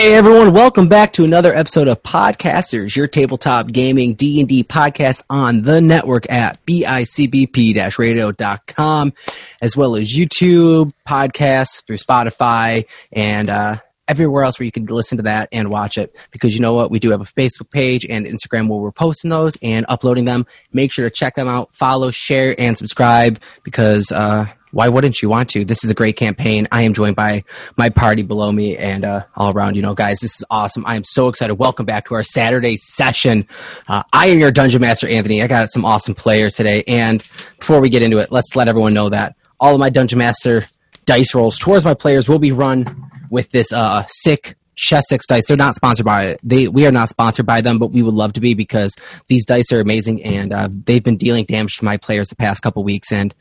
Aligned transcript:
Hey 0.00 0.14
everyone, 0.14 0.54
welcome 0.54 0.88
back 0.88 1.12
to 1.12 1.24
another 1.24 1.54
episode 1.54 1.86
of 1.86 2.02
Podcasters, 2.02 2.96
your 2.96 3.06
tabletop 3.06 3.66
gaming 3.66 4.14
D&D 4.14 4.64
podcast 4.64 5.22
on 5.28 5.60
the 5.60 5.82
network 5.82 6.24
at 6.32 6.64
bicbp-radio.com, 6.64 9.12
as 9.60 9.76
well 9.76 9.96
as 9.96 10.10
YouTube, 10.10 10.94
podcasts 11.06 11.84
through 11.86 11.98
Spotify, 11.98 12.86
and 13.12 13.50
uh, 13.50 13.76
everywhere 14.08 14.44
else 14.44 14.58
where 14.58 14.64
you 14.64 14.72
can 14.72 14.86
listen 14.86 15.18
to 15.18 15.24
that 15.24 15.50
and 15.52 15.68
watch 15.68 15.98
it. 15.98 16.16
Because 16.30 16.54
you 16.54 16.60
know 16.60 16.72
what? 16.72 16.90
We 16.90 16.98
do 16.98 17.10
have 17.10 17.20
a 17.20 17.24
Facebook 17.24 17.70
page 17.70 18.06
and 18.08 18.24
Instagram 18.24 18.68
where 18.68 18.80
we're 18.80 18.92
posting 18.92 19.28
those 19.28 19.58
and 19.60 19.84
uploading 19.90 20.24
them. 20.24 20.46
Make 20.72 20.94
sure 20.94 21.06
to 21.06 21.14
check 21.14 21.34
them 21.34 21.46
out, 21.46 21.74
follow, 21.74 22.10
share, 22.10 22.58
and 22.58 22.78
subscribe 22.78 23.38
because... 23.64 24.10
Uh, 24.10 24.46
why 24.72 24.88
wouldn't 24.88 25.20
you 25.22 25.28
want 25.28 25.48
to? 25.50 25.64
This 25.64 25.84
is 25.84 25.90
a 25.90 25.94
great 25.94 26.16
campaign. 26.16 26.68
I 26.70 26.82
am 26.82 26.94
joined 26.94 27.16
by 27.16 27.44
my 27.76 27.88
party 27.88 28.22
below 28.22 28.52
me 28.52 28.76
and 28.76 29.04
uh, 29.04 29.24
all 29.36 29.52
around. 29.52 29.76
You 29.76 29.82
know, 29.82 29.94
guys, 29.94 30.20
this 30.20 30.36
is 30.36 30.44
awesome. 30.50 30.84
I 30.86 30.96
am 30.96 31.04
so 31.04 31.28
excited. 31.28 31.54
Welcome 31.54 31.86
back 31.86 32.06
to 32.06 32.14
our 32.14 32.22
Saturday 32.22 32.76
session. 32.76 33.46
Uh, 33.88 34.02
I 34.12 34.28
am 34.28 34.38
your 34.38 34.50
Dungeon 34.50 34.80
Master, 34.80 35.08
Anthony. 35.08 35.42
I 35.42 35.46
got 35.46 35.70
some 35.70 35.84
awesome 35.84 36.14
players 36.14 36.54
today. 36.54 36.84
And 36.86 37.22
before 37.58 37.80
we 37.80 37.88
get 37.88 38.02
into 38.02 38.18
it, 38.18 38.30
let's 38.30 38.54
let 38.54 38.68
everyone 38.68 38.94
know 38.94 39.08
that 39.08 39.36
all 39.58 39.74
of 39.74 39.80
my 39.80 39.90
Dungeon 39.90 40.18
Master 40.18 40.64
dice 41.04 41.34
rolls 41.34 41.58
towards 41.58 41.84
my 41.84 41.94
players 41.94 42.28
will 42.28 42.38
be 42.38 42.52
run 42.52 43.10
with 43.30 43.50
this 43.50 43.72
uh, 43.72 44.04
sick 44.08 44.56
Chessex 44.80 45.26
dice. 45.26 45.44
They're 45.46 45.58
not 45.58 45.74
sponsored 45.74 46.06
by 46.06 46.24
it. 46.24 46.40
They 46.42 46.66
we 46.66 46.86
are 46.86 46.92
not 46.92 47.10
sponsored 47.10 47.44
by 47.44 47.60
them, 47.60 47.78
but 47.78 47.88
we 47.88 48.02
would 48.02 48.14
love 48.14 48.32
to 48.32 48.40
be 48.40 48.54
because 48.54 48.96
these 49.28 49.44
dice 49.44 49.70
are 49.72 49.80
amazing 49.80 50.22
and 50.24 50.54
uh, 50.54 50.68
they've 50.70 51.04
been 51.04 51.18
dealing 51.18 51.44
damage 51.44 51.76
to 51.76 51.84
my 51.84 51.98
players 51.98 52.28
the 52.28 52.36
past 52.36 52.62
couple 52.62 52.82
weeks, 52.82 53.12
and 53.12 53.34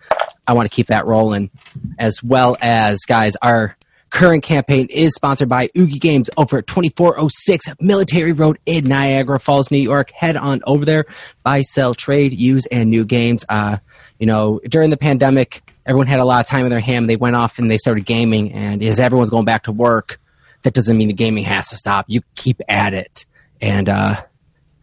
I 0.49 0.53
want 0.53 0.69
to 0.69 0.75
keep 0.75 0.87
that 0.87 1.05
rolling. 1.05 1.51
As 1.97 2.23
well 2.23 2.57
as 2.61 2.99
guys, 3.07 3.35
our 3.41 3.77
current 4.09 4.43
campaign 4.43 4.87
is 4.89 5.13
sponsored 5.13 5.47
by 5.47 5.69
Oogie 5.77 5.99
Games 5.99 6.29
over 6.37 6.57
at 6.57 6.67
2406 6.67 7.65
Military 7.79 8.31
Road 8.31 8.57
in 8.65 8.85
Niagara 8.85 9.39
Falls, 9.39 9.69
New 9.69 9.77
York. 9.77 10.11
Head 10.11 10.35
on 10.35 10.61
over 10.65 10.85
there, 10.85 11.05
buy, 11.43 11.61
sell, 11.61 11.93
trade, 11.93 12.33
use, 12.33 12.65
and 12.65 12.89
new 12.89 13.05
games. 13.05 13.45
Uh, 13.47 13.77
you 14.17 14.25
know, 14.25 14.59
during 14.67 14.89
the 14.89 14.97
pandemic, 14.97 15.61
everyone 15.85 16.07
had 16.07 16.19
a 16.19 16.25
lot 16.25 16.43
of 16.43 16.49
time 16.49 16.65
in 16.65 16.71
their 16.71 16.79
hand. 16.79 17.09
They 17.09 17.15
went 17.15 17.35
off 17.35 17.59
and 17.59 17.69
they 17.69 17.77
started 17.77 18.05
gaming, 18.05 18.51
and 18.51 18.83
as 18.83 18.99
everyone's 18.99 19.29
going 19.29 19.45
back 19.45 19.63
to 19.63 19.71
work 19.71 20.19
that 20.63 20.73
doesn't 20.73 20.97
mean 20.97 21.07
the 21.07 21.13
gaming 21.13 21.43
has 21.45 21.69
to 21.69 21.77
stop. 21.77 22.05
You 22.07 22.21
keep 22.35 22.61
at 22.67 22.93
it. 22.93 23.25
And 23.61 23.87
uh, 23.87 24.15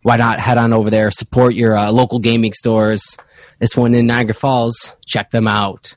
why 0.02 0.16
not 0.16 0.38
head 0.38 0.58
on 0.58 0.72
over 0.72 0.90
there, 0.90 1.10
support 1.10 1.54
your 1.54 1.76
uh, 1.76 1.90
local 1.90 2.18
gaming 2.18 2.52
stores. 2.52 3.16
This 3.58 3.76
one 3.76 3.94
in 3.94 4.06
Niagara 4.06 4.34
Falls, 4.34 4.94
check 5.06 5.30
them 5.30 5.48
out. 5.48 5.94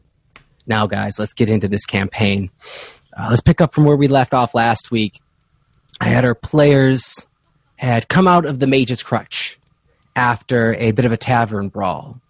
Now, 0.66 0.88
guys, 0.88 1.20
let's 1.20 1.34
get 1.34 1.50
into 1.50 1.68
this 1.68 1.86
campaign. 1.86 2.52
Uh, 3.18 3.28
let's 3.30 3.42
pick 3.42 3.60
up 3.60 3.74
from 3.74 3.86
where 3.86 3.98
we 3.98 4.08
left 4.08 4.34
off 4.34 4.54
last 4.54 4.92
week. 4.92 5.20
I 6.00 6.08
had 6.10 6.26
our 6.26 6.36
players 6.36 7.28
had 7.76 8.08
come 8.08 8.28
out 8.28 8.46
of 8.46 8.60
the 8.60 8.68
Mage's 8.68 9.04
Crutch 9.04 9.60
after 10.16 10.76
a 10.76 10.92
bit 10.92 11.06
of 11.06 11.12
a 11.12 11.18
tavern 11.18 11.70
brawl. 11.70 12.22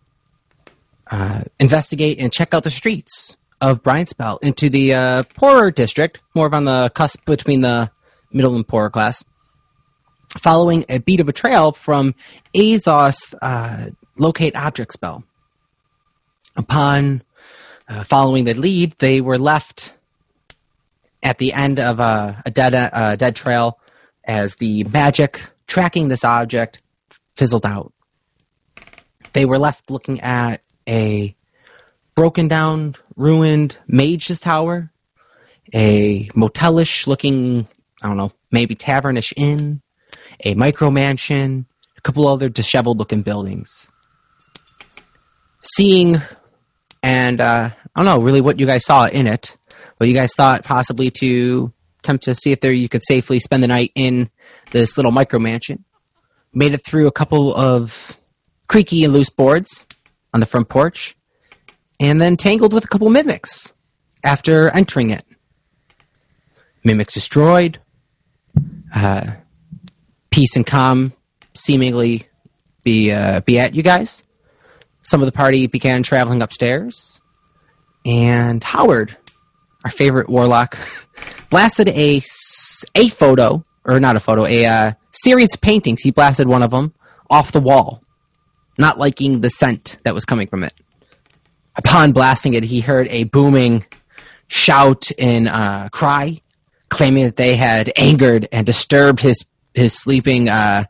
Uh, 1.09 1.43
investigate 1.59 2.19
and 2.19 2.31
check 2.31 2.53
out 2.53 2.63
the 2.63 2.71
streets 2.71 3.35
of 3.61 3.83
Bryanspell 3.83 4.39
into 4.41 4.69
the 4.69 4.93
uh, 4.93 5.23
poorer 5.35 5.71
district, 5.71 6.19
more 6.35 6.47
of 6.47 6.53
on 6.53 6.65
the 6.65 6.91
cusp 6.93 7.25
between 7.25 7.61
the 7.61 7.91
middle 8.31 8.55
and 8.55 8.67
poorer 8.67 8.89
class, 8.89 9.23
following 10.37 10.85
a 10.87 10.99
beat 10.99 11.19
of 11.19 11.27
a 11.27 11.33
trail 11.33 11.71
from 11.71 12.13
Azoth 12.55 13.33
uh, 13.41 13.89
locate 14.19 14.55
object 14.55 14.93
spell. 14.93 15.23
Upon 16.55 17.23
uh, 17.87 18.03
following 18.03 18.45
the 18.45 18.53
lead, 18.53 18.95
they 18.99 19.21
were 19.21 19.37
left 19.37 19.93
at 21.23 21.37
the 21.37 21.53
end 21.53 21.79
of 21.79 21.99
a, 21.99 22.41
a 22.45 22.51
dead 22.51 22.73
uh, 22.73 23.15
dead 23.15 23.35
trail 23.35 23.79
as 24.23 24.55
the 24.55 24.83
magic 24.85 25.41
tracking 25.67 26.07
this 26.07 26.23
object 26.23 26.81
fizzled 27.35 27.65
out. 27.65 27.93
They 29.33 29.45
were 29.45 29.59
left 29.59 29.91
looking 29.91 30.19
at 30.21 30.61
a 30.87 31.35
broken 32.15 32.47
down, 32.47 32.95
ruined 33.15 33.77
mage's 33.87 34.39
tower, 34.39 34.91
a 35.73 36.27
motelish 36.29 37.07
looking, 37.07 37.67
I 38.01 38.07
don't 38.07 38.17
know, 38.17 38.31
maybe 38.51 38.75
tavernish 38.75 39.33
inn, 39.37 39.81
a 40.43 40.55
micro 40.55 40.89
mansion, 40.89 41.65
a 41.97 42.01
couple 42.01 42.27
other 42.27 42.49
disheveled 42.49 42.97
looking 42.97 43.21
buildings. 43.21 43.89
Seeing, 45.61 46.17
and 47.03 47.41
uh, 47.41 47.69
I 47.95 47.99
don't 47.99 48.05
know 48.05 48.21
really 48.21 48.41
what 48.41 48.59
you 48.59 48.65
guys 48.65 48.85
saw 48.85 49.07
in 49.07 49.27
it, 49.27 49.57
but 49.97 50.07
you 50.07 50.13
guys 50.13 50.33
thought 50.35 50.63
possibly 50.63 51.11
to 51.19 51.73
attempt 51.99 52.23
to 52.25 52.35
see 52.35 52.51
if 52.51 52.61
there 52.61 52.71
you 52.71 52.89
could 52.89 53.03
safely 53.03 53.39
spend 53.39 53.61
the 53.61 53.67
night 53.67 53.91
in 53.95 54.29
this 54.71 54.97
little 54.97 55.11
micro 55.11 55.39
mansion. 55.39 55.83
Made 56.53 56.73
it 56.73 56.85
through 56.85 57.07
a 57.07 57.11
couple 57.11 57.53
of 57.53 58.17
creaky 58.67 59.03
and 59.03 59.13
loose 59.13 59.29
boards 59.29 59.85
on 60.33 60.39
the 60.39 60.45
front 60.45 60.69
porch 60.69 61.15
and 61.99 62.21
then 62.21 62.37
tangled 62.37 62.73
with 62.73 62.85
a 62.85 62.87
couple 62.87 63.09
mimics 63.09 63.73
after 64.23 64.69
entering 64.69 65.11
it. 65.11 65.25
Mimics 66.83 67.13
destroyed. 67.13 67.79
Uh, 68.93 69.31
peace 70.31 70.55
and 70.55 70.65
calm 70.65 71.13
seemingly 71.53 72.27
be 72.83 73.11
uh, 73.11 73.41
be 73.41 73.59
at 73.59 73.75
you 73.75 73.83
guys. 73.83 74.23
Some 75.01 75.21
of 75.21 75.25
the 75.25 75.31
party 75.31 75.67
began 75.67 76.03
traveling 76.03 76.41
upstairs, 76.41 77.21
and 78.05 78.63
Howard, 78.63 79.15
our 79.83 79.91
favorite 79.91 80.29
warlock, 80.29 80.77
blasted 81.49 81.89
a 81.89 82.21
a 82.95 83.09
photo 83.09 83.65
or 83.85 83.99
not 83.99 84.15
a 84.15 84.19
photo, 84.19 84.45
a 84.45 84.65
uh, 84.65 84.91
series 85.11 85.53
of 85.53 85.61
paintings. 85.61 86.01
He 86.01 86.11
blasted 86.11 86.47
one 86.47 86.63
of 86.63 86.71
them 86.71 86.93
off 87.29 87.51
the 87.51 87.59
wall, 87.59 88.03
not 88.77 88.99
liking 88.99 89.41
the 89.41 89.49
scent 89.49 89.97
that 90.03 90.13
was 90.13 90.25
coming 90.25 90.47
from 90.47 90.63
it. 90.63 90.73
Upon 91.75 92.11
blasting 92.11 92.53
it, 92.53 92.63
he 92.63 92.81
heard 92.81 93.07
a 93.09 93.23
booming 93.23 93.85
shout 94.47 95.09
and 95.17 95.47
uh, 95.47 95.89
cry, 95.91 96.41
claiming 96.89 97.23
that 97.23 97.37
they 97.37 97.55
had 97.55 97.91
angered 97.95 98.47
and 98.51 98.65
disturbed 98.65 99.21
his 99.21 99.45
his 99.73 99.93
sleeping 99.93 100.49
uh, 100.49 100.85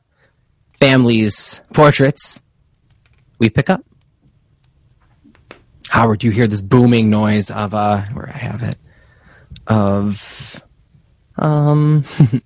family's 0.79 1.61
portraits. 1.73 2.41
We 3.37 3.49
pick 3.49 3.69
up. 3.69 3.83
Howard, 5.89 6.23
you 6.23 6.31
hear 6.31 6.47
this 6.47 6.61
booming 6.61 7.09
noise 7.09 7.51
of 7.51 7.73
uh, 7.73 8.05
where 8.13 8.29
I 8.29 8.37
have 8.37 8.63
it 8.63 8.77
of 9.67 10.61
um. 11.37 12.03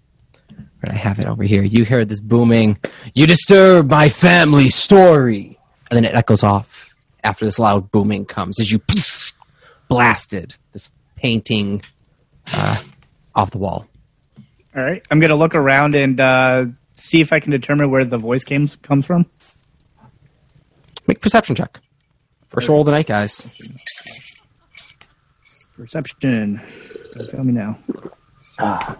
where 0.83 0.93
I 0.93 0.97
have 0.97 1.19
it 1.19 1.25
over 1.25 1.43
here. 1.43 1.63
You 1.63 1.85
hear 1.85 2.03
this 2.05 2.21
booming. 2.21 2.77
You 3.13 3.25
disturb 3.25 3.89
my 3.89 4.09
family 4.09 4.69
story, 4.69 5.57
and 5.89 5.97
then 5.97 6.05
it 6.05 6.13
echoes 6.13 6.43
off 6.43 6.95
after 7.23 7.45
this 7.45 7.57
loud 7.57 7.89
booming 7.91 8.25
comes 8.25 8.59
as 8.59 8.71
you 8.71 8.79
poof, 8.79 9.31
blasted 9.87 10.55
this 10.73 10.91
painting 11.15 11.81
uh, 12.51 12.81
off 13.33 13.51
the 13.51 13.57
wall. 13.57 13.87
All 14.75 14.83
right, 14.83 15.05
I'm 15.09 15.19
gonna 15.19 15.35
look 15.35 15.55
around 15.55 15.95
and 15.95 16.19
uh, 16.19 16.65
see 16.95 17.21
if 17.21 17.31
I 17.31 17.39
can 17.39 17.51
determine 17.51 17.89
where 17.89 18.03
the 18.03 18.17
voice 18.17 18.43
came, 18.43 18.67
comes 18.67 19.05
from. 19.05 19.25
Make 21.07 21.21
perception 21.21 21.55
check. 21.55 21.79
First 22.53 22.69
roll 22.69 22.81
of 22.81 22.85
the 22.85 22.91
night, 22.91 23.07
guys. 23.07 23.51
Perception. 25.75 26.61
Tell 27.29 27.43
me 27.43 27.51
now. 27.51 27.79
Ah. 28.59 28.99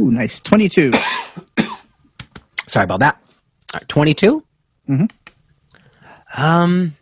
Ooh, 0.00 0.10
nice. 0.10 0.40
22. 0.40 0.92
Sorry 2.66 2.84
about 2.84 3.00
that. 3.00 3.22
All 3.72 3.78
right, 3.78 3.88
22? 3.88 4.44
Mm-hmm. 4.88 6.42
Um, 6.42 6.96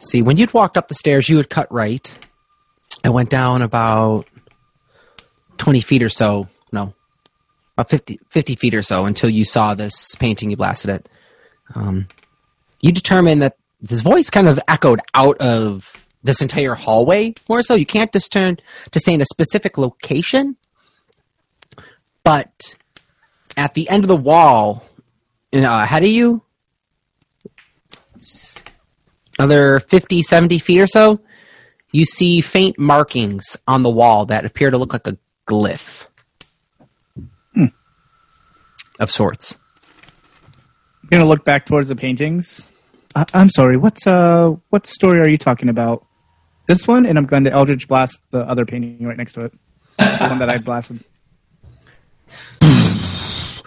see, 0.00 0.22
when 0.22 0.36
you'd 0.36 0.52
walked 0.52 0.76
up 0.76 0.88
the 0.88 0.94
stairs, 0.94 1.28
you 1.28 1.36
had 1.36 1.48
cut 1.48 1.70
right. 1.70 2.18
I 3.04 3.10
went 3.10 3.30
down 3.30 3.62
about 3.62 4.26
20 5.58 5.80
feet 5.82 6.02
or 6.02 6.08
so. 6.08 6.48
No, 6.72 6.94
about 7.76 7.90
50, 7.90 8.18
50 8.28 8.56
feet 8.56 8.74
or 8.74 8.82
so 8.82 9.04
until 9.04 9.30
you 9.30 9.44
saw 9.44 9.74
this 9.74 10.16
painting. 10.16 10.50
You 10.50 10.56
blasted 10.56 10.90
it. 10.90 11.08
Um, 11.76 12.08
you 12.80 12.92
determine 12.92 13.40
that 13.40 13.56
this 13.80 14.00
voice 14.00 14.30
kind 14.30 14.48
of 14.48 14.60
echoed 14.68 15.00
out 15.14 15.38
of 15.38 16.06
this 16.22 16.42
entire 16.42 16.74
hallway 16.74 17.34
more 17.48 17.62
so. 17.62 17.74
You 17.74 17.86
can't 17.86 18.12
discern 18.12 18.58
to 18.90 19.00
stay 19.00 19.14
in 19.14 19.20
a 19.20 19.26
specific 19.26 19.78
location, 19.78 20.56
but 22.24 22.74
at 23.56 23.74
the 23.74 23.88
end 23.88 24.04
of 24.04 24.08
the 24.08 24.16
wall 24.16 24.86
you 25.52 25.60
uh, 25.60 25.62
know, 25.62 25.82
ahead 25.82 26.02
of 26.02 26.10
you, 26.10 26.42
another 29.38 29.80
50, 29.80 30.22
70 30.22 30.58
feet 30.58 30.80
or 30.80 30.86
so, 30.86 31.20
you 31.92 32.04
see 32.04 32.40
faint 32.40 32.78
markings 32.78 33.56
on 33.66 33.82
the 33.82 33.90
wall 33.90 34.26
that 34.26 34.44
appear 34.44 34.70
to 34.70 34.78
look 34.78 34.92
like 34.92 35.06
a 35.06 35.16
glyph 35.46 36.06
hmm. 37.54 37.66
of 38.98 39.10
sorts. 39.10 39.58
I'm 41.06 41.18
gonna 41.18 41.28
look 41.28 41.44
back 41.44 41.66
towards 41.66 41.88
the 41.88 41.94
paintings. 41.94 42.66
Uh, 43.14 43.24
I'm 43.32 43.48
sorry. 43.48 43.76
What's 43.76 44.04
uh, 44.08 44.56
what 44.70 44.88
story 44.88 45.20
are 45.20 45.28
you 45.28 45.38
talking 45.38 45.68
about? 45.68 46.04
This 46.66 46.88
one, 46.88 47.06
and 47.06 47.16
I'm 47.16 47.26
going 47.26 47.44
to 47.44 47.52
Eldritch 47.52 47.86
blast 47.86 48.20
the 48.32 48.40
other 48.40 48.66
painting 48.66 49.06
right 49.06 49.16
next 49.16 49.34
to 49.34 49.44
it, 49.44 49.52
the 49.98 50.26
one 50.28 50.40
that 50.40 50.50
I 50.50 50.58
blasted. 50.58 51.04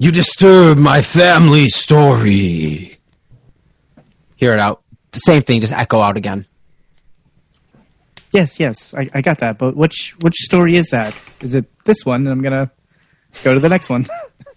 You 0.00 0.12
disturb 0.12 0.78
my 0.78 1.02
family 1.02 1.66
story. 1.66 2.98
Hear 4.36 4.52
it 4.52 4.60
out. 4.60 4.80
The 5.10 5.18
same 5.18 5.42
thing, 5.42 5.60
just 5.60 5.72
echo 5.72 6.00
out 6.00 6.16
again. 6.16 6.46
Yes, 8.30 8.60
yes, 8.60 8.94
I, 8.94 9.10
I 9.12 9.22
got 9.22 9.38
that. 9.40 9.58
But 9.58 9.74
which 9.74 10.14
which 10.20 10.36
story 10.36 10.76
is 10.76 10.90
that? 10.90 11.16
Is 11.40 11.54
it 11.54 11.66
this 11.84 12.06
one? 12.06 12.20
And 12.20 12.28
I'm 12.28 12.42
gonna 12.42 12.70
go 13.42 13.54
to 13.54 13.60
the 13.60 13.68
next 13.68 13.88
one. 13.88 14.06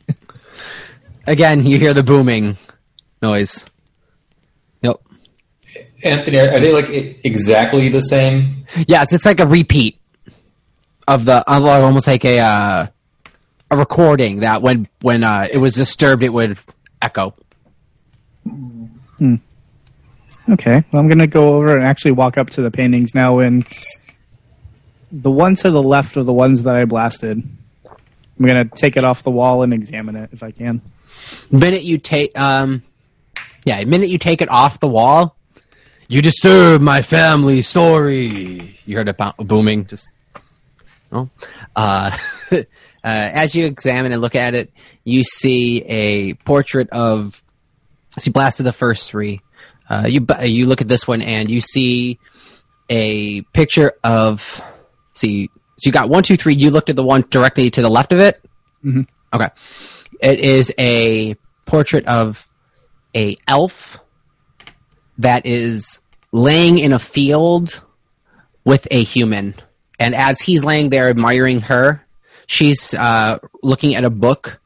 Again, 1.27 1.65
you 1.65 1.77
hear 1.77 1.93
the 1.93 2.03
booming 2.03 2.57
noise. 3.21 3.65
Yep. 4.81 5.01
Anthony, 6.03 6.39
are, 6.39 6.47
are 6.47 6.59
they 6.59 6.73
like 6.73 7.19
exactly 7.23 7.89
the 7.89 8.01
same? 8.01 8.65
Yes, 8.87 9.13
it's 9.13 9.25
like 9.25 9.39
a 9.39 9.47
repeat 9.47 9.99
of 11.07 11.25
the 11.25 11.43
almost 11.47 12.07
like 12.07 12.25
a 12.25 12.39
uh, 12.39 12.87
a 13.69 13.77
recording 13.77 14.39
that 14.39 14.61
when 14.61 14.87
when 15.01 15.23
uh, 15.23 15.47
it 15.51 15.57
was 15.57 15.75
disturbed, 15.75 16.23
it 16.23 16.29
would 16.29 16.57
echo. 17.01 17.35
Okay, 20.49 20.83
well, 20.91 21.01
I'm 21.01 21.07
going 21.07 21.19
to 21.19 21.27
go 21.27 21.55
over 21.55 21.77
and 21.77 21.85
actually 21.85 22.11
walk 22.11 22.37
up 22.37 22.49
to 22.51 22.61
the 22.61 22.71
paintings 22.71 23.15
now. 23.15 23.39
And 23.39 23.65
the 25.11 25.31
one 25.31 25.55
to 25.55 25.69
the 25.69 25.81
left 25.81 26.17
of 26.17 26.25
the 26.25 26.33
ones 26.33 26.63
that 26.63 26.75
I 26.75 26.85
blasted, 26.85 27.41
I'm 27.85 28.45
going 28.45 28.67
to 28.67 28.75
take 28.75 28.97
it 28.97 29.05
off 29.05 29.23
the 29.23 29.31
wall 29.31 29.63
and 29.63 29.73
examine 29.73 30.15
it 30.15 30.29
if 30.33 30.43
I 30.43 30.51
can. 30.51 30.81
Minute 31.51 31.83
you 31.83 31.97
take 31.97 32.37
um 32.39 32.81
yeah 33.65 33.79
the 33.79 33.85
minute 33.85 34.09
you 34.09 34.17
take 34.17 34.41
it 34.41 34.49
off 34.49 34.79
the 34.79 34.87
wall 34.87 35.35
you 36.07 36.21
disturb 36.21 36.81
my 36.81 37.01
family 37.01 37.61
story. 37.61 38.77
You 38.85 38.97
heard 38.97 39.07
it 39.07 39.17
bo- 39.17 39.31
booming 39.37 39.85
just 39.85 40.09
oh 41.13 41.29
uh, 41.75 42.17
uh 42.51 42.61
as 43.03 43.55
you 43.55 43.63
examine 43.65 44.11
and 44.11 44.21
look 44.21 44.35
at 44.35 44.53
it 44.53 44.73
you 45.05 45.23
see 45.23 45.83
a 45.83 46.33
portrait 46.43 46.89
of 46.89 47.41
see 48.19 48.29
blasted 48.29 48.65
the 48.65 48.73
first 48.73 49.09
three. 49.09 49.39
Uh 49.89 50.05
you 50.07 50.25
you 50.43 50.65
look 50.65 50.81
at 50.81 50.89
this 50.89 51.07
one 51.07 51.21
and 51.21 51.49
you 51.49 51.61
see 51.61 52.19
a 52.89 53.41
picture 53.53 53.93
of 54.03 54.61
see 55.13 55.49
so 55.77 55.87
you 55.87 55.93
got 55.93 56.09
one 56.09 56.23
two 56.23 56.35
three 56.35 56.55
you 56.55 56.71
looked 56.71 56.89
at 56.89 56.97
the 56.97 57.03
one 57.03 57.23
directly 57.29 57.69
to 57.71 57.81
the 57.81 57.89
left 57.89 58.11
of 58.11 58.19
it? 58.19 58.43
Mhm. 58.83 59.07
okay 59.33 59.47
it 60.21 60.39
is 60.39 60.73
a 60.77 61.35
portrait 61.65 62.05
of 62.05 62.47
a 63.15 63.35
elf 63.47 63.99
that 65.17 65.45
is 65.45 65.99
laying 66.31 66.77
in 66.77 66.93
a 66.93 66.99
field 66.99 67.83
with 68.63 68.87
a 68.91 69.03
human. 69.03 69.53
And 69.99 70.15
as 70.15 70.39
he's 70.39 70.63
laying 70.63 70.89
there 70.89 71.09
admiring 71.09 71.61
her 71.61 72.05
she's 72.51 72.93
uh, 72.93 73.39
looking 73.63 73.95
at 73.95 74.03
a 74.03 74.09
book 74.09 74.59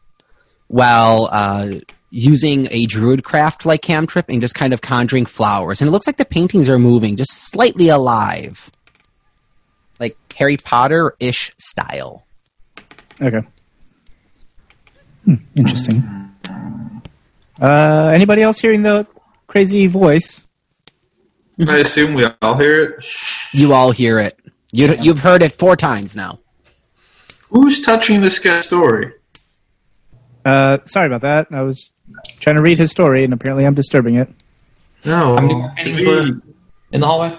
while 0.68 1.30
uh, 1.32 1.70
using 2.10 2.68
a 2.72 2.88
druid 2.88 3.24
craft 3.24 3.66
like 3.66 3.84
cantrip 3.84 4.26
and 4.28 4.42
just 4.42 4.56
kind 4.56 4.74
of 4.74 4.82
conjuring 4.82 5.28
flowers. 5.28 5.82
And 5.82 5.88
it 5.88 5.92
looks 5.92 6.08
like 6.08 6.18
the 6.18 6.26
paintings 6.26 6.68
are 6.68 6.80
moving 6.80 7.16
just 7.16 7.32
slightly 7.32 7.90
alive. 7.90 8.72
Like 10.00 10.18
harry 10.34 10.58
potter-ish 10.58 11.54
style. 11.60 12.26
Okay. 13.22 13.42
Hmm, 15.26 15.36
interesting. 15.56 16.32
Uh, 17.62 18.12
anybody 18.14 18.42
else 18.42 18.60
hearing 18.60 18.84
the 18.84 19.08
crazy 19.48 19.88
voice? 19.88 20.44
I 21.68 21.78
assume 21.78 22.14
we 22.14 22.26
all 22.42 22.58
hear 22.58 22.84
it. 22.84 23.04
you 23.54 23.74
all 23.74 23.92
hear 23.92 24.20
it 24.20 24.38
you, 24.74 24.94
you've 25.02 25.20
heard 25.20 25.42
it 25.42 25.54
four 25.54 25.78
times 25.78 26.14
now 26.14 26.40
Who's 27.50 27.80
touching 27.82 28.20
this 28.20 28.40
guy's 28.40 28.66
story? 28.66 29.14
Uh, 30.44 30.80
sorry 30.86 31.08
about 31.08 31.22
that. 31.22 31.48
I 31.52 31.62
was 31.62 31.90
trying 32.42 32.58
to 32.58 32.62
read 32.62 32.78
his 32.78 32.92
story, 32.92 33.24
and 33.24 33.34
apparently 33.34 33.66
I'm 33.66 33.76
disturbing 33.76 34.16
it. 34.16 34.30
No. 35.06 35.38
How 35.38 35.42
many 35.42 35.66
paintings 35.78 36.06
were 36.06 36.42
in 36.92 37.00
the 37.00 37.08
hallway? 37.08 37.38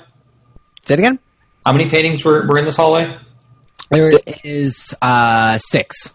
say 0.85 0.95
it 0.95 1.01
again 1.01 1.19
How 1.67 1.73
many 1.73 1.91
paintings 1.91 2.25
were, 2.25 2.47
were 2.47 2.57
in 2.57 2.65
this 2.65 2.77
hallway? 2.77 3.15
There 3.91 4.19
is 4.43 4.95
uh, 5.03 5.59
six. 5.59 6.15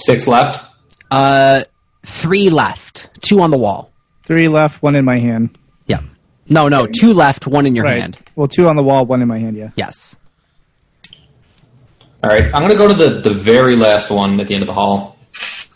Six 0.00 0.26
left. 0.26 0.64
Uh, 1.10 1.64
three 2.04 2.50
left. 2.50 3.08
Two 3.20 3.40
on 3.40 3.50
the 3.50 3.58
wall. 3.58 3.90
Three 4.26 4.48
left, 4.48 4.82
one 4.82 4.96
in 4.96 5.04
my 5.04 5.18
hand. 5.18 5.58
Yeah. 5.86 6.00
No, 6.48 6.68
no. 6.68 6.86
Two 6.86 7.12
left. 7.12 7.46
One 7.46 7.66
in 7.66 7.74
your 7.74 7.84
right. 7.84 8.00
hand. 8.00 8.18
Well, 8.36 8.48
two 8.48 8.68
on 8.68 8.76
the 8.76 8.82
wall, 8.82 9.04
one 9.04 9.22
in 9.22 9.28
my 9.28 9.38
hand. 9.38 9.56
Yeah. 9.56 9.70
Yes. 9.76 10.16
All 12.22 12.28
right, 12.28 12.44
I'm 12.52 12.60
going 12.60 12.70
to 12.70 12.76
go 12.76 12.86
to 12.86 12.94
the, 12.94 13.20
the 13.20 13.32
very 13.32 13.76
last 13.76 14.10
one 14.10 14.40
at 14.40 14.46
the 14.46 14.52
end 14.52 14.62
of 14.62 14.66
the 14.66 14.74
hall 14.74 15.16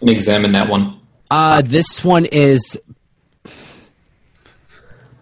and 0.03 0.11
examine 0.11 0.53
that 0.53 0.69
one. 0.69 1.01
Uh, 1.31 1.63
this 1.63 2.05
one 2.05 2.27
is. 2.27 2.79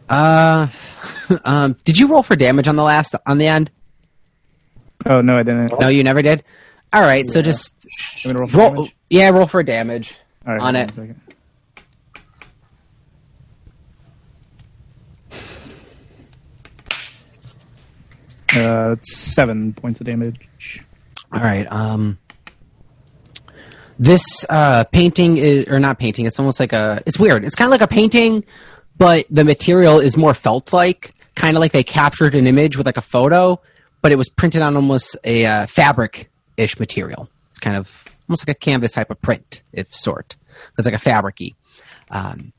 Uh, 0.09 0.67
um, 1.45 1.77
did 1.85 1.97
you 1.97 2.09
roll 2.09 2.25
for 2.25 2.35
damage 2.35 2.67
on 2.67 2.75
the 2.75 2.83
last 2.83 3.15
on 3.25 3.39
the 3.39 3.47
end? 3.47 3.71
Oh 5.07 5.21
no, 5.21 5.39
I 5.39 5.45
didn't. 5.45 5.79
No, 5.81 5.89
you 5.89 6.03
never 6.03 6.23
did. 6.23 6.43
All 6.93 7.01
right, 7.01 7.27
so 7.27 7.41
just 7.41 7.87
roll 8.25 8.47
roll. 8.49 8.89
Yeah, 9.09 9.31
roll 9.31 9.47
for 9.47 9.63
damage. 9.63 10.17
All 10.47 10.53
right, 10.53 10.63
on 10.63 10.77
it. 10.77 10.93
Uh, 18.55 18.97
seven 19.03 19.73
points 19.73 20.01
of 20.01 20.07
damage. 20.07 20.83
All 21.33 21.41
right. 21.41 21.71
Um, 21.73 22.19
this 23.99 24.45
uh, 24.51 24.85
painting 24.85 25.39
is, 25.39 25.67
or 25.69 25.79
not 25.79 25.99
painting. 25.99 26.27
It's 26.27 26.39
almost 26.39 26.61
like 26.61 26.73
a. 26.73 27.03
It's 27.07 27.19
weird. 27.19 27.45
It's 27.45 27.55
kind 27.55 27.67
of 27.67 27.71
like 27.71 27.81
a 27.81 27.87
painting, 27.87 28.45
but 28.99 29.25
the 29.31 29.45
material 29.45 30.01
is 30.01 30.17
more 30.17 30.35
felt-like, 30.35 31.15
kind 31.35 31.57
of 31.57 31.61
like 31.61 31.73
they 31.73 31.85
captured 31.85 32.35
an 32.35 32.47
image 32.47 32.77
with 32.77 32.85
like 32.85 32.99
a 32.99 33.03
photo, 33.03 33.61
but 34.03 34.13
it 34.13 34.17
was 34.17 34.29
printed 34.29 34.61
on 34.61 34.77
almost 34.77 35.17
a 35.25 35.47
uh, 35.47 35.67
fabric-ish 36.57 36.79
material. 36.79 37.29
It's 37.51 37.61
kind 37.61 37.77
of 37.77 38.05
almost 38.29 38.47
like 38.47 38.57
a 38.57 38.59
canvas 38.59 38.93
type 38.93 39.11
of 39.11 39.21
print, 39.21 39.63
if 39.73 39.95
sort. 39.95 40.37
It's 40.79 40.87
like 40.87 40.95
a 40.95 40.99
fabricy. 40.99 41.55
Um, 42.11 42.53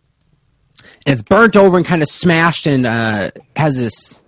and 1.05 1.13
it's 1.13 1.21
burnt 1.21 1.55
over 1.55 1.77
and 1.77 1.85
kind 1.85 2.01
of 2.01 2.09
smashed 2.09 2.65
and 2.67 2.85
uh, 2.85 3.31
has 3.55 3.77
this 3.77 4.19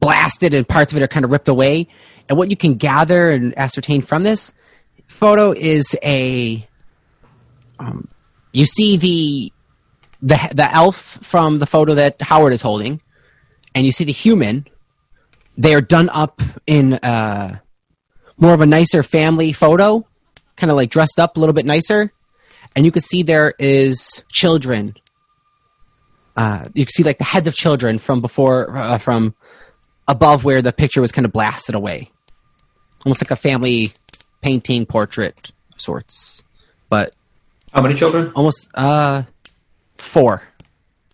blasted 0.00 0.54
and 0.54 0.66
parts 0.68 0.92
of 0.92 0.98
it 0.98 1.02
are 1.02 1.08
kind 1.08 1.24
of 1.24 1.30
ripped 1.30 1.48
away. 1.48 1.88
And 2.28 2.38
what 2.38 2.50
you 2.50 2.56
can 2.56 2.74
gather 2.74 3.30
and 3.30 3.56
ascertain 3.58 4.02
from 4.02 4.22
this 4.22 4.52
photo 5.08 5.52
is 5.52 5.96
a 6.02 6.66
um, 7.78 8.08
you 8.52 8.66
see 8.66 8.96
the 8.96 9.52
the 10.22 10.38
the 10.54 10.72
elf 10.72 11.18
from 11.22 11.58
the 11.58 11.66
photo 11.66 11.94
that 11.94 12.20
Howard 12.20 12.52
is 12.52 12.62
holding, 12.62 13.00
and 13.74 13.84
you 13.84 13.90
see 13.90 14.04
the 14.04 14.12
human. 14.12 14.66
They 15.56 15.74
are 15.74 15.80
done 15.80 16.08
up 16.10 16.40
in 16.66 16.94
uh, 16.94 17.58
more 18.40 18.54
of 18.54 18.60
a 18.60 18.66
nicer 18.66 19.02
family 19.02 19.52
photo, 19.52 20.04
kind 20.56 20.70
of 20.70 20.76
like 20.76 20.90
dressed 20.90 21.18
up 21.20 21.36
a 21.36 21.40
little 21.40 21.52
bit 21.52 21.66
nicer, 21.66 22.12
and 22.74 22.84
you 22.84 22.90
can 22.92 23.02
see 23.02 23.22
there 23.22 23.54
is 23.58 24.24
children. 24.30 24.94
Uh, 26.36 26.68
you 26.74 26.84
can 26.86 26.92
see 26.92 27.02
like 27.02 27.18
the 27.18 27.24
heads 27.24 27.46
of 27.46 27.54
children 27.54 27.98
from 27.98 28.20
before 28.20 28.76
uh, 28.76 28.98
from 28.98 29.34
above 30.08 30.42
where 30.44 30.62
the 30.62 30.72
picture 30.72 31.00
was 31.00 31.12
kind 31.12 31.26
of 31.26 31.32
blasted 31.32 31.74
away. 31.74 32.10
Almost 33.04 33.22
like 33.24 33.30
a 33.30 33.36
family 33.36 33.92
painting 34.40 34.86
portrait 34.86 35.52
of 35.72 35.80
sorts. 35.80 36.42
But 36.88 37.14
How 37.72 37.82
many 37.82 37.94
children? 37.94 38.32
almost 38.34 38.68
uh 38.74 39.22
four 39.98 40.42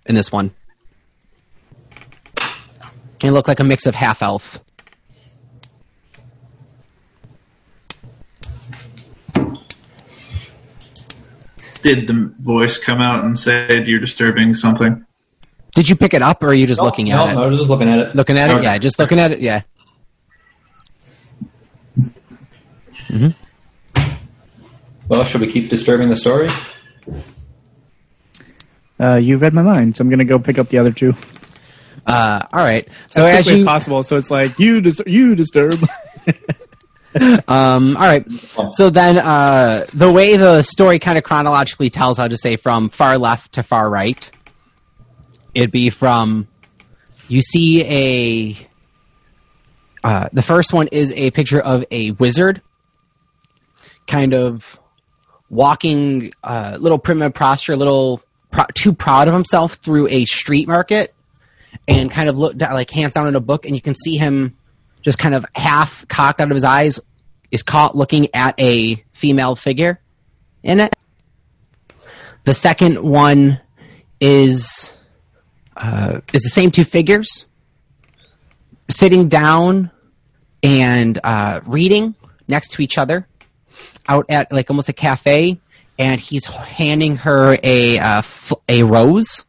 in 0.06 0.14
this 0.14 0.30
one. 0.30 0.52
They 3.20 3.30
look 3.30 3.48
like 3.48 3.60
a 3.60 3.64
mix 3.64 3.86
of 3.86 3.94
half 3.94 4.22
elf. 4.22 4.60
Did 11.86 12.08
the 12.08 12.34
voice 12.40 12.78
come 12.78 13.00
out 13.00 13.24
and 13.24 13.38
said 13.38 13.86
you're 13.86 14.00
disturbing 14.00 14.56
something? 14.56 15.06
Did 15.76 15.88
you 15.88 15.94
pick 15.94 16.14
it 16.14 16.22
up 16.22 16.42
or 16.42 16.48
are 16.48 16.54
you 16.54 16.66
just 16.66 16.80
looking 16.80 17.06
no, 17.06 17.28
at 17.28 17.38
I 17.38 17.44
it? 17.44 17.48
was 17.48 17.60
just 17.60 17.70
looking 17.70 17.88
at 17.88 18.00
it. 18.00 18.16
Looking 18.16 18.36
at 18.36 18.50
it? 18.50 18.60
Yeah, 18.60 18.76
just 18.78 18.98
looking 18.98 19.20
at 19.20 19.30
it, 19.30 19.38
yeah. 19.38 19.62
Well, 25.08 25.22
should 25.22 25.40
we 25.40 25.46
keep 25.46 25.70
disturbing 25.70 26.08
the 26.08 26.16
story? 26.16 26.48
Uh, 28.98 29.14
you 29.22 29.36
read 29.36 29.54
my 29.54 29.62
mind, 29.62 29.96
so 29.96 30.02
I'm 30.02 30.10
gonna 30.10 30.24
go 30.24 30.40
pick 30.40 30.58
up 30.58 30.68
the 30.70 30.78
other 30.78 30.90
two 30.90 31.14
Uh, 32.04 32.40
all 32.52 32.64
right. 32.64 32.88
So 33.06 33.22
as 33.22 33.26
as 33.26 33.44
quickly 33.44 33.60
you, 33.60 33.64
as 33.64 33.64
possible. 33.64 34.02
So 34.02 34.16
it's 34.16 34.30
like 34.30 34.58
you, 34.58 34.80
dis- 34.80 35.02
you 35.06 35.36
disturb. 35.36 35.76
um, 37.48 37.96
all 37.96 38.02
right. 38.02 38.24
So 38.72 38.90
then, 38.90 39.18
uh, 39.18 39.86
the 39.94 40.10
way 40.10 40.36
the 40.36 40.62
story 40.62 40.98
kind 40.98 41.16
of 41.16 41.24
chronologically 41.24 41.90
tells, 41.90 42.18
I'll 42.18 42.28
just 42.28 42.42
say 42.42 42.56
from 42.56 42.88
far 42.88 43.18
left 43.18 43.52
to 43.52 43.62
far 43.62 43.88
right. 43.88 44.30
It'd 45.54 45.70
be 45.70 45.90
from 45.90 46.48
you 47.28 47.40
see 47.40 47.84
a. 47.84 48.68
Uh, 50.04 50.28
the 50.32 50.42
first 50.42 50.72
one 50.72 50.88
is 50.88 51.12
a 51.12 51.30
picture 51.32 51.60
of 51.60 51.84
a 51.90 52.12
wizard, 52.12 52.62
kind 54.06 54.34
of 54.34 54.78
walking 55.48 56.32
a 56.44 56.48
uh, 56.48 56.76
little 56.78 56.98
primitive 56.98 57.34
posture, 57.34 57.72
a 57.72 57.76
little 57.76 58.22
too 58.74 58.92
proud 58.92 59.26
of 59.26 59.34
himself 59.34 59.74
through 59.74 60.06
a 60.08 60.24
street 60.26 60.68
market, 60.68 61.14
and 61.88 62.10
kind 62.10 62.28
of 62.28 62.38
look 62.38 62.60
like 62.60 62.90
hands 62.90 63.14
down 63.14 63.26
in 63.26 63.34
a 63.34 63.40
book, 63.40 63.66
and 63.66 63.74
you 63.74 63.80
can 63.80 63.94
see 63.94 64.16
him 64.16 64.56
just 65.06 65.18
kind 65.20 65.36
of 65.36 65.46
half 65.54 66.06
cocked 66.08 66.40
out 66.40 66.50
of 66.50 66.54
his 66.54 66.64
eyes, 66.64 66.98
is 67.52 67.62
caught 67.62 67.96
looking 67.96 68.26
at 68.34 68.58
a 68.58 68.96
female 69.12 69.54
figure 69.54 70.00
in 70.64 70.80
it. 70.80 70.96
The 72.42 72.52
second 72.52 73.00
one 73.00 73.60
is 74.20 74.92
uh, 75.76 76.22
is 76.32 76.42
the 76.42 76.48
same 76.48 76.72
two 76.72 76.82
figures 76.82 77.46
sitting 78.90 79.28
down 79.28 79.92
and 80.64 81.20
uh, 81.22 81.60
reading 81.66 82.16
next 82.48 82.72
to 82.72 82.82
each 82.82 82.98
other 82.98 83.28
out 84.08 84.26
at 84.28 84.50
like 84.50 84.68
almost 84.70 84.88
a 84.88 84.92
cafe, 84.92 85.60
and 86.00 86.20
he's 86.20 86.46
handing 86.46 87.14
her 87.18 87.56
a 87.62 88.00
uh, 88.00 88.22
rose. 88.82 89.44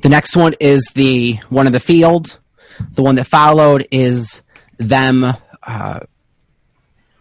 The 0.00 0.08
next 0.08 0.34
one 0.34 0.54
is 0.60 0.92
the 0.94 1.34
one 1.50 1.66
in 1.66 1.74
the 1.74 1.80
field. 1.80 2.38
The 2.92 3.02
one 3.02 3.16
that 3.16 3.26
followed 3.26 3.86
is 3.90 4.42
them 4.78 5.24
uh, 5.62 6.00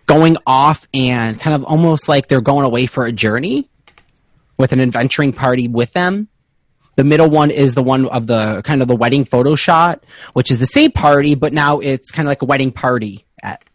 going 0.05 0.37
off 0.45 0.87
and 0.93 1.39
kind 1.39 1.55
of 1.55 1.63
almost 1.65 2.07
like 2.07 2.27
they're 2.27 2.41
going 2.41 2.65
away 2.65 2.85
for 2.85 3.05
a 3.05 3.11
journey 3.11 3.69
with 4.57 4.71
an 4.71 4.79
adventuring 4.79 5.33
party 5.33 5.67
with 5.67 5.93
them. 5.93 6.27
The 6.95 7.03
middle 7.03 7.29
one 7.29 7.51
is 7.51 7.75
the 7.75 7.83
one 7.83 8.07
of 8.07 8.25
the 8.25 8.63
kind 8.63 8.81
of 8.81 8.87
the 8.87 8.95
wedding 8.95 9.23
photo 9.23 9.53
shot, 9.53 10.03
which 10.33 10.49
is 10.49 10.57
the 10.57 10.65
same 10.65 10.91
party, 10.91 11.35
but 11.35 11.53
now 11.53 11.79
it's 11.79 12.09
kind 12.09 12.27
of 12.27 12.31
like 12.31 12.41
a 12.41 12.45
wedding 12.45 12.71
party 12.71 13.25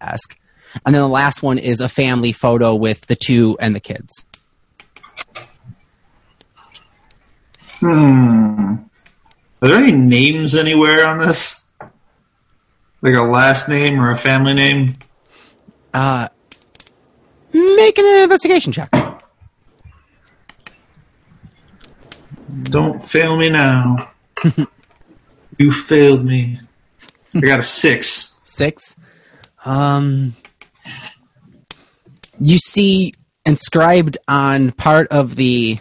esque. 0.00 0.36
And 0.84 0.94
then 0.94 1.02
the 1.02 1.08
last 1.08 1.42
one 1.42 1.58
is 1.58 1.80
a 1.80 1.88
family 1.88 2.32
photo 2.32 2.74
with 2.74 3.06
the 3.06 3.14
two 3.14 3.56
and 3.60 3.76
the 3.76 3.80
kids. 3.80 4.26
Hmm. 7.78 8.74
Are 9.60 9.68
there 9.68 9.80
any 9.80 9.92
names 9.92 10.54
anywhere 10.56 11.06
on 11.06 11.20
this? 11.20 11.61
Like 13.02 13.14
a 13.14 13.22
last 13.22 13.68
name 13.68 14.00
or 14.00 14.10
a 14.10 14.16
family 14.16 14.54
name? 14.54 14.94
Uh, 15.92 16.28
make 17.52 17.98
an 17.98 18.22
investigation 18.22 18.72
check. 18.72 18.90
Don't 22.62 23.04
fail 23.04 23.36
me 23.36 23.50
now. 23.50 23.96
you 25.58 25.72
failed 25.72 26.24
me. 26.24 26.60
I 27.34 27.40
got 27.40 27.58
a 27.58 27.62
six. 27.62 28.38
Six. 28.44 28.94
Um, 29.64 30.36
you 32.40 32.58
see 32.58 33.12
inscribed 33.44 34.18
on 34.28 34.70
part 34.70 35.08
of 35.08 35.34
the 35.36 35.78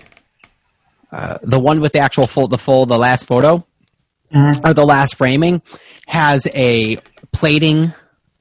uh, 1.11 1.37
the 1.43 1.59
one 1.59 1.81
with 1.81 1.93
the 1.93 1.99
actual 1.99 2.25
full 2.25 2.47
the 2.47 2.57
full 2.57 2.85
the 2.85 2.97
last 2.97 3.25
photo 3.25 3.65
or 4.33 4.73
the 4.73 4.85
last 4.85 5.15
framing 5.15 5.61
has 6.07 6.47
a 6.55 6.97
plating 7.31 7.93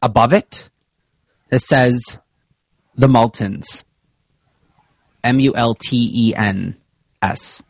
above 0.03 0.33
it 0.33 0.69
that 1.51 1.61
says 1.61 2.19
the 2.95 3.09
Multens. 3.09 3.85
M 5.23 5.39
U 5.41 5.55
L 5.55 5.75
T 5.75 6.11
E 6.15 6.35
N 6.35 6.77
S. 7.23 7.63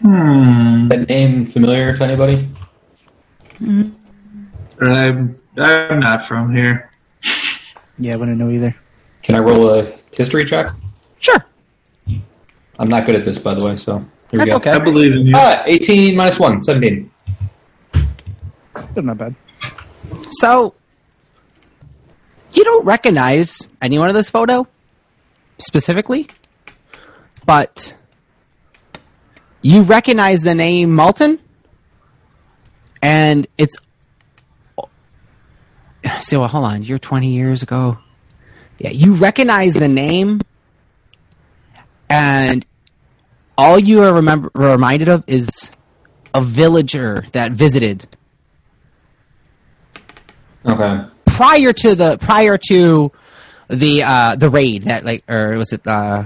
Hmm. 0.00 0.88
That 0.88 1.08
name 1.08 1.46
familiar 1.46 1.96
to 1.96 2.04
anybody? 2.04 2.48
I'm, 3.60 5.40
I'm 5.56 6.00
not 6.00 6.26
from 6.26 6.54
here. 6.54 6.90
yeah, 7.98 8.14
I 8.14 8.16
wouldn't 8.16 8.38
know 8.38 8.50
either. 8.50 8.74
Can 9.22 9.34
I 9.36 9.38
roll 9.38 9.72
a 9.72 9.92
history 10.12 10.44
check? 10.44 10.68
Sure, 11.20 11.42
I'm 12.78 12.88
not 12.88 13.06
good 13.06 13.14
at 13.14 13.24
this, 13.24 13.38
by 13.38 13.54
the 13.54 13.64
way, 13.64 13.76
so 13.76 14.04
here 14.34 14.46
that's 14.46 14.52
okay. 14.56 14.70
I 14.70 14.78
believe 14.78 15.12
in 15.12 15.26
you. 15.26 15.32
Ah, 15.34 15.62
18 15.66 16.16
minus 16.16 16.38
1, 16.38 16.62
17. 16.62 17.10
But 18.94 19.04
not 19.04 19.18
bad. 19.18 19.34
So, 20.30 20.74
you 22.52 22.64
don't 22.64 22.84
recognize 22.84 23.58
anyone 23.80 24.08
in 24.08 24.14
this 24.14 24.28
photo 24.28 24.66
specifically, 25.58 26.28
but 27.46 27.94
you 29.62 29.82
recognize 29.82 30.42
the 30.42 30.54
name 30.54 30.94
Malton, 30.94 31.38
and 33.02 33.46
it's. 33.58 33.76
So, 36.20 36.40
well, 36.40 36.48
hold 36.48 36.64
on. 36.64 36.82
You're 36.82 36.98
20 36.98 37.28
years 37.28 37.62
ago. 37.62 37.98
Yeah, 38.78 38.90
you 38.90 39.14
recognize 39.14 39.74
the 39.74 39.88
name, 39.88 40.40
and 42.10 42.66
all 43.56 43.78
you 43.78 44.02
are 44.02 44.14
remember 44.14 44.50
reminded 44.54 45.08
of 45.08 45.24
is 45.26 45.70
a 46.34 46.40
villager 46.42 47.24
that 47.32 47.52
visited 47.52 48.06
Okay. 50.66 51.04
prior 51.26 51.72
to 51.72 51.94
the 51.94 52.16
prior 52.18 52.58
to 52.68 53.12
the 53.68 54.02
uh 54.02 54.36
the 54.36 54.48
raid 54.48 54.84
that 54.84 55.04
like 55.04 55.24
or 55.28 55.56
was 55.56 55.72
it 55.72 55.86
uh 55.86 56.24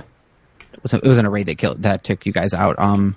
it 0.73 0.83
was 0.83 0.93
it 0.95 1.03
wasn't 1.05 1.27
a 1.27 1.31
raid 1.31 1.47
that 1.47 1.57
killed 1.59 1.83
that 1.83 2.05
took 2.05 2.25
you 2.25 2.33
guys 2.33 2.55
out 2.55 2.79
um 2.79 3.17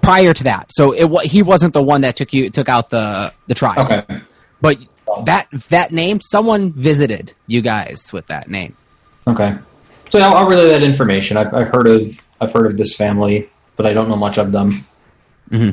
prior 0.00 0.32
to 0.34 0.44
that 0.44 0.72
so 0.72 0.92
it 0.92 1.26
he 1.28 1.42
wasn't 1.42 1.72
the 1.72 1.82
one 1.82 2.00
that 2.00 2.16
took 2.16 2.32
you 2.32 2.50
took 2.50 2.68
out 2.68 2.90
the 2.90 3.32
the 3.46 3.54
tribe 3.54 3.78
Okay. 3.78 4.20
but 4.60 4.78
that 5.24 5.46
that 5.68 5.92
name 5.92 6.20
someone 6.20 6.72
visited 6.72 7.32
you 7.46 7.60
guys 7.62 8.10
with 8.12 8.26
that 8.26 8.50
name 8.50 8.76
Okay. 9.28 9.56
So 10.10 10.18
I'll, 10.18 10.34
I'll 10.34 10.48
relay 10.48 10.66
that 10.70 10.82
information. 10.82 11.36
I've, 11.36 11.54
I've 11.54 11.68
heard 11.68 11.86
of 11.86 12.20
I've 12.42 12.52
heard 12.52 12.66
of 12.66 12.76
this 12.76 12.94
family, 12.96 13.48
but 13.76 13.86
I 13.86 13.94
don't 13.94 14.08
know 14.08 14.16
much 14.16 14.36
of 14.36 14.50
them. 14.50 14.72
hmm 15.48 15.70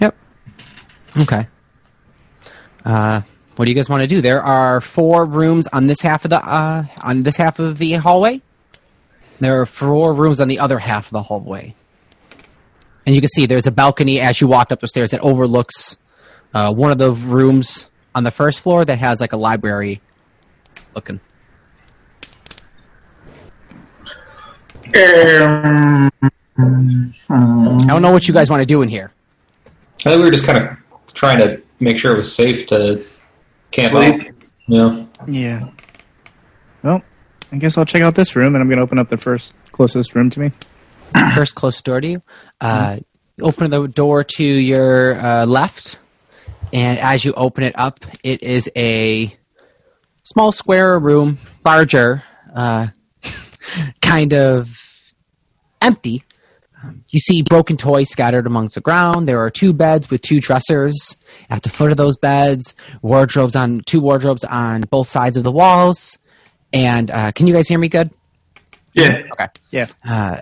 Yep. 0.00 0.16
Okay. 1.20 1.46
Uh, 2.84 3.22
what 3.54 3.64
do 3.64 3.70
you 3.70 3.74
guys 3.76 3.88
want 3.88 4.00
to 4.02 4.08
do? 4.08 4.20
There 4.20 4.42
are 4.42 4.80
four 4.80 5.24
rooms 5.24 5.68
on 5.68 5.86
this 5.86 6.00
half 6.00 6.24
of 6.24 6.30
the 6.30 6.44
uh, 6.44 6.84
on 7.02 7.22
this 7.22 7.36
half 7.36 7.60
of 7.60 7.78
the 7.78 7.92
hallway. 7.92 8.42
There 9.38 9.60
are 9.60 9.66
four 9.66 10.12
rooms 10.12 10.40
on 10.40 10.48
the 10.48 10.58
other 10.58 10.80
half 10.80 11.06
of 11.06 11.12
the 11.12 11.22
hallway, 11.22 11.74
and 13.06 13.14
you 13.14 13.20
can 13.20 13.30
see 13.30 13.46
there's 13.46 13.66
a 13.66 13.72
balcony 13.72 14.20
as 14.20 14.40
you 14.40 14.48
walked 14.48 14.72
up 14.72 14.80
the 14.80 14.88
stairs 14.88 15.10
that 15.10 15.20
overlooks 15.20 15.96
uh, 16.52 16.72
one 16.72 16.90
of 16.90 16.98
the 16.98 17.12
rooms 17.12 17.90
on 18.14 18.24
the 18.24 18.32
first 18.32 18.58
floor 18.60 18.84
that 18.84 18.98
has 18.98 19.20
like 19.20 19.32
a 19.32 19.36
library 19.36 20.00
looking. 20.96 21.20
Um, 24.94 26.10
I 27.30 27.86
don't 27.86 28.02
know 28.02 28.10
what 28.10 28.26
you 28.26 28.34
guys 28.34 28.50
want 28.50 28.60
to 28.60 28.66
do 28.66 28.82
in 28.82 28.88
here. 28.88 29.12
I 30.00 30.10
think 30.10 30.18
we 30.18 30.24
were 30.24 30.30
just 30.30 30.44
kind 30.44 30.58
of 30.58 30.76
trying 31.14 31.38
to 31.38 31.62
make 31.80 31.98
sure 31.98 32.14
it 32.14 32.18
was 32.18 32.34
safe 32.34 32.66
to 32.68 33.04
camp 33.70 33.88
Sleep. 33.88 34.14
out. 34.14 34.34
Yeah. 34.66 35.06
Yeah. 35.26 35.68
Well, 36.82 37.02
I 37.52 37.56
guess 37.56 37.76
I'll 37.78 37.84
check 37.84 38.02
out 38.02 38.14
this 38.14 38.36
room, 38.36 38.54
and 38.54 38.62
I'm 38.62 38.68
going 38.68 38.78
to 38.78 38.82
open 38.82 38.98
up 38.98 39.08
the 39.08 39.16
first 39.16 39.54
closest 39.72 40.14
room 40.14 40.30
to 40.30 40.40
me. 40.40 40.52
first 41.34 41.54
close 41.54 41.80
door 41.82 42.00
to 42.00 42.08
you. 42.08 42.22
Uh, 42.60 42.98
open 43.40 43.70
the 43.70 43.86
door 43.86 44.24
to 44.24 44.44
your 44.44 45.18
uh, 45.18 45.46
left, 45.46 45.98
and 46.72 46.98
as 46.98 47.24
you 47.24 47.32
open 47.34 47.64
it 47.64 47.78
up, 47.78 48.04
it 48.22 48.42
is 48.42 48.70
a 48.76 49.34
small 50.22 50.52
square 50.52 50.98
room, 50.98 51.38
larger, 51.64 52.22
uh, 52.54 52.88
kind 54.02 54.32
of 54.34 55.12
empty. 55.80 56.24
Um, 56.82 57.04
You 57.08 57.18
see 57.18 57.42
broken 57.42 57.76
toys 57.76 58.08
scattered 58.10 58.46
amongst 58.46 58.74
the 58.76 58.80
ground. 58.80 59.26
There 59.28 59.40
are 59.40 59.50
two 59.50 59.72
beds 59.72 60.10
with 60.10 60.22
two 60.22 60.40
dressers 60.40 61.16
at 61.50 61.62
the 61.62 61.68
foot 61.68 61.90
of 61.90 61.96
those 61.96 62.16
beds. 62.16 62.74
Wardrobes 63.02 63.56
on 63.56 63.82
two 63.86 64.00
wardrobes 64.00 64.44
on 64.44 64.82
both 64.82 65.08
sides 65.08 65.36
of 65.36 65.44
the 65.44 65.52
walls. 65.52 66.18
And 66.72 67.10
uh, 67.10 67.32
can 67.32 67.46
you 67.46 67.52
guys 67.54 67.66
hear 67.68 67.78
me 67.78 67.88
good? 67.88 68.10
yeah. 68.94 69.22
Okay 69.32 69.46
Yeah. 69.70 69.86
uh, 70.04 70.40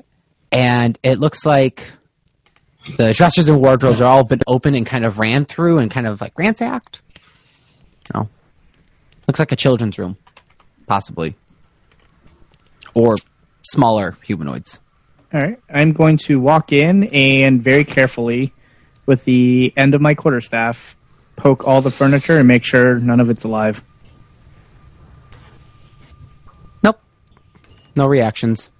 and 0.52 0.98
it 1.02 1.18
looks 1.18 1.44
like 1.44 1.84
the 2.96 3.12
dressers 3.12 3.48
and 3.48 3.60
wardrobes 3.60 4.00
are 4.00 4.04
all 4.06 4.24
been 4.24 4.40
open 4.46 4.74
and 4.74 4.86
kind 4.86 5.04
of 5.04 5.18
ran 5.18 5.44
through 5.44 5.78
and 5.78 5.90
kind 5.90 6.06
of 6.06 6.20
like 6.20 6.32
ransacked. 6.38 7.02
You 7.14 8.20
know, 8.20 8.28
looks 9.26 9.38
like 9.40 9.50
a 9.52 9.56
children's 9.56 9.98
room, 9.98 10.16
possibly, 10.86 11.34
or 12.96 13.14
smaller 13.62 14.16
humanoids. 14.24 14.80
All 15.34 15.40
right. 15.40 15.60
I'm 15.72 15.92
going 15.92 16.16
to 16.18 16.40
walk 16.40 16.72
in 16.72 17.04
and 17.04 17.62
very 17.62 17.84
carefully, 17.84 18.52
with 19.04 19.24
the 19.24 19.72
end 19.76 19.94
of 19.94 20.00
my 20.00 20.14
quarterstaff, 20.14 20.96
poke 21.36 21.66
all 21.66 21.82
the 21.82 21.90
furniture 21.90 22.38
and 22.38 22.48
make 22.48 22.64
sure 22.64 22.98
none 22.98 23.20
of 23.20 23.28
it's 23.28 23.44
alive. 23.44 23.82
Nope. 26.82 26.98
No 27.96 28.06
reactions. 28.06 28.70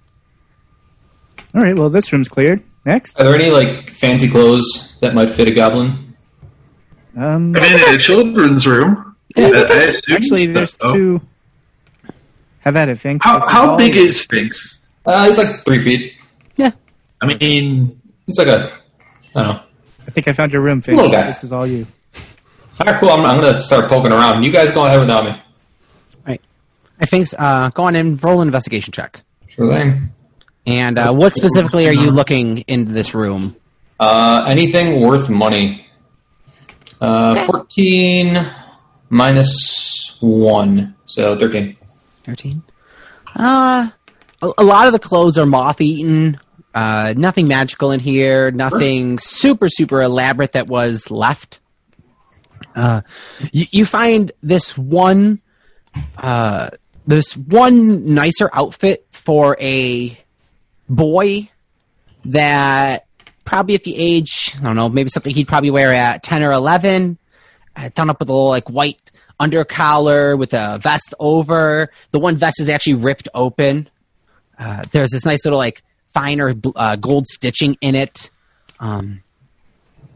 All 1.53 1.61
right. 1.61 1.75
Well, 1.77 1.89
this 1.89 2.11
room's 2.11 2.27
cleared. 2.27 2.63
Next. 2.85 3.19
Are 3.19 3.25
there 3.25 3.35
any 3.35 3.49
like 3.51 3.93
fancy 3.93 4.29
clothes 4.29 4.97
that 5.01 5.13
might 5.13 5.29
fit 5.29 5.47
a 5.47 5.51
goblin? 5.51 5.93
Um, 7.17 7.53
I'm 7.55 7.63
in 7.63 7.95
a 7.95 7.97
children's 8.01 8.65
room. 8.65 9.15
I- 9.35 9.41
I 9.41 9.49
assume 9.89 10.15
actually, 10.15 10.47
there's 10.47 10.75
so. 10.81 10.93
two. 10.93 11.21
Have 12.67 12.75
at 12.75 12.89
a 12.89 12.97
Finks. 12.97 13.25
How, 13.25 13.39
how 13.47 13.77
big 13.77 13.95
is 13.95 14.25
Finks? 14.25 14.91
Uh, 15.05 15.25
it's 15.29 15.37
like 15.37 15.63
three 15.63 15.79
feet. 15.79 16.15
Yeah. 16.57 16.71
I 17.21 17.33
mean, 17.39 17.97
It's 18.27 18.37
like 18.37 18.49
a. 18.49 18.69
I 19.37 19.43
don't 19.43 19.53
know. 19.53 19.61
I 20.05 20.11
think 20.11 20.27
I 20.27 20.33
found 20.33 20.51
your 20.51 20.61
room, 20.61 20.81
Finks. 20.81 21.01
Little 21.01 21.09
guy. 21.17 21.27
This 21.27 21.45
is 21.45 21.53
all 21.53 21.65
you. 21.65 21.87
All 22.81 22.85
right, 22.91 22.99
cool. 22.99 23.09
I'm, 23.09 23.25
I'm 23.25 23.39
gonna 23.39 23.61
start 23.61 23.87
poking 23.87 24.11
around. 24.11 24.43
You 24.43 24.51
guys 24.51 24.69
go 24.71 24.85
ahead 24.85 24.99
without 24.99 25.23
me. 25.23 25.41
Right. 26.25 26.41
I 26.99 27.05
think 27.05 27.29
uh, 27.39 27.69
go 27.69 27.83
on 27.83 27.95
in, 27.95 28.17
roll 28.17 28.41
an 28.41 28.49
investigation 28.49 28.91
check. 28.91 29.21
Sure 29.47 29.73
thing. 29.73 30.09
And 30.65 30.99
uh, 30.99 31.13
what 31.13 31.37
specifically 31.37 31.87
are 31.87 31.93
you 31.93 32.11
looking 32.11 32.65
into 32.67 32.91
this 32.91 33.15
room? 33.15 33.55
Uh, 33.97 34.43
anything 34.45 34.99
worth 34.99 35.29
money? 35.29 35.85
Uh, 36.99 37.45
fourteen 37.45 38.45
minus 39.09 40.17
one, 40.19 40.95
so 41.05 41.37
thirteen. 41.37 41.77
13. 42.27 42.61
Uh, 43.37 43.89
a, 44.41 44.51
a 44.57 44.63
lot 44.63 44.85
of 44.87 44.93
the 44.93 44.99
clothes 44.99 45.37
are 45.37 45.45
moth 45.45 45.79
eaten. 45.79 46.37
Uh, 46.75 47.13
nothing 47.15 47.47
magical 47.47 47.91
in 47.91 48.01
here. 48.01 48.51
Nothing 48.51 49.17
super, 49.17 49.69
super 49.69 50.01
elaborate 50.01 50.51
that 50.51 50.67
was 50.67 51.09
left. 51.09 51.61
Uh, 52.75 53.01
you, 53.53 53.65
you 53.71 53.85
find 53.85 54.33
this 54.41 54.77
one, 54.77 55.41
uh, 56.17 56.69
this 57.07 57.35
one 57.37 58.13
nicer 58.13 58.49
outfit 58.51 59.07
for 59.11 59.55
a 59.61 60.19
boy 60.89 61.49
that 62.25 63.07
probably 63.45 63.75
at 63.75 63.83
the 63.83 63.95
age, 63.95 64.53
I 64.59 64.63
don't 64.63 64.75
know, 64.75 64.89
maybe 64.89 65.09
something 65.09 65.33
he'd 65.33 65.47
probably 65.47 65.71
wear 65.71 65.93
at 65.93 66.23
10 66.23 66.43
or 66.43 66.51
11, 66.51 67.17
uh, 67.77 67.89
done 67.93 68.09
up 68.09 68.19
with 68.19 68.27
a 68.27 68.33
little 68.33 68.49
like 68.49 68.69
white 68.69 69.11
under 69.39 69.63
collar 69.65 70.35
with 70.35 70.53
a 70.53 70.79
vest 70.81 71.13
over. 71.19 71.91
The 72.11 72.19
one 72.19 72.35
vest 72.37 72.59
is 72.59 72.69
actually 72.69 72.95
ripped 72.95 73.27
open. 73.33 73.89
Uh, 74.57 74.83
there's 74.91 75.11
this 75.11 75.25
nice 75.25 75.45
little 75.45 75.59
like 75.59 75.83
finer 76.07 76.53
uh, 76.75 76.95
gold 76.95 77.27
stitching 77.27 77.77
in 77.81 77.95
it. 77.95 78.29
Um, 78.79 79.21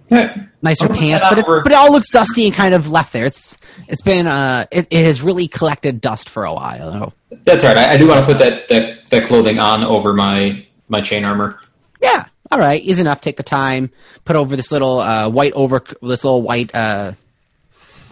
Yeah. 0.09 0.45
nicer 0.61 0.87
I'm 0.87 0.95
pants, 0.95 1.25
but 1.29 1.39
it, 1.39 1.45
but 1.45 1.67
it 1.67 1.73
all 1.75 1.91
looks 1.91 2.09
dusty 2.09 2.45
and 2.45 2.53
kind 2.53 2.73
of 2.73 2.89
left 2.91 3.13
there. 3.13 3.25
It's 3.25 3.55
it's 3.87 4.01
been 4.01 4.27
uh 4.27 4.65
it, 4.71 4.87
it 4.89 5.05
has 5.05 5.21
really 5.21 5.47
collected 5.47 6.01
dust 6.01 6.27
for 6.29 6.43
a 6.43 6.53
while. 6.53 7.13
That's 7.43 7.63
right. 7.63 7.77
I, 7.77 7.93
I 7.93 7.97
do 7.97 8.07
want 8.09 8.19
to 8.21 8.25
put 8.25 8.39
that, 8.39 8.67
that, 8.67 9.05
that 9.09 9.27
clothing 9.27 9.57
on 9.59 9.83
over 9.83 10.13
my 10.13 10.65
my 10.89 10.99
chain 11.01 11.23
armor. 11.23 11.59
Yeah, 12.01 12.25
all 12.51 12.59
right, 12.59 12.81
easy 12.81 12.99
enough. 13.01 13.21
Take 13.21 13.37
the 13.37 13.43
time, 13.43 13.89
put 14.25 14.35
over 14.35 14.55
this 14.55 14.71
little 14.71 14.99
uh, 14.99 15.29
white 15.29 15.53
over 15.53 15.81
this 16.01 16.23
little 16.25 16.41
white 16.41 16.73
uh, 16.75 17.13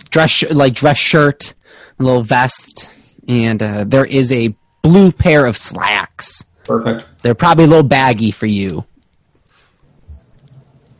dress 0.10 0.44
like 0.52 0.74
dress 0.74 0.98
shirt, 0.98 1.54
a 2.00 2.04
little 2.04 2.24
vest, 2.24 3.16
and 3.28 3.62
uh, 3.62 3.84
there 3.86 4.06
is 4.06 4.32
a 4.32 4.56
blue 4.82 5.12
pair 5.12 5.46
of 5.46 5.58
slacks. 5.58 6.44
Perfect. 6.64 7.06
They're 7.24 7.36
probably 7.36 7.66
a 7.66 7.68
little 7.68 7.84
baggy 7.84 8.32
for 8.32 8.46
you. 8.46 8.86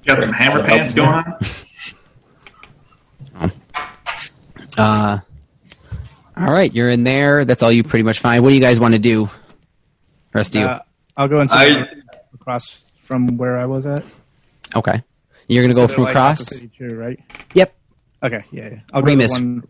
got 0.06 0.20
some 0.20 0.34
hammer 0.34 0.66
pants 0.68 0.94
going 0.94 1.10
on. 1.10 1.40
Uh, 4.78 5.20
all 6.38 6.54
right, 6.54 6.74
you're 6.74 6.90
in 6.90 7.04
there. 7.04 7.44
That's 7.44 7.62
all 7.64 7.72
you 7.72 7.84
pretty 7.84 8.04
much 8.04 8.20
find. 8.20 8.42
What 8.42 8.50
do 8.50 8.56
you 8.56 8.62
guys 8.62 8.80
want 8.80 8.94
to 8.94 9.00
do? 9.00 9.30
Rest 10.34 10.56
of 10.56 10.62
you. 10.62 10.68
Uh, 10.68 10.80
I'll 11.18 11.28
go 11.28 11.42
into 11.42 11.54
I- 11.54 11.86
across 12.34 12.86
from 12.98 13.36
where 13.38 13.58
I 13.58 13.66
was 13.66 13.86
at. 13.86 14.06
okay, 14.76 15.04
you're 15.50 15.64
gonna 15.64 15.74
go 15.74 15.88
So 15.88 15.96
from 15.96 16.04
they're, 16.06 16.14
like, 16.14 16.16
across. 16.16 16.62
opposite 16.62 16.98
right? 16.98 17.20
Yep. 17.56 17.76
Okay. 18.24 18.44
Yeah. 18.52 18.70
yeah. 18.70 18.80
I'll 18.94 19.02
Remus. 19.02 19.38
go 19.38 19.62
to. 19.62 19.68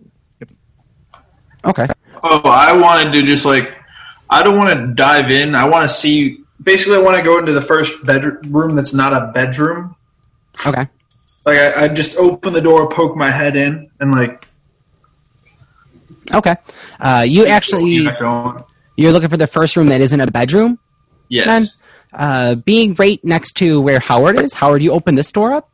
Okay. 1.65 1.87
Oh, 2.23 2.41
I 2.45 2.77
wanted 2.77 3.11
to 3.13 3.21
just 3.23 3.45
like, 3.45 3.73
I 4.29 4.43
don't 4.43 4.57
want 4.57 4.77
to 4.77 4.87
dive 4.93 5.29
in. 5.31 5.55
I 5.55 5.65
want 5.65 5.87
to 5.89 5.93
see. 5.93 6.43
Basically, 6.61 6.95
I 6.97 6.99
want 6.99 7.17
to 7.17 7.23
go 7.23 7.37
into 7.39 7.53
the 7.53 7.61
first 7.61 8.05
bedroom 8.05 8.75
that's 8.75 8.93
not 8.93 9.13
a 9.13 9.31
bedroom. 9.33 9.95
Okay. 10.65 10.87
Like, 11.45 11.57
I, 11.57 11.83
I 11.85 11.87
just 11.87 12.17
open 12.17 12.53
the 12.53 12.61
door, 12.61 12.89
poke 12.89 13.15
my 13.15 13.31
head 13.31 13.55
in, 13.55 13.89
and 13.99 14.11
like, 14.11 14.45
Okay. 16.31 16.55
Uh, 16.99 17.25
you 17.27 17.47
actually 17.47 17.83
keep 17.85 18.07
it 18.07 18.19
going. 18.19 18.63
you're 18.97 19.11
looking 19.11 19.29
for 19.29 19.37
the 19.37 19.47
first 19.47 19.75
room 19.77 19.87
that 19.87 20.01
isn't 20.01 20.19
a 20.19 20.27
bedroom. 20.29 20.77
yes. 21.29 21.45
Then, 21.45 21.65
uh, 22.13 22.55
being 22.55 22.93
right 22.95 23.23
next 23.23 23.53
to 23.57 23.79
where 23.81 23.99
Howard 23.99 24.35
is, 24.37 24.53
Howard, 24.53 24.81
you 24.83 24.91
open 24.91 25.15
this 25.15 25.31
door 25.31 25.53
up, 25.53 25.71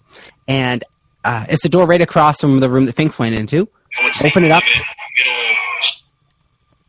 and 0.47 0.83
uh, 1.25 1.45
it's 1.49 1.63
the 1.63 1.69
door 1.69 1.85
right 1.85 2.01
across 2.01 2.39
from 2.39 2.59
the 2.59 2.69
room 2.69 2.85
that 2.85 2.95
Finks 2.95 3.19
went 3.19 3.35
into. 3.35 3.67
Open 4.23 4.43
it 4.43 4.51
up. 4.51 4.63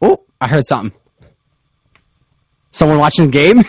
Oh, 0.02 0.22
I 0.40 0.48
heard 0.48 0.64
something. 0.66 0.96
Someone 2.70 2.98
watching 2.98 3.26
the 3.26 3.32
game? 3.32 3.62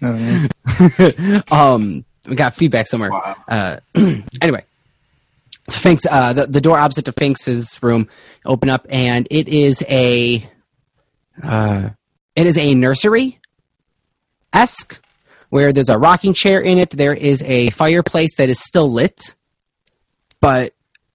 Oh, 0.00 1.46
um, 1.50 2.04
we 2.26 2.36
got 2.36 2.54
feedback 2.54 2.86
somewhere. 2.86 3.10
Wow. 3.10 3.36
Uh, 3.48 3.76
anyway, 4.40 4.64
so 5.68 5.78
Finks, 5.78 6.06
uh, 6.08 6.32
the, 6.32 6.46
the 6.46 6.60
door 6.60 6.78
opposite 6.78 7.04
to 7.06 7.12
Finks's 7.12 7.82
room, 7.82 8.08
open 8.46 8.68
up, 8.68 8.86
and 8.88 9.26
it 9.30 9.48
is 9.48 9.82
a, 9.88 10.48
uh, 11.42 11.90
it 12.36 12.46
is 12.46 12.56
a 12.56 12.74
nursery 12.74 13.40
esque, 14.52 15.00
where 15.52 15.70
there's 15.70 15.90
a 15.90 15.98
rocking 15.98 16.32
chair 16.32 16.62
in 16.62 16.78
it. 16.78 16.88
There 16.88 17.12
is 17.12 17.42
a 17.42 17.68
fireplace 17.68 18.36
that 18.36 18.48
is 18.48 18.58
still 18.58 18.90
lit, 18.90 19.34
but 20.40 20.72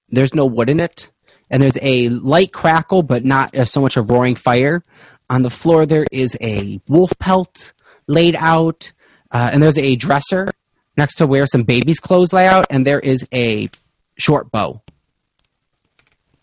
there's 0.09 0.35
no 0.35 0.45
wood 0.45 0.69
in 0.69 0.79
it, 0.79 1.09
and 1.49 1.63
there's 1.63 1.79
a 1.81 2.09
light 2.09 2.53
crackle, 2.53 3.01
but 3.01 3.25
not 3.25 3.55
so 3.67 3.81
much 3.81 3.97
a 3.97 4.03
roaring 4.03 4.35
fire. 4.35 4.83
On 5.27 5.41
the 5.41 5.49
floor, 5.49 5.87
there 5.87 6.05
is 6.11 6.37
a 6.39 6.79
wolf 6.87 7.17
pelt 7.17 7.73
laid 8.05 8.35
out, 8.35 8.91
uh, 9.31 9.49
and 9.51 9.63
there's 9.63 9.79
a 9.79 9.95
dresser 9.95 10.51
next 10.97 11.15
to 11.15 11.25
where 11.25 11.47
some 11.47 11.63
baby's 11.63 11.99
clothes 11.99 12.31
lay 12.31 12.45
out, 12.45 12.67
and 12.69 12.85
there 12.85 12.99
is 12.99 13.25
a 13.33 13.71
short 14.19 14.51
bow, 14.51 14.83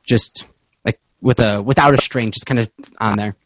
just 0.02 0.48
like 0.84 0.98
with 1.20 1.38
a 1.38 1.62
without 1.62 1.94
a 1.94 2.02
string, 2.02 2.32
just 2.32 2.44
kind 2.44 2.58
of 2.58 2.68
on 2.98 3.18
there. 3.18 3.36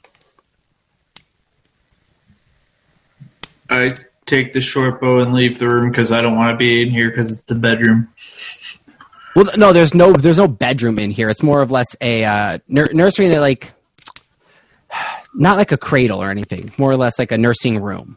I 3.68 3.90
take 4.28 4.52
the 4.52 4.60
short 4.60 5.00
bow 5.00 5.18
and 5.20 5.32
leave 5.34 5.58
the 5.58 5.68
room 5.68 5.90
because 5.90 6.12
I 6.12 6.20
don't 6.20 6.36
want 6.36 6.52
to 6.52 6.56
be 6.56 6.82
in 6.82 6.90
here 6.90 7.10
because 7.10 7.32
it's 7.32 7.42
the 7.42 7.54
bedroom. 7.54 8.08
Well, 9.34 9.46
no, 9.56 9.72
there's 9.72 9.94
no 9.94 10.12
there's 10.12 10.38
no 10.38 10.48
bedroom 10.48 10.98
in 10.98 11.10
here. 11.10 11.28
It's 11.28 11.42
more 11.42 11.62
of 11.62 11.70
less 11.70 11.96
a 12.00 12.24
uh, 12.24 12.58
nur- 12.68 12.92
nursery 12.92 13.28
that 13.28 13.40
like 13.40 13.72
not 15.34 15.56
like 15.56 15.72
a 15.72 15.76
cradle 15.76 16.22
or 16.22 16.30
anything. 16.30 16.70
More 16.78 16.90
or 16.90 16.96
less 16.96 17.18
like 17.18 17.32
a 17.32 17.38
nursing 17.38 17.80
room. 17.80 18.16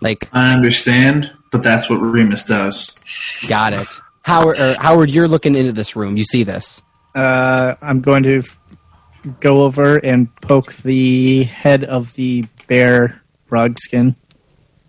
Like 0.00 0.28
I 0.32 0.52
understand, 0.52 1.32
but 1.50 1.62
that's 1.62 1.88
what 1.88 1.96
Remus 1.96 2.44
does. 2.44 2.98
got 3.48 3.72
it. 3.72 3.88
Howard 4.22 4.58
or 4.58 4.74
Howard, 4.80 5.10
you're 5.10 5.28
looking 5.28 5.54
into 5.54 5.72
this 5.72 5.96
room. 5.96 6.16
You 6.16 6.24
see 6.24 6.42
this. 6.42 6.82
Uh, 7.14 7.74
I'm 7.82 8.00
going 8.00 8.22
to 8.24 8.38
f- 8.38 8.58
go 9.40 9.62
over 9.62 9.96
and 9.98 10.34
poke 10.36 10.72
the 10.74 11.44
head 11.44 11.84
of 11.84 12.14
the 12.14 12.46
bear 12.66 13.22
rug 13.50 13.78
skin. 13.78 14.16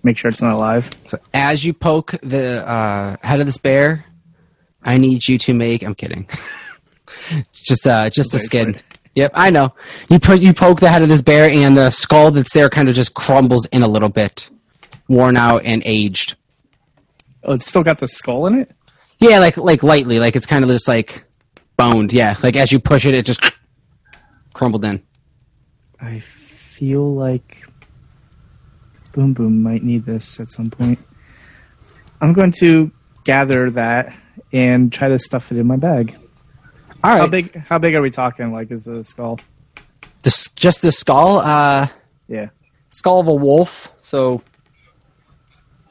Make 0.03 0.17
sure 0.17 0.29
it's 0.29 0.41
not 0.41 0.53
alive. 0.53 0.89
As 1.33 1.63
you 1.63 1.73
poke 1.73 2.11
the 2.21 2.67
uh, 2.67 3.15
head 3.21 3.39
of 3.39 3.45
this 3.45 3.57
bear, 3.57 4.05
I 4.83 4.97
need 4.97 5.27
you 5.27 5.37
to 5.39 5.53
make. 5.53 5.81
I'm 5.83 5.95
kidding. 5.95 6.27
it's 7.31 7.63
just 7.67 7.87
uh, 7.87 8.09
just 8.09 8.33
a 8.33 8.37
Wait 8.37 8.43
skin. 8.43 8.75
it. 8.75 8.81
Yep, 9.15 9.31
I 9.35 9.49
know. 9.49 9.73
You 10.09 10.19
put 10.19 10.41
you 10.41 10.53
poke 10.53 10.79
the 10.79 10.89
head 10.89 11.03
of 11.03 11.07
this 11.09 11.21
bear, 11.21 11.49
and 11.49 11.77
the 11.77 11.91
skull 11.91 12.31
that's 12.31 12.53
there 12.53 12.69
kind 12.69 12.89
of 12.89 12.95
just 12.95 13.13
crumbles 13.13 13.65
in 13.67 13.81
a 13.83 13.87
little 13.87 14.09
bit, 14.09 14.49
worn 15.07 15.37
out 15.37 15.61
and 15.63 15.81
aged. 15.85 16.35
Oh, 17.43 17.53
it's 17.53 17.67
still 17.67 17.83
got 17.83 17.99
the 17.99 18.07
skull 18.07 18.47
in 18.47 18.59
it. 18.59 18.71
Yeah, 19.19 19.39
like 19.39 19.55
like 19.55 19.83
lightly, 19.83 20.19
like 20.19 20.35
it's 20.35 20.45
kind 20.47 20.63
of 20.65 20.69
just 20.69 20.87
like 20.87 21.23
boned. 21.77 22.11
Yeah, 22.11 22.35
like 22.43 22.55
as 22.57 22.71
you 22.71 22.79
push 22.79 23.05
it, 23.05 23.13
it 23.13 23.25
just 23.25 23.53
crumbled 24.53 24.83
in. 24.83 25.01
I 26.01 26.19
feel 26.19 27.13
like 27.13 27.63
Boom 29.13 29.33
Boom 29.33 29.61
might 29.63 29.83
need 29.83 30.05
this 30.05 30.39
at 30.39 30.49
some 30.49 30.69
point. 30.69 30.99
I'm 32.21 32.33
going 32.33 32.51
to 32.59 32.91
gather 33.23 33.69
that 33.71 34.13
and 34.51 34.91
try 34.91 35.07
to 35.09 35.19
stuff 35.19 35.51
it 35.51 35.57
in 35.57 35.67
my 35.67 35.75
bag. 35.77 36.15
All 37.03 37.11
right, 37.11 37.19
How 37.19 37.27
big? 37.27 37.55
How 37.67 37.77
big 37.79 37.95
are 37.95 38.01
we 38.01 38.09
talking? 38.11 38.51
Like, 38.51 38.71
is 38.71 38.83
the 38.83 39.03
skull? 39.03 39.39
This 40.23 40.49
just 40.51 40.81
the 40.81 40.91
skull. 40.91 41.39
Uh, 41.39 41.87
Yeah. 42.27 42.49
Skull 42.89 43.19
of 43.19 43.27
a 43.27 43.33
wolf. 43.33 43.91
So, 44.03 44.41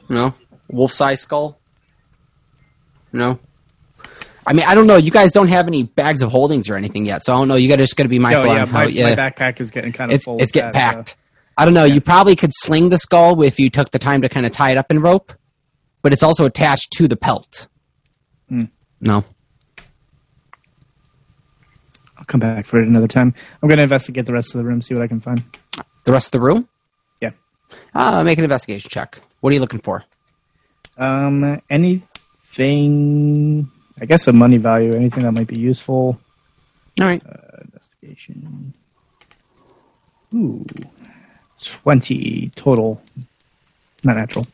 you 0.09 0.15
know, 0.15 0.33
wolf 0.69 0.91
size 0.91 1.21
skull. 1.21 1.59
No. 3.11 3.39
I 4.45 4.53
mean, 4.53 4.65
I 4.67 4.75
don't 4.75 4.87
know. 4.87 4.97
You 4.97 5.11
guys 5.11 5.31
don't 5.31 5.47
have 5.49 5.67
any 5.67 5.83
bags 5.83 6.21
of 6.21 6.31
holdings 6.31 6.69
or 6.69 6.75
anything 6.75 7.05
yet, 7.05 7.23
so 7.23 7.33
I 7.33 7.37
don't 7.37 7.47
know. 7.47 7.55
You 7.55 7.69
got 7.69 7.75
to 7.77 7.83
just 7.83 7.95
got 7.95 8.03
to 8.03 8.09
be 8.09 8.19
mindful 8.19 8.49
Oh, 8.49 8.53
yeah, 8.53 8.61
on 8.63 8.67
how 8.67 8.79
my, 8.79 8.85
yeah, 8.87 9.09
my 9.09 9.15
backpack 9.15 9.61
is 9.61 9.71
getting 9.71 9.93
kind 9.93 10.11
of 10.11 10.15
it's 10.15 10.25
full. 10.25 10.41
it's 10.41 10.51
getting 10.51 10.71
that, 10.73 10.91
so- 10.91 10.95
packed. 10.97 11.15
I 11.57 11.65
don't 11.65 11.73
know. 11.73 11.83
You 11.83 12.01
probably 12.01 12.35
could 12.35 12.51
sling 12.53 12.89
the 12.89 12.97
skull 12.97 13.41
if 13.43 13.59
you 13.59 13.69
took 13.69 13.91
the 13.91 13.99
time 13.99 14.21
to 14.21 14.29
kind 14.29 14.45
of 14.45 14.51
tie 14.51 14.71
it 14.71 14.77
up 14.77 14.91
in 14.91 14.99
rope, 14.99 15.33
but 16.01 16.13
it's 16.13 16.23
also 16.23 16.45
attached 16.45 16.91
to 16.93 17.07
the 17.07 17.15
pelt. 17.15 17.67
Hmm. 18.49 18.65
No. 18.99 19.23
I'll 22.17 22.25
come 22.25 22.39
back 22.39 22.65
for 22.65 22.81
it 22.81 22.87
another 22.87 23.07
time. 23.07 23.33
I'm 23.61 23.69
going 23.69 23.77
to 23.77 23.83
investigate 23.83 24.25
the 24.25 24.33
rest 24.33 24.55
of 24.55 24.59
the 24.59 24.65
room, 24.65 24.81
see 24.81 24.93
what 24.93 25.03
I 25.03 25.07
can 25.07 25.19
find. 25.19 25.43
The 26.05 26.11
rest 26.11 26.27
of 26.27 26.31
the 26.31 26.41
room? 26.41 26.67
Yeah. 27.21 27.31
Uh, 27.93 28.23
make 28.23 28.37
an 28.37 28.45
investigation 28.45 28.89
check. 28.89 29.19
What 29.41 29.51
are 29.51 29.53
you 29.53 29.59
looking 29.59 29.79
for? 29.79 30.03
Um, 30.97 31.61
anything? 31.69 33.69
I 33.99 34.05
guess 34.05 34.27
of 34.27 34.35
money 34.35 34.57
value. 34.57 34.93
Anything 34.93 35.23
that 35.23 35.33
might 35.33 35.47
be 35.47 35.59
useful. 35.59 36.19
All 36.99 37.07
right. 37.07 37.21
Investigation. 37.61 38.73
Ooh, 40.33 40.65
twenty 41.63 42.51
total. 42.55 43.01
Not 44.03 44.17
natural. 44.17 44.45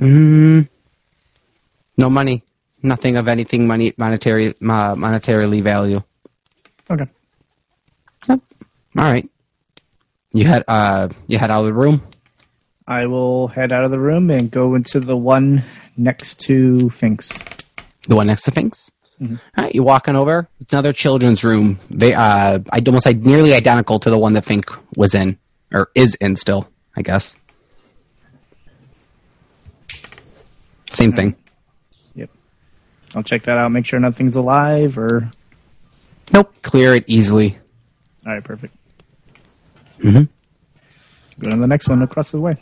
Mm, 0.00 0.68
no 1.96 2.10
money. 2.10 2.42
Nothing 2.82 3.16
of 3.16 3.28
anything 3.28 3.66
money 3.66 3.92
monetary 3.96 4.48
uh, 4.48 4.94
monetarily 4.94 5.62
value. 5.62 6.02
Okay. 6.90 7.06
Yep. 8.28 8.40
All 8.98 9.04
right. 9.04 9.28
You 10.32 10.44
had 10.44 10.64
uh 10.66 11.08
you 11.26 11.38
head 11.38 11.50
out 11.50 11.60
of 11.60 11.66
the 11.66 11.74
room. 11.74 12.02
I 12.86 13.06
will 13.06 13.48
head 13.48 13.70
out 13.70 13.84
of 13.84 13.90
the 13.90 14.00
room 14.00 14.30
and 14.30 14.50
go 14.50 14.74
into 14.74 14.98
the 14.98 15.16
one 15.16 15.62
next 15.96 16.40
to 16.40 16.90
Finks. 16.90 17.38
The 18.08 18.16
one 18.16 18.26
next 18.26 18.42
to 18.44 18.50
Finks. 18.50 18.90
All 19.20 19.38
right, 19.58 19.74
you 19.74 19.82
walk 19.82 20.08
on 20.08 20.16
over. 20.16 20.48
It's 20.60 20.72
another 20.72 20.94
children's 20.94 21.44
room. 21.44 21.78
They 21.90 22.14
uh, 22.14 22.60
I 22.72 22.82
almost 22.86 23.04
like 23.04 23.18
nearly 23.18 23.52
identical 23.52 23.98
to 24.00 24.08
the 24.08 24.18
one 24.18 24.32
that 24.32 24.46
Fink 24.46 24.70
was 24.96 25.14
in 25.14 25.38
or 25.72 25.90
is 25.94 26.14
in 26.16 26.36
still. 26.36 26.68
I 26.96 27.02
guess. 27.02 27.36
Same 30.92 31.12
thing. 31.12 31.36
Yep. 32.14 32.30
I'll 33.14 33.22
check 33.22 33.42
that 33.44 33.56
out. 33.58 33.70
Make 33.70 33.86
sure 33.86 34.00
nothing's 34.00 34.36
alive. 34.36 34.98
Or 34.98 35.30
Nope. 36.32 36.52
Clear 36.62 36.94
it 36.94 37.04
easily. 37.06 37.58
all 38.26 38.32
right, 38.34 38.44
perfect. 38.44 38.74
Mhm. 40.00 40.28
Go 41.40 41.50
to 41.50 41.56
the 41.56 41.66
next 41.66 41.88
one 41.88 42.02
across 42.02 42.30
the 42.32 42.40
way. 42.40 42.56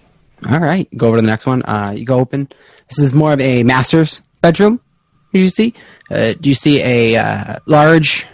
All 0.48 0.60
right, 0.60 0.88
go 0.96 1.08
over 1.08 1.16
to 1.16 1.22
the 1.22 1.26
next 1.26 1.46
one. 1.46 1.62
Uh, 1.62 1.92
you 1.96 2.04
go 2.04 2.18
open. 2.18 2.48
This 2.88 3.00
is 3.00 3.12
more 3.12 3.32
of 3.32 3.40
a 3.40 3.62
master's 3.64 4.22
bedroom. 4.40 4.80
As 5.34 5.40
you 5.42 5.48
see, 5.48 5.74
uh, 6.10 6.34
do 6.40 6.48
you 6.48 6.54
see 6.54 6.80
a 6.82 7.16
uh, 7.16 7.58
large, 7.66 8.24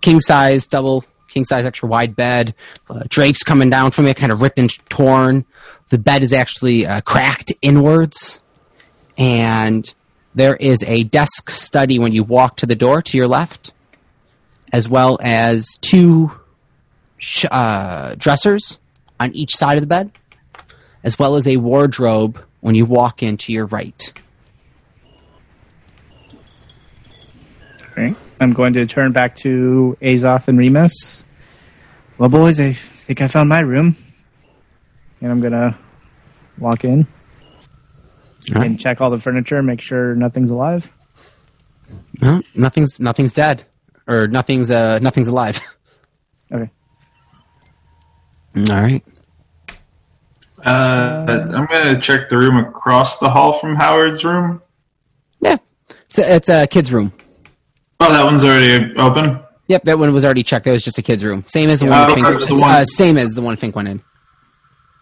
king 0.00 0.20
size, 0.20 0.66
double 0.66 1.04
king 1.30 1.44
size, 1.44 1.64
extra 1.64 1.88
wide 1.88 2.14
bed? 2.16 2.54
Uh, 2.88 3.02
drapes 3.08 3.42
coming 3.42 3.70
down 3.70 3.90
from 3.90 4.06
it, 4.06 4.16
kind 4.16 4.32
of 4.32 4.42
ripped 4.42 4.58
and 4.58 4.70
torn. 4.88 5.44
The 5.88 5.98
bed 5.98 6.22
is 6.22 6.32
actually 6.32 6.86
uh, 6.86 7.00
cracked 7.00 7.52
inwards, 7.62 8.40
and 9.16 9.92
there 10.34 10.56
is 10.56 10.82
a 10.84 11.04
desk 11.04 11.50
study 11.50 11.98
when 11.98 12.12
you 12.12 12.22
walk 12.22 12.56
to 12.58 12.66
the 12.66 12.76
door 12.76 13.02
to 13.02 13.16
your 13.16 13.28
left, 13.28 13.72
as 14.72 14.88
well 14.88 15.18
as 15.20 15.66
two 15.80 16.32
sh- 17.18 17.46
uh, 17.50 18.14
dressers 18.16 18.78
on 19.18 19.34
each 19.34 19.56
side 19.56 19.76
of 19.76 19.82
the 19.82 19.88
bed 19.88 20.12
as 21.02 21.18
well 21.18 21.36
as 21.36 21.46
a 21.46 21.56
wardrobe 21.56 22.42
when 22.60 22.74
you 22.74 22.84
walk 22.84 23.22
in 23.22 23.36
to 23.38 23.52
your 23.52 23.66
right. 23.66 24.12
All 27.96 28.04
right. 28.04 28.16
I'm 28.40 28.52
going 28.52 28.72
to 28.74 28.86
turn 28.86 29.12
back 29.12 29.36
to 29.36 29.96
Azoth 30.00 30.48
and 30.48 30.58
Remus. 30.58 31.24
Well, 32.18 32.28
boys, 32.28 32.60
I 32.60 32.72
think 32.72 33.20
I 33.20 33.28
found 33.28 33.48
my 33.48 33.60
room. 33.60 33.96
And 35.20 35.30
I'm 35.30 35.40
going 35.40 35.52
to 35.52 35.76
walk 36.58 36.84
in 36.84 37.06
All 38.54 38.62
and 38.62 38.78
check 38.80 39.00
all 39.00 39.10
the 39.10 39.18
furniture, 39.18 39.62
make 39.62 39.80
sure 39.80 40.14
nothing's 40.14 40.50
alive. 40.50 40.90
No, 42.20 42.42
nothing's 42.54 43.00
nothing's 43.00 43.32
dead, 43.32 43.64
or 44.06 44.28
nothing's 44.28 44.70
uh 44.70 44.98
nothing's 45.00 45.28
alive. 45.28 45.60
Okay. 46.52 46.68
All 48.56 48.80
right. 48.82 49.04
Uh, 50.64 51.46
I'm 51.54 51.66
gonna 51.66 52.00
check 52.00 52.28
the 52.28 52.36
room 52.36 52.56
across 52.56 53.20
the 53.20 53.30
hall 53.30 53.52
from 53.52 53.76
Howard's 53.76 54.24
room. 54.24 54.60
Yeah, 55.40 55.58
it's 56.06 56.18
a, 56.18 56.34
it's 56.34 56.48
a 56.48 56.66
kid's 56.66 56.92
room. 56.92 57.12
Oh, 58.00 58.12
that 58.12 58.24
one's 58.24 58.44
already 58.44 58.94
open. 58.96 59.40
Yep, 59.68 59.84
that 59.84 59.98
one 59.98 60.12
was 60.12 60.24
already 60.24 60.42
checked. 60.42 60.64
That 60.64 60.72
was 60.72 60.82
just 60.82 60.98
a 60.98 61.02
kid's 61.02 61.22
room. 61.24 61.44
Same 61.48 61.68
as 61.70 61.80
the 61.80 61.86
one. 61.86 62.14
Fink, 62.14 62.26
that's 62.26 62.46
the 62.46 62.54
one- 62.58 62.70
Uh, 62.70 62.84
same 62.84 63.16
as 63.18 63.34
the 63.34 63.42
one 63.42 63.56
Fink 63.56 63.76
went 63.76 63.88
in. 63.88 64.02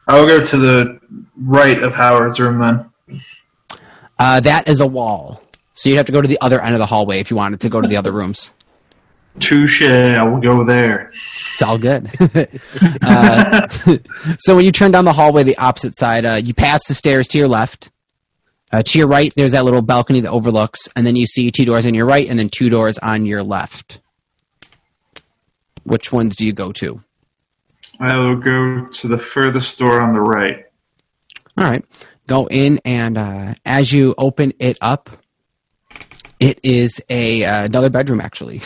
I'll 0.08 0.26
go 0.26 0.42
to 0.42 0.56
the 0.56 0.98
right 1.36 1.82
of 1.82 1.94
Howard's 1.94 2.40
room 2.40 2.58
then. 2.58 3.20
Uh, 4.18 4.40
that 4.40 4.68
is 4.68 4.80
a 4.80 4.86
wall, 4.86 5.42
so 5.74 5.88
you'd 5.88 5.96
have 5.96 6.06
to 6.06 6.12
go 6.12 6.20
to 6.20 6.28
the 6.28 6.38
other 6.40 6.60
end 6.60 6.74
of 6.74 6.78
the 6.80 6.86
hallway 6.86 7.20
if 7.20 7.30
you 7.30 7.36
wanted 7.36 7.60
to 7.60 7.68
go 7.68 7.80
to 7.80 7.86
the 7.88 7.96
other 7.96 8.10
rooms. 8.12 8.52
Touche. 9.38 9.82
I 9.82 10.22
will 10.24 10.40
go 10.40 10.64
there. 10.64 11.10
It's 11.12 11.62
all 11.62 11.78
good. 11.78 12.10
uh, 13.02 13.68
so 14.38 14.56
when 14.56 14.64
you 14.64 14.72
turn 14.72 14.90
down 14.90 15.04
the 15.04 15.12
hallway, 15.12 15.44
the 15.44 15.56
opposite 15.58 15.96
side, 15.96 16.26
uh, 16.26 16.34
you 16.34 16.52
pass 16.52 16.80
the 16.88 16.94
stairs 16.94 17.28
to 17.28 17.38
your 17.38 17.46
left. 17.48 17.90
Uh, 18.70 18.82
to 18.82 18.98
your 18.98 19.08
right, 19.08 19.32
there's 19.34 19.52
that 19.52 19.64
little 19.64 19.82
balcony 19.82 20.20
that 20.20 20.30
overlooks, 20.30 20.88
and 20.94 21.06
then 21.06 21.16
you 21.16 21.26
see 21.26 21.50
two 21.50 21.64
doors 21.64 21.86
on 21.86 21.94
your 21.94 22.06
right, 22.06 22.28
and 22.28 22.38
then 22.38 22.50
two 22.50 22.68
doors 22.68 22.98
on 22.98 23.24
your 23.24 23.42
left. 23.42 24.00
Which 25.84 26.12
ones 26.12 26.36
do 26.36 26.44
you 26.44 26.52
go 26.52 26.72
to? 26.72 27.02
I 27.98 28.16
will 28.16 28.36
go 28.36 28.86
to 28.86 29.08
the 29.08 29.18
furthest 29.18 29.78
door 29.78 30.02
on 30.02 30.12
the 30.12 30.20
right. 30.20 30.64
All 31.56 31.64
right, 31.64 31.84
go 32.26 32.46
in, 32.46 32.80
and 32.84 33.16
uh, 33.16 33.54
as 33.64 33.90
you 33.90 34.14
open 34.18 34.52
it 34.58 34.76
up, 34.80 35.10
it 36.38 36.60
is 36.62 37.02
a 37.08 37.44
uh, 37.44 37.64
another 37.64 37.90
bedroom 37.90 38.20
actually. 38.20 38.60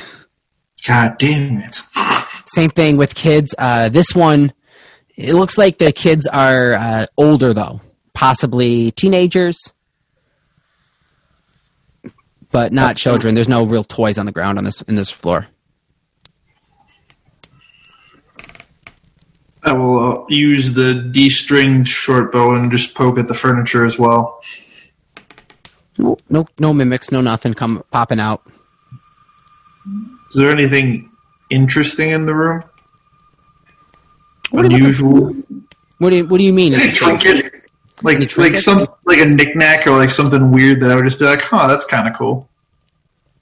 God 0.87 1.17
damn 1.19 1.59
it. 1.61 1.75
Same 2.47 2.71
thing 2.71 2.97
with 2.97 3.15
kids. 3.15 3.55
Uh, 3.57 3.89
this 3.89 4.15
one, 4.15 4.53
it 5.17 5.35
looks 5.35 5.57
like 5.57 5.79
the 5.79 5.93
kids 5.93 6.27
are 6.27 6.75
uh, 6.75 7.07
older 7.17 7.55
though, 7.55 7.81
possibly 8.15 8.91
teenagers, 8.91 9.73
but 12.53 12.73
not 12.73 12.97
children. 12.97 13.35
There's 13.35 13.49
no 13.49 13.65
real 13.65 13.83
toys 13.83 14.19
on 14.19 14.27
the 14.27 14.33
ground 14.33 14.59
on 14.59 14.65
this 14.65 14.83
in 14.83 14.95
this 14.95 15.11
floor. 15.11 15.47
I 19.65 19.73
will 19.73 20.23
uh, 20.23 20.25
use 20.29 20.73
the 20.73 20.93
D-string 20.95 21.85
short 21.85 22.33
bow 22.33 22.55
and 22.55 22.71
just 22.71 22.95
poke 22.97 23.19
at 23.19 23.29
the 23.29 23.35
furniture 23.35 23.85
as 23.85 23.97
well. 23.99 24.43
No, 25.99 26.17
no, 26.29 26.47
no 26.59 26.75
mimics, 26.75 27.13
no 27.13 27.21
nothing 27.21 27.55
come 27.55 27.85
popping 27.93 28.19
out. 28.19 28.43
Is 30.31 30.35
there 30.37 30.51
anything 30.51 31.11
interesting 31.49 32.11
in 32.11 32.27
the 32.27 32.35
room? 32.35 32.65
What 34.51 34.65
are 34.65 34.71
you 34.71 34.79
looking- 34.79 34.85
Unusual? 34.85 35.35
What 35.99 36.11
do 36.11 36.17
you 36.17 36.27
What 36.27 36.39
do 36.39 36.45
you 36.45 36.53
mean? 36.53 36.75
Any 36.81 36.91
trinket? 36.91 37.62
Like 38.03 38.17
Any 38.17 38.25
like 38.27 38.31
trinkets? 38.31 38.65
some 38.65 38.87
like 39.05 39.19
a 39.21 39.27
knickknack 39.27 39.87
or 39.87 39.97
like 39.97 40.11
something 40.11 40.51
weird 40.51 40.81
that 40.81 40.91
I 40.91 40.97
would 40.97 41.05
just 41.05 41.19
be 41.19 41.25
like, 41.25 41.43
huh, 41.43 41.67
that's 41.69 41.85
kind 41.85 42.09
of 42.09 42.15
cool. 42.17 42.49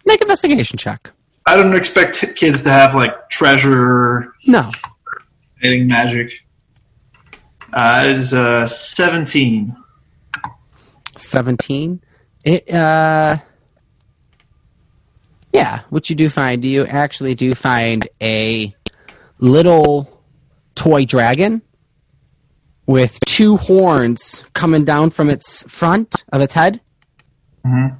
Make 0.04 0.20
investigation 0.20 0.78
check. 0.78 1.10
I 1.46 1.56
don't 1.56 1.74
expect 1.74 2.36
kids 2.36 2.62
to 2.64 2.70
have 2.70 2.94
like 2.94 3.28
treasure 3.30 3.72
or 3.72 4.34
No, 4.46 4.70
anything 5.62 5.88
magic. 5.88 6.44
Uh, 7.72 8.06
it 8.08 8.16
is 8.16 8.34
uh, 8.34 8.66
17. 8.66 9.76
seventeen. 11.16 12.00
It 12.44 12.70
uh, 12.72 13.38
yeah. 15.52 15.80
What 15.90 16.08
you 16.10 16.16
do 16.16 16.28
find? 16.30 16.64
You 16.64 16.86
actually 16.86 17.34
do 17.34 17.54
find 17.54 18.08
a 18.20 18.74
little 19.38 20.22
toy 20.74 21.04
dragon 21.04 21.62
with 22.90 23.20
two 23.24 23.56
horns 23.56 24.44
coming 24.52 24.84
down 24.84 25.10
from 25.10 25.30
its 25.30 25.62
front 25.70 26.24
of 26.32 26.40
its 26.40 26.52
head. 26.52 26.80
Mhm. 27.64 27.96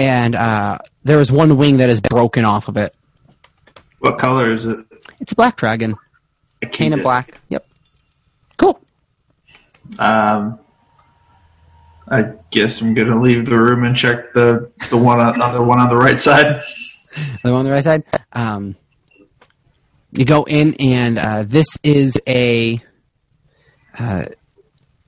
And 0.00 0.34
uh, 0.34 0.78
there 1.04 1.20
is 1.20 1.30
one 1.30 1.56
wing 1.56 1.76
that 1.76 1.88
is 1.88 2.00
broken 2.00 2.44
off 2.44 2.66
of 2.66 2.76
it. 2.76 2.92
What 4.00 4.18
color 4.18 4.50
is 4.52 4.66
it? 4.66 4.78
It's 5.20 5.30
a 5.32 5.36
black 5.36 5.56
dragon, 5.56 5.94
I 6.62 6.66
keep 6.66 6.72
painted 6.72 6.98
it. 7.00 7.02
black. 7.02 7.40
Yep. 7.48 7.62
Cool. 8.58 8.80
Um, 10.00 10.58
I 12.08 12.32
guess 12.50 12.80
I'm 12.80 12.94
gonna 12.94 13.20
leave 13.20 13.46
the 13.46 13.56
room 13.58 13.84
and 13.84 13.94
check 13.96 14.32
the 14.34 14.70
the 14.90 14.96
one 14.96 15.20
on, 15.20 15.40
other 15.40 15.62
one 15.62 15.78
on 15.78 15.88
the 15.88 15.96
right 15.96 16.18
side. 16.20 16.58
The 17.42 17.50
one 17.50 17.60
on 17.60 17.64
the 17.64 17.70
right 17.70 17.82
side. 17.84 18.02
Um, 18.34 18.76
You 20.12 20.26
go 20.26 20.44
in, 20.44 20.74
and 20.74 21.18
uh, 21.18 21.44
this 21.46 21.66
is 21.82 22.20
a. 22.26 22.78
Uh, 23.98 24.26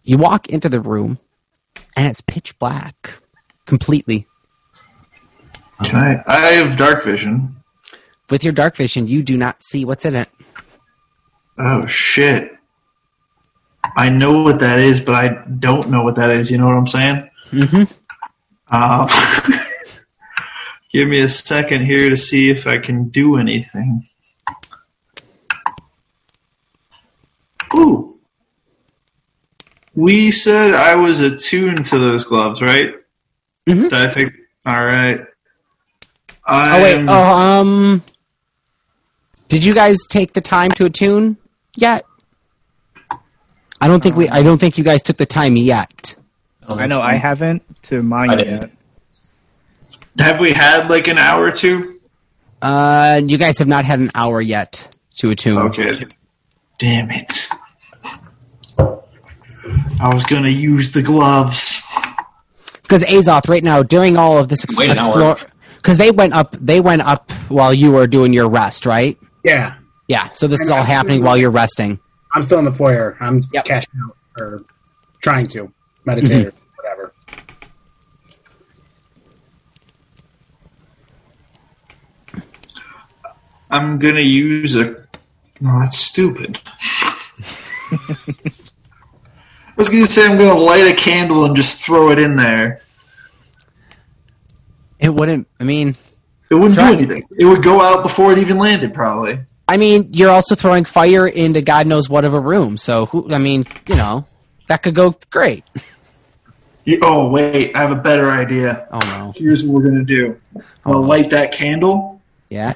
you 0.03 0.17
walk 0.17 0.49
into 0.49 0.69
the 0.69 0.81
room, 0.81 1.19
and 1.97 2.09
it's 2.09 2.21
pitch 2.21 2.59
black, 2.59 3.15
completely. 3.67 4.27
Can 5.85 6.03
I? 6.03 6.23
I 6.27 6.39
have 6.53 6.77
dark 6.77 7.05
vision. 7.05 7.57
With 8.31 8.45
your 8.45 8.53
dark 8.53 8.77
vision, 8.77 9.07
you 9.07 9.23
do 9.23 9.37
not 9.37 9.63
see 9.63 9.85
what's 9.85 10.05
in 10.05 10.17
it. 10.17 10.29
Oh 11.59 11.87
shit! 11.87 12.53
I 13.97 14.09
know 14.09 14.43
what 14.43 14.61
that 14.61 14.79
is, 14.79 15.01
but 15.01 15.15
I 15.15 15.45
don't 15.59 15.91
know 15.91 16.03
what 16.03 16.17
that 16.17 16.31
is. 16.31 16.51
You 16.51 16.59
know 16.59 16.67
what 16.67 16.77
I'm 16.77 16.87
saying? 16.87 17.31
Mm-hmm. 17.51 17.83
Uh, 18.71 19.53
give 20.93 21.09
me 21.09 21.21
a 21.21 21.29
second 21.29 21.85
here 21.85 22.09
to 22.09 22.17
see 22.17 22.51
if 22.51 22.67
I 22.67 22.79
can 22.79 23.09
do 23.09 23.37
anything. 23.37 24.07
Ooh. 27.75 28.18
We 29.99 30.31
said 30.31 30.75
I 30.75 30.95
was 30.95 31.21
attuned 31.23 31.85
to 31.87 31.99
those 31.99 32.23
gloves, 32.23 32.63
right? 32.63 32.95
Mhm. 33.69 33.91
Did 33.91 33.95
I 33.95 34.07
take? 34.07 34.33
All 34.65 34.85
right. 34.87 35.21
Oh 36.47 36.83
wait. 36.83 36.99
I'm- 36.99 37.09
Oh 37.09 37.13
um. 37.35 38.03
Did 39.49 39.65
you 39.65 39.75
guys 39.75 39.97
take 40.09 40.35
the 40.35 40.41
time 40.41 40.71
to 40.73 40.85
attune 40.85 41.37
yet? 41.75 42.05
I 43.81 43.89
don't 43.89 44.01
think 44.01 44.15
we. 44.15 44.29
I 44.29 44.45
don't 44.45 44.59
think 44.59 44.79
you 44.79 44.85
guys 44.85 45.03
took 45.03 45.17
the 45.17 45.27
time 45.27 45.57
yet. 45.57 46.15
I 46.69 46.87
know 46.87 47.01
I 47.01 47.15
haven't 47.15 47.63
to 47.85 48.01
mine 48.03 48.39
yet. 48.39 48.71
Have 50.21 50.39
we 50.39 50.53
had 50.53 50.89
like 50.91 51.09
an 51.09 51.19
hour 51.19 51.43
or 51.47 51.51
two? 51.51 51.99
Uh, 52.63 53.21
you 53.25 53.37
guys 53.37 53.59
have 53.59 53.69
not 53.69 53.85
had 53.85 53.99
an 53.99 54.13
hour 54.15 54.41
yet 54.41 54.97
to 55.19 55.31
attune. 55.31 55.59
Okay. 55.59 55.93
Damn 56.79 57.11
it. 57.11 57.48
I 60.01 60.13
was 60.15 60.25
gonna 60.25 60.49
use 60.49 60.93
the 60.93 61.03
gloves. 61.03 61.83
Because 62.83 63.03
Azoth, 63.05 63.49
right 63.49 63.63
now, 63.65 63.83
during 63.83 64.17
all 64.17 64.39
of 64.39 64.49
this 64.49 64.65
ex- 64.65 64.77
Wait 64.79 64.91
explore, 64.91 65.37
because 65.77 65.99
they 65.99 66.11
went 66.11 66.33
up, 66.33 66.57
they 66.61 66.81
went 66.81 67.03
up 67.03 67.31
while 67.49 67.75
you 67.75 67.93
were 67.93 68.07
doing 68.07 68.33
your 68.33 68.49
rest, 68.49 68.87
right? 68.87 69.19
Yeah, 69.45 69.75
Yeah. 70.09 70.31
So 70.35 70.47
this 70.47 70.61
is 70.61 70.71
all 70.71 70.79
I- 70.79 70.85
happening 70.85 71.23
while 71.23 71.37
you're 71.37 71.51
resting. 71.51 71.99
I'm 72.35 72.43
still 72.45 72.59
in 72.59 72.65
the 72.65 72.73
foyer. 72.73 73.17
I'm 73.21 73.43
Yep. 73.53 73.65
cashing 73.65 74.01
out 74.05 74.17
or 74.41 74.65
trying 75.23 75.49
to 75.49 75.73
meditate 76.05 76.47
mm-hmm. 76.49 76.49
or 76.49 76.83
whatever. 76.83 77.13
I'm 83.71 83.99
gonna 83.99 84.21
use 84.21 84.75
a. 84.77 85.07
No, 85.61 85.81
that's 85.81 85.97
stupid. 85.99 86.61
I 89.79 89.83
was 89.83 89.91
gonna 89.91 90.07
say 90.07 90.27
I'm 90.27 90.37
gonna 90.37 90.59
light 90.59 90.89
a 90.89 90.95
candle 90.95 91.45
and 91.45 91.55
just 91.55 91.85
throw 91.85 92.11
it 92.11 92.19
in 92.19 92.35
there. 92.35 92.81
It 94.99 95.15
wouldn't. 95.15 95.47
I 95.61 95.65
mean, 95.65 95.95
It 96.51 96.55
wouldn't 96.57 96.75
Try- 96.75 96.89
do 96.91 96.97
anything. 96.99 97.25
It 97.39 97.45
would 97.45 97.63
go 97.63 97.81
out 97.81 98.03
before 98.03 98.33
it 98.33 98.39
even 98.39 98.59
landed, 98.59 98.93
probably. 98.93 99.39
I 99.69 99.77
mean, 99.77 100.09
you're 100.15 100.31
also 100.31 100.55
throwing 100.57 100.85
fire 100.85 101.27
into 101.29 101.61
God 101.61 101.87
knows 101.87 102.09
what 102.09 102.25
of 102.25 102.35
a 102.35 102.41
room. 102.41 102.77
So 102.77 103.07
who? 103.07 103.31
I 103.33 103.39
mean, 103.39 103.67
you 103.87 103.95
know, 103.95 104.27
that 104.67 104.83
could 104.83 104.95
go 104.97 105.15
great. 105.31 105.63
You, 106.85 106.99
oh 107.03 107.29
wait, 107.31 107.77
I 107.77 107.83
have 107.83 107.93
a 107.93 107.97
better 108.01 108.31
idea. 108.31 108.89
Oh 108.91 108.99
no. 108.99 109.33
Here's 109.37 109.63
what 109.63 109.75
we're 109.83 109.89
gonna 109.91 110.05
do. 110.05 110.37
I'm 110.57 110.63
Oh, 110.87 110.93
gonna 110.95 111.07
light 111.07 111.31
that 111.31 111.53
candle, 111.53 112.21
Yeah. 112.49 112.73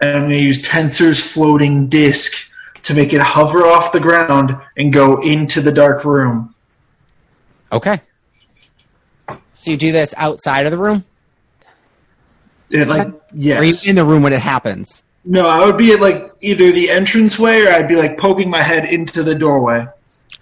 and 0.00 0.10
I'm 0.16 0.22
gonna 0.24 0.34
use 0.36 0.60
Tenser's 0.62 1.22
floating 1.24 1.88
disc 1.88 2.45
to 2.86 2.94
make 2.94 3.12
it 3.12 3.20
hover 3.20 3.64
off 3.66 3.92
the 3.92 4.00
ground 4.00 4.56
and 4.76 4.92
go 4.92 5.20
into 5.20 5.60
the 5.60 5.72
dark 5.72 6.04
room. 6.04 6.54
Okay. 7.72 8.00
So 9.52 9.70
you 9.72 9.76
do 9.76 9.90
this 9.92 10.14
outside 10.16 10.66
of 10.66 10.70
the 10.72 10.78
room, 10.78 11.04
It, 12.70 12.86
like 12.86 13.08
yes. 13.32 13.60
or 13.60 13.64
you 13.64 13.74
in 13.90 13.96
the 13.96 14.04
room 14.04 14.22
when 14.22 14.32
it 14.32 14.40
happens? 14.40 15.02
No, 15.24 15.48
I 15.48 15.64
would 15.66 15.76
be 15.76 15.92
at 15.92 16.00
like 16.00 16.32
either 16.40 16.70
the 16.70 16.90
entranceway 16.90 17.62
or 17.62 17.70
I'd 17.70 17.88
be 17.88 17.96
like 17.96 18.18
poking 18.18 18.48
my 18.50 18.62
head 18.62 18.84
into 18.84 19.24
the 19.24 19.34
doorway. 19.34 19.86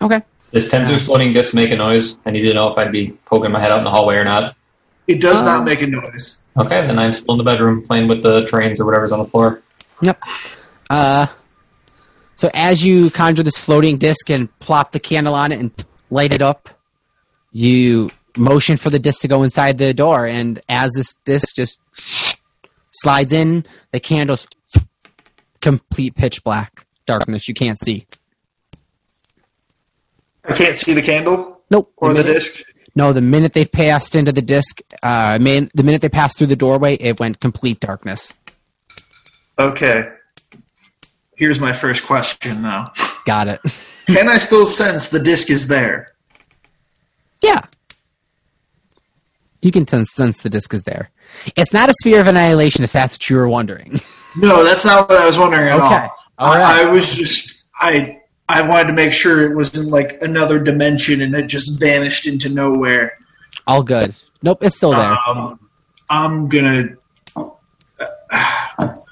Okay. 0.02 0.20
Does 0.52 0.68
Tenser's 0.68 1.06
floating 1.06 1.32
disc 1.32 1.54
make 1.54 1.72
a 1.72 1.76
noise? 1.76 2.18
I 2.26 2.30
need 2.30 2.46
to 2.46 2.52
know 2.54 2.68
if 2.68 2.76
I'd 2.76 2.92
be 2.92 3.12
poking 3.24 3.50
my 3.50 3.60
head 3.60 3.70
out 3.70 3.78
in 3.78 3.84
the 3.84 3.90
hallway 3.90 4.16
or 4.16 4.24
not. 4.24 4.54
It 5.06 5.20
does 5.20 5.38
Um, 5.40 5.46
not 5.46 5.64
make 5.64 5.80
a 5.80 5.86
noise. 5.86 6.42
Okay, 6.56 6.86
then 6.86 6.98
I'm 6.98 7.12
still 7.14 7.32
in 7.34 7.38
the 7.38 7.44
bedroom 7.44 7.86
playing 7.86 8.08
with 8.08 8.22
the 8.22 8.44
trains 8.44 8.78
or 8.80 8.84
whatever's 8.84 9.10
on 9.12 9.18
the 9.20 9.24
floor. 9.24 9.62
Yep. 10.02 10.22
Uh, 10.90 11.26
so 12.36 12.50
as 12.54 12.84
you 12.84 13.10
conjure 13.10 13.42
this 13.42 13.56
floating 13.56 13.96
disc 13.98 14.28
and 14.30 14.48
plop 14.58 14.92
the 14.92 15.00
candle 15.00 15.34
on 15.34 15.52
it 15.52 15.60
and 15.60 15.70
light 16.10 16.32
it 16.32 16.42
up, 16.42 16.68
you 17.52 18.10
motion 18.36 18.76
for 18.76 18.90
the 18.90 18.98
disc 18.98 19.20
to 19.22 19.28
go 19.28 19.42
inside 19.42 19.78
the 19.78 19.94
door, 19.94 20.26
and 20.26 20.60
as 20.68 20.90
this 20.96 21.14
disc 21.24 21.54
just 21.56 21.80
slides 22.90 23.32
in, 23.32 23.64
the 23.92 24.00
candle's 24.00 24.46
complete 25.60 26.14
pitch 26.16 26.42
black 26.44 26.86
darkness. 27.06 27.48
You 27.48 27.54
can't 27.54 27.78
see. 27.78 28.06
I 30.44 30.54
can't 30.54 30.76
see 30.78 30.92
the 30.92 31.02
candle 31.02 31.60
Nope. 31.70 31.92
or 31.96 32.12
the 32.12 32.22
minute- 32.22 32.32
disc. 32.34 32.62
No, 32.96 33.12
the 33.12 33.20
minute 33.20 33.54
they 33.54 33.64
passed 33.64 34.14
into 34.14 34.30
the 34.30 34.40
disc, 34.42 34.80
uh, 35.02 35.36
man, 35.40 35.68
the 35.74 35.82
minute 35.82 36.00
they 36.00 36.08
passed 36.08 36.38
through 36.38 36.46
the 36.46 36.54
doorway, 36.54 36.94
it 36.94 37.18
went 37.18 37.40
complete 37.40 37.80
darkness. 37.80 38.32
Okay. 39.58 40.04
Here's 41.36 41.58
my 41.60 41.72
first 41.72 42.06
question 42.06 42.62
now. 42.62 42.92
Got 43.24 43.48
it. 43.48 43.60
Can 44.06 44.28
I 44.28 44.38
still 44.38 44.66
sense 44.66 45.08
the 45.08 45.18
disc 45.20 45.50
is 45.50 45.66
there? 45.68 46.08
Yeah. 47.42 47.62
You 49.60 49.72
can 49.72 49.86
sense, 50.04 50.42
the 50.42 50.50
disc 50.50 50.74
is 50.74 50.82
there. 50.82 51.10
It's 51.56 51.72
not 51.72 51.88
a 51.88 51.94
sphere 52.00 52.20
of 52.20 52.26
annihilation 52.26 52.84
if 52.84 52.92
that's 52.92 53.14
what 53.14 53.30
you 53.30 53.36
were 53.36 53.48
wondering. 53.48 53.98
No, 54.36 54.64
that's 54.64 54.84
not 54.84 55.08
what 55.08 55.16
I 55.16 55.26
was 55.26 55.38
wondering 55.38 55.68
at 55.68 55.76
Okay. 55.76 55.84
all. 55.84 56.10
All 56.38 56.54
right. 56.54 56.84
I, 56.84 56.88
I 56.88 56.90
was 56.92 57.14
just 57.14 57.66
I 57.80 58.18
I 58.48 58.62
wanted 58.68 58.88
to 58.88 58.92
make 58.92 59.12
sure 59.12 59.48
it 59.48 59.54
wasn't 59.54 59.90
like 59.90 60.20
another 60.22 60.58
dimension 60.58 61.22
and 61.22 61.32
it 61.36 61.46
just 61.46 61.78
vanished 61.78 62.26
into 62.26 62.48
nowhere. 62.48 63.16
All 63.68 63.84
good. 63.84 64.12
Nope, 64.42 64.58
it's 64.62 64.76
still 64.76 64.90
there. 64.90 65.16
Um, 65.28 65.60
I'm 66.10 66.48
gonna. 66.48 66.96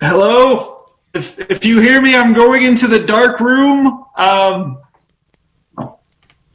Hello, 0.00 0.71
if 1.14 1.38
if 1.38 1.64
you 1.64 1.80
hear 1.80 2.00
me, 2.00 2.16
I'm 2.16 2.32
going 2.32 2.62
into 2.62 2.86
the 2.86 3.04
dark 3.04 3.40
room. 3.40 4.04
Um, 4.16 4.78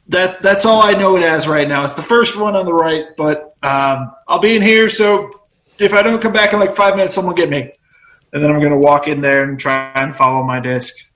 that 0.08 0.42
that's 0.42 0.64
all 0.64 0.82
I 0.82 0.92
know 0.92 1.16
it 1.16 1.22
as 1.22 1.46
right 1.46 1.68
now. 1.68 1.84
It's 1.84 1.94
the 1.94 2.02
first 2.02 2.38
one 2.38 2.56
on 2.56 2.64
the 2.64 2.72
right, 2.72 3.06
but 3.16 3.54
um, 3.62 4.10
I'll 4.26 4.40
be 4.40 4.56
in 4.56 4.62
here. 4.62 4.88
So 4.88 5.42
if 5.78 5.92
I 5.94 6.02
don't 6.02 6.20
come 6.20 6.32
back 6.32 6.52
in 6.52 6.58
like 6.60 6.74
five 6.74 6.96
minutes, 6.96 7.14
someone 7.14 7.34
get 7.34 7.50
me, 7.50 7.72
and 8.32 8.42
then 8.42 8.50
I'm 8.50 8.60
gonna 8.60 8.78
walk 8.78 9.06
in 9.06 9.20
there 9.20 9.44
and 9.44 9.58
try 9.60 9.92
and 9.94 10.14
follow 10.16 10.42
my 10.42 10.60
disc. 10.60 11.10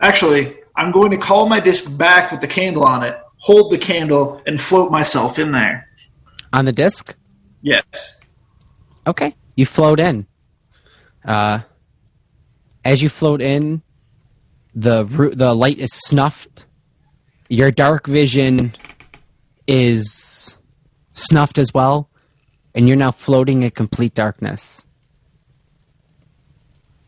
Actually, 0.00 0.56
I'm 0.74 0.92
going 0.92 1.10
to 1.10 1.18
call 1.18 1.48
my 1.48 1.60
disc 1.60 1.98
back 1.98 2.32
with 2.32 2.40
the 2.40 2.48
candle 2.48 2.84
on 2.84 3.02
it, 3.02 3.20
hold 3.36 3.70
the 3.70 3.78
candle, 3.78 4.40
and 4.46 4.58
float 4.58 4.90
myself 4.90 5.38
in 5.38 5.52
there. 5.52 5.86
On 6.52 6.64
the 6.64 6.72
disc? 6.72 7.14
Yes. 7.60 8.18
Okay. 9.06 9.36
You 9.56 9.66
float 9.66 10.00
in. 10.00 10.26
Uh, 11.24 11.60
as 12.84 13.02
you 13.02 13.08
float 13.08 13.40
in, 13.40 13.82
the 14.74 15.04
the 15.34 15.54
light 15.54 15.78
is 15.78 15.90
snuffed. 15.92 16.66
Your 17.48 17.70
dark 17.70 18.06
vision 18.06 18.74
is 19.66 20.58
snuffed 21.14 21.58
as 21.58 21.74
well, 21.74 22.08
and 22.74 22.86
you're 22.88 22.96
now 22.96 23.10
floating 23.10 23.62
in 23.62 23.70
complete 23.70 24.14
darkness. 24.14 24.86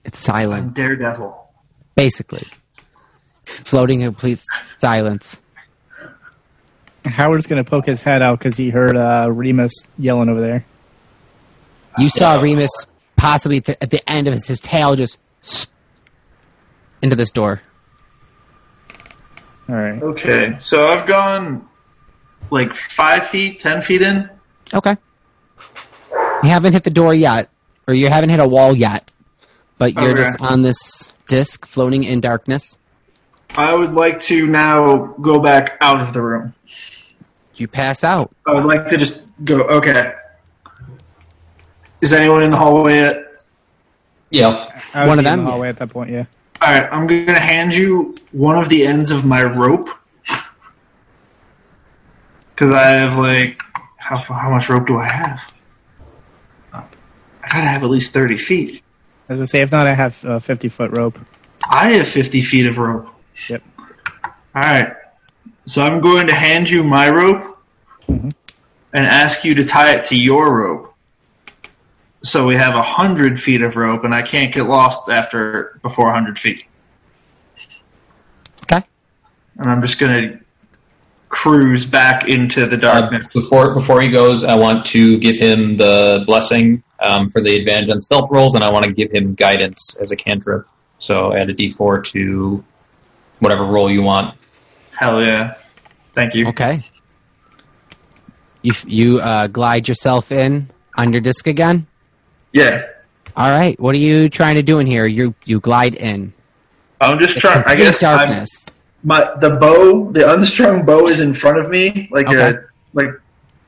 It's 0.05 0.29
I'm 0.29 0.35
silent, 0.35 0.75
Daredevil. 0.75 1.49
basically. 1.95 2.47
Floating 3.45 4.01
in 4.01 4.09
complete 4.09 4.41
silence. 4.79 5.41
Howard's 7.05 7.47
gonna 7.47 7.65
poke 7.65 7.87
his 7.87 8.03
head 8.03 8.23
out 8.23 8.39
because 8.39 8.57
he 8.57 8.71
heard 8.71 8.97
uh, 8.97 9.29
Remus 9.31 9.73
yelling 9.99 10.29
over 10.29 10.41
there. 10.41 10.65
You 11.99 12.09
saw 12.09 12.41
Remus 12.41 12.71
possibly 13.17 13.61
th- 13.61 13.79
at 13.81 13.91
the 13.91 14.09
end 14.11 14.27
of 14.29 14.33
his, 14.35 14.47
his 14.47 14.61
tail 14.61 14.95
just 14.97 15.15
s- 15.17 15.19
into 17.03 17.17
this 17.17 17.31
door. 17.31 17.61
All 19.69 19.75
right. 19.77 20.03
Okay, 20.03 20.57
so 20.59 20.89
I've 20.89 21.07
gone 21.07 21.69
like 22.51 22.75
five 22.75 23.27
feet, 23.29 23.61
ten 23.61 23.81
feet 23.83 24.03
in. 24.03 24.29
Okay. 24.75 24.97
You 26.43 26.49
haven't 26.49 26.73
hit 26.73 26.85
the 26.85 26.91
door 26.91 27.15
yet, 27.15 27.49
or 27.87 27.95
you 27.95 28.09
haven't 28.09 28.31
hit 28.31 28.41
a 28.41 28.47
wall 28.49 28.77
yet, 28.77 29.11
but 29.79 29.95
you're 29.95 30.11
Okay. 30.11 30.23
just 30.25 30.41
on 30.41 30.63
this 30.63 31.13
disc 31.29 31.65
floating 31.67 32.05
in 32.05 32.21
darkness. 32.21 32.79
I 33.57 33.73
would 33.75 33.93
like 33.93 34.19
to 34.21 34.47
now 34.47 35.15
go 35.21 35.39
back 35.39 35.77
out 35.81 36.01
of 36.01 36.13
the 36.13 36.23
room. 36.23 36.55
You 37.55 37.69
pass 37.69 38.03
out. 38.03 38.31
I 38.47 38.55
would 38.55 38.65
like 38.65 38.87
to 38.89 38.97
just 38.97 39.23
go. 39.45 39.61
Okay. 39.63 40.13
Is 42.01 42.13
anyone 42.13 42.43
in 42.43 42.51
the 42.51 42.57
hallway 42.57 42.97
yet? 42.97 43.22
Yeah. 44.33 45.07
One 45.07 45.19
of 45.19 45.25
be 45.25 45.29
in 45.29 45.37
them, 45.37 45.39
the 45.39 45.45
yeah. 45.45 45.51
hallway 45.51 45.69
at 45.69 45.77
that 45.77 45.91
point. 45.91 46.11
Yeah. 46.11 46.25
All 46.61 46.73
right, 46.73 46.89
I'm 46.93 47.07
gonna 47.07 47.39
hand 47.39 47.75
you 47.75 48.15
one 48.33 48.57
of 48.57 48.69
the 48.69 48.87
ends 48.87 49.11
of 49.11 49.25
my 49.25 49.43
rope 49.43 49.89
because 52.51 52.71
I 52.71 52.83
have 52.83 53.17
like 53.19 53.61
how 53.97 54.19
how 54.19 54.51
much 54.51 54.69
rope 54.69 54.87
do 54.87 54.97
I 54.97 55.09
have? 55.09 55.53
I 56.73 56.83
gotta 57.49 57.67
have 57.67 57.83
at 57.83 57.91
least 57.91 58.13
thirty 58.13 58.39
feet. 58.39 58.83
As 59.29 59.41
I 59.41 59.45
say, 59.47 59.61
if 59.63 59.73
not, 59.73 59.87
I 59.87 59.95
have 59.95 60.23
a 60.25 60.41
50 60.41 60.69
foot 60.69 60.97
rope. 60.97 61.19
I 61.69 61.91
have 61.93 62.07
fifty 62.09 62.41
feet 62.41 62.67
of 62.67 62.79
rope. 62.79 63.09
Yep. 63.49 63.63
All 64.55 64.63
right, 64.63 64.95
so 65.67 65.83
I'm 65.83 66.01
going 66.01 66.27
to 66.29 66.35
hand 66.35 66.69
you 66.71 66.85
my 66.85 67.09
rope 67.11 67.59
Mhm. 68.09 68.33
and 68.93 69.07
ask 69.07 69.45
you 69.45 69.55
to 69.55 69.65
tie 69.65 69.95
it 69.95 70.05
to 70.05 70.17
your 70.17 70.55
rope. 70.59 70.92
So 72.23 72.47
we 72.47 72.55
have 72.57 72.75
a 72.75 72.83
hundred 72.83 73.41
feet 73.41 73.63
of 73.63 73.77
rope, 73.77 74.05
and 74.05 74.15
I 74.15 74.23
can't 74.23 74.53
get 74.55 74.69
lost 74.69 75.09
after 75.11 75.79
before 75.83 76.11
a 76.11 76.13
hundred 76.13 76.39
feet. 76.39 76.65
Okay. 78.65 78.85
and 79.59 79.67
I'm 79.71 79.83
just 79.83 79.99
gonna 79.99 80.39
cruise 81.29 81.85
back 81.85 82.29
into 82.29 82.67
the 82.67 82.77
Uh, 82.77 82.81
darkness. 83.01 83.33
before 83.35 83.75
before 83.75 84.01
he 84.01 84.09
goes, 84.09 84.45
I 84.45 84.55
want 84.55 84.85
to 84.87 85.19
give 85.19 85.37
him 85.39 85.77
the 85.77 86.23
blessing 86.27 86.83
um, 87.01 87.29
for 87.29 87.41
the 87.41 87.57
advantage 87.57 87.89
on 87.91 88.01
stealth 88.01 88.31
rolls, 88.31 88.55
and 88.55 88.63
I 88.63 88.71
want 88.71 88.85
to 88.85 88.93
give 88.93 89.11
him 89.11 89.35
guidance 89.35 89.97
as 90.01 90.13
a 90.13 90.17
cantrip. 90.17 90.67
So 90.99 91.35
add 91.35 91.51
a 91.51 91.55
D4 91.55 92.05
to 92.13 92.63
whatever 93.41 93.65
roll 93.65 93.91
you 93.91 94.03
want. 94.03 94.37
Hell 94.97 95.21
yeah! 95.25 95.55
Thank 96.13 96.35
you. 96.35 96.47
Okay. 96.49 96.83
You 98.63 98.73
you 98.87 99.19
uh, 99.21 99.49
glide 99.49 99.89
yourself 99.89 100.31
in 100.31 100.71
on 100.97 101.13
your 101.13 101.21
disc 101.21 101.49
again. 101.49 101.89
Yeah, 102.53 102.87
All 103.37 103.49
right. 103.51 103.79
What 103.81 103.95
are 103.95 103.99
you 103.99 104.29
trying 104.29 104.57
to 104.57 104.63
do 104.63 104.79
in 104.79 104.87
here? 104.87 105.07
You 105.07 105.35
you 105.45 105.61
glide 105.61 105.95
in. 105.95 106.33
I'm 107.01 107.19
just 107.19 107.39
trying. 107.39 107.65
I 107.67 107.77
guess 107.77 108.03
I'm, 108.03 108.19
darkness. 108.29 108.69
my 109.03 109.31
the 109.41 109.51
bow, 109.51 110.13
the 110.13 110.31
unstrung 110.33 110.85
bow, 110.85 111.07
is 111.09 111.21
in 111.21 111.33
front 111.35 111.59
of 111.59 111.71
me, 111.71 112.09
like 112.13 112.27
Okay. 112.29 112.59
a 112.59 112.65
like 112.93 113.09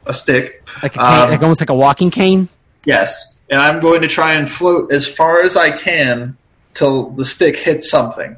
a 0.07 0.13
stick. 0.13 0.63
like 0.83 0.95
a 0.97 0.99
cane, 0.99 1.07
um, 1.07 1.31
like 1.31 1.41
almost 1.43 1.61
like 1.63 1.71
a 1.71 1.75
walking 1.75 2.11
cane. 2.11 2.49
Yes, 2.85 3.35
and 3.49 3.59
I'm 3.61 3.81
going 3.81 4.03
to 4.03 4.09
try 4.09 4.35
and 4.35 4.51
float 4.51 4.93
as 4.93 5.07
far 5.09 5.43
as 5.43 5.57
I 5.57 5.71
can 5.71 6.37
till 6.75 7.11
the 7.11 7.25
stick 7.25 7.57
hits 7.57 7.89
something. 7.91 8.37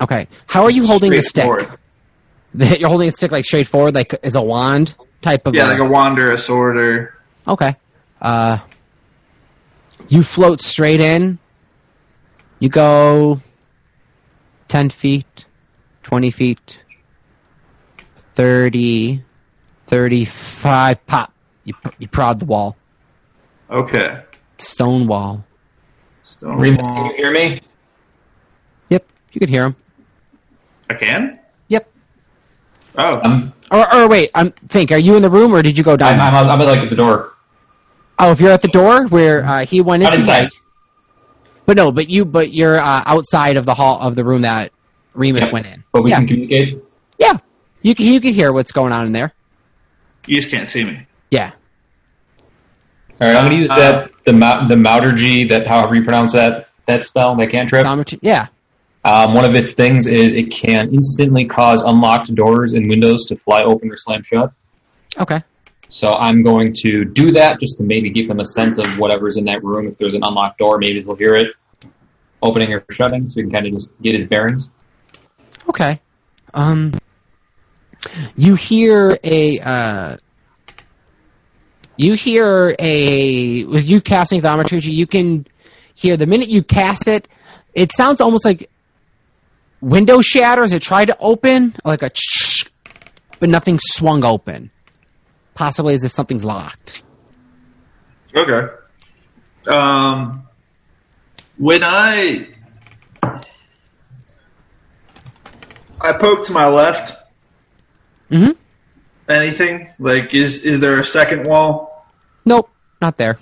Okay. 0.00 0.26
How 0.46 0.64
are 0.64 0.70
you 0.70 0.86
holding 0.86 1.10
the 1.12 1.22
stick? 1.22 1.44
Straightforward. 1.44 1.78
You're 2.80 2.88
holding 2.88 3.06
the 3.08 3.12
stick 3.12 3.30
like 3.30 3.44
straight 3.44 3.66
forward, 3.68 3.94
like 3.94 4.14
as 4.24 4.34
a 4.34 4.42
wand 4.42 4.94
type 5.22 5.46
of. 5.46 5.54
Yeah, 5.54 5.68
a- 5.68 5.70
like 5.70 5.78
a 5.80 5.84
wand 5.84 6.18
or 6.18 6.32
a 6.32 6.38
sword 6.38 6.76
or 6.76 7.14
Okay. 7.46 7.76
Uh, 8.20 8.58
you 10.08 10.22
float 10.22 10.60
straight 10.60 11.00
in. 11.00 11.38
You 12.60 12.68
go 12.68 13.40
10 14.68 14.90
feet, 14.90 15.46
20 16.02 16.30
feet, 16.30 16.82
30, 18.34 19.22
35, 19.86 21.06
pop. 21.06 21.32
You, 21.64 21.74
you 21.98 22.08
prod 22.08 22.40
the 22.40 22.46
wall. 22.46 22.76
okay. 23.70 24.22
Stone 24.58 25.06
wall. 25.06 25.44
Stone 26.24 26.58
Remus, 26.58 26.84
can 26.86 26.94
wall. 26.96 27.10
you 27.10 27.16
hear 27.16 27.30
me? 27.30 27.60
Yep, 28.88 29.06
you 29.32 29.38
can 29.38 29.48
hear 29.48 29.64
him. 29.66 29.76
I 30.90 30.94
can. 30.94 31.38
Yep. 31.68 31.88
Oh, 32.96 33.20
I'm, 33.22 33.52
Or, 33.70 33.94
or 33.94 34.08
wait, 34.08 34.30
I'm 34.34 34.50
think. 34.68 34.90
Are 34.90 34.98
you 34.98 35.14
in 35.14 35.22
the 35.22 35.30
room 35.30 35.54
or 35.54 35.62
did 35.62 35.78
you 35.78 35.84
go 35.84 35.96
down? 35.96 36.18
I'm, 36.18 36.34
I'm, 36.34 36.48
I'm 36.50 36.60
at 36.60 36.66
like 36.66 36.80
at 36.80 36.90
the 36.90 36.96
door. 36.96 37.34
Oh, 38.18 38.32
if 38.32 38.40
you're 38.40 38.50
at 38.52 38.62
the 38.62 38.68
door 38.68 39.06
where 39.06 39.44
uh, 39.44 39.64
he 39.66 39.80
went 39.80 40.02
Not 40.02 40.14
into, 40.14 40.20
inside. 40.30 40.50
But 41.66 41.76
no, 41.76 41.92
but 41.92 42.08
you, 42.08 42.24
but 42.24 42.52
you're 42.52 42.76
uh, 42.78 43.02
outside 43.06 43.56
of 43.56 43.66
the 43.66 43.74
hall 43.74 44.00
of 44.00 44.16
the 44.16 44.24
room 44.24 44.42
that 44.42 44.72
Remus 45.14 45.46
Yeah. 45.46 45.52
went 45.52 45.66
in. 45.66 45.84
But 45.92 46.02
we 46.02 46.10
yeah, 46.10 46.16
can 46.18 46.26
communicate. 46.28 46.82
yeah. 47.18 47.34
You 47.82 47.94
can 47.94 48.06
you 48.06 48.20
can 48.20 48.32
hear 48.34 48.52
what's 48.52 48.72
going 48.72 48.92
on 48.92 49.06
in 49.06 49.12
there. 49.12 49.32
you 50.26 50.34
just 50.34 50.50
can't 50.50 50.66
see 50.66 50.84
me. 50.84 51.06
Yeah. 51.30 51.52
All 53.20 53.26
right, 53.26 53.36
I'm 53.36 53.44
going 53.44 53.52
to 53.52 53.58
use 53.58 53.70
Uh, 53.70 53.76
that 53.78 54.10
the 54.24 54.32
mou- 54.32 54.68
the 54.68 54.76
Mautergy 54.76 55.48
that 55.48 55.66
however 55.66 55.94
you 55.94 56.02
pronounce 56.02 56.32
that 56.32 56.68
that 56.86 57.04
spell 57.04 57.34
that 57.36 57.50
cantrip. 57.50 57.84
Dominant- 57.84 58.14
Yeah. 58.22 58.46
Um, 59.04 59.34
one 59.34 59.44
of 59.44 59.54
its 59.54 59.72
things 59.72 60.06
is 60.06 60.34
it 60.34 60.50
can 60.50 60.92
instantly 60.92 61.44
cause 61.46 61.82
unlocked 61.82 62.34
doors 62.34 62.72
and 62.74 62.88
windows 62.88 63.24
to 63.26 63.36
fly 63.36 63.62
open 63.62 63.90
or 63.90 63.96
slam 63.96 64.22
shut. 64.22 64.52
Okay. 65.18 65.42
So 65.88 66.14
I'm 66.14 66.42
going 66.42 66.74
to 66.82 67.04
do 67.04 67.32
that 67.32 67.58
just 67.60 67.78
to 67.78 67.82
maybe 67.82 68.10
give 68.10 68.28
him 68.28 68.40
a 68.40 68.44
sense 68.44 68.78
of 68.78 68.86
whatever's 68.98 69.36
in 69.36 69.44
that 69.46 69.64
room. 69.64 69.86
If 69.88 69.96
there's 69.98 70.14
an 70.14 70.22
unlocked 70.22 70.58
door, 70.58 70.78
maybe 70.78 71.02
he'll 71.02 71.16
hear 71.16 71.34
it 71.34 71.54
opening 72.42 72.72
or 72.72 72.84
shutting, 72.90 73.28
so 73.28 73.40
he 73.40 73.44
can 73.44 73.52
kind 73.52 73.66
of 73.66 73.72
just 73.72 73.92
get 74.02 74.14
his 74.14 74.28
bearings. 74.28 74.70
Okay. 75.68 76.00
Um. 76.54 76.92
You 78.36 78.54
hear 78.54 79.18
a. 79.24 79.58
Uh, 79.60 80.16
you 81.96 82.14
hear 82.14 82.76
a 82.78 83.64
with 83.64 83.84
you 83.84 84.00
casting 84.00 84.40
thaumaturgy. 84.40 84.92
You 84.92 85.06
can 85.06 85.46
hear 85.94 86.16
the 86.16 86.26
minute 86.26 86.48
you 86.48 86.62
cast 86.62 87.08
it. 87.08 87.26
It 87.74 87.92
sounds 87.92 88.20
almost 88.20 88.44
like 88.44 88.70
window 89.80 90.20
shatters. 90.20 90.72
It 90.72 90.80
tried 90.80 91.06
to 91.06 91.16
open 91.18 91.74
like 91.84 92.02
a, 92.02 92.10
but 93.40 93.48
nothing 93.48 93.80
swung 93.82 94.24
open. 94.24 94.70
Possibly 95.58 95.94
as 95.94 96.04
if 96.04 96.12
something's 96.12 96.44
locked. 96.44 97.02
Okay. 98.32 98.72
Um, 99.66 100.44
when 101.56 101.82
I 101.82 102.46
I 106.00 106.12
poke 106.12 106.46
to 106.46 106.52
my 106.52 106.68
left, 106.68 107.12
Mhm. 108.30 108.54
anything 109.28 109.90
like 109.98 110.32
is 110.32 110.62
is 110.64 110.78
there 110.78 111.00
a 111.00 111.04
second 111.04 111.44
wall? 111.48 112.06
Nope, 112.46 112.70
not 113.02 113.16
there. 113.16 113.36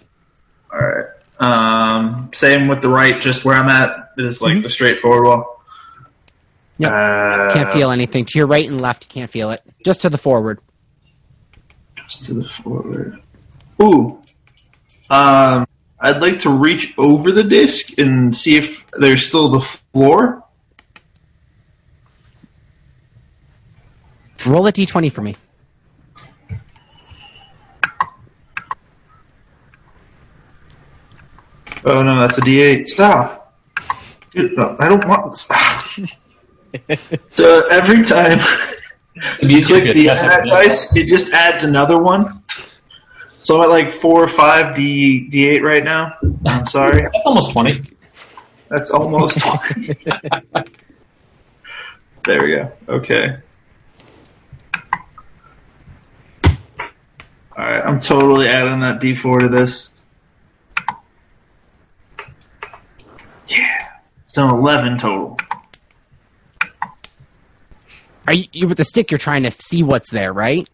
All 0.72 0.78
right. 0.80 1.04
Um, 1.38 2.30
same 2.32 2.66
with 2.66 2.80
the 2.80 2.88
right, 2.88 3.20
just 3.20 3.44
where 3.44 3.56
I'm 3.56 3.68
at. 3.68 3.94
It 4.16 4.24
is 4.24 4.40
like 4.40 4.62
the 4.62 4.70
straightforward 4.70 5.24
wall. 5.26 5.62
Yeah, 6.78 6.88
Uh, 6.94 7.52
Can't 7.52 7.68
feel 7.72 7.90
anything 7.90 8.24
to 8.24 8.38
your 8.38 8.46
right 8.46 8.66
and 8.66 8.80
left. 8.80 9.04
You 9.04 9.10
can't 9.20 9.30
feel 9.30 9.50
it. 9.50 9.60
Just 9.84 10.00
to 10.02 10.08
the 10.08 10.16
forward. 10.18 10.60
To 12.08 12.34
the 12.34 12.44
forward. 12.44 13.20
Ooh. 13.82 14.20
Um, 15.10 15.66
I'd 15.98 16.20
like 16.20 16.40
to 16.40 16.50
reach 16.50 16.94
over 16.98 17.32
the 17.32 17.42
disc 17.42 17.98
and 17.98 18.34
see 18.34 18.56
if 18.56 18.86
there's 18.92 19.26
still 19.26 19.48
the 19.48 19.60
floor. 19.60 20.44
Roll 24.46 24.66
a 24.66 24.72
d20 24.72 25.10
for 25.12 25.22
me. 25.22 25.34
Oh 31.88 32.02
no, 32.02 32.20
that's 32.20 32.38
a 32.38 32.40
D8. 32.40 32.88
Stop. 32.88 33.54
Dude, 34.32 34.56
no, 34.56 34.76
I 34.80 34.88
don't 34.88 35.06
want. 35.06 35.36
Stop. 35.36 35.84
so 37.28 37.66
every 37.70 38.02
time 38.02 38.38
It'd 39.16 39.50
you 39.50 39.64
click 39.64 39.94
the 39.94 40.10
add 40.10 40.46
it. 40.46 40.50
dice, 40.50 40.94
it 40.94 41.06
just 41.06 41.32
adds 41.32 41.64
another 41.64 41.98
one. 41.98 42.42
So 43.38 43.58
I'm 43.58 43.64
at 43.64 43.70
like 43.70 43.90
four 43.90 44.22
or 44.22 44.28
five 44.28 44.74
D 44.74 45.28
D8 45.30 45.62
right 45.62 45.84
now. 45.84 46.16
I'm 46.46 46.66
sorry. 46.66 47.02
That's 47.12 47.26
almost 47.26 47.52
20. 47.52 47.84
That's 48.68 48.90
almost. 48.90 49.38
there 52.24 52.42
we 52.42 52.56
go. 52.56 52.72
Okay. 52.88 53.38
All 57.58 57.64
right, 57.64 57.78
I'm 57.78 58.00
totally 58.00 58.48
adding 58.48 58.80
that 58.80 59.00
D4 59.00 59.40
to 59.40 59.48
this. 59.48 59.94
Yeah, 63.48 63.88
it's 64.22 64.36
an 64.36 64.50
11 64.50 64.98
total. 64.98 65.38
Are 68.26 68.34
you, 68.34 68.44
you 68.52 68.68
with 68.68 68.78
the 68.78 68.84
stick? 68.84 69.10
You're 69.10 69.18
trying 69.18 69.42
to 69.44 69.50
see 69.50 69.82
what's 69.82 70.10
there, 70.10 70.32
right? 70.32 70.68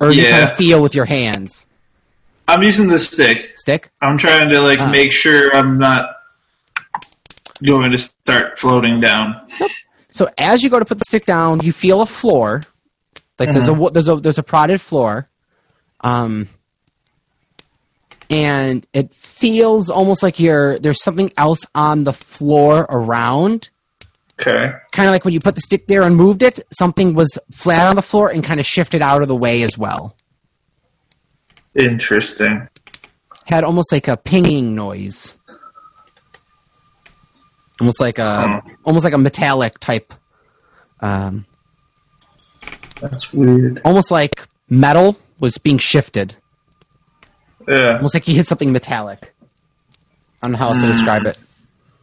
Or 0.00 0.08
are 0.08 0.12
you 0.12 0.26
trying 0.26 0.46
to 0.48 0.54
feel 0.54 0.82
with 0.82 0.94
your 0.94 1.06
hands? 1.06 1.66
I'm 2.48 2.62
using 2.62 2.88
the 2.88 2.98
stick. 2.98 3.52
Stick. 3.56 3.90
I'm 4.00 4.18
trying 4.18 4.50
to 4.50 4.60
like 4.60 4.78
Ah. 4.78 4.90
make 4.90 5.10
sure 5.12 5.54
I'm 5.56 5.78
not 5.78 6.10
going 7.64 7.90
to 7.90 7.98
start 7.98 8.58
floating 8.58 9.00
down. 9.00 9.40
So 10.10 10.28
as 10.38 10.62
you 10.62 10.70
go 10.70 10.78
to 10.78 10.84
put 10.84 10.98
the 10.98 11.04
stick 11.06 11.26
down, 11.26 11.60
you 11.60 11.72
feel 11.72 12.02
a 12.02 12.06
floor. 12.06 12.62
Like 13.38 13.52
there's 13.52 13.68
a 13.68 13.72
Mm-hmm. 13.72 13.92
there's 13.92 14.08
a 14.08 14.16
there's 14.16 14.38
a 14.38 14.42
prodded 14.42 14.80
floor, 14.80 15.26
um, 16.00 16.48
and 18.30 18.86
it 18.92 19.12
feels 19.14 19.90
almost 19.90 20.22
like 20.22 20.40
you're 20.40 20.78
there's 20.78 21.02
something 21.02 21.32
else 21.36 21.60
on 21.74 22.04
the 22.04 22.12
floor 22.12 22.86
around. 22.88 23.68
Okay. 24.40 24.72
Kind 24.92 25.08
of 25.08 25.12
like 25.12 25.24
when 25.24 25.32
you 25.32 25.40
put 25.40 25.54
the 25.54 25.60
stick 25.62 25.86
there 25.86 26.02
and 26.02 26.14
moved 26.14 26.42
it, 26.42 26.60
something 26.70 27.14
was 27.14 27.38
flat 27.52 27.86
on 27.86 27.96
the 27.96 28.02
floor 28.02 28.28
and 28.30 28.44
kind 28.44 28.60
of 28.60 28.66
shifted 28.66 29.00
out 29.00 29.22
of 29.22 29.28
the 29.28 29.36
way 29.36 29.62
as 29.62 29.78
well. 29.78 30.14
Interesting. 31.74 32.68
Had 33.46 33.64
almost 33.64 33.92
like 33.92 34.08
a 34.08 34.16
pinging 34.16 34.74
noise. 34.74 35.34
almost 37.80 38.00
like 38.00 38.18
a 38.18 38.62
almost 38.84 39.04
like 39.04 39.12
a 39.14 39.18
metallic 39.18 39.78
type, 39.78 40.12
um, 41.00 41.46
That's 43.00 43.32
weird. 43.32 43.80
almost 43.84 44.10
like 44.10 44.46
metal 44.68 45.16
was 45.38 45.58
being 45.58 45.78
shifted. 45.78 46.34
Yeah. 47.68 47.96
Almost 47.96 48.14
like 48.14 48.26
you 48.28 48.34
hit 48.34 48.48
something 48.48 48.72
metallic. 48.72 49.34
I 50.42 50.46
don't 50.46 50.52
know 50.52 50.58
how 50.58 50.68
else 50.68 50.80
to 50.80 50.86
describe 50.86 51.26
it. 51.26 51.38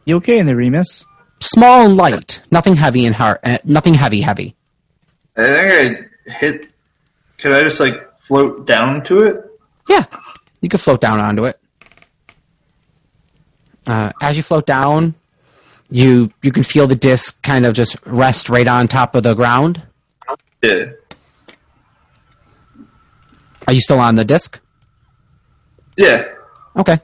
You 0.04 0.16
okay 0.16 0.38
in 0.38 0.46
the 0.46 0.54
Remus? 0.56 1.04
Small 1.44 1.84
and 1.84 1.96
light, 1.98 2.40
nothing 2.50 2.74
heavy 2.74 3.04
and 3.04 3.14
hard, 3.14 3.38
uh, 3.44 3.58
nothing 3.64 3.92
heavy, 3.92 4.22
heavy. 4.22 4.56
I 5.36 5.44
think 5.44 6.08
I 6.26 6.30
hit. 6.30 6.70
Could 7.36 7.52
I 7.52 7.62
just 7.62 7.80
like 7.80 8.10
float 8.20 8.66
down 8.66 9.04
to 9.04 9.18
it? 9.18 9.36
Yeah, 9.86 10.04
you 10.62 10.70
could 10.70 10.80
float 10.80 11.02
down 11.02 11.20
onto 11.20 11.44
it. 11.44 11.58
Uh, 13.86 14.10
as 14.22 14.38
you 14.38 14.42
float 14.42 14.64
down, 14.64 15.14
you 15.90 16.32
you 16.42 16.50
can 16.50 16.62
feel 16.62 16.86
the 16.86 16.96
disc 16.96 17.42
kind 17.42 17.66
of 17.66 17.74
just 17.74 17.98
rest 18.06 18.48
right 18.48 18.66
on 18.66 18.88
top 18.88 19.14
of 19.14 19.22
the 19.22 19.34
ground. 19.34 19.82
Yeah. 20.62 20.92
Are 23.66 23.74
you 23.74 23.82
still 23.82 24.00
on 24.00 24.14
the 24.14 24.24
disc? 24.24 24.58
Yeah. 25.98 26.24
Okay. 26.74 26.98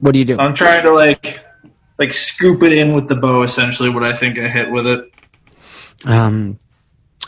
What 0.00 0.12
do 0.12 0.18
you 0.18 0.26
do? 0.26 0.36
I'm 0.38 0.54
trying 0.54 0.82
to 0.82 0.92
like 0.92 1.40
like 1.98 2.12
scoop 2.12 2.62
it 2.62 2.72
in 2.72 2.94
with 2.94 3.08
the 3.08 3.16
bow. 3.16 3.42
Essentially, 3.42 3.88
what 3.88 4.04
I 4.04 4.14
think 4.14 4.38
I 4.38 4.48
hit 4.48 4.70
with 4.70 4.86
it. 4.86 5.12
Um, 6.06 6.58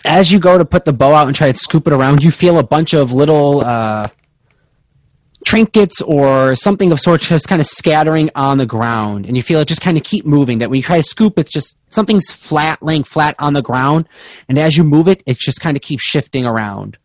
as 0.05 0.31
you 0.33 0.39
go 0.39 0.57
to 0.57 0.65
put 0.65 0.85
the 0.85 0.93
bow 0.93 1.13
out 1.13 1.27
and 1.27 1.37
try 1.37 1.49
and 1.49 1.59
scoop 1.59 1.87
it 1.87 1.93
around, 1.93 2.23
you 2.23 2.31
feel 2.31 2.59
a 2.59 2.63
bunch 2.63 2.95
of 2.95 3.13
little 3.13 3.61
uh, 3.61 4.07
trinkets 5.45 6.01
or 6.01 6.55
something 6.55 6.93
of 6.93 7.01
sorts 7.01 7.29
just 7.29 7.49
kind 7.49 7.61
of 7.61 7.67
scattering 7.67 8.31
on 8.35 8.59
the 8.59 8.67
ground, 8.67 9.27
and 9.27 9.37
you 9.37 9.43
feel 9.43 9.61
it 9.61 9.69
just 9.69 9.81
kind 9.81 9.97
of 9.97 10.05
keep 10.05 10.25
moving. 10.25 10.59
That 10.59 10.71
when 10.71 10.77
you 10.79 10.83
try 10.83 10.99
to 10.99 11.03
scoop, 11.03 11.39
it's 11.39 11.51
just 11.51 11.79
something's 11.93 12.31
flat, 12.31 12.83
laying 12.83 13.05
flat 13.05 13.35
on 13.39 13.55
the 13.55 13.63
ground, 13.63 14.09
and 14.49 14.59
as 14.59 14.77
you 14.77 14.85
move 14.85 15.09
it, 15.09 15.23
it 15.27 15.39
just 15.39 15.61
kind 15.61 15.77
of 15.77 15.83
keeps 15.83 16.05
shifting 16.05 16.47
around. 16.47 16.97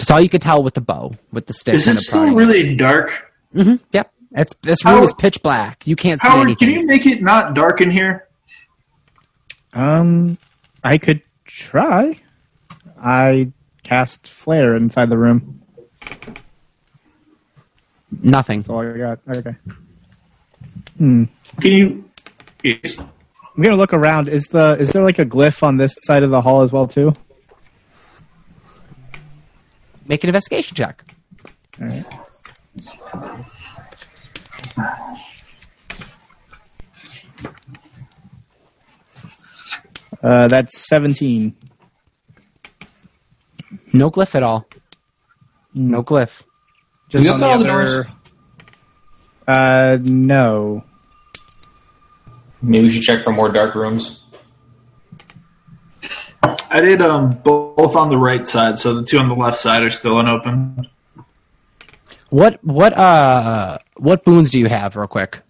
That's 0.00 0.10
all 0.10 0.20
you 0.20 0.30
could 0.30 0.40
tell 0.40 0.62
with 0.62 0.72
the 0.72 0.80
bow, 0.80 1.12
with 1.30 1.44
the 1.44 1.52
stick. 1.52 1.74
Is 1.74 1.84
kind 1.84 1.98
it 1.98 2.00
still 2.00 2.34
really 2.34 2.74
dark? 2.74 3.30
hmm 3.52 3.74
Yep. 3.92 4.10
It's 4.32 4.54
this 4.62 4.82
room 4.82 5.02
is 5.02 5.12
pitch 5.12 5.42
black. 5.42 5.86
You 5.86 5.94
can't 5.94 6.18
see 6.22 6.26
Howard, 6.28 6.42
anything. 6.46 6.68
can 6.68 6.78
you 6.80 6.86
make 6.86 7.04
it 7.04 7.20
not 7.20 7.52
dark 7.52 7.82
in 7.82 7.90
here? 7.90 8.26
Um, 9.74 10.38
I 10.82 10.96
could 10.96 11.20
try. 11.44 12.16
I 12.98 13.52
cast 13.82 14.26
flare 14.26 14.74
inside 14.74 15.10
the 15.10 15.18
room. 15.18 15.60
Nothing. 18.22 18.60
That's 18.60 18.70
all 18.70 18.80
I 18.80 18.96
got. 18.96 19.18
Okay. 19.28 19.54
Hmm. 20.96 21.24
Can 21.60 21.72
you? 21.72 22.10
Yes. 22.62 22.98
I'm 22.98 23.62
gonna 23.62 23.76
look 23.76 23.92
around. 23.92 24.28
Is 24.28 24.46
the 24.46 24.76
is 24.80 24.92
there 24.92 25.02
like 25.04 25.18
a 25.18 25.26
glyph 25.26 25.62
on 25.62 25.76
this 25.76 25.98
side 26.04 26.22
of 26.22 26.30
the 26.30 26.40
hall 26.40 26.62
as 26.62 26.72
well 26.72 26.86
too? 26.86 27.12
Make 30.10 30.24
an 30.24 30.28
investigation 30.28 30.74
check. 30.74 31.04
All 31.80 31.86
right. 31.86 32.04
Uh, 40.22 40.48
that's 40.48 40.86
seventeen. 40.88 41.54
No 43.92 44.10
glyph 44.10 44.34
at 44.34 44.42
all. 44.42 44.66
No 45.74 46.02
glyph. 46.02 46.42
Just 47.08 47.24
You 47.24 47.32
on 47.32 47.40
the 47.40 47.46
open 47.46 47.58
all 47.58 47.64
the 47.64 47.70
other. 47.70 48.02
doors? 48.02 48.06
Uh, 49.46 49.98
no. 50.02 50.84
Maybe 52.62 52.84
we 52.84 52.90
should 52.90 53.02
check 53.02 53.20
for 53.22 53.32
more 53.32 53.50
dark 53.50 53.74
rooms. 53.74 54.19
I 56.42 56.80
did 56.80 57.02
um 57.02 57.34
both 57.42 57.96
on 57.96 58.08
the 58.08 58.16
right 58.16 58.46
side, 58.46 58.78
so 58.78 58.94
the 58.94 59.04
two 59.04 59.18
on 59.18 59.28
the 59.28 59.34
left 59.34 59.58
side 59.58 59.84
are 59.84 59.90
still 59.90 60.18
unopened. 60.18 60.88
What 62.30 62.62
what 62.64 62.96
uh 62.96 63.78
what 63.96 64.24
boons 64.24 64.50
do 64.50 64.58
you 64.58 64.66
have, 64.66 64.96
real 64.96 65.06
quick? 65.06 65.40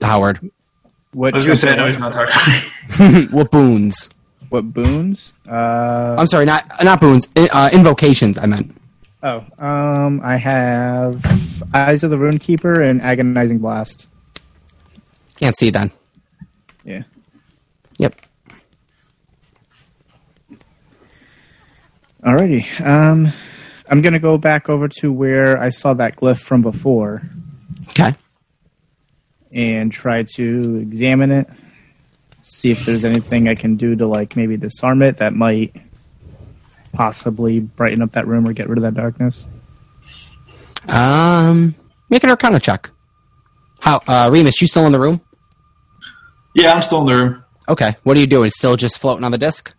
Howard. 0.00 0.50
What? 1.12 1.34
I 1.34 1.36
was 1.36 1.46
gonna 1.46 1.56
say, 1.56 1.76
no, 1.76 1.86
he's 1.86 1.98
not 1.98 2.12
talking. 2.12 3.28
what 3.30 3.50
boons? 3.50 4.10
What 4.50 4.72
boons? 4.72 5.32
Uh, 5.48 6.16
I'm 6.18 6.26
sorry, 6.26 6.46
not 6.46 6.66
not 6.82 7.00
boons. 7.00 7.28
Uh, 7.36 7.70
invocations. 7.72 8.38
I 8.38 8.46
meant. 8.46 8.74
oh, 9.22 9.44
um, 9.58 10.20
I 10.22 10.36
have 10.36 11.24
Eyes 11.74 12.02
of 12.02 12.10
the 12.10 12.16
Runekeeper 12.16 12.86
and 12.86 13.02
Agonizing 13.02 13.58
Blast. 13.58 14.08
Can't 15.36 15.56
see 15.56 15.70
then. 15.70 15.90
Yeah. 16.84 17.02
Yep. 17.98 18.20
Alrighty. 22.28 22.84
Um, 22.86 23.32
I'm 23.88 24.02
gonna 24.02 24.18
go 24.18 24.36
back 24.36 24.68
over 24.68 24.86
to 25.00 25.10
where 25.10 25.58
I 25.58 25.70
saw 25.70 25.94
that 25.94 26.16
glyph 26.16 26.40
from 26.40 26.60
before 26.60 27.22
Okay. 27.90 28.12
and 29.50 29.90
try 29.90 30.24
to 30.34 30.76
examine 30.76 31.30
it. 31.30 31.48
See 32.42 32.70
if 32.70 32.84
there's 32.84 33.06
anything 33.06 33.48
I 33.48 33.54
can 33.54 33.76
do 33.76 33.96
to 33.96 34.06
like 34.06 34.36
maybe 34.36 34.58
disarm 34.58 35.00
it 35.00 35.16
that 35.18 35.34
might 35.34 35.74
possibly 36.92 37.60
brighten 37.60 38.02
up 38.02 38.10
that 38.12 38.26
room 38.26 38.46
or 38.46 38.52
get 38.52 38.68
rid 38.68 38.76
of 38.76 38.84
that 38.84 38.92
darkness. 38.94 39.46
Um, 40.88 41.74
make 42.10 42.24
an 42.24 42.30
Arcana 42.30 42.60
check. 42.60 42.90
How, 43.80 44.02
uh, 44.06 44.28
Remus, 44.30 44.60
you 44.60 44.68
still 44.68 44.84
in 44.84 44.92
the 44.92 45.00
room? 45.00 45.22
Yeah, 46.54 46.74
I'm 46.74 46.82
still 46.82 47.00
in 47.00 47.06
the 47.06 47.16
room. 47.24 47.44
Okay. 47.70 47.96
What 48.02 48.18
are 48.18 48.20
you 48.20 48.26
doing? 48.26 48.50
Still 48.50 48.76
just 48.76 48.98
floating 48.98 49.24
on 49.24 49.32
the 49.32 49.38
disc? 49.38 49.72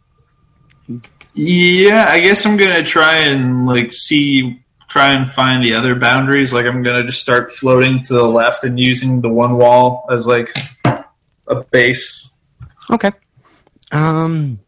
Yeah, 1.42 2.06
I 2.10 2.20
guess 2.20 2.46
I'm 2.46 2.58
gonna 2.58 2.84
try 2.84 3.20
and 3.20 3.66
like 3.66 3.94
see, 3.94 4.62
try 4.90 5.14
and 5.14 5.30
find 5.30 5.64
the 5.64 5.76
other 5.76 5.96
boundaries. 5.96 6.52
Like 6.52 6.66
I'm 6.66 6.84
gonna 6.84 7.06
just 7.06 7.22
start 7.22 7.54
floating 7.54 8.04
to 8.04 8.14
the 8.14 8.24
left 8.28 8.66
and 8.66 8.78
using 8.78 9.22
the 9.22 9.30
one 9.30 9.56
wall 9.56 10.06
as 10.12 10.28
like 10.28 10.54
a 10.84 11.64
base. 11.72 12.30
Okay. 12.92 13.12
Um, 13.94 14.60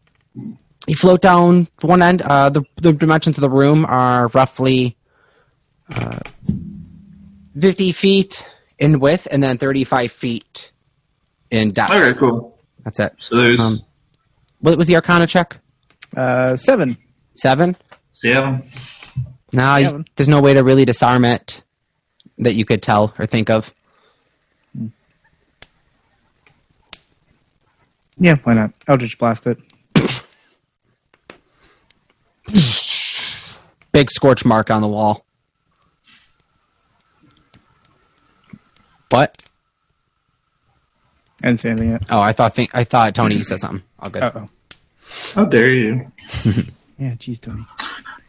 you 0.88 0.96
float 0.96 1.22
down 1.22 1.68
one 1.82 2.02
end. 2.02 2.22
Uh, 2.22 2.50
the 2.50 2.64
the 2.78 2.94
dimensions 2.94 3.38
of 3.38 3.42
the 3.42 3.50
room 3.50 3.86
are 3.86 4.28
roughly 4.30 4.96
uh, 5.94 6.20
fifty 7.60 7.92
feet 7.92 8.48
in 8.80 9.02
width, 9.02 9.28
and 9.30 9.44
then 9.44 9.58
thirty-five 9.58 10.12
feet 10.12 10.72
in 11.50 11.72
depth. 11.72 11.92
Okay, 11.92 12.18
cool. 12.18 12.58
That's 12.86 13.00
it. 13.02 13.12
So 13.18 13.36
there's 13.36 13.60
Um, 13.60 13.82
what 14.60 14.78
was 14.78 14.88
the 14.88 14.96
Arcana 14.96 15.28
check? 15.28 15.58
Uh, 16.16 16.58
seven. 16.58 16.98
Seven. 17.36 17.76
seven. 18.12 18.64
No, 19.54 19.76
you, 19.76 19.86
Seven. 19.86 20.06
there's 20.16 20.28
no 20.30 20.42
way 20.42 20.54
to 20.54 20.64
really 20.64 20.86
disarm 20.86 21.26
it 21.26 21.64
that 22.38 22.56
you 22.56 22.66
could 22.66 22.82
tell 22.82 23.14
or 23.20 23.26
think 23.26 23.50
of. 23.50 23.74
Yeah, 28.18 28.36
why 28.44 28.54
not? 28.54 28.72
Eldritch 28.88 29.18
Blast 29.18 29.48
it. 29.48 29.58
Big 33.92 34.10
scorch 34.12 34.46
mark 34.46 34.70
on 34.70 34.82
the 34.82 34.88
wall. 34.88 35.26
What? 39.10 39.44
And 41.44 41.58
didn't 41.58 41.60
say 41.60 41.70
anything 41.72 41.90
yet. 41.92 42.04
Oh, 42.10 42.22
I 42.22 42.32
thought 42.32 42.54
think 42.54 42.70
I 42.74 42.84
thought 42.84 43.14
Tony 43.16 43.36
you 43.36 43.44
said 43.44 43.60
something. 43.60 43.84
All 44.00 44.10
good. 44.10 44.24
Uh 44.24 44.32
oh. 44.36 44.50
How 45.34 45.46
dare 45.46 45.74
you? 45.74 46.12
Yeah, 47.02 47.16
geez, 47.16 47.40
Tony. 47.40 47.64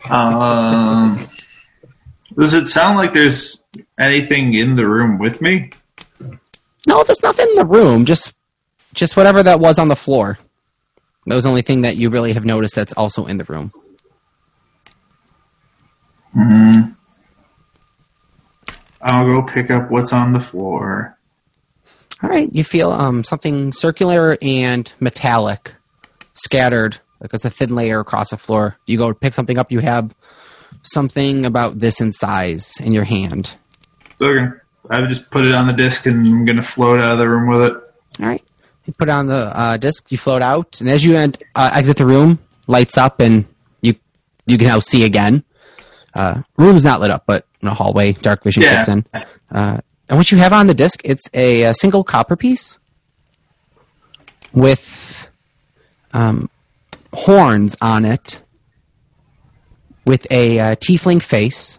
Um, 0.09 1.29
does 2.39 2.55
it 2.55 2.67
sound 2.67 2.97
like 2.97 3.13
there's 3.13 3.63
anything 3.99 4.55
in 4.55 4.77
the 4.77 4.89
room 4.89 5.19
with 5.19 5.43
me? 5.43 5.73
No, 6.87 7.05
there's 7.05 7.23
nothing 7.23 7.49
in 7.51 7.57
the 7.57 7.67
room. 7.67 8.07
Just 8.07 8.33
just 8.95 9.15
whatever 9.15 9.43
that 9.43 9.61
was 9.61 9.79
on 9.79 9.89
the 9.89 9.97
floor. 9.97 10.39
That 11.27 11.35
was 11.35 11.45
the 11.45 11.51
only 11.51 11.61
thing 11.61 11.83
that 11.83 11.97
you 11.97 12.09
really 12.09 12.33
have 12.33 12.47
noticed 12.47 12.75
that's 12.75 12.95
also 12.95 13.27
in 13.27 13.37
the 13.37 13.45
room. 13.45 13.73
Hmm. 16.33 16.81
I'll 19.03 19.27
go 19.27 19.43
pick 19.43 19.71
up 19.71 19.91
what's 19.91 20.15
on 20.15 20.33
the 20.33 20.41
floor. 20.41 21.19
All 22.23 22.31
right, 22.31 22.51
you 22.51 22.65
feel 22.65 22.91
um, 22.91 23.23
something 23.23 23.75
circular 23.75 24.39
and 24.41 24.91
metallic 24.99 25.75
scattered, 26.35 26.99
like 27.21 27.33
it's 27.35 27.45
a 27.45 27.51
thin 27.51 27.75
layer 27.75 28.01
across 28.01 28.31
the 28.31 28.37
floor. 28.37 28.77
You 28.87 28.99
go 28.99 29.13
pick 29.15 29.35
something 29.35 29.59
up, 29.59 29.71
you 29.73 29.81
have 29.81 30.15
something 30.83 31.45
about 31.47 31.79
this 31.79 32.01
in 32.01 32.13
size 32.13 32.73
in 32.81 32.93
your 32.93 33.05
hand. 33.05 33.55
Okay, 34.21 34.47
I 34.91 35.01
would 35.01 35.09
just 35.09 35.31
put 35.31 35.45
it 35.47 35.55
on 35.55 35.67
the 35.67 35.73
disc 35.73 36.07
and 36.07 36.27
I'm 36.27 36.45
gonna 36.45 36.63
float 36.63 37.01
out 37.01 37.13
of 37.13 37.19
the 37.19 37.29
room 37.29 37.49
with 37.49 37.63
it. 37.63 37.73
All 38.21 38.27
right, 38.27 38.43
you 38.87 38.93
put 38.95 39.09
it 39.09 39.13
on 39.13 39.27
the 39.27 39.57
uh, 39.59 39.77
disc, 39.77 40.11
you 40.13 40.19
float 40.19 40.43
out, 40.43 40.81
and 40.81 40.89
as 40.89 41.05
you 41.05 41.17
end, 41.17 41.43
uh, 41.55 41.71
exit 41.75 41.97
the 41.97 42.07
room, 42.07 42.39
lights 42.67 42.97
up, 42.99 43.21
and 43.21 43.45
you 43.81 43.95
you 44.47 44.59
can 44.59 44.67
now 44.67 44.79
see 44.81 45.05
again. 45.05 45.45
Uh, 46.15 46.43
room's 46.57 46.85
not 46.85 47.01
lit 47.01 47.11
up, 47.11 47.25
but 47.27 47.47
in 47.63 47.69
a 47.69 47.75
hallway. 47.75 48.13
Dark 48.13 48.43
vision 48.45 48.63
Yeah. 48.63 48.77
kicks 48.77 48.89
in. 48.89 49.05
Uh, 49.51 49.79
and 50.09 50.19
what 50.19 50.31
you 50.31 50.37
have 50.39 50.53
on 50.53 50.67
the 50.67 50.75
disc, 50.75 51.01
it's 51.05 51.31
a, 51.33 51.63
a 51.63 51.75
single 51.75 52.05
copper 52.05 52.37
piece 52.37 52.79
with 54.53 55.12
um, 56.13 56.51
horns 57.13 57.77
on 57.81 58.05
it, 58.05 58.43
with 60.05 60.27
a 60.31 60.59
uh, 60.59 60.75
tiefling 60.77 61.23
face. 61.23 61.79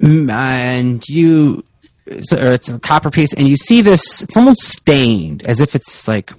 Mm, 0.00 0.30
And 0.30 1.08
you, 1.08 1.62
so 2.22 2.36
it's 2.36 2.68
a 2.70 2.78
copper 2.78 3.10
piece, 3.10 3.34
and 3.34 3.46
you 3.46 3.56
see 3.56 3.82
this. 3.82 4.22
It's 4.22 4.36
almost 4.36 4.62
stained, 4.62 5.46
as 5.46 5.60
if 5.60 5.74
it's 5.74 6.08
like 6.08 6.32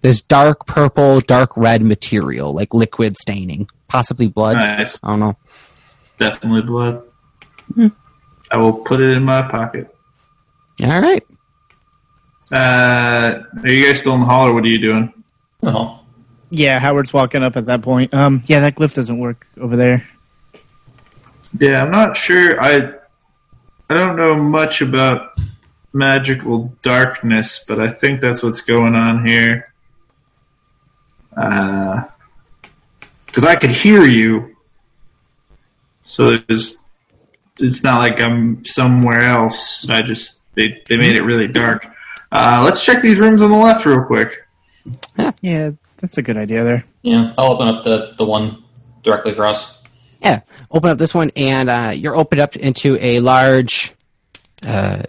this 0.00 0.20
dark 0.20 0.66
purple, 0.66 1.20
dark 1.20 1.56
red 1.56 1.82
material, 1.82 2.52
like 2.52 2.74
liquid 2.74 3.16
staining, 3.16 3.68
possibly 3.88 4.26
blood. 4.28 4.56
Nice. 4.56 4.98
I 5.02 5.08
don't 5.08 5.20
know. 5.20 5.36
Definitely 6.18 6.62
blood. 6.62 7.02
Hmm. 7.74 7.88
I 8.50 8.58
will 8.58 8.74
put 8.74 9.00
it 9.00 9.10
in 9.16 9.22
my 9.22 9.42
pocket. 9.42 9.94
All 10.82 11.00
right. 11.00 11.24
Uh, 12.54 13.42
are 13.64 13.68
you 13.68 13.84
guys 13.84 13.98
still 13.98 14.14
in 14.14 14.20
the 14.20 14.26
hall, 14.26 14.46
or 14.46 14.54
what 14.54 14.62
are 14.62 14.68
you 14.68 14.78
doing? 14.78 15.12
Oh, 15.64 15.98
Yeah, 16.50 16.78
Howard's 16.78 17.12
walking 17.12 17.42
up 17.42 17.56
at 17.56 17.66
that 17.66 17.82
point. 17.82 18.14
Um, 18.14 18.44
yeah, 18.46 18.60
that 18.60 18.76
glyph 18.76 18.94
doesn't 18.94 19.18
work 19.18 19.44
over 19.60 19.76
there. 19.76 20.08
Yeah, 21.58 21.82
I'm 21.82 21.90
not 21.90 22.16
sure. 22.16 22.62
I 22.62 22.92
I 23.90 23.94
don't 23.94 24.16
know 24.16 24.36
much 24.36 24.82
about 24.82 25.36
magical 25.92 26.72
darkness, 26.82 27.64
but 27.66 27.80
I 27.80 27.88
think 27.88 28.20
that's 28.20 28.42
what's 28.42 28.60
going 28.60 28.94
on 28.94 29.26
here. 29.26 29.72
Because 31.30 32.04
I 33.44 33.56
could 33.56 33.70
hear 33.70 34.04
you, 34.04 34.56
so 36.04 36.38
it's 36.48 36.76
it's 37.58 37.82
not 37.82 37.98
like 37.98 38.20
I'm 38.20 38.64
somewhere 38.64 39.22
else. 39.22 39.88
I 39.88 40.02
just 40.02 40.40
they 40.54 40.82
they 40.88 40.96
made 40.96 41.16
it 41.16 41.22
really 41.24 41.48
dark. 41.48 41.88
Uh, 42.34 42.62
let's 42.64 42.84
check 42.84 43.00
these 43.00 43.20
rooms 43.20 43.42
on 43.42 43.50
the 43.50 43.56
left 43.56 43.86
real 43.86 44.02
quick. 44.04 44.44
Yeah, 45.40 45.70
that's 45.98 46.18
a 46.18 46.22
good 46.22 46.36
idea 46.36 46.64
there. 46.64 46.84
yeah. 47.02 47.32
I'll 47.38 47.52
open 47.52 47.68
up 47.68 47.84
the, 47.84 48.14
the 48.18 48.24
one 48.24 48.62
directly 49.02 49.32
across. 49.32 49.80
Yeah. 50.20 50.40
Open 50.70 50.90
up 50.90 50.98
this 50.98 51.14
one, 51.14 51.30
and 51.36 51.70
uh, 51.70 51.92
you're 51.94 52.16
opened 52.16 52.40
up 52.40 52.56
into 52.56 52.98
a 53.00 53.20
large, 53.20 53.94
uh, 54.66 55.04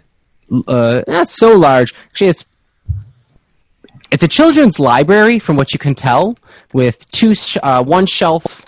uh, 0.68 1.02
not 1.08 1.28
so 1.28 1.56
large. 1.56 1.94
Actually, 2.12 2.28
it's 2.28 2.46
it's 4.12 4.24
a 4.24 4.28
children's 4.28 4.80
library, 4.80 5.40
from 5.40 5.58
what 5.58 5.74
you 5.74 5.80
can 5.80 5.96
tell, 5.96 6.38
with 6.74 7.10
two 7.12 7.34
sh- 7.34 7.58
uh, 7.64 7.84
one 7.84 8.06
shelf. 8.06 8.64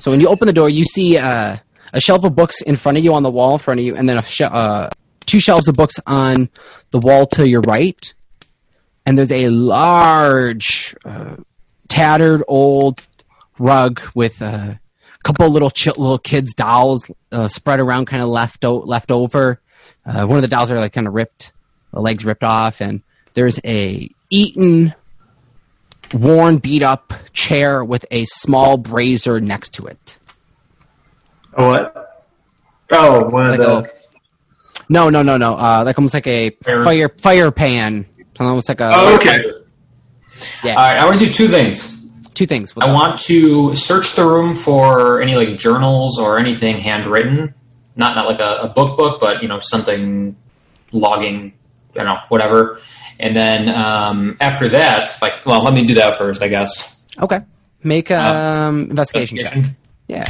So 0.00 0.10
when 0.10 0.20
you 0.20 0.26
open 0.28 0.46
the 0.46 0.52
door, 0.52 0.68
you 0.68 0.84
see 0.84 1.16
uh, 1.18 1.56
a 1.92 2.00
shelf 2.00 2.24
of 2.24 2.34
books 2.34 2.60
in 2.62 2.74
front 2.76 2.98
of 2.98 3.04
you 3.04 3.14
on 3.14 3.22
the 3.22 3.30
wall 3.30 3.52
in 3.52 3.58
front 3.60 3.78
of 3.78 3.86
you, 3.86 3.94
and 3.94 4.08
then 4.08 4.18
a 4.18 4.22
sh- 4.24 4.40
uh, 4.42 4.90
two 5.26 5.40
shelves 5.40 5.68
of 5.68 5.74
books 5.74 5.94
on 6.06 6.48
the 6.90 6.98
wall 6.98 7.26
to 7.26 7.48
your 7.48 7.60
right. 7.62 8.12
And 9.04 9.18
there's 9.18 9.32
a 9.32 9.48
large, 9.48 10.94
uh, 11.04 11.36
tattered 11.88 12.42
old 12.48 13.06
rug 13.58 14.00
with 14.14 14.40
a 14.40 14.80
couple 15.24 15.46
of 15.46 15.52
little 15.52 15.70
ch- 15.70 15.86
little 15.98 16.18
kids' 16.18 16.54
dolls 16.54 17.10
uh, 17.32 17.48
spread 17.48 17.80
around, 17.80 18.06
kind 18.06 18.22
of 18.22 18.28
left 18.28 18.64
o- 18.64 18.78
left 18.80 19.10
over. 19.10 19.60
Uh, 20.06 20.26
one 20.26 20.38
of 20.38 20.42
the 20.42 20.48
dolls 20.48 20.70
are 20.70 20.78
like 20.78 20.92
kind 20.92 21.06
of 21.06 21.14
ripped, 21.14 21.52
the 21.92 22.00
legs 22.00 22.24
ripped 22.24 22.44
off, 22.44 22.80
and 22.80 23.02
there's 23.34 23.60
a 23.64 24.08
eaten, 24.30 24.94
worn, 26.14 26.58
beat 26.58 26.82
up 26.82 27.12
chair 27.32 27.84
with 27.84 28.06
a 28.10 28.24
small 28.26 28.76
brazier 28.78 29.40
next 29.40 29.74
to 29.74 29.86
it. 29.86 30.18
Oh, 31.56 31.68
what? 31.68 32.26
Oh, 32.90 33.28
one 33.28 33.50
of 33.54 33.58
Like 33.60 33.84
the. 33.94 34.01
No, 34.88 35.08
no, 35.10 35.22
no, 35.22 35.36
no. 35.36 35.54
Uh, 35.54 35.82
like 35.84 35.98
almost 35.98 36.14
like 36.14 36.26
a 36.26 36.50
Fire. 36.64 36.82
fire 36.84 37.08
fire 37.20 37.50
pan, 37.50 38.06
almost 38.38 38.68
like 38.68 38.80
a 38.80 38.90
Oh, 38.94 39.16
okay. 39.16 39.42
yeah. 40.64 40.70
All 40.74 40.76
right, 40.76 40.96
I 40.98 41.04
want 41.04 41.18
to 41.18 41.26
do 41.26 41.32
two 41.32 41.48
things. 41.48 41.88
two 42.34 42.46
things. 42.46 42.74
What's 42.74 42.86
I 42.88 42.90
up? 42.90 42.94
want 42.96 43.18
to 43.20 43.74
search 43.76 44.14
the 44.14 44.24
room 44.24 44.54
for 44.54 45.20
any 45.22 45.34
like 45.36 45.56
journals 45.58 46.18
or 46.18 46.38
anything 46.38 46.76
handwritten, 46.78 47.54
not 47.96 48.14
not 48.16 48.26
like 48.26 48.40
a, 48.40 48.62
a 48.62 48.68
book 48.68 48.96
book, 48.98 49.20
but 49.20 49.42
you 49.42 49.48
know 49.48 49.60
something 49.60 50.34
logging, 50.92 51.52
I 51.94 51.98
don't 51.98 52.06
know, 52.06 52.18
whatever. 52.28 52.80
And 53.20 53.36
then 53.36 53.68
um, 53.68 54.36
after 54.40 54.68
that, 54.70 55.10
like, 55.22 55.46
well, 55.46 55.62
let 55.62 55.74
me 55.74 55.84
do 55.86 55.94
that 55.94 56.16
first, 56.18 56.42
I 56.42 56.48
guess. 56.48 57.02
okay. 57.20 57.40
Make 57.84 58.10
um 58.10 58.90
investigation 58.90 59.38
check. 59.38 59.58
Yeah. 60.08 60.24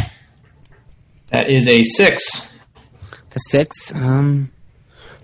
That 1.28 1.48
is 1.50 1.66
a 1.68 1.82
six. 1.84 2.51
The 3.32 3.38
six. 3.38 3.94
Um, 3.94 4.50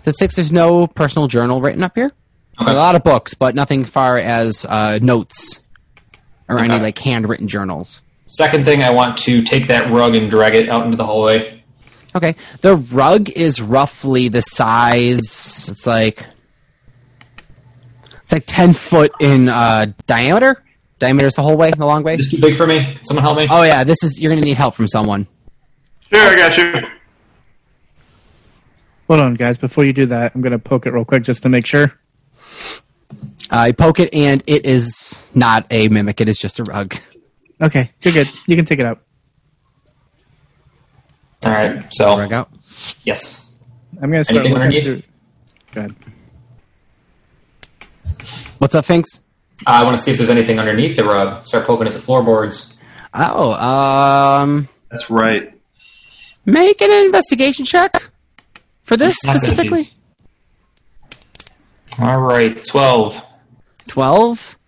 the 0.04 0.12
six. 0.12 0.36
There's 0.36 0.52
no 0.52 0.86
personal 0.86 1.28
journal 1.28 1.60
written 1.60 1.82
up 1.82 1.94
here. 1.94 2.12
Okay. 2.60 2.72
A 2.72 2.74
lot 2.74 2.94
of 2.96 3.04
books, 3.04 3.34
but 3.34 3.54
nothing 3.54 3.84
far 3.84 4.18
as 4.18 4.66
uh, 4.68 4.98
notes 5.00 5.60
or 6.48 6.58
any 6.58 6.78
like 6.80 6.98
handwritten 6.98 7.46
journals. 7.46 8.02
Second 8.26 8.64
thing, 8.64 8.82
I 8.82 8.90
want 8.90 9.16
to 9.18 9.42
take 9.42 9.68
that 9.68 9.90
rug 9.92 10.16
and 10.16 10.30
drag 10.30 10.54
it 10.54 10.68
out 10.68 10.84
into 10.84 10.96
the 10.96 11.06
hallway. 11.06 11.62
Okay. 12.16 12.34
The 12.62 12.76
rug 12.76 13.30
is 13.30 13.60
roughly 13.60 14.28
the 14.28 14.40
size. 14.40 15.68
It's 15.70 15.86
like 15.86 16.26
it's 18.22 18.32
like 18.32 18.44
ten 18.46 18.72
foot 18.72 19.12
in 19.20 19.48
uh, 19.48 19.86
diameter. 20.06 20.62
Diameter 20.98 21.28
is 21.28 21.34
the 21.34 21.42
whole 21.42 21.56
way, 21.56 21.70
the 21.70 21.86
long 21.86 22.02
way. 22.02 22.16
This 22.16 22.26
is 22.26 22.32
too 22.32 22.40
big 22.40 22.56
for 22.56 22.66
me? 22.66 22.96
Someone 23.04 23.22
help 23.22 23.38
me? 23.38 23.46
Oh 23.48 23.62
yeah, 23.62 23.84
this 23.84 24.02
is 24.02 24.18
you're 24.20 24.30
gonna 24.30 24.44
need 24.44 24.56
help 24.56 24.74
from 24.74 24.88
someone. 24.88 25.28
Sure, 26.12 26.20
I 26.20 26.34
got 26.34 26.56
you. 26.56 26.97
Hold 29.08 29.20
on, 29.20 29.34
guys. 29.34 29.56
Before 29.58 29.84
you 29.84 29.92
do 29.92 30.06
that, 30.06 30.32
I'm 30.34 30.40
gonna 30.42 30.58
poke 30.58 30.86
it 30.86 30.92
real 30.92 31.04
quick 31.04 31.22
just 31.22 31.42
to 31.44 31.48
make 31.48 31.66
sure. 31.66 31.92
I 33.50 33.72
poke 33.72 34.00
it, 34.00 34.12
and 34.12 34.42
it 34.46 34.66
is 34.66 35.30
not 35.34 35.66
a 35.70 35.88
mimic. 35.88 36.20
It 36.20 36.28
is 36.28 36.38
just 36.38 36.58
a 36.60 36.64
rug. 36.64 36.94
Okay, 37.60 37.90
you're 38.02 38.12
good. 38.14 38.28
You 38.46 38.54
can 38.56 38.64
take 38.66 38.78
it 38.78 38.86
out. 38.86 39.00
All 41.44 41.52
right. 41.52 41.84
So 41.92 42.16
Rug 42.18 42.32
out. 42.32 42.50
yes. 43.04 43.50
I'm 44.02 44.10
gonna 44.10 44.22
start 44.24 44.40
Anything 44.46 44.52
looking 44.54 44.62
underneath? 44.78 44.84
through. 44.84 45.02
Go 45.72 45.80
ahead. 45.80 45.94
What's 48.58 48.74
up, 48.74 48.84
Finks? 48.84 49.20
I 49.66 49.82
want 49.84 49.96
to 49.96 50.02
see 50.02 50.10
if 50.12 50.16
there's 50.18 50.30
anything 50.30 50.58
underneath 50.58 50.96
the 50.96 51.04
rug. 51.04 51.46
Start 51.46 51.66
poking 51.66 51.86
at 51.88 51.94
the 51.94 52.00
floorboards. 52.00 52.76
Oh, 53.14 53.52
um, 53.54 54.68
That's 54.90 55.10
right. 55.10 55.52
make 56.44 56.80
an 56.82 56.90
investigation 57.06 57.64
check 57.64 58.10
for 58.88 58.96
this 58.96 59.16
specifically. 59.18 59.90
All 61.98 62.20
right, 62.20 62.64
twelve. 62.64 63.24
12 63.88 64.58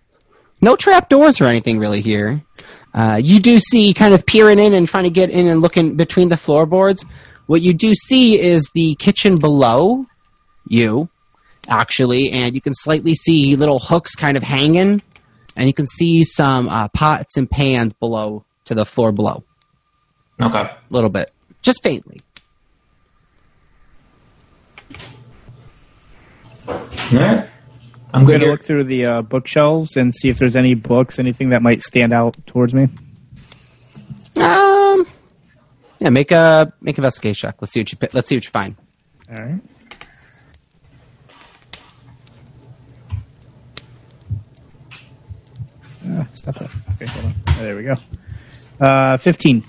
no 0.61 0.75
trap 0.75 1.09
doors 1.09 1.41
or 1.41 1.45
anything 1.45 1.79
really 1.79 2.01
here. 2.01 2.43
Uh, 2.93 3.19
you 3.23 3.39
do 3.39 3.57
see 3.59 3.93
kind 3.93 4.13
of 4.13 4.25
peering 4.25 4.59
in 4.59 4.73
and 4.73 4.87
trying 4.87 5.05
to 5.05 5.09
get 5.09 5.29
in 5.29 5.47
and 5.47 5.61
looking 5.61 5.95
between 5.95 6.29
the 6.29 6.37
floorboards. 6.37 7.03
What 7.47 7.61
you 7.61 7.73
do 7.73 7.93
see 7.93 8.39
is 8.39 8.69
the 8.73 8.95
kitchen 8.95 9.37
below 9.37 10.05
you 10.67 11.09
actually 11.67 12.31
and 12.31 12.53
you 12.53 12.61
can 12.61 12.73
slightly 12.73 13.13
see 13.13 13.55
little 13.55 13.79
hooks 13.79 14.15
kind 14.15 14.37
of 14.37 14.43
hanging 14.43 15.01
and 15.55 15.67
you 15.67 15.73
can 15.73 15.87
see 15.87 16.23
some 16.23 16.69
uh, 16.69 16.87
pots 16.89 17.37
and 17.37 17.49
pans 17.49 17.93
below 17.93 18.45
to 18.65 18.75
the 18.75 18.85
floor 18.85 19.11
below. 19.11 19.43
Okay. 20.41 20.59
a 20.59 20.77
little 20.89 21.09
bit. 21.09 21.31
Just 21.61 21.83
faintly 21.83 22.21
All 26.71 27.17
right. 27.19 27.47
I'm 28.13 28.21
I'm 28.21 28.25
gonna 28.25 28.45
look 28.45 28.63
through 28.63 28.83
the 28.85 29.05
uh, 29.05 29.21
bookshelves 29.21 29.95
and 29.95 30.13
see 30.13 30.29
if 30.29 30.37
there's 30.37 30.55
any 30.55 30.73
books, 30.75 31.17
anything 31.19 31.49
that 31.49 31.61
might 31.61 31.81
stand 31.81 32.11
out 32.13 32.35
towards 32.45 32.73
me. 32.73 32.89
um 34.37 35.05
yeah 35.99 36.09
make 36.09 36.31
a 36.31 36.71
make 36.81 36.97
an 36.97 37.01
investigation 37.03 37.49
check 37.49 37.61
let's 37.61 37.73
see 37.73 37.81
what 37.81 37.91
you 37.91 37.97
let's 38.13 38.27
see 38.29 38.35
what 38.35 38.43
you 38.45 38.49
find 38.49 38.75
All 39.29 39.35
right. 39.35 39.61
Ah, 46.07 46.27
stop 46.33 46.55
that. 46.55 46.75
Okay, 46.95 47.05
hold 47.05 47.25
on. 47.25 47.33
Oh, 47.47 47.61
there 47.61 47.75
we 47.75 47.83
go. 47.83 47.93
Uh, 48.79 49.17
15. 49.17 49.63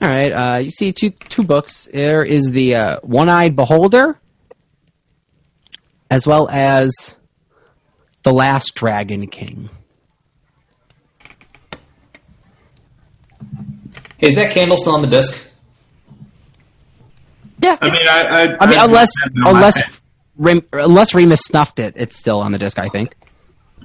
All 0.00 0.08
right. 0.08 0.30
Uh, 0.30 0.56
you 0.58 0.70
see 0.70 0.92
two 0.92 1.10
two 1.10 1.42
books. 1.42 1.88
There 1.92 2.22
is 2.24 2.50
the 2.52 2.74
uh, 2.76 3.00
One-Eyed 3.02 3.56
Beholder, 3.56 4.20
as 6.10 6.26
well 6.26 6.48
as 6.50 7.16
the 8.22 8.32
Last 8.32 8.74
Dragon 8.74 9.26
King. 9.26 9.68
Hey, 14.18 14.28
is 14.28 14.36
that 14.36 14.52
candle 14.52 14.76
still 14.76 14.94
on 14.94 15.02
the 15.02 15.08
disc? 15.08 15.52
Yeah. 17.62 17.76
I 17.80 17.90
mean, 17.90 18.06
I. 18.08 18.20
I, 18.22 18.42
I 18.60 18.66
mean, 18.66 18.78
I 18.78 18.84
unless 18.84 19.08
just 19.08 19.22
had 19.24 19.32
it 19.32 19.38
on 19.38 19.42
my 19.44 19.50
unless 19.50 19.80
hand. 19.80 20.00
Rim, 20.36 20.62
unless 20.72 21.14
Remus 21.14 21.40
snuffed 21.40 21.78
it, 21.78 21.94
it's 21.96 22.16
still 22.16 22.40
on 22.40 22.52
the 22.52 22.58
disc. 22.58 22.78
I 22.78 22.88
think. 22.88 23.14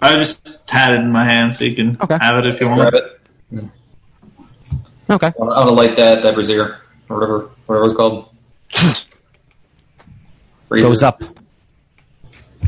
I 0.01 0.15
just 0.15 0.69
had 0.69 0.93
it 0.95 0.99
in 0.99 1.11
my 1.11 1.23
hand, 1.23 1.53
so 1.55 1.63
you 1.65 1.75
can 1.75 1.97
Okay. 2.01 2.17
have 2.19 2.37
it 2.37 2.45
if 2.47 2.59
you 2.59 2.67
want. 2.67 2.81
Grab 2.91 2.93
want. 3.51 3.65
it. 3.65 3.69
Okay. 5.09 5.27
I 5.27 5.31
want 5.43 5.67
to 5.69 5.73
light 5.73 5.95
that 5.97 6.23
that 6.23 6.33
brazier 6.35 6.79
or 7.09 7.15
whatever 7.15 7.49
whatever 7.67 7.85
it's 7.89 7.97
called. 7.97 8.29
Goes 10.69 11.03
up. 11.03 11.21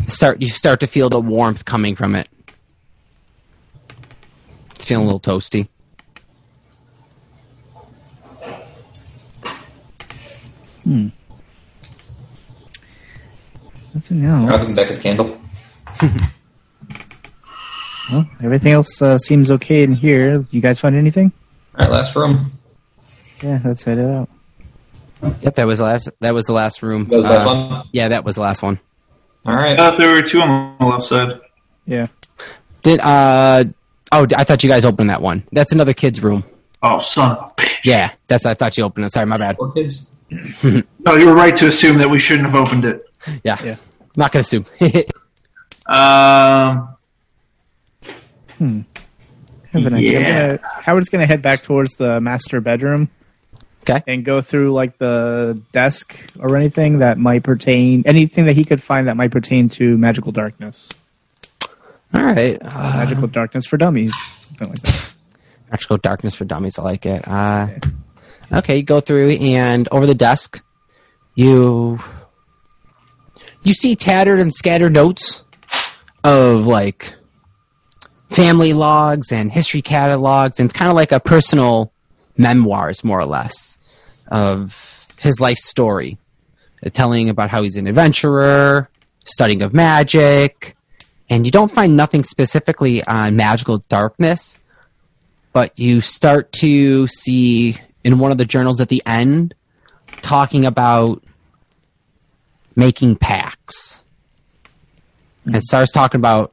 Start 0.08 0.42
you 0.42 0.50
start 0.50 0.80
to 0.82 0.88
feel 0.88 1.10
the 1.10 1.20
warmth 1.20 1.66
coming 1.66 1.96
from 1.96 2.16
it. 2.16 2.30
It's 4.76 4.86
feeling 4.86 5.08
a 5.08 5.12
little 5.12 5.20
toasty. 5.20 5.68
Hmm. 10.84 11.08
Nothing 13.94 14.26
else. 14.26 14.50
Rather 14.50 14.66
than 14.66 14.76
Becca's 14.76 15.00
candle. 15.00 15.40
Well, 18.12 18.30
everything 18.44 18.72
else 18.72 19.02
uh, 19.02 19.18
seems 19.18 19.50
okay 19.50 19.82
in 19.82 19.94
here. 19.96 20.46
You 20.52 20.62
guys 20.62 20.80
find 20.80 20.96
anything? 20.96 21.32
All 21.76 21.88
right, 21.88 21.92
last 21.92 22.16
room. 22.16 22.52
Yeah, 23.42 23.60
let's 23.66 23.84
head 23.84 23.98
it 23.98 24.06
out. 24.06 24.30
Yep, 25.42 25.56
that 25.56 25.66
was 25.66 25.80
the 25.80 25.86
last. 25.86 26.10
That 26.20 26.36
was 26.36 26.46
the 26.46 26.54
last 26.54 26.84
room. 26.84 27.06
That 27.06 27.18
was 27.18 27.26
the 27.26 27.32
last 27.34 27.48
Uh, 27.48 27.68
one. 27.78 27.90
Yeah, 27.94 28.10
that 28.10 28.24
was 28.24 28.36
the 28.36 28.42
last 28.42 28.62
one. 28.62 28.80
All 29.46 29.56
I 29.56 29.76
thought 29.78 29.98
there 29.98 30.14
were 30.14 30.22
two 30.22 30.42
on 30.42 30.76
the 30.80 30.86
left 30.88 31.04
side. 31.04 31.40
Yeah. 31.86 32.08
Did 32.82 33.00
uh 33.00 33.66
oh 34.12 34.28
I 34.36 34.44
thought 34.44 34.64
you 34.64 34.70
guys 34.70 34.86
opened 34.86 35.10
that 35.10 35.22
one. 35.22 35.44
That's 35.52 35.72
another 35.72 35.94
kid's 35.94 36.22
room. 36.24 36.44
Oh, 36.84 37.00
son 37.00 37.32
of 37.38 37.52
a 37.52 37.62
bitch. 37.62 37.80
Yeah, 37.84 38.12
that's 38.28 38.46
I 38.46 38.54
thought 38.54 38.78
you 38.78 38.84
opened 38.84 39.06
it. 39.06 39.12
Sorry, 39.12 39.26
my 39.26 39.38
bad. 39.38 39.58
Four 39.58 39.72
kids. 39.74 40.08
No, 41.06 41.14
you 41.16 41.28
were 41.28 41.36
right 41.36 41.56
to 41.58 41.68
assume 41.68 41.98
that 42.00 42.10
we 42.10 42.18
shouldn't 42.18 42.48
have 42.50 42.56
opened 42.56 42.84
it. 42.86 43.08
Yeah, 43.44 43.64
Yeah. 43.64 43.76
not 44.16 44.32
gonna 44.32 44.42
assume. 44.42 44.66
Um, 45.88 46.96
Have 48.60 49.86
a 49.86 49.90
nice- 49.90 49.94
I'm 49.94 49.98
Yeah. 50.00 50.48
gonna- 50.58 50.60
Howard's 50.82 51.10
gonna 51.10 51.28
head 51.28 51.42
back 51.44 51.62
towards 51.62 51.96
the 51.98 52.20
master 52.20 52.60
bedroom. 52.62 53.10
Okay. 53.88 54.02
And 54.08 54.26
go 54.26 54.42
through 54.42 54.74
like 54.74 54.98
the 54.98 55.62
desk 55.72 56.18
or 56.40 56.58
anything 56.58 57.00
that 57.00 57.20
might 57.20 57.44
pertain, 57.44 58.02
anything 58.06 58.46
that 58.46 58.54
he 58.54 58.66
could 58.66 58.82
find 58.82 59.08
that 59.08 59.16
might 59.16 59.30
pertain 59.32 59.70
to 59.70 59.96
magical 59.98 60.32
darkness, 60.32 60.92
All 62.14 62.24
right, 62.24 62.58
uh, 62.62 62.94
magical 62.98 63.28
darkness 63.28 63.68
for 63.68 63.78
dummies, 63.78 64.16
something 64.40 64.70
like 64.70 64.82
that. 64.82 65.14
Magical 65.72 65.98
Darkness 65.98 66.36
for 66.36 66.46
Dummies. 66.46 66.78
I 66.80 66.84
like 66.84 67.06
it. 67.06 67.28
Uh, 67.28 67.68
okay, 68.52 68.78
you 68.78 68.84
go 68.84 69.02
through 69.02 69.32
and 69.32 69.90
over 69.92 70.06
the 70.06 70.16
desk, 70.16 70.64
you 71.34 72.00
you 73.64 73.74
see 73.74 73.96
tattered 73.96 74.40
and 74.40 74.54
scattered 74.54 74.94
notes 74.94 75.44
of 76.24 76.66
like 76.68 77.14
family 78.30 78.74
logs 78.74 79.32
and 79.32 79.52
history 79.52 79.82
catalogs, 79.82 80.60
and 80.60 80.70
it's 80.70 80.78
kind 80.78 80.90
of 80.90 80.96
like 80.96 81.12
a 81.12 81.20
personal 81.20 81.92
memoirs, 82.38 83.04
more 83.04 83.20
or 83.20 83.26
less, 83.26 83.78
of 84.28 85.08
his 85.18 85.40
life 85.40 85.58
story, 85.58 86.18
uh, 86.86 86.90
telling 86.90 87.30
about 87.30 87.50
how 87.50 87.64
he's 87.64 87.76
an 87.76 87.88
adventurer, 87.88 88.90
studying 89.24 89.62
of 89.62 89.74
magic, 89.74 90.76
and 91.30 91.46
you 91.46 91.52
don't 91.52 91.72
find 91.72 91.98
nothing 91.98 92.24
specifically 92.24 93.04
on 93.06 93.36
magical 93.36 93.80
darkness 93.90 94.60
but 95.56 95.80
you 95.80 96.02
start 96.02 96.52
to 96.52 97.08
see 97.08 97.78
in 98.04 98.20
one 98.20 98.34
of 98.34 98.38
the 98.38 98.44
journals 98.44 98.82
at 98.82 98.90
the 98.90 99.02
end 99.06 99.56
talking 100.22 100.66
about 100.66 101.24
making 102.76 103.16
packs. 103.16 104.04
And 105.46 105.64
starts 105.64 105.94
talking 105.94 106.20
about 106.20 106.52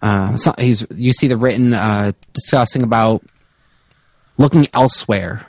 uh, 0.00 0.36
so, 0.36 0.54
he's 0.58 0.86
you 0.94 1.12
see 1.12 1.26
the 1.26 1.36
written 1.36 1.74
uh, 1.74 2.12
discussing 2.34 2.84
about 2.84 3.24
looking 4.38 4.66
elsewhere, 4.72 5.46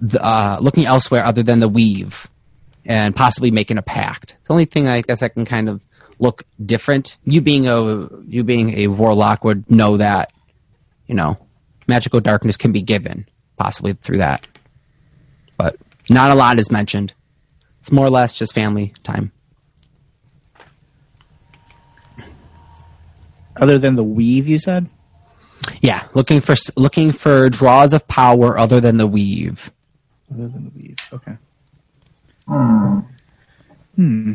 the, 0.00 0.22
uh, 0.22 0.58
looking 0.60 0.86
elsewhere 0.86 1.24
other 1.24 1.42
than 1.42 1.60
the 1.60 1.68
weave, 1.68 2.28
and 2.84 3.14
possibly 3.14 3.50
making 3.50 3.78
a 3.78 3.82
pact. 3.82 4.36
It's 4.38 4.48
the 4.48 4.54
only 4.54 4.66
thing 4.66 4.88
I 4.88 5.00
guess 5.00 5.22
I 5.22 5.28
can 5.28 5.44
kind 5.44 5.68
of 5.68 5.84
look 6.18 6.44
different. 6.64 7.16
You 7.24 7.40
being 7.40 7.66
a 7.66 8.08
you 8.26 8.44
being 8.44 8.78
a 8.78 8.88
warlock 8.88 9.44
would 9.44 9.70
know 9.70 9.96
that, 9.96 10.32
you 11.06 11.14
know, 11.14 11.36
magical 11.88 12.20
darkness 12.20 12.56
can 12.56 12.72
be 12.72 12.82
given 12.82 13.26
possibly 13.56 13.92
through 13.94 14.18
that, 14.18 14.46
but 15.56 15.76
not 16.10 16.30
a 16.30 16.34
lot 16.34 16.58
is 16.58 16.70
mentioned. 16.70 17.14
It's 17.80 17.92
more 17.92 18.06
or 18.06 18.10
less 18.10 18.36
just 18.36 18.54
family 18.54 18.94
time. 19.02 19.32
Other 23.56 23.78
than 23.78 23.94
the 23.94 24.02
weave, 24.02 24.48
you 24.48 24.58
said. 24.58 24.88
Yeah, 25.80 26.06
looking 26.14 26.40
for 26.40 26.54
looking 26.76 27.12
for 27.12 27.48
draws 27.50 27.92
of 27.92 28.06
power 28.08 28.58
other 28.58 28.80
than 28.80 28.96
the 28.96 29.06
weave. 29.06 29.70
Other 30.32 30.48
than 30.48 30.64
the 30.64 30.70
weave. 30.70 30.96
Okay. 31.12 31.36
Hmm. 33.96 34.32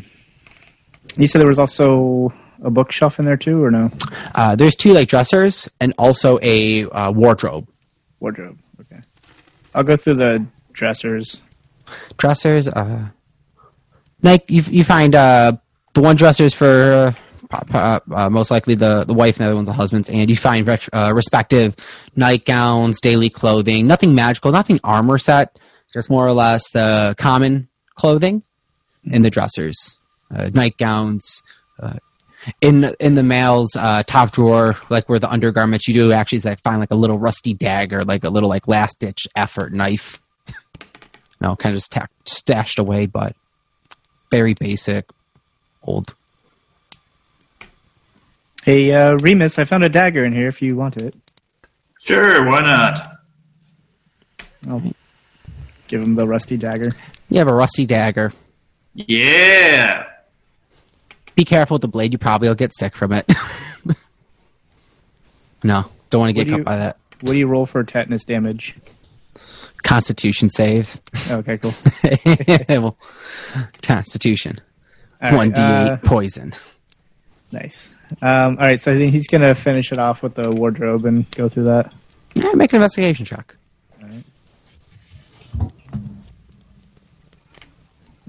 You 1.17 1.27
said 1.27 1.41
there 1.41 1.47
was 1.47 1.59
also 1.59 2.33
a 2.63 2.69
bookshelf 2.69 3.19
in 3.19 3.25
there 3.25 3.37
too, 3.37 3.63
or 3.63 3.71
no? 3.71 3.91
Uh, 4.35 4.55
there's 4.55 4.75
two 4.75 4.93
like 4.93 5.07
dressers 5.07 5.69
and 5.79 5.93
also 5.97 6.39
a 6.41 6.85
uh, 6.85 7.11
wardrobe. 7.11 7.67
Wardrobe. 8.19 8.57
Okay. 8.81 9.01
I'll 9.73 9.83
go 9.83 9.95
through 9.95 10.15
the 10.15 10.45
dressers. 10.73 11.41
Dressers, 12.17 12.67
uh, 12.67 13.07
like 14.21 14.49
you 14.49 14.61
you 14.69 14.83
find 14.83 15.15
uh, 15.15 15.53
the 15.93 16.01
one 16.01 16.15
dressers 16.15 16.53
for 16.53 17.15
uh, 17.51 17.99
uh, 18.13 18.29
most 18.29 18.51
likely 18.51 18.75
the 18.75 19.03
the 19.05 19.13
wife 19.13 19.37
and 19.37 19.45
the 19.45 19.47
other 19.47 19.55
one's 19.55 19.67
the 19.67 19.73
husband's, 19.73 20.09
and 20.09 20.29
you 20.29 20.35
find 20.35 20.67
ret- 20.67 20.89
uh, 20.93 21.11
respective 21.13 21.75
nightgowns, 22.15 23.01
daily 23.01 23.29
clothing, 23.29 23.87
nothing 23.87 24.13
magical, 24.13 24.51
nothing 24.51 24.79
armor 24.83 25.17
set, 25.17 25.57
just 25.91 26.09
more 26.09 26.25
or 26.27 26.33
less 26.33 26.69
the 26.71 27.15
common 27.17 27.67
clothing 27.95 28.43
in 29.03 29.23
the 29.23 29.29
dressers, 29.29 29.97
uh, 30.33 30.49
nightgowns. 30.53 31.41
In 32.61 32.95
in 32.99 33.15
the 33.15 33.23
male's 33.23 33.71
top 33.73 34.31
drawer, 34.31 34.77
like 34.89 35.09
where 35.09 35.19
the 35.19 35.29
undergarments, 35.29 35.87
you 35.87 35.93
do 35.93 36.11
actually 36.13 36.39
like 36.39 36.61
find 36.61 36.79
like 36.79 36.91
a 36.91 36.95
little 36.95 37.19
rusty 37.19 37.53
dagger, 37.53 38.05
like 38.05 38.23
a 38.23 38.29
little 38.29 38.47
like 38.47 38.67
last 38.67 38.99
ditch 38.99 39.27
effort 39.35 39.73
knife. 39.73 40.21
no, 41.41 41.55
kind 41.55 41.75
of 41.75 41.81
just 41.81 41.97
stashed 42.25 42.79
away, 42.79 43.07
but 43.07 43.35
very 44.31 44.53
basic, 44.53 45.09
old. 45.83 46.15
Hey, 48.69 48.91
uh, 48.91 49.17
Remus, 49.17 49.57
I 49.57 49.63
found 49.63 49.83
a 49.83 49.89
dagger 49.89 50.23
in 50.23 50.31
here 50.31 50.47
if 50.47 50.61
you 50.61 50.75
want 50.75 50.95
it. 50.95 51.15
sure, 51.99 52.45
why 52.47 52.59
not? 52.59 52.99
I'll 54.69 54.83
give 55.87 56.03
him 56.03 56.13
the 56.13 56.27
rusty 56.27 56.55
dagger. 56.55 56.95
You 57.29 57.39
have 57.39 57.47
a 57.47 57.53
rusty 57.55 57.87
dagger. 57.87 58.31
Yeah. 58.93 60.05
Be 61.33 61.45
careful 61.45 61.73
with 61.73 61.81
the 61.81 61.87
blade. 61.87 62.11
You 62.13 62.19
probably 62.19 62.47
will 62.47 62.53
get 62.53 62.75
sick 62.75 62.95
from 62.95 63.11
it. 63.11 63.27
no, 65.63 65.85
don't 66.11 66.19
want 66.19 66.29
to 66.29 66.33
get 66.33 66.43
do 66.45 66.51
cut 66.51 66.57
you- 66.59 66.63
by 66.63 66.77
that. 66.77 66.97
What 67.21 67.31
do 67.31 67.39
you 67.39 67.47
roll 67.47 67.65
for 67.65 67.83
tetanus 67.83 68.23
damage? 68.23 68.75
Constitution 69.81 70.51
save. 70.51 71.01
Okay, 71.31 71.57
cool. 71.57 71.73
well, 72.69 72.97
Constitution. 73.81 74.61
All 75.19 75.31
right, 75.31 75.37
One 75.37 75.49
d 75.53 75.59
eight 75.59 75.65
uh, 75.65 75.97
poison. 76.03 76.53
Nice. 77.51 77.95
Um, 78.21 78.57
all 78.57 78.65
right, 78.65 78.79
so 78.79 78.93
I 78.93 78.97
think 78.97 79.13
he's 79.13 79.27
gonna 79.27 79.55
finish 79.55 79.91
it 79.91 79.97
off 79.99 80.23
with 80.23 80.35
the 80.35 80.51
wardrobe 80.51 81.05
and 81.05 81.29
go 81.31 81.49
through 81.49 81.65
that. 81.65 81.93
Yeah, 82.35 82.53
make 82.53 82.71
an 82.73 82.77
investigation 82.77 83.25
check. 83.25 83.55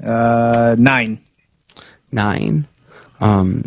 Uh, 0.04 0.74
nine. 0.78 1.20
Nine. 2.10 2.66
Um, 3.20 3.66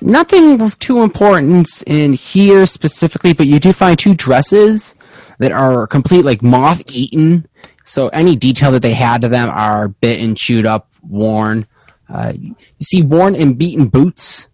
nothing 0.00 0.70
too 0.78 1.02
important 1.02 1.82
in 1.86 2.12
here 2.12 2.66
specifically, 2.66 3.32
but 3.32 3.46
you 3.46 3.58
do 3.58 3.72
find 3.72 3.98
two 3.98 4.14
dresses 4.14 4.94
that 5.38 5.52
are 5.52 5.86
complete 5.86 6.24
like 6.24 6.42
moth 6.42 6.82
eaten. 6.86 7.46
So 7.84 8.08
any 8.08 8.36
detail 8.36 8.70
that 8.72 8.82
they 8.82 8.94
had 8.94 9.22
to 9.22 9.28
them 9.28 9.50
are 9.50 9.88
bitten, 9.88 10.36
chewed 10.36 10.66
up, 10.66 10.88
worn. 11.02 11.66
Uh, 12.08 12.34
you 12.36 12.54
see 12.80 13.02
worn 13.02 13.34
and 13.34 13.58
beaten 13.58 13.88
boots, 13.88 14.48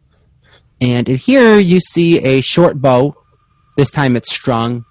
and 0.80 1.08
in 1.08 1.16
here 1.16 1.58
you 1.58 1.80
see 1.80 2.18
a 2.24 2.40
short 2.40 2.80
bow. 2.80 3.16
This 3.76 3.90
time 3.90 4.16
it's 4.16 4.32
strung 4.34 4.84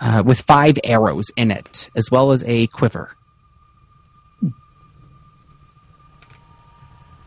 uh, 0.00 0.22
with 0.26 0.40
five 0.40 0.78
arrows 0.84 1.26
in 1.36 1.50
it, 1.50 1.88
as 1.96 2.10
well 2.10 2.32
as 2.32 2.42
a 2.44 2.66
quiver. 2.68 3.14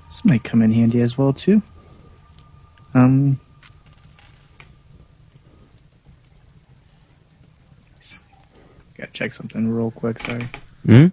This 0.08 0.24
might 0.26 0.44
come 0.44 0.62
in 0.62 0.72
handy 0.72 1.02
as 1.02 1.18
well 1.18 1.34
too. 1.34 1.62
Um, 2.94 3.40
gotta 8.98 9.12
check 9.12 9.34
something 9.34 9.70
real 9.70 9.92
quick. 9.92 10.20
Sorry, 10.20 10.48
Hmm? 10.86 11.08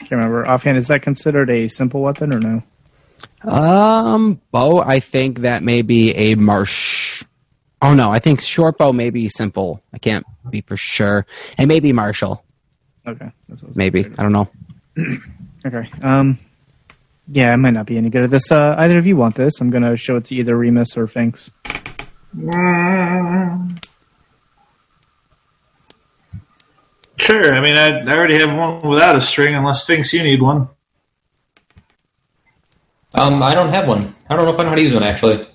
can't 0.00 0.10
remember 0.10 0.46
offhand. 0.46 0.76
Is 0.76 0.86
that 0.88 1.02
considered 1.02 1.50
a 1.50 1.66
simple 1.68 2.00
weapon 2.00 2.32
or 2.32 2.38
no? 2.38 2.62
Um, 3.42 4.40
bow. 4.50 4.78
I 4.78 5.00
think 5.00 5.40
that 5.40 5.62
may 5.62 5.82
be 5.82 6.14
a 6.14 6.34
marsh 6.34 7.24
Oh 7.82 7.94
no, 7.94 8.10
I 8.10 8.18
think 8.18 8.40
short 8.40 8.78
bow 8.78 8.92
may 8.92 9.10
be 9.10 9.28
simple. 9.28 9.80
I 9.92 9.98
can't 9.98 10.24
be 10.48 10.62
for 10.62 10.76
sure. 10.76 11.26
And 11.58 11.68
maybe 11.68 11.92
martial. 11.92 12.44
Okay. 13.06 13.30
That's 13.48 13.62
what 13.62 13.76
Maybe 13.76 14.04
I 14.04 14.22
don't 14.22 14.32
know. 14.32 14.48
Okay. 15.64 15.90
Um. 16.00 16.38
Yeah, 17.26 17.52
I 17.52 17.56
might 17.56 17.72
not 17.72 17.86
be 17.86 17.98
any 17.98 18.08
good 18.08 18.22
at 18.22 18.30
this. 18.30 18.52
Uh, 18.52 18.76
either 18.78 18.98
of 18.98 19.06
you 19.06 19.16
want 19.16 19.34
this? 19.34 19.60
I'm 19.60 19.68
gonna 19.68 19.96
show 19.96 20.14
it 20.14 20.26
to 20.26 20.36
either 20.36 20.56
Remus 20.56 20.96
or 20.96 21.08
Finks. 21.08 21.50
Sure. 27.16 27.52
I 27.52 27.60
mean, 27.60 27.76
I, 27.76 27.98
I 27.98 28.16
already 28.16 28.38
have 28.38 28.56
one 28.56 28.80
without 28.88 29.16
a 29.16 29.20
string, 29.20 29.56
unless 29.56 29.84
Finks, 29.84 30.12
you 30.12 30.22
need 30.22 30.40
one. 30.40 30.68
Um, 33.16 33.42
I 33.42 33.54
don't 33.54 33.70
have 33.70 33.88
one. 33.88 34.14
I 34.28 34.36
don't 34.36 34.44
know 34.46 34.52
if 34.52 34.60
I 34.60 34.64
know 34.64 34.68
how 34.70 34.74
to 34.76 34.82
use 34.82 34.92
one 34.94 35.02
actually. 35.02 35.46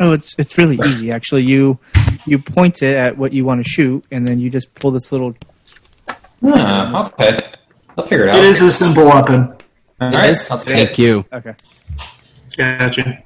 Oh, 0.00 0.12
it's 0.12 0.34
it's 0.38 0.56
really 0.58 0.78
easy 0.86 1.12
actually. 1.12 1.42
You 1.42 1.78
you 2.26 2.38
point 2.38 2.82
it 2.82 2.96
at 2.96 3.18
what 3.18 3.32
you 3.32 3.44
want 3.44 3.62
to 3.64 3.68
shoot, 3.68 4.04
and 4.10 4.26
then 4.26 4.38
you 4.40 4.48
just 4.50 4.74
pull 4.74 4.90
this 4.90 5.10
little. 5.12 5.34
Ah, 6.44 7.06
okay. 7.06 7.40
I'll 7.96 8.06
figure 8.06 8.26
it 8.26 8.30
out. 8.30 8.36
It 8.38 8.44
is 8.44 8.60
a 8.62 8.70
simple 8.70 9.04
weapon. 9.04 9.54
All 10.00 10.08
It 10.08 10.14
right, 10.14 10.30
is? 10.30 10.50
I'll 10.50 10.58
take 10.58 10.68
Thank 10.74 10.90
it. 10.90 10.98
you. 10.98 11.24
Okay. 11.32 11.54
Gotcha. 12.56 13.18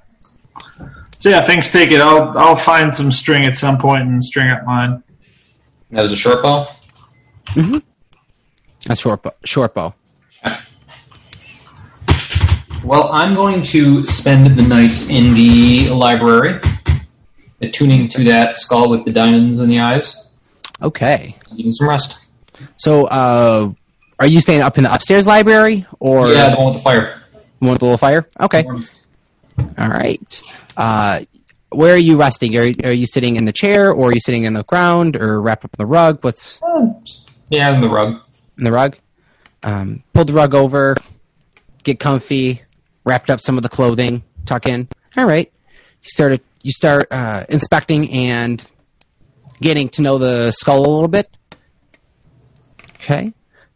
So 1.18 1.30
yeah, 1.30 1.40
thanks. 1.40 1.70
Take 1.70 1.92
it. 1.92 2.00
I'll 2.00 2.36
I'll 2.36 2.57
find 2.57 2.94
some 2.94 3.11
string 3.12 3.44
at 3.46 3.57
some 3.57 3.78
point 3.78 4.02
and 4.02 4.22
string 4.22 4.50
up 4.50 4.64
mine. 4.64 5.02
That 5.90 6.02
was 6.02 6.12
a 6.12 6.16
short 6.16 6.42
bow. 6.42 6.66
Mm-hmm. 7.48 7.78
A 8.90 8.96
short 8.96 9.22
bow. 9.22 9.32
Short 9.44 9.72
bow. 9.74 9.94
Well, 12.87 13.11
I'm 13.12 13.34
going 13.34 13.62
to 13.64 14.07
spend 14.07 14.47
the 14.57 14.62
night 14.62 15.11
in 15.11 15.34
the 15.34 15.89
library, 15.91 16.61
attuning 17.61 18.09
to 18.11 18.22
that 18.24 18.57
skull 18.57 18.89
with 18.89 19.05
the 19.05 19.12
diamonds 19.12 19.59
in 19.59 19.68
the 19.68 19.80
eyes, 19.80 20.30
Okay. 20.80 21.37
getting 21.57 21.72
some 21.72 21.89
rest. 21.89 22.18
So, 22.76 23.07
uh, 23.07 23.72
are 24.20 24.26
you 24.26 24.41
staying 24.41 24.61
up 24.62 24.78
in 24.78 24.84
the 24.84 24.95
upstairs 24.95 25.26
library 25.26 25.84
or 25.99 26.28
yeah, 26.28 26.51
the 26.51 26.57
one 26.57 26.66
with 26.66 26.74
the 26.76 26.82
fire. 26.82 27.20
The 27.32 27.39
one 27.66 27.70
with 27.72 27.78
the 27.80 27.84
little 27.87 27.99
fire? 27.99 28.28
Okay. 28.39 28.64
All 28.64 29.89
right. 29.89 30.43
Uh, 30.76 31.20
where 31.70 31.95
are 31.95 31.99
you 31.99 32.16
resting? 32.16 32.57
Are, 32.57 32.70
are 32.84 32.93
you 32.93 33.07
sitting 33.07 33.34
in 33.37 33.47
the 33.47 33.53
chair, 33.53 33.91
or 33.91 34.11
are 34.11 34.12
you 34.12 34.20
sitting 34.20 34.45
in 34.45 34.53
the 34.53 34.62
ground, 34.64 35.16
or 35.16 35.43
wrapped 35.43 35.64
up 35.64 35.72
in 35.74 35.78
the 35.82 35.87
rug? 35.87 36.18
What's 36.22 36.61
Yeah, 37.49 37.74
in 37.74 37.80
the 37.80 37.89
rug. 37.89 38.20
in 38.59 38.62
the 38.64 38.70
rug? 38.72 38.97
Um, 39.64 40.05
pull 40.12 40.24
the 40.24 40.32
rug 40.32 40.55
over, 40.55 40.95
get 41.82 41.99
comfy, 41.99 42.62
wrapped 43.07 43.30
up 43.30 43.40
some 43.40 43.57
of 43.57 43.62
the 43.62 43.70
clothing, 43.70 44.22
tuck 44.44 44.66
in. 44.66 44.88
All 45.16 45.24
right. 45.24 45.50
You 46.02 46.09
start 46.11 46.42
you 46.62 46.72
start 46.72 47.09
uh, 47.11 47.46
inspecting 47.48 48.11
and 48.12 48.62
getting 49.62 49.88
to 49.90 50.02
know 50.02 50.18
the 50.18 50.50
skull 50.50 50.80
a 50.80 50.90
little 50.90 51.09
bit. 51.09 51.34
Okay. 52.96 53.32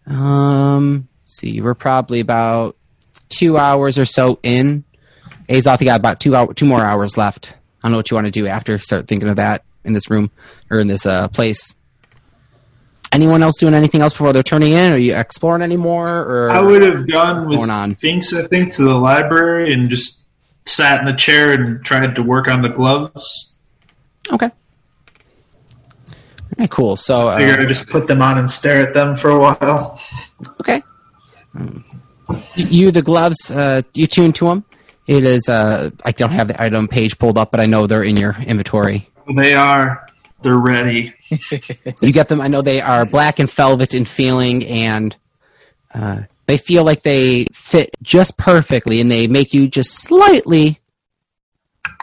Um, 0.07 1.09
see, 1.24 1.61
we're 1.61 1.74
probably 1.74 2.20
about 2.20 2.76
two 3.28 3.57
hours 3.57 3.99
or 3.99 4.05
so 4.05 4.39
in. 4.43 4.85
Azoth, 5.49 5.81
you 5.81 5.87
got 5.87 5.99
about 5.99 6.20
two 6.20 6.35
hour, 6.35 6.53
two 6.53 6.66
more 6.66 6.83
hours 6.83 7.16
left. 7.16 7.55
I 7.83 7.87
don't 7.89 7.93
know 7.93 7.99
what 7.99 8.11
you 8.11 8.16
want 8.16 8.26
to 8.26 8.31
do 8.31 8.47
after. 8.47 8.78
Start 8.78 9.07
thinking 9.07 9.28
of 9.28 9.37
that 9.37 9.64
in 9.85 9.95
this 9.95 10.11
room 10.11 10.31
or 10.70 10.78
in 10.78 10.89
this 10.89 11.07
uh, 11.07 11.28
place. 11.28 11.74
Anyone 13.13 13.43
else 13.43 13.57
doing 13.59 13.75
anything 13.75 14.03
else 14.03 14.13
before 14.13 14.33
they're 14.33 14.43
turning 14.43 14.73
in? 14.73 14.93
Are 14.93 14.99
you 14.99 15.17
exploring 15.17 15.63
anymore? 15.63 16.09
Or 16.09 16.51
I 16.51 16.61
would 16.61 16.83
have 16.83 17.11
gone 17.11 17.49
with 17.49 17.69
on. 17.69 17.97
Finks, 17.97 18.33
I 18.33 18.47
think, 18.47 18.73
to 18.75 18.85
the 18.85 18.97
library 18.97 19.73
and 19.73 19.91
just 19.91 20.21
sat 20.65 21.01
in 21.01 21.07
the 21.07 21.13
chair 21.13 21.53
and 21.53 21.85
tried 21.85 22.15
to 22.15 22.23
work 22.23 22.47
on 22.49 22.63
the 22.63 22.69
gloves. 22.69 23.57
okay. 24.33 24.51
Okay, 26.55 26.69
cool. 26.69 26.97
So, 26.97 27.29
uh, 27.29 27.39
Figure 27.39 27.61
I 27.61 27.65
just 27.65 27.89
put 27.89 28.07
them 28.07 28.23
on 28.23 28.39
and 28.39 28.49
stare 28.49 28.87
at 28.87 28.93
them 28.93 29.17
for 29.17 29.31
a 29.31 29.39
while. 29.39 30.01
Okay. 30.61 30.83
Um, 31.55 31.85
you 32.55 32.91
the 32.91 33.03
gloves. 33.03 33.51
Uh, 33.51 33.83
you 33.95 34.07
tune 34.07 34.33
to 34.35 34.47
them. 34.47 34.65
It 35.07 35.25
is. 35.25 35.49
Uh, 35.49 35.91
I 36.05 36.13
don't 36.13 36.31
have 36.31 36.49
the 36.49 36.63
item 36.63 36.87
page 36.87 37.19
pulled 37.19 37.39
up, 37.39 37.51
but 37.51 37.61
I 37.61 37.67
know 37.67 37.87
they're 37.87 38.03
in 38.03 38.17
your 38.17 38.37
inventory. 38.47 39.09
They 39.35 39.55
are. 39.55 40.07
They're 40.43 40.59
ready. 40.59 41.14
You 42.03 42.12
get 42.12 42.28
them. 42.28 42.41
I 42.41 42.49
know 42.49 42.62
they 42.62 42.80
are 42.80 43.05
black 43.05 43.38
and 43.38 43.51
velvet 43.51 43.95
in 43.95 44.05
feeling, 44.05 44.64
and 44.66 45.14
uh, 45.95 46.22
they 46.47 46.57
feel 46.57 46.84
like 46.84 47.03
they 47.03 47.47
fit 47.53 47.95
just 48.03 48.36
perfectly, 48.38 49.01
and 49.01 49.11
they 49.11 49.26
make 49.26 49.53
you 49.53 49.68
just 49.68 50.01
slightly 50.01 50.80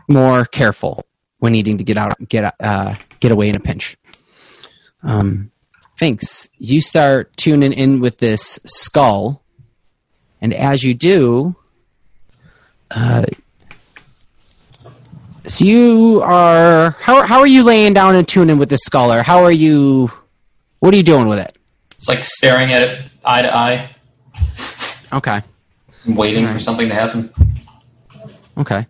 more 0.08 0.46
careful 0.46 1.06
when 1.40 1.54
needing 1.54 1.78
to 1.78 1.84
get 1.84 1.98
out, 1.98 2.14
get 2.28 2.56
uh, 2.60 2.96
get 3.20 3.32
away 3.32 3.50
in 3.50 3.56
a 3.56 3.60
pinch. 3.60 3.98
Um, 5.04 5.52
thanks. 5.98 6.50
You 6.58 6.82
start 6.82 7.36
tuning 7.38 7.74
in 7.74 8.00
with 8.00 8.18
this 8.20 8.60
skull, 8.66 9.44
and 10.42 10.54
as 10.54 10.84
you 10.84 10.94
do, 10.94 11.56
uh, 12.92 13.26
so 15.48 15.66
you 15.66 16.22
are 16.24 16.92
how 17.00 17.26
how 17.26 17.40
are 17.40 17.48
you 17.48 17.64
laying 17.64 17.94
down 17.94 18.16
and 18.16 18.28
tuning 18.28 18.58
with 18.58 18.70
this 18.70 18.82
skull, 18.82 19.12
or 19.12 19.24
how 19.24 19.44
are 19.44 19.52
you? 19.52 20.12
What 20.80 20.94
are 20.94 20.98
you 20.98 21.04
doing 21.04 21.28
with 21.28 21.40
it? 21.40 21.58
It's 21.98 22.08
like 22.08 22.24
staring 22.24 22.72
at 22.74 22.82
it 22.84 23.06
eye 23.26 23.42
to 23.42 23.58
eye, 23.58 23.90
Okay, 25.14 25.42
and 26.06 26.18
waiting 26.18 26.48
for 26.48 26.60
something 26.60 26.88
to 26.88 26.94
happen. 26.94 27.34
okay. 28.58 28.86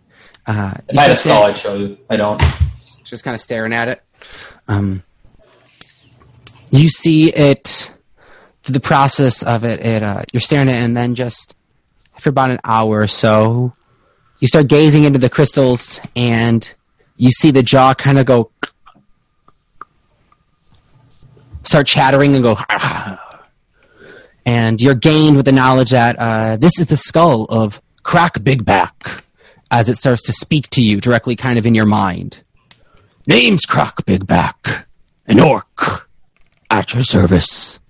Uh, 0.46 0.74
If 0.88 0.98
I 0.98 1.02
had 1.02 1.10
a 1.12 1.16
skull, 1.16 1.44
I'd 1.44 1.56
show 1.56 1.74
you. 1.76 1.98
I 2.10 2.16
don't. 2.16 2.40
just 3.04 3.24
kind 3.24 3.34
of 3.34 3.40
staring 3.40 3.72
at 3.72 3.88
it. 3.88 4.02
Um, 4.66 5.02
you 6.70 6.88
see 6.88 7.32
it 7.32 7.92
the 8.64 8.80
process 8.80 9.42
of 9.42 9.64
it. 9.64 9.80
It 9.80 10.02
uh, 10.02 10.22
you're 10.32 10.40
staring 10.42 10.68
at 10.68 10.74
it, 10.76 10.84
and 10.84 10.96
then 10.96 11.14
just 11.14 11.54
after 12.16 12.28
about 12.30 12.50
an 12.50 12.60
hour 12.64 13.00
or 13.00 13.06
so, 13.06 13.72
you 14.40 14.48
start 14.48 14.68
gazing 14.68 15.04
into 15.04 15.18
the 15.18 15.28
crystals, 15.28 16.00
and 16.14 16.74
you 17.16 17.30
see 17.30 17.50
the 17.50 17.62
jaw 17.62 17.94
kind 17.94 18.18
of 18.18 18.26
go, 18.26 18.50
start 21.64 21.86
chattering 21.86 22.34
and 22.34 22.42
go, 22.42 22.58
and 24.46 24.80
you're 24.80 24.94
gained 24.94 25.36
with 25.36 25.46
the 25.46 25.52
knowledge 25.52 25.90
that 25.90 26.16
uh, 26.18 26.56
this 26.56 26.78
is 26.78 26.86
the 26.86 26.96
skull 26.96 27.44
of 27.44 27.80
Crack 28.02 28.42
Big 28.42 28.64
Back, 28.64 29.24
as 29.70 29.88
it 29.88 29.98
starts 29.98 30.22
to 30.22 30.32
speak 30.32 30.68
to 30.70 30.82
you 30.82 31.00
directly, 31.00 31.36
kind 31.36 31.58
of 31.58 31.66
in 31.66 31.74
your 31.74 31.86
mind. 31.86 32.42
Name's 33.26 33.66
Croc 33.66 34.06
Big 34.06 34.26
Back, 34.26 34.86
an 35.26 35.40
orc. 35.40 36.08
At 36.70 36.92
your 36.92 37.02
service. 37.02 37.80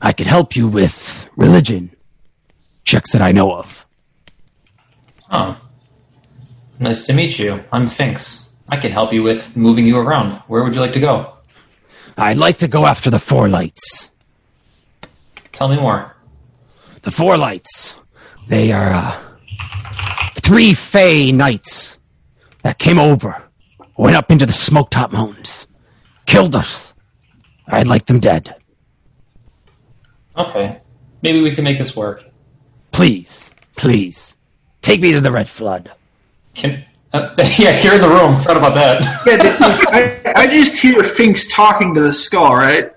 I 0.00 0.12
could 0.12 0.26
help 0.26 0.56
you 0.56 0.66
with 0.66 1.30
religion. 1.36 1.92
Checks 2.82 3.12
that 3.12 3.22
I 3.22 3.30
know 3.30 3.52
of. 3.52 3.86
Oh. 5.30 5.56
Nice 6.80 7.06
to 7.06 7.12
meet 7.12 7.38
you. 7.38 7.62
I'm 7.72 7.88
Finks. 7.88 8.52
I 8.68 8.76
can 8.76 8.92
help 8.92 9.12
you 9.12 9.22
with 9.22 9.56
moving 9.56 9.86
you 9.86 9.96
around. 9.96 10.42
Where 10.46 10.62
would 10.62 10.74
you 10.74 10.80
like 10.80 10.92
to 10.92 11.00
go? 11.00 11.34
I'd 12.16 12.36
like 12.36 12.58
to 12.58 12.68
go 12.68 12.86
after 12.86 13.10
the 13.10 13.18
Four 13.18 13.48
Lights. 13.48 14.10
Tell 15.52 15.68
me 15.68 15.76
more. 15.76 16.14
The 17.02 17.10
Four 17.10 17.36
Lights. 17.36 17.94
They 18.48 18.72
are 18.72 18.92
uh, 18.92 19.20
three 20.40 20.74
Fey 20.74 21.32
knights 21.32 21.98
that 22.62 22.78
came 22.78 22.98
over, 22.98 23.42
went 23.96 24.16
up 24.16 24.30
into 24.30 24.46
the 24.46 24.52
Smoke-Top 24.52 25.12
Mountains, 25.12 25.66
killed 26.26 26.54
us. 26.54 26.94
I'd 27.66 27.86
like 27.86 28.06
them 28.06 28.20
dead. 28.20 28.54
Okay. 30.36 30.80
Maybe 31.22 31.40
we 31.40 31.54
can 31.54 31.64
make 31.64 31.78
this 31.78 31.96
work. 31.96 32.24
Please, 32.92 33.50
please, 33.76 34.36
take 34.80 35.00
me 35.00 35.12
to 35.12 35.20
the 35.20 35.32
Red 35.32 35.48
Flood. 35.48 35.92
Can 36.58 36.84
uh, 37.12 37.34
yeah, 37.58 37.82
you're 37.82 37.94
in 37.94 38.02
the 38.02 38.08
room. 38.08 38.36
Forgot 38.36 38.56
about 38.58 38.74
that. 38.74 39.02
Yeah, 39.26 40.32
I, 40.34 40.42
I 40.42 40.46
just 40.46 40.80
hear 40.80 41.02
Finks 41.02 41.46
talking 41.46 41.94
to 41.94 42.00
the 42.00 42.12
skull, 42.12 42.54
right? 42.54 42.92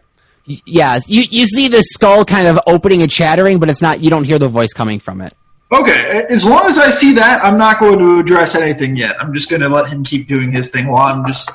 Yeah, 0.46 1.00
you 1.08 1.24
you 1.30 1.46
see 1.46 1.68
the 1.68 1.84
skull 1.84 2.26
kind 2.26 2.48
of 2.48 2.60
opening 2.68 3.02
and 3.02 3.12
chattering, 3.12 3.60
but 3.60 3.70
it's 3.70 3.82
not. 3.82 4.02
You 4.02 4.10
don't 4.10 4.24
hear 4.24 4.40
the 4.40 4.50
voice 4.50 4.74
coming 4.74 5.00
from 5.00 5.22
it. 5.22 5.34
Okay, 5.72 6.26
as 6.30 6.46
long 6.46 6.66
as 6.66 6.78
I 6.78 6.90
see 6.90 7.14
that, 7.14 7.44
I'm 7.46 7.58
not 7.58 7.80
going 7.80 8.00
to 8.00 8.20
address 8.20 8.56
anything 8.56 8.98
yet. 8.98 9.16
I'm 9.22 9.34
just 9.34 9.50
going 9.50 9.62
to 9.62 9.70
let 9.70 9.88
him 9.88 10.04
keep 10.04 10.28
doing 10.28 10.52
his 10.52 10.70
thing 10.70 10.88
while 10.88 11.14
I'm 11.14 11.26
just 11.26 11.50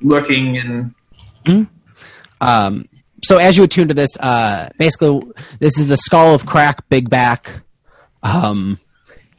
looking 0.00 0.58
and 0.58 1.66
Um, 2.40 2.88
so 3.24 3.38
as 3.38 3.56
you 3.56 3.64
attune 3.64 3.88
to 3.88 3.94
this, 3.94 4.16
uh, 4.20 4.68
basically, 4.78 5.22
this 5.58 5.76
is 5.76 5.88
the 5.88 5.96
skull 5.96 6.34
of 6.34 6.46
Crack 6.46 6.88
Big 6.88 7.10
Back. 7.10 7.62
Um, 8.22 8.78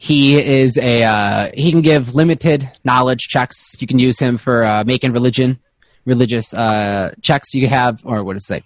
he 0.02 0.38
is 0.40 0.78
a 0.78 1.02
uh, 1.04 1.50
he 1.52 1.70
can 1.70 1.82
give 1.82 2.14
limited 2.14 2.70
knowledge 2.84 3.20
checks. 3.28 3.76
You 3.80 3.86
can 3.86 3.98
use 3.98 4.18
him 4.18 4.38
for 4.38 4.64
uh, 4.64 4.82
making 4.86 5.12
religion 5.12 5.58
religious 6.06 6.54
uh, 6.54 7.12
checks. 7.20 7.52
You 7.52 7.68
have 7.68 8.00
or 8.06 8.24
what 8.24 8.32
does 8.32 8.44
it 8.44 8.46
say? 8.46 8.62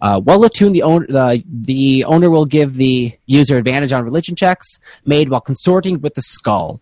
Uh, 0.00 0.20
well 0.24 0.44
attuned, 0.44 0.76
the 0.76 0.84
owner 0.84 1.04
the 1.08 1.42
the 1.50 2.04
owner 2.04 2.30
will 2.30 2.44
give 2.46 2.76
the 2.76 3.12
user 3.26 3.56
advantage 3.56 3.90
on 3.90 4.04
religion 4.04 4.36
checks 4.36 4.78
made 5.04 5.30
while 5.30 5.40
consorting 5.40 6.00
with 6.00 6.14
the 6.14 6.22
skull. 6.22 6.80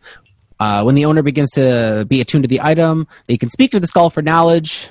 Uh, 0.60 0.82
when 0.82 0.94
the 0.94 1.06
owner 1.06 1.22
begins 1.22 1.50
to 1.52 2.04
be 2.06 2.20
attuned 2.20 2.44
to 2.44 2.48
the 2.48 2.60
item, 2.60 3.06
they 3.28 3.38
can 3.38 3.48
speak 3.48 3.70
to 3.70 3.80
the 3.80 3.86
skull 3.86 4.10
for 4.10 4.20
knowledge. 4.20 4.90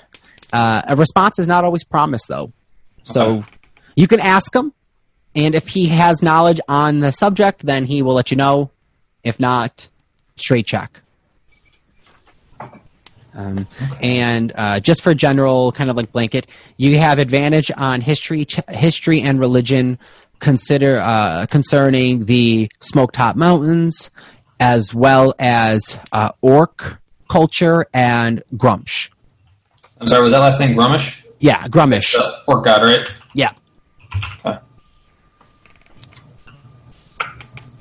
Uh, 0.51 0.81
a 0.87 0.95
response 0.95 1.37
is 1.37 1.47
not 1.47 1.63
always 1.63 1.83
promised, 1.83 2.27
though. 2.27 2.51
So 3.03 3.21
Okay. 3.37 3.45
you 3.95 4.07
can 4.07 4.19
ask 4.19 4.55
him, 4.55 4.73
and 5.35 5.53
if 5.53 5.67
he 5.67 5.85
has 5.87 6.23
knowledge 6.23 6.59
on 6.67 7.01
the 7.01 7.11
subject, 7.11 7.65
then 7.65 7.85
he 7.85 8.01
will 8.01 8.15
let 8.15 8.31
you 8.31 8.37
know. 8.37 8.71
If 9.25 9.39
not, 9.39 9.89
straight 10.37 10.65
check. 10.67 11.01
Um, 13.33 13.67
and 14.01 14.53
uh, 14.55 14.79
just 14.79 15.01
for 15.01 15.13
general 15.13 15.73
kind 15.73 15.89
of 15.89 15.97
like 15.97 16.13
blanket, 16.13 16.47
you 16.77 16.97
have 16.99 17.19
advantage 17.19 17.69
on 17.75 17.99
history, 17.99 18.45
ch- 18.45 18.61
history 18.69 19.21
and 19.21 19.39
religion. 19.39 19.99
Consider 20.39 20.99
uh, 20.99 21.45
concerning 21.47 22.25
the 22.25 22.69
Smoke-Top 22.81 23.35
Mountains, 23.35 24.11
as 24.59 24.93
well 24.93 25.33
as 25.39 25.99
uh, 26.11 26.31
Orc 26.41 26.99
culture 27.29 27.87
and 27.93 28.43
Gruumsh. 28.55 29.09
I'm 29.99 30.07
sorry, 30.07 30.23
was 30.23 30.31
that 30.31 30.39
last 30.39 30.59
name 30.59 30.77
Grumish? 30.77 31.25
Yeah, 31.39 31.67
Grumish. 31.67 32.15
Orc 32.47 32.63
god, 32.63 32.83
right? 32.83 33.09
Yeah. 33.33 33.53
Okay. 34.45 34.59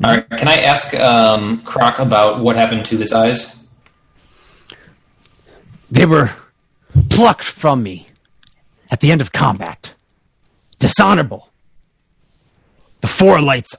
All 0.02 0.10
right. 0.10 0.28
Can 0.30 0.48
I 0.48 0.56
ask 0.56 0.94
um, 0.94 1.62
Croc 1.62 1.98
about 1.98 2.40
what 2.40 2.56
happened 2.56 2.84
to 2.86 2.98
his 2.98 3.12
eyes? 3.12 3.68
They 5.90 6.06
were 6.06 6.30
plucked 7.10 7.44
from 7.44 7.82
me 7.82 8.08
at 8.90 9.00
the 9.00 9.12
end 9.12 9.20
of 9.20 9.32
combat. 9.32 9.94
Dishonorable. 10.78 11.50
The 13.00 13.06
four 13.06 13.40
lights, 13.40 13.74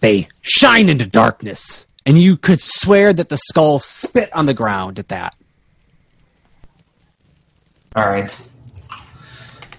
they 0.00 0.28
shine 0.40 0.88
into 0.88 1.06
darkness, 1.06 1.86
and 2.04 2.20
you 2.20 2.36
could 2.36 2.60
swear 2.60 3.12
that 3.12 3.28
the 3.28 3.36
skull 3.36 3.78
spit 3.78 4.32
on 4.32 4.46
the 4.46 4.54
ground 4.54 4.98
at 4.98 5.08
that. 5.08 5.36
All 7.94 8.08
right. 8.08 8.36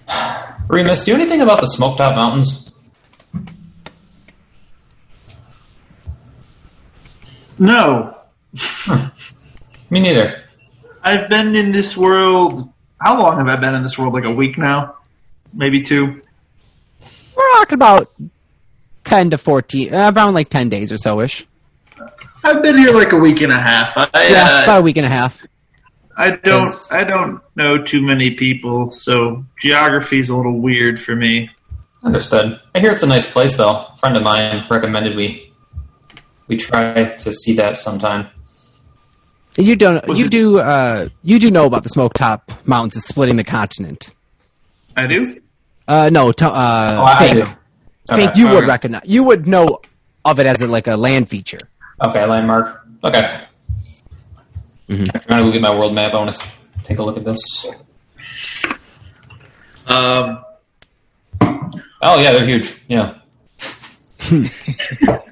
Remus, 0.68 1.04
do 1.04 1.10
you 1.10 1.16
know 1.18 1.22
anything 1.22 1.42
about 1.42 1.60
the 1.60 1.66
Smoke-Top 1.66 2.16
Mountains? 2.16 2.65
No, 7.58 8.14
Me 9.90 10.00
neither. 10.00 10.42
I've 11.02 11.28
been 11.28 11.54
in 11.54 11.72
this 11.72 11.96
world. 11.96 12.72
How 13.00 13.20
long 13.20 13.38
have 13.38 13.48
I 13.48 13.56
been 13.56 13.74
in 13.74 13.82
this 13.82 13.98
world? 13.98 14.14
Like 14.14 14.24
a 14.24 14.30
week 14.30 14.58
now, 14.58 14.96
maybe 15.52 15.82
two. 15.82 16.20
We're 17.36 17.52
talking 17.58 17.74
about 17.74 18.12
10 19.04 19.30
to 19.30 19.38
14, 19.38 19.94
uh, 19.94 20.12
around 20.14 20.34
like 20.34 20.48
10 20.48 20.68
days 20.68 20.90
or 20.90 20.96
so 20.96 21.20
ish. 21.20 21.46
I've 22.42 22.62
been 22.62 22.78
here 22.78 22.92
like 22.92 23.12
a 23.12 23.16
week 23.16 23.40
and 23.42 23.52
a 23.52 23.58
half. 23.58 23.96
I, 23.96 24.08
Yeah, 24.28 24.60
uh, 24.60 24.62
about 24.64 24.78
a 24.80 24.82
week 24.82 24.96
and 24.96 25.06
a 25.06 25.10
half. 25.10 25.44
I 26.16 26.30
don't. 26.30 26.62
Yes. 26.62 26.90
I 26.90 27.04
don't 27.04 27.42
know 27.56 27.82
too 27.82 28.00
many 28.00 28.30
people, 28.30 28.90
so 28.90 29.44
geography's 29.60 30.30
a 30.30 30.36
little 30.36 30.58
weird 30.58 30.98
for 30.98 31.14
me. 31.14 31.50
Understood. 32.02 32.58
I 32.74 32.80
hear 32.80 32.92
it's 32.92 33.02
a 33.02 33.06
nice 33.06 33.30
place, 33.30 33.56
though. 33.56 33.70
A 33.70 33.96
friend 33.98 34.16
of 34.16 34.22
mine 34.22 34.64
recommended 34.70 35.14
we 35.14 35.45
we 36.48 36.56
try 36.56 37.16
to 37.16 37.32
see 37.32 37.54
that 37.56 37.78
sometime. 37.78 38.28
You 39.58 39.74
don't. 39.76 40.06
Was 40.06 40.18
You 40.18 40.26
it- 40.26 40.30
do. 40.30 40.58
Uh, 40.58 41.08
you 41.22 41.38
do 41.38 41.50
know 41.50 41.64
about 41.66 41.82
the 41.82 41.88
Smoke 41.88 42.12
Top 42.14 42.52
Mountains 42.66 43.04
splitting 43.04 43.36
the 43.36 43.44
continent. 43.44 44.12
I 44.96 45.06
do. 45.06 45.34
Uh, 45.88 46.10
no. 46.12 46.32
To, 46.32 46.46
uh, 46.46 46.50
Oh, 47.00 47.04
I, 47.04 47.12
I 47.12 47.18
Fink. 47.32 47.34
do. 47.46 47.52
Okay. 48.10 48.24
Fink, 48.26 48.36
you 48.36 48.48
would 48.50 48.66
recognize. 48.66 49.02
You 49.04 49.24
would 49.24 49.46
know 49.46 49.80
of 50.24 50.38
it 50.40 50.46
as 50.46 50.60
a, 50.60 50.66
like 50.66 50.86
a 50.86 50.96
land 50.96 51.28
feature. 51.28 51.58
Okay, 52.02 52.24
landmark. 52.26 52.86
Okay. 53.04 53.40
Mhm. 54.88 55.10
I'm 55.14 55.20
trying 55.22 55.40
to 55.42 55.48
go 55.48 55.52
get 55.52 55.62
my 55.62 55.74
world 55.74 55.94
map. 55.94 56.12
I 56.12 56.16
want 56.18 56.32
to 56.34 56.48
take 56.84 56.98
a 56.98 57.02
look 57.02 57.16
at 57.16 57.24
this. 57.24 57.66
Um, 59.88 60.42
Oh 62.02 62.20
yeah, 62.20 62.32
they're 62.32 62.44
huge. 62.46 62.74
Yeah. 62.88 63.14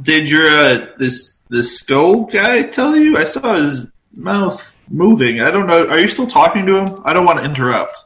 did 0.00 0.30
your 0.30 0.46
uh, 0.48 0.86
this 0.98 1.38
this 1.48 1.78
skull 1.78 2.24
guy 2.24 2.62
tell 2.62 2.96
you? 2.96 3.16
I 3.16 3.24
saw 3.24 3.54
his 3.56 3.90
mouth 4.14 4.68
moving. 4.90 5.40
I 5.40 5.50
don't 5.50 5.66
know. 5.66 5.88
Are 5.88 5.98
you 5.98 6.08
still 6.08 6.26
talking 6.26 6.66
to 6.66 6.76
him? 6.78 7.00
I 7.04 7.12
don't 7.12 7.24
want 7.24 7.38
to 7.40 7.44
interrupt. 7.44 7.98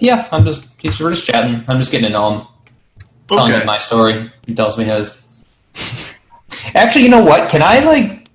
Yeah, 0.00 0.28
I'm 0.32 0.44
just 0.44 0.66
he's, 0.78 0.98
we're 1.00 1.12
just 1.12 1.26
chatting. 1.26 1.64
I'm 1.68 1.78
just 1.78 1.90
getting 1.92 2.06
to 2.06 2.12
know 2.12 2.38
him, 2.38 2.46
telling 3.28 3.52
Okay. 3.52 3.60
him 3.60 3.66
my 3.66 3.78
story. 3.78 4.30
He 4.46 4.54
tells 4.54 4.76
me 4.78 4.84
his. 4.84 5.22
Actually, 6.74 7.02
you 7.02 7.10
know 7.10 7.22
what? 7.24 7.50
Can 7.50 7.62
I 7.62 7.80
like 7.80 8.28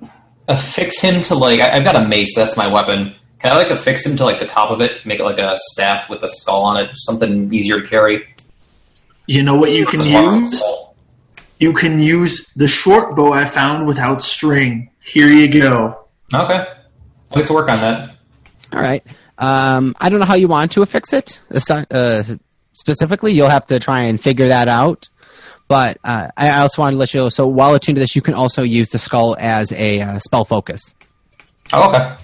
affix 0.47 0.99
him 1.01 1.23
to 1.23 1.35
like 1.35 1.59
I, 1.59 1.77
I've 1.77 1.83
got 1.83 1.95
a 1.95 2.07
mace. 2.07 2.35
That's 2.35 2.55
my 2.57 2.67
weapon. 2.71 3.15
Can 3.39 3.51
I 3.53 3.55
like 3.55 3.69
affix 3.71 4.05
him 4.05 4.17
to 4.17 4.23
like 4.25 4.39
the 4.39 4.45
top 4.47 4.69
of 4.69 4.81
it? 4.81 5.05
Make 5.05 5.19
it 5.19 5.23
like 5.23 5.39
a 5.39 5.55
staff 5.57 6.09
with 6.09 6.23
a 6.23 6.29
skull 6.29 6.63
on 6.63 6.77
it. 6.77 6.91
Something 6.95 7.53
easier 7.53 7.81
to 7.81 7.87
carry. 7.87 8.27
You 9.27 9.43
know 9.43 9.57
what 9.57 9.71
you 9.71 9.85
can 9.85 10.01
use? 10.03 10.59
skull. 10.59 10.88
You 11.59 11.73
can 11.73 11.99
use 11.99 12.53
the 12.53 12.67
short 12.67 13.15
bow 13.15 13.33
I 13.33 13.45
found 13.45 13.85
without 13.85 14.23
string. 14.23 14.89
Here 15.03 15.27
you 15.27 15.47
go. 15.47 16.07
Okay, 16.33 16.65
I'll 17.31 17.37
get 17.37 17.47
to 17.47 17.53
work 17.53 17.69
on 17.69 17.79
that. 17.79 18.15
All 18.73 18.79
right. 18.79 19.03
Um, 19.37 19.95
I 19.99 20.09
don't 20.09 20.19
know 20.19 20.25
how 20.25 20.35
you 20.35 20.47
want 20.47 20.71
to 20.73 20.81
affix 20.81 21.13
it 21.13 21.39
uh, 21.51 22.23
specifically. 22.73 23.33
You'll 23.33 23.49
have 23.49 23.65
to 23.67 23.79
try 23.79 24.01
and 24.01 24.19
figure 24.19 24.49
that 24.49 24.67
out. 24.67 25.07
But 25.67 25.99
uh, 26.03 26.29
I 26.35 26.59
also 26.61 26.81
wanted 26.81 26.95
to 26.95 26.97
let 26.97 27.13
you 27.13 27.19
know. 27.21 27.29
So 27.29 27.47
while 27.47 27.73
attuned 27.75 27.95
to 27.97 27.99
this, 27.99 28.15
you 28.15 28.21
can 28.21 28.33
also 28.33 28.63
use 28.63 28.89
the 28.89 28.97
skull 28.97 29.35
as 29.39 29.71
a 29.71 30.01
uh, 30.01 30.19
spell 30.19 30.43
focus. 30.43 30.95
Oh, 31.71 31.89
okay. 31.89 32.17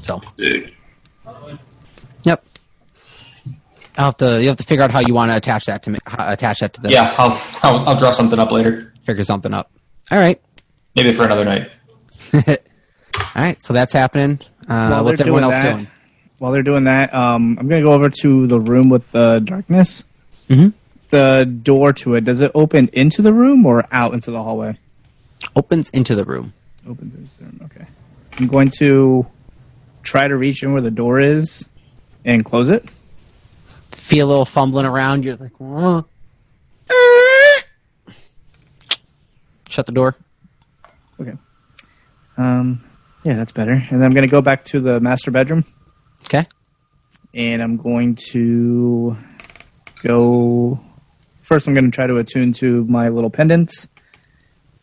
So 0.00 0.22
Dude. 0.36 0.72
yep. 2.24 2.44
I'll 3.98 4.06
have 4.06 4.16
to 4.18 4.40
you 4.40 4.48
have 4.48 4.56
to 4.58 4.64
figure 4.64 4.84
out 4.84 4.90
how 4.92 5.00
you 5.00 5.12
want 5.12 5.30
to 5.32 5.36
attach 5.36 5.64
that 5.66 5.82
to 5.82 5.90
me, 5.90 5.98
attach 6.18 6.60
that 6.60 6.72
to 6.74 6.80
the 6.80 6.90
Yeah, 6.90 7.14
I'll, 7.18 7.40
I'll 7.62 7.88
I'll 7.90 7.96
draw 7.96 8.12
something 8.12 8.38
up 8.38 8.52
later. 8.52 8.94
figure 9.04 9.24
something 9.24 9.52
up. 9.52 9.70
All 10.10 10.18
right. 10.18 10.40
Maybe 10.96 11.12
for 11.12 11.24
another 11.24 11.44
night. 11.44 11.70
All 12.32 12.56
right. 13.36 13.60
So 13.60 13.72
that's 13.72 13.92
happening. 13.92 14.40
Uh, 14.68 15.02
what's 15.02 15.20
everyone 15.20 15.42
else 15.44 15.54
that- 15.56 15.72
doing? 15.72 15.88
While 16.38 16.52
they're 16.52 16.62
doing 16.62 16.84
that, 16.84 17.12
um, 17.12 17.58
I'm 17.58 17.66
gonna 17.68 17.82
go 17.82 17.92
over 17.92 18.08
to 18.08 18.46
the 18.46 18.60
room 18.60 18.88
with 18.90 19.10
the 19.10 19.40
darkness. 19.40 20.04
Mhm. 20.48 20.72
The 21.10 21.44
door 21.62 21.92
to 21.94 22.14
it 22.14 22.24
does 22.24 22.40
it 22.40 22.52
open 22.54 22.88
into 22.92 23.22
the 23.22 23.32
room 23.32 23.66
or 23.66 23.84
out 23.90 24.14
into 24.14 24.30
the 24.30 24.40
hallway? 24.40 24.78
Opens 25.56 25.90
into 25.90 26.14
the 26.14 26.24
room. 26.24 26.52
Opens 26.88 27.12
into 27.14 27.38
the 27.38 27.44
room. 27.46 27.60
Okay. 27.74 27.86
I'm 28.38 28.46
going 28.46 28.70
to 28.78 29.26
try 30.04 30.28
to 30.28 30.36
reach 30.36 30.62
in 30.62 30.72
where 30.72 30.82
the 30.82 30.90
door 30.92 31.18
is 31.18 31.68
and 32.24 32.44
close 32.44 32.68
it. 32.68 32.84
Feel 34.08 34.26
a 34.26 34.30
little 34.30 34.46
fumbling 34.46 34.86
around. 34.86 35.22
You're 35.22 35.36
like, 35.36 35.52
"Whoa." 35.60 36.06
shut 39.68 39.84
the 39.84 39.92
door. 39.92 40.16
Okay. 41.20 41.34
Um, 42.38 42.82
yeah, 43.22 43.34
that's 43.34 43.52
better. 43.52 43.72
And 43.72 44.00
then 44.00 44.02
I'm 44.04 44.12
going 44.12 44.22
to 44.22 44.30
go 44.30 44.40
back 44.40 44.64
to 44.66 44.80
the 44.80 44.98
master 44.98 45.30
bedroom, 45.30 45.62
Okay. 46.24 46.46
and 47.34 47.62
I'm 47.62 47.76
going 47.76 48.14
to 48.30 49.14
go. 50.02 50.80
First, 51.42 51.68
I'm 51.68 51.74
going 51.74 51.84
to 51.84 51.94
try 51.94 52.06
to 52.06 52.16
attune 52.16 52.54
to 52.54 52.84
my 52.86 53.10
little 53.10 53.28
pendants, 53.28 53.88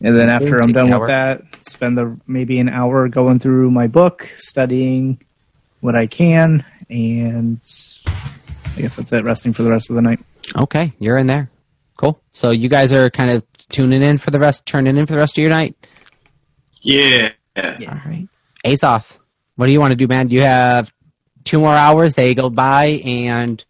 and 0.00 0.16
then 0.16 0.30
after 0.30 0.62
I'm 0.62 0.70
done 0.72 0.88
with 0.96 1.08
that, 1.08 1.42
spend 1.68 1.98
the 1.98 2.16
maybe 2.28 2.60
an 2.60 2.68
hour 2.68 3.08
going 3.08 3.40
through 3.40 3.72
my 3.72 3.88
book, 3.88 4.30
studying 4.38 5.20
what 5.80 5.96
I 5.96 6.06
can, 6.06 6.64
and 6.88 7.60
I 8.76 8.80
guess 8.82 8.96
that's 8.96 9.12
it. 9.12 9.24
Resting 9.24 9.52
for 9.52 9.62
the 9.62 9.70
rest 9.70 9.90
of 9.90 9.96
the 9.96 10.02
night. 10.02 10.20
Okay, 10.56 10.92
you're 10.98 11.16
in 11.18 11.26
there. 11.26 11.50
Cool. 11.96 12.20
So 12.32 12.50
you 12.50 12.68
guys 12.68 12.92
are 12.92 13.08
kind 13.10 13.30
of 13.30 13.42
tuning 13.70 14.02
in 14.02 14.18
for 14.18 14.30
the 14.30 14.38
rest, 14.38 14.66
turning 14.66 14.96
in 14.96 15.06
for 15.06 15.14
the 15.14 15.18
rest 15.18 15.38
of 15.38 15.42
your 15.42 15.50
night. 15.50 15.74
Yeah. 16.82 17.30
yeah. 17.56 17.76
All 17.88 18.10
right. 18.10 18.28
Azoth, 18.64 19.18
what 19.56 19.66
do 19.66 19.72
you 19.72 19.80
want 19.80 19.92
to 19.92 19.96
do, 19.96 20.06
man? 20.06 20.28
You 20.28 20.42
have 20.42 20.92
two 21.44 21.58
more 21.58 21.74
hours. 21.74 22.14
They 22.14 22.34
go 22.34 22.50
by, 22.50 23.00
and 23.04 23.64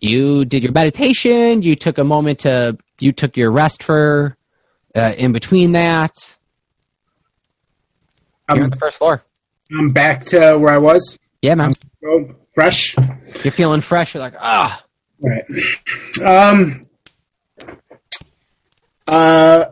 you 0.00 0.44
did 0.44 0.62
your 0.62 0.72
meditation. 0.72 1.62
You 1.62 1.74
took 1.74 1.98
a 1.98 2.04
moment 2.04 2.40
to. 2.40 2.78
You 3.00 3.12
took 3.12 3.36
your 3.36 3.50
rest 3.50 3.82
for. 3.82 4.36
Uh, 4.94 5.12
in 5.18 5.30
between 5.32 5.72
that, 5.72 6.12
you're 8.48 8.58
on 8.58 8.64
I'm, 8.64 8.70
the 8.70 8.76
first 8.76 8.96
floor. 8.96 9.22
I'm 9.70 9.90
back 9.90 10.24
to 10.26 10.56
where 10.56 10.72
I 10.72 10.78
was. 10.78 11.18
Yeah, 11.42 11.54
man. 11.54 11.74
Oh, 12.02 12.34
fresh. 12.56 12.96
You're 13.44 13.52
feeling 13.52 13.82
fresh. 13.82 14.14
You're 14.14 14.22
like, 14.22 14.34
ah. 14.40 14.84
Right. 15.20 15.44
Um. 16.24 16.86
Uh. 19.06 19.66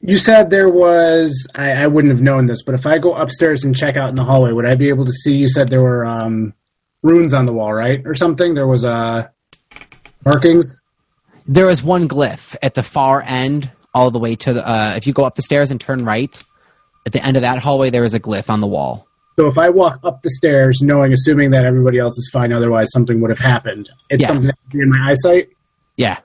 You 0.00 0.16
said 0.16 0.48
there 0.48 0.70
was. 0.70 1.46
I, 1.54 1.72
I 1.72 1.86
wouldn't 1.88 2.12
have 2.14 2.22
known 2.22 2.46
this, 2.46 2.62
but 2.62 2.74
if 2.74 2.86
I 2.86 2.96
go 2.98 3.14
upstairs 3.14 3.64
and 3.64 3.76
check 3.76 3.96
out 3.96 4.08
in 4.08 4.14
the 4.14 4.24
hallway, 4.24 4.52
would 4.52 4.64
I 4.64 4.76
be 4.76 4.88
able 4.88 5.04
to 5.04 5.12
see? 5.12 5.36
You 5.36 5.48
said 5.48 5.68
there 5.68 5.82
were 5.82 6.06
um, 6.06 6.54
runes 7.02 7.34
on 7.34 7.44
the 7.46 7.52
wall, 7.52 7.72
right, 7.74 8.00
or 8.06 8.14
something. 8.14 8.54
There 8.54 8.68
was 8.68 8.84
uh, 8.84 9.28
markings. 10.24 10.80
There 11.46 11.68
is 11.68 11.82
one 11.82 12.08
glyph 12.08 12.54
at 12.62 12.74
the 12.74 12.82
far 12.82 13.22
end, 13.26 13.70
all 13.92 14.10
the 14.10 14.20
way 14.20 14.36
to 14.36 14.52
the. 14.52 14.66
Uh, 14.66 14.94
if 14.96 15.06
you 15.06 15.12
go 15.12 15.24
up 15.24 15.34
the 15.34 15.42
stairs 15.42 15.72
and 15.72 15.80
turn 15.80 16.04
right, 16.04 16.40
at 17.04 17.12
the 17.12 17.24
end 17.24 17.36
of 17.36 17.42
that 17.42 17.58
hallway, 17.58 17.90
there 17.90 18.04
is 18.04 18.14
a 18.14 18.20
glyph 18.20 18.48
on 18.48 18.60
the 18.60 18.66
wall. 18.66 19.07
So 19.38 19.46
if 19.46 19.56
I 19.56 19.68
walk 19.68 20.00
up 20.02 20.22
the 20.22 20.30
stairs, 20.30 20.80
knowing, 20.82 21.12
assuming 21.12 21.52
that 21.52 21.64
everybody 21.64 21.98
else 22.00 22.18
is 22.18 22.28
fine, 22.32 22.52
otherwise 22.52 22.88
something 22.90 23.20
would 23.20 23.30
have 23.30 23.38
happened, 23.38 23.88
it's 24.10 24.22
Yeah. 24.22 24.26
something 24.26 24.46
that 24.46 24.56
would 24.64 24.72
be 24.72 24.80
in 24.82 24.90
my 24.90 25.10
eyesight. 25.12 25.50
Yeah. 25.96 26.18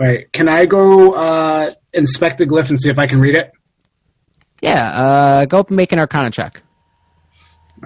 Right? 0.00 0.32
Can 0.32 0.48
I 0.48 0.66
go 0.66 1.12
uh, 1.12 1.74
inspect 1.92 2.38
the 2.38 2.46
glyph 2.46 2.68
and 2.70 2.80
see 2.80 2.90
if 2.90 2.98
I 2.98 3.06
can 3.06 3.20
read 3.20 3.36
it? 3.36 3.52
Yeah. 4.62 4.90
Uh, 5.00 5.44
go 5.44 5.60
up 5.60 5.68
and 5.68 5.76
make 5.76 5.92
an 5.92 6.00
Arcana 6.00 6.32
check. 6.32 6.60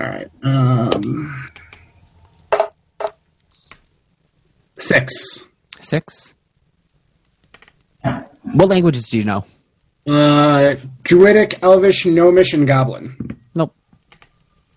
All 0.01 0.07
right. 0.07 0.29
Um, 0.43 1.47
six. 4.79 5.13
Six. 5.81 6.35
What 8.03 8.69
languages 8.71 9.09
do 9.11 9.19
you 9.19 9.25
know? 9.25 9.45
Uh, 10.07 10.77
Druidic, 11.03 11.59
Elvish, 11.63 12.07
Gnomish, 12.07 12.55
and 12.55 12.67
Goblin. 12.67 13.37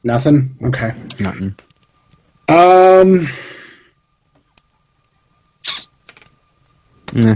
Nope. 0.03 0.13
Nothing. 0.15 0.55
Okay. 0.63 0.93
Nothing. 1.19 1.55
Um. 2.49 3.27
Nah. 7.13 7.35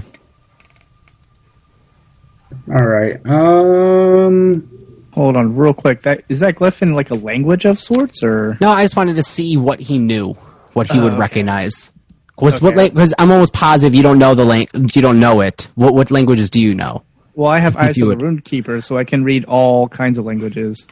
All 2.70 2.86
right. 2.88 3.20
Um. 3.26 4.68
Hold 5.14 5.36
on, 5.36 5.56
real 5.56 5.74
quick. 5.74 6.02
That 6.02 6.24
is 6.30 6.40
that 6.40 6.56
glyph 6.56 6.82
in 6.82 6.94
like 6.94 7.12
a 7.12 7.16
language 7.16 7.66
of 7.66 7.78
sorts, 7.78 8.24
or 8.24 8.58
No, 8.62 8.70
I 8.70 8.84
just 8.84 8.96
wanted 8.96 9.18
to 9.18 9.24
see 9.24 9.58
what 9.58 9.80
he 9.82 9.98
knew, 10.00 10.34
what 10.74 10.90
he 10.90 11.00
Oh, 11.00 11.04
would 11.04 11.14
okay. 11.14 11.20
recognize. 11.20 11.92
Because 12.28 12.62
what? 12.62 12.74
Okay. 12.78 12.90
Because 12.90 13.14
I'm 13.20 13.30
almost 13.30 13.52
positive 13.54 13.94
you 13.94 14.04
don't 14.04 14.18
know 14.20 14.34
the 14.36 14.46
lang- 14.46 14.68
You 14.96 15.02
don't 15.02 15.20
know 15.20 15.42
it. 15.42 15.68
What? 15.76 15.94
What 15.94 16.12
languages 16.12 16.50
do 16.50 16.62
you 16.62 16.74
know? 16.74 17.04
well, 17.34 17.50
I 17.50 17.60
have 17.60 17.76
eyes 17.76 17.98
you 17.98 18.06
of 18.06 18.10
the 18.10 18.16
would- 18.16 18.22
rune 18.24 18.42
keeper, 18.42 18.80
so 18.82 18.98
I 18.98 19.04
can 19.04 19.24
read 19.24 19.46
all 19.46 19.88
kinds 19.90 20.18
of 20.18 20.26
languages. 20.26 20.86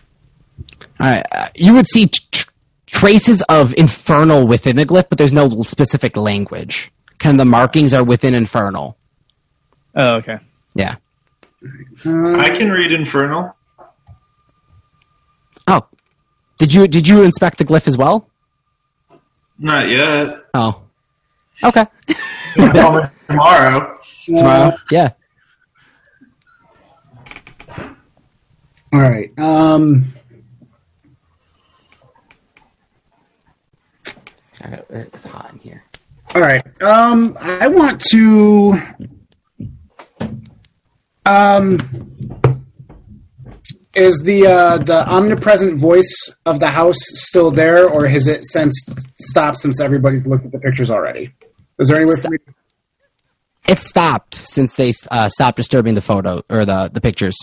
All 1.00 1.08
right. 1.08 1.26
Uh, 1.32 1.48
you 1.56 1.74
would 1.74 1.88
see 1.88 2.08
tr- 2.08 2.50
traces 2.86 3.42
of 3.44 3.74
infernal 3.76 4.48
within 4.48 4.76
the 4.76 4.86
glyph, 4.86 5.06
but 5.10 5.18
there's 5.18 5.34
no 5.34 5.50
specific 5.64 6.18
language. 6.18 6.92
Kind 7.20 7.36
of 7.36 7.40
the 7.40 7.46
markings 7.52 7.94
are 7.94 8.04
within 8.04 8.34
infernal. 8.34 8.98
Oh, 9.96 10.16
okay. 10.16 10.40
Yeah. 10.74 10.96
I 12.06 12.50
can 12.56 12.72
read 12.72 12.94
Infernal. 12.94 13.54
Oh. 15.68 15.86
Did 16.58 16.74
you 16.74 16.88
did 16.88 17.08
you 17.08 17.24
inspect 17.24 17.58
the 17.58 17.66
glyph 17.66 17.88
as 17.88 17.98
well? 17.98 18.30
Not 19.58 19.90
yet. 19.90 20.46
Oh. 20.54 20.84
Okay. 21.64 21.86
Tell 22.56 22.96
me 23.02 23.10
tomorrow. 23.28 23.98
Tomorrow. 24.26 24.78
Yeah. 24.90 25.10
All 28.94 29.00
right. 29.02 29.38
Um. 29.38 30.14
It's 34.62 35.24
hot 35.24 35.52
in 35.54 35.60
here. 35.60 35.84
All 36.36 36.42
right. 36.42 36.62
Um. 36.82 37.38
I 37.40 37.68
want 37.68 38.02
to. 38.12 38.80
Um. 41.26 41.80
Is 43.96 44.20
the 44.20 44.48
uh, 44.48 44.78
the 44.78 45.08
omnipresent 45.10 45.78
voice 45.78 46.14
of 46.46 46.60
the 46.60 46.68
house 46.68 47.00
still 47.00 47.52
there, 47.52 47.90
or 47.90 48.08
has 48.08 48.28
it 48.28 48.46
since 48.46 48.74
stopped 49.20 49.58
since 49.58 49.82
everybody's 49.82 50.28
looked 50.28 50.46
at 50.46 50.52
the 50.52 50.60
pictures 50.60 50.92
already? 50.92 51.34
Is 51.80 51.88
there 51.88 51.98
anywhere? 51.98 52.16
way 52.18 52.22
for 52.22 52.30
me? 52.30 52.38
It 53.68 53.80
stopped 53.80 54.36
since 54.36 54.76
they 54.76 54.94
uh, 55.12 55.30
stopped 55.30 55.58
disturbing 55.58 55.96
the 55.96 56.02
photo 56.02 56.42
or 56.50 56.66
the 56.66 56.90
the 56.94 57.02
pictures. 57.02 57.38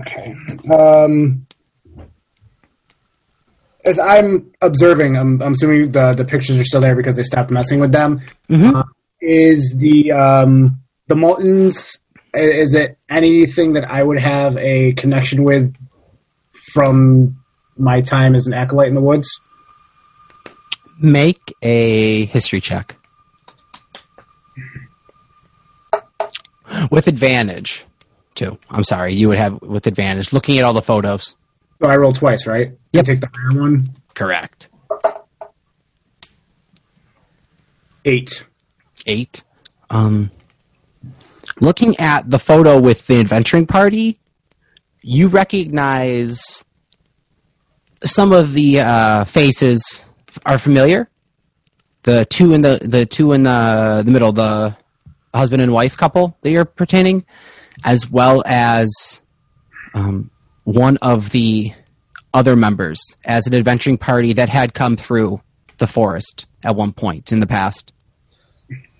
Okay. 0.00 0.34
Um, 0.72 1.46
as 3.84 3.98
I'm 3.98 4.50
observing, 4.60 5.16
I'm, 5.16 5.40
I'm 5.42 5.52
assuming 5.52 5.92
the, 5.92 6.12
the 6.12 6.24
pictures 6.24 6.58
are 6.58 6.64
still 6.64 6.80
there 6.80 6.94
because 6.96 7.16
they 7.16 7.22
stopped 7.22 7.50
messing 7.50 7.80
with 7.80 7.92
them. 7.92 8.20
Mhm. 8.48 8.74
Uh, 8.74 8.84
is 9.20 9.74
the 9.76 10.12
um, 10.12 10.66
the 11.08 11.14
Multens? 11.14 11.98
Is 12.32 12.74
it 12.74 12.96
anything 13.10 13.72
that 13.74 13.84
I 13.84 14.02
would 14.02 14.18
have 14.18 14.56
a 14.56 14.92
connection 14.92 15.42
with 15.44 15.74
from 16.72 17.34
my 17.76 18.00
time 18.00 18.34
as 18.34 18.46
an 18.46 18.54
acolyte 18.54 18.88
in 18.88 18.94
the 18.94 19.00
woods? 19.00 19.28
Make 21.00 21.54
a 21.62 22.26
history 22.26 22.60
check 22.60 22.96
with 26.90 27.08
advantage. 27.08 27.84
Too. 28.34 28.58
I'm 28.70 28.84
sorry. 28.84 29.12
You 29.14 29.28
would 29.28 29.38
have 29.38 29.60
with 29.60 29.86
advantage. 29.86 30.32
Looking 30.32 30.56
at 30.58 30.64
all 30.64 30.72
the 30.72 30.82
photos. 30.82 31.36
So 31.82 31.88
I 31.88 31.96
roll 31.96 32.12
twice, 32.12 32.46
right? 32.46 32.72
Yep. 32.92 33.04
Take 33.04 33.20
the 33.20 33.30
higher 33.32 33.60
one. 33.60 33.86
Correct. 34.14 34.68
Eight. 38.04 38.44
Eight. 39.06 39.42
Um, 39.90 40.30
looking 41.60 41.98
at 41.98 42.28
the 42.30 42.38
photo 42.38 42.78
with 42.78 43.06
the 43.06 43.20
adventuring 43.20 43.66
party, 43.66 44.18
you 45.02 45.28
recognize 45.28 46.64
some 48.04 48.32
of 48.32 48.52
the 48.52 48.80
uh, 48.80 49.24
faces 49.24 50.04
are 50.46 50.58
familiar. 50.58 51.08
The 52.02 52.24
two 52.24 52.54
in 52.54 52.62
the 52.62 52.80
the 52.82 53.04
two 53.04 53.32
in 53.32 53.42
the 53.42 54.02
the 54.04 54.10
middle, 54.10 54.32
the 54.32 54.76
husband 55.34 55.62
and 55.62 55.72
wife 55.72 55.96
couple 55.96 56.36
that 56.40 56.50
you're 56.50 56.64
pertaining, 56.64 57.26
as 57.84 58.10
well 58.10 58.42
as 58.46 59.20
um, 59.94 60.30
one 60.64 60.96
of 60.98 61.30
the 61.30 61.74
other 62.32 62.56
members 62.56 63.16
as 63.24 63.46
an 63.46 63.54
adventuring 63.54 63.98
party 63.98 64.32
that 64.34 64.48
had 64.48 64.74
come 64.74 64.96
through 64.96 65.40
the 65.78 65.86
forest 65.86 66.46
at 66.62 66.76
one 66.76 66.92
point 66.92 67.32
in 67.32 67.40
the 67.40 67.46
past. 67.46 67.92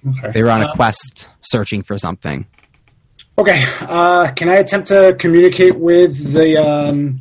Okay. 0.06 0.32
They 0.32 0.42
were 0.42 0.50
on 0.50 0.62
a 0.62 0.72
quest 0.72 1.28
searching 1.42 1.82
for 1.82 1.98
something. 1.98 2.46
Okay. 3.38 3.64
Uh, 3.80 4.32
can 4.32 4.48
I 4.48 4.56
attempt 4.56 4.88
to 4.88 5.14
communicate 5.18 5.78
with 5.78 6.32
the 6.32 6.56
um, 6.56 7.20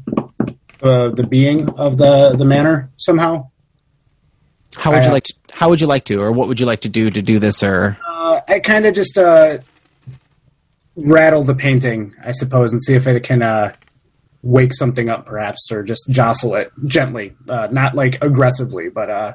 uh, 0.82 1.10
the 1.10 1.26
being 1.28 1.70
of 1.70 1.97
the 1.97 2.36
the 2.38 2.45
manor 2.45 2.89
somehow? 2.97 3.49
How 4.76 4.91
would 4.91 5.01
I, 5.01 5.03
you 5.03 5.10
uh, 5.10 5.14
like? 5.14 5.24
To, 5.26 5.34
how 5.51 5.70
would 5.70 5.82
you 5.82 5.88
like 5.88 6.05
to, 6.05 6.22
or 6.22 6.32
what 6.32 6.47
would 6.47 6.60
you 6.60 6.66
like 6.66 6.82
to 6.82 6.89
do 6.89 7.10
to 7.10 7.22
do 7.22 7.39
this? 7.39 7.64
Or 7.64 7.97
Uh, 8.07 8.41
I 8.47 8.60
kind 8.60 8.86
of 8.86 8.95
just 8.95 9.18
uh, 9.18 9.60
rattle 10.95 11.43
the 11.43 11.55
painting, 11.55 12.14
I 12.24 12.32
suppose, 12.32 12.72
and 12.72 12.82
see 12.82 12.95
if 12.95 13.07
it 13.07 13.24
can 13.24 13.41
uh, 13.41 13.74
wake 14.42 14.74
something 14.74 15.10
up, 15.10 15.26
perhaps, 15.26 15.72
or 15.72 15.84
just 15.84 16.10
jostle 16.10 16.56
it 16.56 16.72
gently, 16.86 17.36
uh, 17.48 17.68
not 17.72 17.96
like 17.96 18.18
aggressively, 18.22 18.90
but 18.90 19.10
uh, 19.10 19.34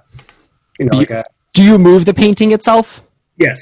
you 0.79 0.87
know, 0.87 0.99
like 0.99 1.11
a 1.11 1.25
do 1.53 1.63
you 1.63 1.79
move 1.79 2.05
the 2.05 2.15
painting 2.15 2.53
itself? 2.53 3.05
yes. 3.39 3.59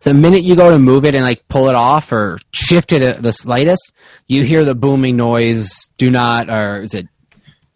So 0.00 0.12
the 0.12 0.18
minute 0.18 0.44
you 0.44 0.54
go 0.54 0.70
to 0.70 0.78
move 0.78 1.04
it 1.04 1.16
and 1.16 1.24
like 1.24 1.42
pull 1.48 1.68
it 1.68 1.74
off 1.74 2.12
or 2.12 2.38
shift 2.52 2.92
it 2.92 3.02
at 3.02 3.20
the 3.20 3.32
slightest, 3.32 3.92
you 4.28 4.44
hear 4.44 4.64
the 4.64 4.76
booming 4.76 5.16
noise. 5.16 5.88
Do 5.96 6.08
not, 6.08 6.48
or 6.48 6.82
is 6.82 6.94
it? 6.94 7.08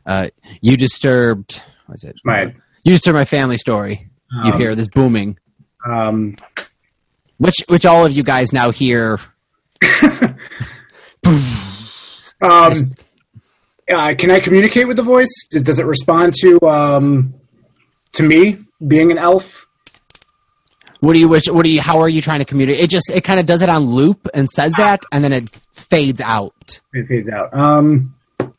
Uh, 0.06 0.28
you 0.60 0.76
disturbed. 0.76 1.60
What 1.86 1.96
is 1.96 2.04
it? 2.04 2.14
My 2.24 2.54
You 2.84 2.92
disturbed 2.92 3.16
my 3.16 3.24
family 3.24 3.58
story. 3.58 4.08
you 4.44 4.52
Um, 4.52 4.58
hear 4.60 4.76
this 4.76 4.86
booming, 4.86 5.36
um, 5.84 6.36
which 7.38 7.56
which 7.66 7.84
all 7.84 8.04
of 8.06 8.12
you 8.12 8.22
guys 8.22 8.52
now 8.52 8.70
hear. 8.70 9.18
um, 12.42 12.94
uh, 13.92 14.14
can 14.16 14.30
I 14.30 14.40
communicate 14.40 14.88
with 14.88 14.96
the 14.96 15.02
voice? 15.02 15.32
Does, 15.50 15.78
it 15.78 15.86
respond 15.86 16.34
to 16.40 16.60
um, 16.68 17.34
to 18.12 18.22
me 18.22 18.58
being 18.86 19.10
an 19.10 19.18
elf? 19.18 19.66
What 21.00 21.14
do 21.14 21.20
you 21.20 21.28
wish? 21.28 21.44
What 21.48 21.64
do 21.64 21.70
you? 21.70 21.80
How 21.80 21.98
are 22.00 22.08
you 22.08 22.20
trying 22.20 22.38
to 22.38 22.44
communicate? 22.44 22.84
It 22.84 22.90
just 22.90 23.10
it 23.10 23.22
kind 23.22 23.40
of 23.40 23.46
does 23.46 23.60
it 23.62 23.68
on 23.68 23.84
loop 23.84 24.28
and 24.34 24.48
says 24.48 24.72
that, 24.74 25.02
and 25.10 25.24
then 25.24 25.32
it 25.32 25.50
fades 25.72 26.20
out. 26.20 26.80
It 26.92 27.08
fades 27.08 27.28
out. 27.28 27.52
Um, 27.52 28.14
all 28.40 28.50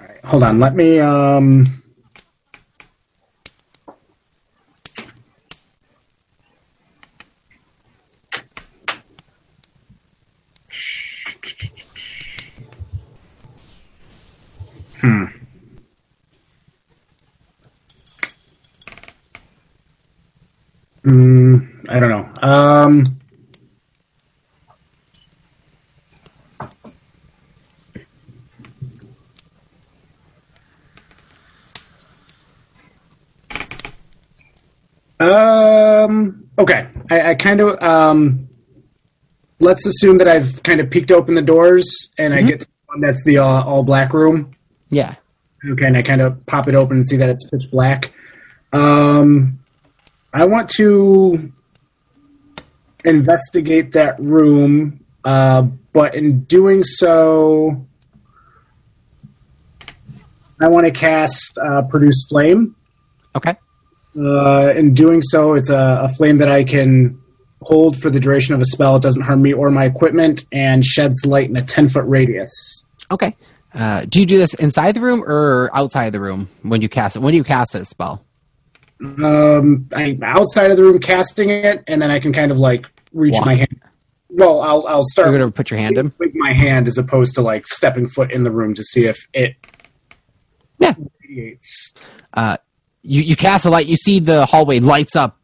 right, 0.00 0.24
hold 0.24 0.42
on. 0.42 0.58
Let 0.58 0.74
me. 0.74 0.98
Um, 0.98 1.81
hmm. 15.02 15.24
Mm, 21.04 21.86
I 21.88 21.98
don't 21.98 22.10
know. 22.10 22.48
Um, 22.48 23.04
Um. 35.20 36.48
Okay. 36.58 36.88
I, 37.10 37.30
I 37.30 37.34
kind 37.34 37.60
of 37.60 37.80
um. 37.82 38.48
Let's 39.60 39.86
assume 39.86 40.18
that 40.18 40.26
I've 40.26 40.60
kind 40.64 40.80
of 40.80 40.90
peeked 40.90 41.12
open 41.12 41.36
the 41.36 41.42
doors 41.42 42.10
and 42.18 42.34
I 42.34 42.42
get 42.42 42.60
to 42.62 42.66
the 42.66 42.72
one 42.86 43.00
that's 43.00 43.22
the 43.22 43.38
uh, 43.38 43.62
all 43.62 43.84
black 43.84 44.12
room. 44.12 44.56
Yeah. 44.92 45.14
Okay, 45.68 45.86
and 45.86 45.96
I 45.96 46.02
kind 46.02 46.20
of 46.20 46.44
pop 46.46 46.68
it 46.68 46.74
open 46.74 46.98
and 46.98 47.06
see 47.06 47.16
that 47.16 47.28
it's 47.28 47.48
pitch 47.48 47.70
black. 47.70 48.12
Um, 48.72 49.58
I 50.32 50.44
want 50.44 50.68
to 50.70 51.52
investigate 53.04 53.92
that 53.92 54.20
room, 54.20 55.04
uh, 55.24 55.62
but 55.92 56.14
in 56.14 56.44
doing 56.44 56.84
so, 56.84 57.86
I 60.60 60.68
want 60.68 60.84
to 60.84 60.92
cast 60.92 61.58
uh, 61.58 61.82
Produce 61.82 62.26
Flame. 62.28 62.76
Okay. 63.34 63.56
Uh, 64.16 64.72
in 64.76 64.92
doing 64.92 65.22
so, 65.22 65.54
it's 65.54 65.70
a, 65.70 66.00
a 66.02 66.08
flame 66.08 66.38
that 66.38 66.50
I 66.50 66.64
can 66.64 67.18
hold 67.62 68.00
for 68.00 68.10
the 68.10 68.20
duration 68.20 68.54
of 68.54 68.60
a 68.60 68.64
spell. 68.64 68.96
It 68.96 69.02
doesn't 69.02 69.22
harm 69.22 69.40
me 69.40 69.52
or 69.52 69.70
my 69.70 69.84
equipment, 69.84 70.44
and 70.52 70.84
sheds 70.84 71.24
light 71.24 71.48
in 71.48 71.56
a 71.56 71.62
10 71.62 71.88
foot 71.88 72.04
radius. 72.06 72.50
Okay. 73.10 73.34
Uh, 73.74 74.04
do 74.08 74.20
you 74.20 74.26
do 74.26 74.38
this 74.38 74.54
inside 74.54 74.92
the 74.94 75.00
room 75.00 75.22
or 75.26 75.70
outside 75.74 76.10
the 76.10 76.20
room 76.20 76.48
when 76.62 76.82
you 76.82 76.88
cast 76.88 77.16
it? 77.16 77.20
When 77.20 77.32
do 77.32 77.36
you 77.38 77.44
cast 77.44 77.72
this 77.72 77.88
spell? 77.88 78.24
Um, 79.00 79.88
I'm 79.92 80.22
outside 80.22 80.70
of 80.70 80.76
the 80.76 80.82
room 80.84 81.00
casting 81.00 81.50
it, 81.50 81.82
and 81.88 82.00
then 82.00 82.10
I 82.10 82.20
can 82.20 82.32
kind 82.32 82.52
of 82.52 82.58
like 82.58 82.86
reach 83.12 83.34
Walk. 83.34 83.46
my 83.46 83.54
hand. 83.54 83.80
Well, 84.28 84.60
I'll 84.60 84.86
I'll 84.86 85.02
start 85.04 85.30
You're 85.30 85.38
to 85.38 85.50
put 85.50 85.70
your 85.70 85.78
hand 85.80 85.98
in? 85.98 86.12
with 86.18 86.32
my 86.34 86.54
hand 86.54 86.86
as 86.86 86.98
opposed 86.98 87.34
to 87.34 87.42
like 87.42 87.66
stepping 87.66 88.08
foot 88.08 88.30
in 88.30 88.44
the 88.44 88.50
room 88.50 88.74
to 88.74 88.84
see 88.84 89.06
if 89.06 89.18
it 89.32 89.54
Yeah. 90.78 90.94
radiates. 91.28 91.94
uh, 92.34 92.56
you, 93.02 93.22
you 93.22 93.36
cast 93.36 93.66
a 93.66 93.70
light, 93.70 93.86
you 93.86 93.96
see 93.96 94.20
the 94.20 94.46
hallway 94.46 94.78
lights 94.78 95.16
up 95.16 95.38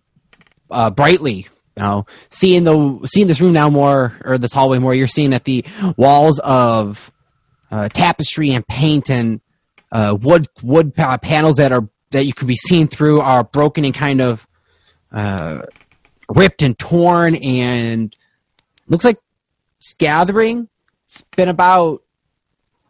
uh, 0.70 0.90
brightly. 0.90 1.48
You 1.76 1.82
know, 1.84 2.06
seeing 2.30 2.64
the 2.64 3.00
seeing 3.06 3.26
this 3.26 3.40
room 3.40 3.52
now 3.52 3.70
more, 3.70 4.16
or 4.24 4.36
this 4.38 4.52
hallway 4.52 4.78
more, 4.78 4.94
you're 4.94 5.06
seeing 5.06 5.30
that 5.30 5.44
the 5.44 5.64
walls 5.96 6.38
of 6.40 7.10
uh, 7.70 7.88
tapestry 7.88 8.50
and 8.50 8.66
paint 8.66 9.10
and 9.10 9.40
uh, 9.92 10.16
wood 10.20 10.46
wood 10.62 10.94
pa- 10.94 11.18
panels 11.18 11.56
that 11.56 11.72
are 11.72 11.88
that 12.10 12.24
you 12.24 12.32
can 12.32 12.46
be 12.46 12.56
seen 12.56 12.86
through 12.86 13.20
are 13.20 13.44
broken 13.44 13.84
and 13.84 13.94
kind 13.94 14.20
of 14.20 14.46
uh, 15.12 15.62
ripped 16.34 16.62
and 16.62 16.78
torn, 16.78 17.34
and 17.36 18.14
looks 18.86 19.04
like 19.04 19.18
it's 19.78 19.94
gathering. 19.94 20.68
It's 21.06 21.22
been 21.22 21.48
about 21.48 22.02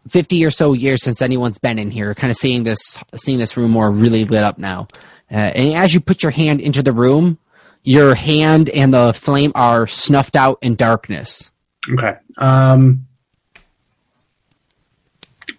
50 0.08 0.44
or 0.44 0.50
so 0.50 0.72
years 0.72 1.02
since 1.04 1.22
anyone's 1.22 1.58
been 1.58 1.78
in 1.78 1.90
here 1.90 2.14
kind 2.14 2.30
of 2.30 2.36
seeing 2.36 2.62
this 2.62 2.80
seeing 3.16 3.38
this 3.38 3.56
room 3.56 3.70
more 3.70 3.90
really 3.90 4.24
lit 4.24 4.42
up 4.42 4.58
now 4.58 4.88
uh, 5.30 5.34
and 5.34 5.74
as 5.74 5.92
you 5.92 6.00
put 6.00 6.22
your 6.22 6.32
hand 6.32 6.60
into 6.62 6.82
the 6.82 6.92
room 6.94 7.38
your 7.84 8.14
hand 8.14 8.70
and 8.70 8.92
the 8.94 9.12
flame 9.12 9.52
are 9.54 9.86
snuffed 9.86 10.34
out 10.34 10.58
in 10.62 10.74
darkness 10.76 11.52
Okay. 11.92 12.16
Um. 12.38 13.06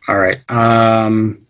All 0.10 0.18
right. 0.18 0.38
Um. 0.50 1.46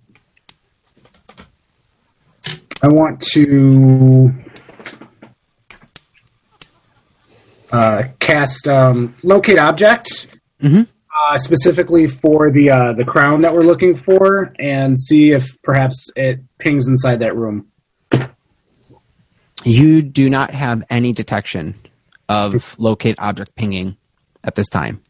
I 2.82 2.88
want 2.88 3.22
to 3.34 4.34
uh, 7.72 8.04
cast 8.20 8.68
um, 8.68 9.16
locate 9.24 9.58
object 9.60 10.28
Mhm. 10.64 10.88
uh, 11.30 11.38
specifically 11.38 12.08
for 12.08 12.52
the 12.52 12.70
uh, 12.70 12.94
the 12.94 13.04
crown 13.06 13.42
that 13.42 13.54
we're 13.54 13.64
looking 13.64 13.96
for, 13.96 14.54
and 14.60 14.98
see 15.00 15.32
if 15.32 15.46
perhaps 15.64 16.10
it 16.16 16.40
pings 16.58 16.88
inside 16.88 17.20
that 17.20 17.36
room. 17.36 17.68
you 19.66 20.02
do 20.02 20.30
not 20.30 20.52
have 20.54 20.84
any 20.90 21.12
detection 21.12 21.76
of 22.30 22.78
locate 22.80 23.16
object 23.20 23.54
pinging 23.56 23.98
at 24.46 24.56
this 24.56 24.70
time 24.70 25.02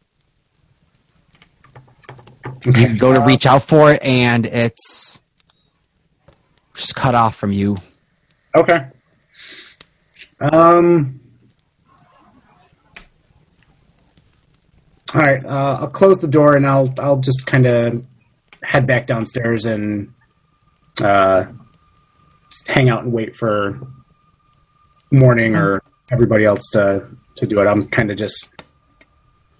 you 2.64 2.96
go 2.96 3.12
to 3.12 3.20
reach 3.20 3.46
out 3.46 3.62
for 3.62 3.92
it 3.92 4.02
and 4.02 4.46
it's 4.46 5.20
just 6.74 6.94
cut 6.94 7.14
off 7.14 7.36
from 7.36 7.52
you 7.52 7.76
Okay. 8.54 8.86
Um. 10.40 11.20
All 15.14 15.20
right. 15.20 15.44
Uh, 15.44 15.78
I'll 15.80 15.90
close 15.90 16.18
the 16.18 16.28
door 16.28 16.56
and 16.56 16.66
I'll 16.66 16.92
I'll 16.98 17.18
just 17.18 17.46
kind 17.46 17.66
of 17.66 18.06
head 18.62 18.86
back 18.86 19.06
downstairs 19.06 19.64
and 19.64 20.12
uh, 21.02 21.46
just 22.50 22.68
hang 22.68 22.88
out 22.88 23.04
and 23.04 23.12
wait 23.12 23.36
for 23.36 23.80
morning 25.10 25.54
or 25.54 25.80
everybody 26.10 26.44
else 26.44 26.62
to 26.72 27.06
to 27.36 27.46
do 27.46 27.60
it. 27.60 27.66
I'm 27.66 27.88
kind 27.88 28.10
of 28.10 28.16
just 28.16 28.50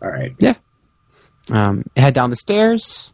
all 0.03 0.11
right. 0.11 0.35
Um, 1.51 1.85
head 1.97 2.15
down 2.15 2.31
the 2.31 2.37
stairs, 2.37 3.13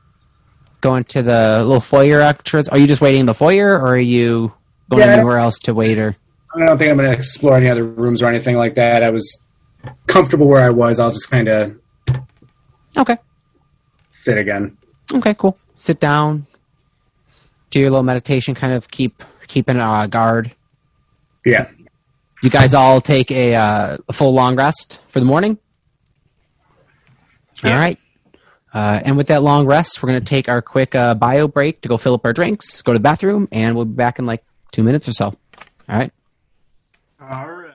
go 0.81 0.97
into 0.97 1.23
the 1.23 1.63
little 1.65 1.81
foyer 1.81 2.21
extras. 2.21 2.69
Are 2.69 2.79
you 2.79 2.87
just 2.87 3.01
waiting 3.01 3.21
in 3.21 3.27
the 3.27 3.35
foyer, 3.35 3.75
or 3.75 3.95
are 3.95 3.99
you 3.99 4.53
going 4.91 5.03
Yeah, 5.03 5.15
anywhere 5.15 5.39
else 5.39 5.59
to 5.61 5.75
wait? 5.75 5.99
Or 5.99 6.15
I 6.55 6.65
don't 6.65 6.79
think 6.79 6.91
I'm 6.91 6.97
going 6.97 7.11
to 7.11 7.17
explore 7.17 7.57
any 7.57 7.69
other 7.69 7.85
rooms 7.85 8.23
or 8.23 8.27
anything 8.27 8.57
like 8.57 8.75
that. 8.77 9.03
I 9.03 9.11
was 9.11 9.29
comfortable 10.07 10.49
where 10.49 10.65
I 10.65 10.71
was. 10.71 10.99
I'll 11.01 11.11
just 11.11 11.31
kind 11.31 11.49
of 11.49 11.79
okay, 12.97 13.17
sit 14.13 14.39
again. 14.39 14.77
okay, 15.15 15.35
cool. 15.35 15.59
Sit 15.77 16.01
down, 16.01 16.47
do 17.71 17.79
your 17.81 17.91
little 17.91 18.03
meditation, 18.03 18.55
kind 18.55 18.73
of 18.73 18.89
keep 18.89 19.23
keeping 19.47 19.79
uh, 19.79 20.07
guard. 20.07 20.53
Yeah. 21.45 21.69
You 22.43 22.51
guys 22.51 22.75
all 22.75 23.01
take 23.01 23.31
a, 23.31 23.55
uh, 23.55 23.97
a 24.09 24.13
full 24.13 24.33
long 24.35 24.57
rest 24.57 25.01
for 25.09 25.21
the 25.21 25.27
morning. 25.27 25.59
All 27.65 27.71
right. 27.71 27.99
Uh, 28.77 29.01
and 29.07 29.17
with 29.17 29.29
that 29.29 29.43
long 29.43 29.65
rest, 29.65 30.03
we're 30.03 30.11
going 30.11 30.21
to 30.21 30.27
take 30.27 30.51
our 30.51 30.61
quick 30.61 30.95
uh, 30.95 31.15
bio 31.15 31.49
break 31.49 31.81
to 31.81 31.89
go 31.89 31.97
fill 31.97 32.13
up 32.13 32.27
our 32.27 32.35
drinks, 32.35 32.83
go 32.83 32.93
to 32.93 32.99
the 32.99 33.03
bathroom, 33.03 33.49
and 33.51 33.75
we'll 33.75 33.87
be 33.87 33.95
back 33.95 34.19
in 34.19 34.27
like 34.27 34.45
two 34.71 34.83
minutes 34.83 35.09
or 35.09 35.15
so. 35.15 35.25
All 35.89 35.99
right. 35.99 36.13
All 37.19 37.51
right. 37.51 37.73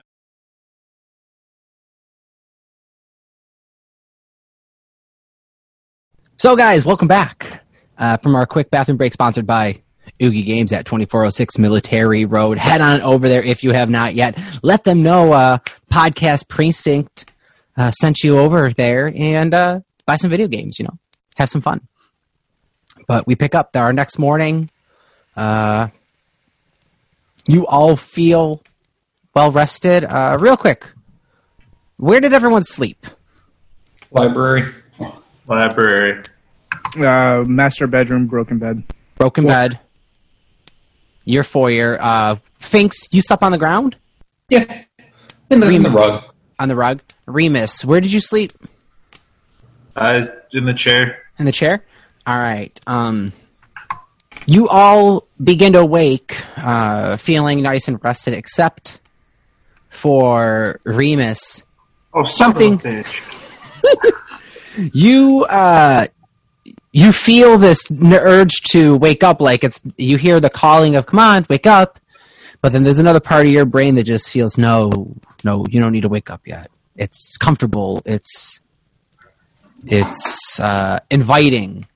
So, 6.36 6.54
guys, 6.54 6.84
welcome 6.84 7.08
back 7.08 7.64
uh, 7.98 8.18
from 8.18 8.36
our 8.36 8.46
quick 8.46 8.70
bathroom 8.70 8.96
break 8.96 9.12
sponsored 9.12 9.44
by 9.44 9.82
Oogie 10.22 10.44
Games 10.44 10.72
at 10.72 10.86
2406 10.86 11.58
Military 11.58 12.26
Road. 12.26 12.58
Head 12.58 12.80
on 12.80 13.00
over 13.00 13.28
there 13.28 13.42
if 13.42 13.64
you 13.64 13.72
have 13.72 13.90
not 13.90 14.14
yet. 14.14 14.38
Let 14.62 14.84
them 14.84 15.02
know 15.02 15.32
uh, 15.32 15.58
Podcast 15.90 16.46
Precinct 16.46 17.24
uh, 17.76 17.90
sent 17.90 18.22
you 18.22 18.38
over 18.38 18.70
there 18.70 19.12
and 19.16 19.52
uh, 19.52 19.80
buy 20.06 20.16
some 20.16 20.30
video 20.30 20.48
games, 20.48 20.78
you 20.78 20.84
know, 20.84 20.98
have 21.36 21.48
some 21.48 21.60
fun. 21.60 21.86
But 23.06 23.26
we 23.26 23.34
pick 23.34 23.54
up 23.54 23.70
our 23.76 23.92
next 23.92 24.18
morning. 24.18 24.70
Uh, 25.36 25.88
you 27.46 27.66
all 27.66 27.96
feel 27.96 28.62
well 29.34 29.50
rested. 29.50 30.04
Uh, 30.04 30.36
real 30.40 30.56
quick, 30.56 30.84
where 31.96 32.20
did 32.20 32.32
everyone 32.32 32.64
sleep? 32.64 33.06
Library. 34.10 34.70
Library. 35.46 36.24
Uh, 36.98 37.42
master 37.46 37.86
bedroom, 37.86 38.26
broken 38.26 38.58
bed. 38.58 38.82
Broken 39.16 39.46
bed. 39.46 39.78
Your 41.24 41.44
foyer. 41.44 41.98
Uh, 42.00 42.36
Finks, 42.58 43.08
you 43.12 43.22
slept 43.22 43.42
on 43.42 43.52
the 43.52 43.58
ground? 43.58 43.96
Yeah. 44.48 44.84
In 45.50 45.60
the, 45.60 45.68
in 45.68 45.82
the 45.82 45.90
rug. 45.90 46.24
On 46.58 46.68
the 46.68 46.76
rug? 46.76 47.00
Remus, 47.26 47.84
where 47.84 48.00
did 48.00 48.12
you 48.12 48.20
sleep? 48.20 48.52
Was 49.96 50.30
in 50.52 50.64
the 50.64 50.74
chair. 50.74 51.18
In 51.38 51.44
the 51.46 51.52
chair? 51.52 51.84
All 52.26 52.38
right. 52.38 52.78
Um, 52.86 53.32
you 54.46 54.68
all 54.68 55.26
begin 55.42 55.72
to 55.74 55.84
wake, 55.84 56.36
uh, 56.56 57.16
feeling 57.16 57.62
nice 57.62 57.88
and 57.88 58.02
rested, 58.02 58.34
except 58.34 59.00
for 59.88 60.80
Remus. 60.84 61.64
Oh, 62.14 62.24
something. 62.26 62.78
Something- 62.78 63.04
You, 64.94 65.44
uh, 65.50 66.06
you 66.92 67.12
feel 67.12 67.58
this 67.58 67.82
urge 68.10 68.62
to 68.70 68.96
wake 68.96 69.22
up, 69.22 69.42
like 69.42 69.64
it's 69.64 69.82
you 69.98 70.16
hear 70.16 70.40
the 70.40 70.48
calling 70.48 70.96
of 70.96 71.04
command, 71.04 71.46
wake 71.50 71.66
up!" 71.66 72.00
But 72.62 72.72
then 72.72 72.82
there's 72.82 72.96
another 72.98 73.20
part 73.20 73.44
of 73.44 73.52
your 73.52 73.66
brain 73.66 73.96
that 73.96 74.04
just 74.04 74.30
feels, 74.30 74.56
"No, 74.56 75.14
no, 75.44 75.66
you 75.68 75.78
don't 75.78 75.92
need 75.92 76.00
to 76.02 76.08
wake 76.08 76.30
up 76.30 76.40
yet. 76.46 76.70
It's 76.96 77.36
comfortable. 77.36 78.00
It's 78.06 78.61
it's 79.86 80.60
uh, 80.60 81.00
inviting. 81.10 81.86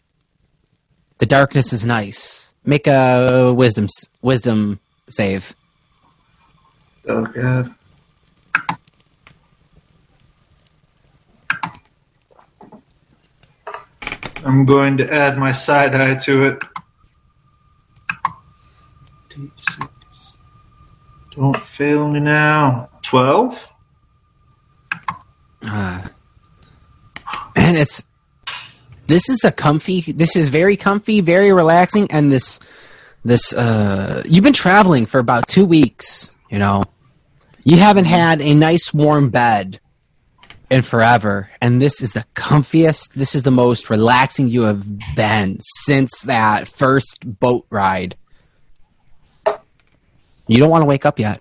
The 1.19 1.27
darkness 1.27 1.73
is 1.73 1.87
nice. 1.87 2.55
Make 2.65 2.87
a 2.87 3.53
wisdom 3.55 3.87
wisdom 4.23 4.81
save. 5.09 5.55
Oh 7.09 7.25
god. 7.25 7.75
I'm 14.45 14.65
going 14.65 14.97
to 14.99 15.13
add 15.13 15.39
my 15.39 15.51
side 15.53 15.95
eye 15.95 16.15
to 16.15 16.45
it. 16.45 16.63
D6. 19.31 20.39
Don't 21.35 21.57
Fail 21.57 22.09
me 22.09 22.21
now. 22.21 22.89
12? 23.03 23.69
Uh, 25.69 26.09
and 27.67 27.77
it's 27.77 28.05
this 29.07 29.29
is 29.29 29.45
a 29.45 29.53
comfy. 29.53 30.01
This 30.01 30.37
is 30.37 30.49
very 30.49 30.77
comfy, 30.77 31.21
very 31.21 31.53
relaxing, 31.53 32.11
and 32.11 32.31
this 32.31 32.61
this 33.25 33.53
uh, 33.55 34.23
you've 34.27 34.45
been 34.45 34.53
traveling 34.53 35.07
for 35.07 35.19
about 35.19 35.49
two 35.49 35.65
weeks. 35.65 36.33
You 36.51 36.59
know, 36.59 36.85
you 37.65 37.79
haven't 37.79 38.05
had 38.05 38.41
a 38.41 38.55
nice 38.55 38.93
warm 38.93 39.31
bed 39.31 39.81
in 40.71 40.83
forever, 40.83 41.51
and 41.61 41.81
this 41.81 42.03
is 42.03 42.13
the 42.13 42.25
comfiest. 42.35 43.15
This 43.15 43.35
is 43.35 43.43
the 43.43 43.51
most 43.51 43.89
relaxing 43.89 44.49
you 44.49 44.63
have 44.63 44.85
been 45.15 45.59
since 45.61 46.23
that 46.23 46.69
first 46.69 47.25
boat 47.41 47.67
ride. 47.71 48.17
You 50.47 50.59
don't 50.59 50.71
want 50.71 50.83
to 50.83 50.87
wake 50.87 51.07
up 51.07 51.19
yet. 51.19 51.41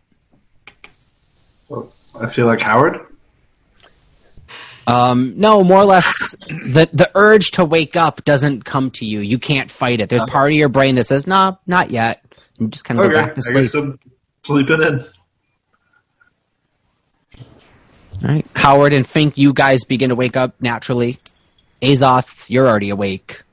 I 2.19 2.27
feel 2.27 2.45
like 2.45 2.61
Howard. 2.61 3.05
Um, 4.87 5.33
no, 5.37 5.63
more 5.63 5.79
or 5.79 5.85
less, 5.85 6.35
the 6.47 6.87
the 6.93 7.09
urge 7.15 7.51
to 7.51 7.65
wake 7.65 7.95
up 7.95 8.23
doesn't 8.23 8.65
come 8.65 8.91
to 8.91 9.05
you. 9.05 9.19
You 9.19 9.39
can't 9.39 9.71
fight 9.71 9.99
it. 9.99 10.09
There's 10.09 10.23
part 10.25 10.51
of 10.51 10.57
your 10.57 10.69
brain 10.69 10.95
that 10.95 11.05
says, 11.05 11.25
"No, 11.25 11.57
not 11.65 11.89
yet." 11.89 12.23
And 12.57 12.67
you 12.67 12.71
just 12.71 12.85
kind 12.85 12.99
of 12.99 13.05
Okay, 13.05 13.15
go 13.15 13.21
back 13.21 13.35
to 13.35 13.41
sleep. 13.41 13.55
guess 13.63 13.73
I'm 13.73 13.99
sleeping 14.43 14.81
in. 14.83 15.03
All 18.23 18.29
right, 18.33 18.45
Howard 18.55 18.93
and 18.93 19.05
Fink, 19.05 19.37
you 19.37 19.53
guys 19.53 19.83
begin 19.83 20.09
to 20.09 20.15
wake 20.15 20.37
up 20.37 20.55
naturally. 20.61 21.17
Azoth, 21.81 22.49
you're 22.49 22.67
already 22.67 22.89
awake. 22.89 23.43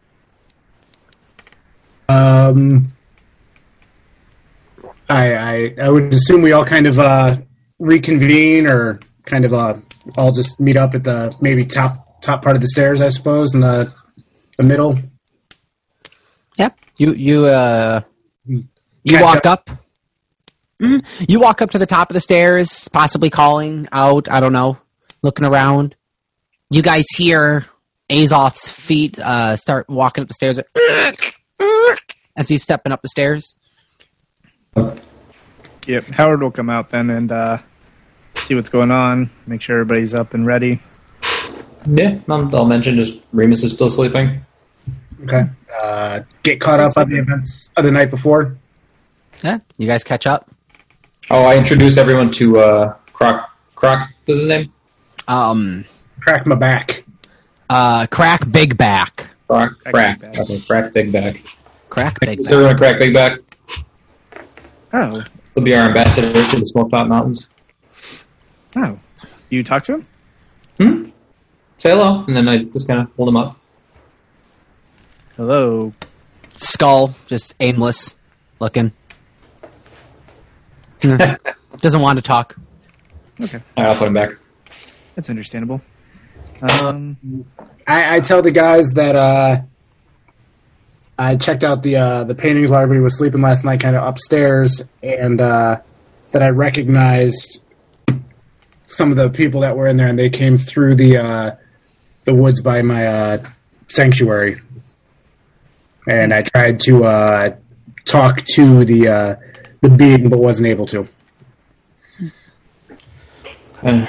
Um, 2.09 2.82
I, 5.09 5.34
I 5.34 5.74
I 5.82 5.88
would 5.90 6.12
assume 6.12 6.42
we 6.42 6.52
all 6.52 6.64
kind 6.64 6.86
of 6.86 6.98
uh, 6.98 7.38
reconvene 7.78 8.66
or 8.66 9.00
kind 9.26 9.44
of 9.44 9.52
uh, 9.54 9.74
all 10.16 10.32
just 10.32 10.58
meet 10.60 10.76
up 10.76 10.94
at 10.94 11.04
the 11.04 11.34
maybe 11.40 11.64
top 11.64 12.20
top 12.22 12.42
part 12.42 12.56
of 12.56 12.62
the 12.62 12.68
stairs, 12.68 13.00
I 13.00 13.08
suppose, 13.08 13.54
in 13.54 13.60
the 13.60 13.92
the 14.56 14.62
middle. 14.62 14.98
Yep. 16.58 16.78
You 16.98 17.12
you 17.14 17.46
uh 17.46 18.00
you 18.46 18.64
Catch 19.08 19.22
walk 19.22 19.46
up. 19.46 19.70
Mhm. 20.80 21.04
You 21.28 21.40
walk 21.40 21.62
up 21.62 21.70
to 21.70 21.78
the 21.78 21.86
top 21.86 22.10
of 22.10 22.14
the 22.14 22.20
stairs, 22.20 22.88
possibly 22.88 23.30
calling 23.30 23.88
out. 23.92 24.28
I 24.30 24.40
don't 24.40 24.52
know, 24.52 24.78
looking 25.22 25.44
around. 25.44 25.94
You 26.70 26.82
guys 26.82 27.04
hear 27.16 27.66
Azoth's 28.10 28.68
feet 28.70 29.18
uh, 29.18 29.56
start 29.56 29.88
walking 29.88 30.22
up 30.22 30.28
the 30.28 30.34
stairs 30.34 30.58
as 32.36 32.48
he's 32.48 32.62
stepping 32.62 32.92
up 32.92 33.02
the 33.02 33.08
stairs. 33.08 33.56
Yep. 35.86 36.04
Howard 36.12 36.42
will 36.42 36.50
come 36.50 36.70
out 36.70 36.88
then 36.90 37.10
and 37.10 37.30
uh, 37.32 37.58
see 38.43 38.55
what's 38.55 38.69
going 38.69 38.90
on. 38.90 39.31
Make 39.47 39.60
sure 39.60 39.78
everybody's 39.81 40.14
up 40.14 40.35
and 40.35 40.47
ready. 40.47 40.81
Yeah, 41.86 42.19
I'll, 42.28 42.55
I'll 42.55 42.64
mention 42.64 42.97
just 42.97 43.19
Remus 43.32 43.62
is 43.62 43.73
still 43.73 43.90
sleeping. 43.90 44.40
Okay. 45.24 45.44
Uh, 45.82 46.20
get 46.43 46.60
caught 46.60 46.81
up 46.81 46.97
on 46.97 47.09
the 47.09 47.19
events 47.19 47.70
of 47.77 47.85
the 47.85 47.90
night 47.90 48.10
before. 48.10 48.56
Yeah, 49.43 49.59
you 49.78 49.86
guys 49.86 50.05
catch 50.05 50.27
up. 50.27 50.48
Oh, 51.31 51.44
I 51.44 51.56
introduce 51.56 51.97
everyone 51.97 52.31
to 52.32 52.59
uh, 52.59 52.94
Croc. 53.12 53.51
Croc, 53.74 54.09
what's 54.27 54.40
his 54.40 54.48
name? 54.48 54.73
Um, 55.27 55.85
Crack 56.20 56.47
my 56.47 56.55
back. 56.55 57.05
uh, 57.70 58.06
crack 58.10 58.48
big 58.51 58.77
back. 58.77 59.31
Croc. 59.48 59.78
Crack 59.81 59.93
Crack. 59.93 60.20
Big 60.20 60.32
Back. 60.32 60.39
Okay, 60.40 60.60
Crack 60.66 60.93
Big 60.93 61.12
Back. 61.12 61.43
Crack 61.90 62.20
big 62.20 62.40
Is 62.40 62.47
back. 62.47 62.52
everyone 62.55 62.77
Crack 62.78 62.98
Big 62.98 63.12
Back? 63.14 63.39
Oh. 64.93 65.23
He'll 65.55 65.64
be 65.64 65.74
our 65.74 65.89
ambassador 65.89 66.32
to 66.32 66.59
the 66.59 66.64
Smoked 66.66 66.93
Mountains. 66.93 67.51
Oh. 68.76 68.98
You 69.50 69.62
talk 69.62 69.82
to 69.84 69.94
him? 69.94 70.06
Hmm? 70.80 71.10
Say 71.78 71.90
hello, 71.90 72.24
and 72.26 72.36
then 72.36 72.48
I 72.48 72.64
just 72.64 72.86
kind 72.86 73.00
of 73.00 73.12
hold 73.16 73.28
him 73.28 73.36
up. 73.36 73.56
Hello. 75.36 75.92
Skull, 76.56 77.14
just 77.26 77.54
aimless 77.60 78.16
looking. 78.60 78.92
Doesn't 81.00 82.00
want 82.00 82.18
to 82.18 82.22
talk. 82.22 82.56
Okay. 83.40 83.60
All 83.76 83.84
right, 83.84 83.90
I'll 83.90 83.98
put 83.98 84.06
him 84.06 84.14
back. 84.14 84.30
That's 85.16 85.28
understandable. 85.28 85.80
Um, 86.62 87.16
I, 87.86 88.16
I 88.16 88.20
tell 88.20 88.40
the 88.40 88.52
guys 88.52 88.90
that 88.90 89.16
uh, 89.16 89.62
I 91.18 91.36
checked 91.36 91.64
out 91.64 91.82
the 91.82 91.96
uh, 91.96 92.24
the 92.24 92.34
paintings 92.34 92.70
while 92.70 92.80
everybody 92.80 93.02
was 93.02 93.18
sleeping 93.18 93.42
last 93.42 93.64
night, 93.64 93.80
kind 93.80 93.96
of 93.96 94.04
upstairs, 94.04 94.82
and 95.02 95.40
uh, 95.40 95.80
that 96.30 96.42
I 96.42 96.50
recognized 96.50 97.60
some 98.93 99.10
of 99.10 99.16
the 99.16 99.31
people 99.31 99.62
that 99.62 99.77
were 99.77 99.89
in 99.89 99.97
there, 99.97 100.09
and 100.09 100.19
they 100.19 100.31
came 100.31 100.56
through 100.59 100.94
the 100.94 101.16
uh, 101.16 101.56
the 102.24 102.35
woods 102.35 102.60
by 102.60 102.82
my 102.82 103.06
uh, 103.06 103.47
sanctuary, 103.89 104.60
and 106.06 106.32
I 106.32 106.43
tried 106.43 106.78
to 106.81 107.05
uh, 107.05 107.56
talk 108.05 108.43
to 108.55 108.85
the 108.85 109.09
uh, 109.09 109.36
the 109.81 109.89
being, 109.89 110.28
but 110.28 110.39
wasn't 110.39 110.69
able 110.69 110.86
to. 110.86 111.09
Uh, 113.82 114.06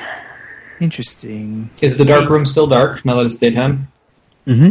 interesting. 0.80 1.70
is 1.82 1.98
the 1.98 2.06
dark 2.06 2.30
room 2.30 2.46
still 2.46 2.68
dark 2.68 3.04
now 3.06 3.16
that 3.16 3.26
it's 3.26 3.38
daytime? 3.38 3.88
Mm-hmm. 4.46 4.70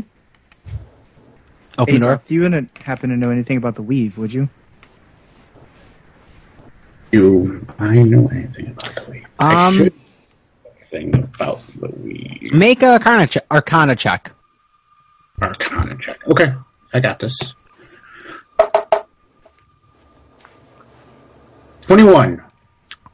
Open 1.79 1.95
the 1.95 2.01
door. 2.01 2.17
Azoth, 2.17 2.31
you 2.31 2.43
wouldn't 2.43 2.79
happen 2.79 3.11
to 3.11 3.17
know 3.17 3.31
anything 3.31 3.57
about 3.57 3.75
the 3.75 3.83
weave, 3.83 4.17
would 4.19 4.33
you? 4.33 4.49
Do 7.13 7.67
I 7.79 8.03
know 8.03 8.27
anything 8.29 8.69
about 8.69 8.95
the 8.97 9.11
weave? 9.11 9.27
I 9.39 9.67
Um, 9.69 9.75
should 9.75 9.93
know 9.93 10.71
thing 10.91 11.15
about 11.15 11.61
the 11.79 11.89
weave. 12.03 12.53
Make 12.53 12.83
a 12.83 12.93
arcana, 12.93 13.27
che- 13.27 13.41
arcana 13.51 13.95
check. 13.97 14.33
Arcana 15.43 15.97
check. 15.99 16.17
Okay, 16.29 16.53
I 16.95 17.01
got 17.01 17.19
this. 17.19 17.55
Twenty-one. 21.83 22.43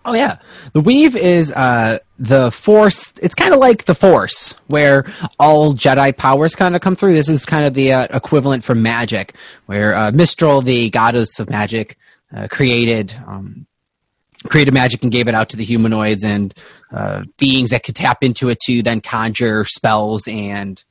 Oh 0.05 0.15
yeah, 0.15 0.39
the 0.73 0.81
weave 0.81 1.17
is 1.17 1.51
uh, 1.53 1.99
the 2.19 2.51
force. 2.51 3.13
It's 3.21 3.35
kind 3.35 3.53
of 3.53 3.61
like 3.61 3.85
the 3.87 3.95
force, 3.95 4.55
where 4.69 5.05
all 5.39 5.75
Jedi 5.75 6.17
powers 6.17 6.55
kind 6.55 6.75
of 6.77 6.81
come 6.81 6.97
through. 6.97 7.15
This 7.15 7.29
is 7.29 7.45
kind 7.45 7.65
of 7.65 7.75
the 7.75 7.93
uh, 7.93 8.07
equivalent 8.11 8.65
for 8.65 8.75
magic, 8.75 9.35
where 9.67 9.95
uh, 9.95 10.11
Mystra, 10.11 10.63
the 10.65 10.91
goddess 10.91 11.41
of 11.41 11.51
magic, 11.51 11.99
uh, 12.35 12.47
created 12.51 13.13
um, 13.27 13.67
created 14.47 14.73
magic 14.73 15.03
and 15.03 15.13
gave 15.13 15.29
it 15.29 15.35
out 15.35 15.49
to 15.51 15.57
the 15.57 15.65
humanoids 15.65 16.25
and 16.25 16.55
uh, 16.93 17.25
beings 17.37 17.71
that 17.71 17.83
could 17.83 17.97
tap 17.97 18.23
into 18.23 18.49
it 18.49 18.61
to 18.61 18.83
then 18.83 19.01
conjure 19.01 19.65
spells 19.65 20.27
and 20.29 20.85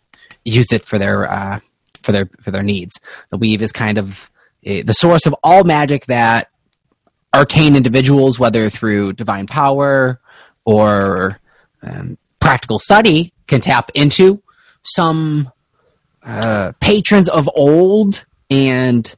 use 0.43 0.71
it 0.71 0.85
for 0.85 0.97
their 0.99 1.31
uh, 1.31 1.59
for 2.01 2.11
their 2.11 2.29
for 2.41 2.51
their 2.51 2.63
needs. 2.63 2.99
The 3.29 3.37
weave 3.37 3.61
is 3.61 3.71
kind 3.71 3.97
of 3.97 4.29
uh, 4.65 4.83
the 4.85 4.93
source 4.93 5.25
of 5.25 5.35
all 5.43 5.63
magic 5.63 6.05
that 6.05 6.49
arcane 7.33 7.75
individuals, 7.75 8.39
whether 8.39 8.69
through 8.69 9.13
divine 9.13 9.47
power 9.47 10.19
or 10.65 11.39
um, 11.81 12.17
practical 12.39 12.79
study, 12.79 13.33
can 13.47 13.61
tap 13.61 13.91
into. 13.93 14.41
Some 14.83 15.51
uh, 16.23 16.71
patrons 16.79 17.27
of 17.27 17.49
old 17.55 18.25
and 18.49 19.13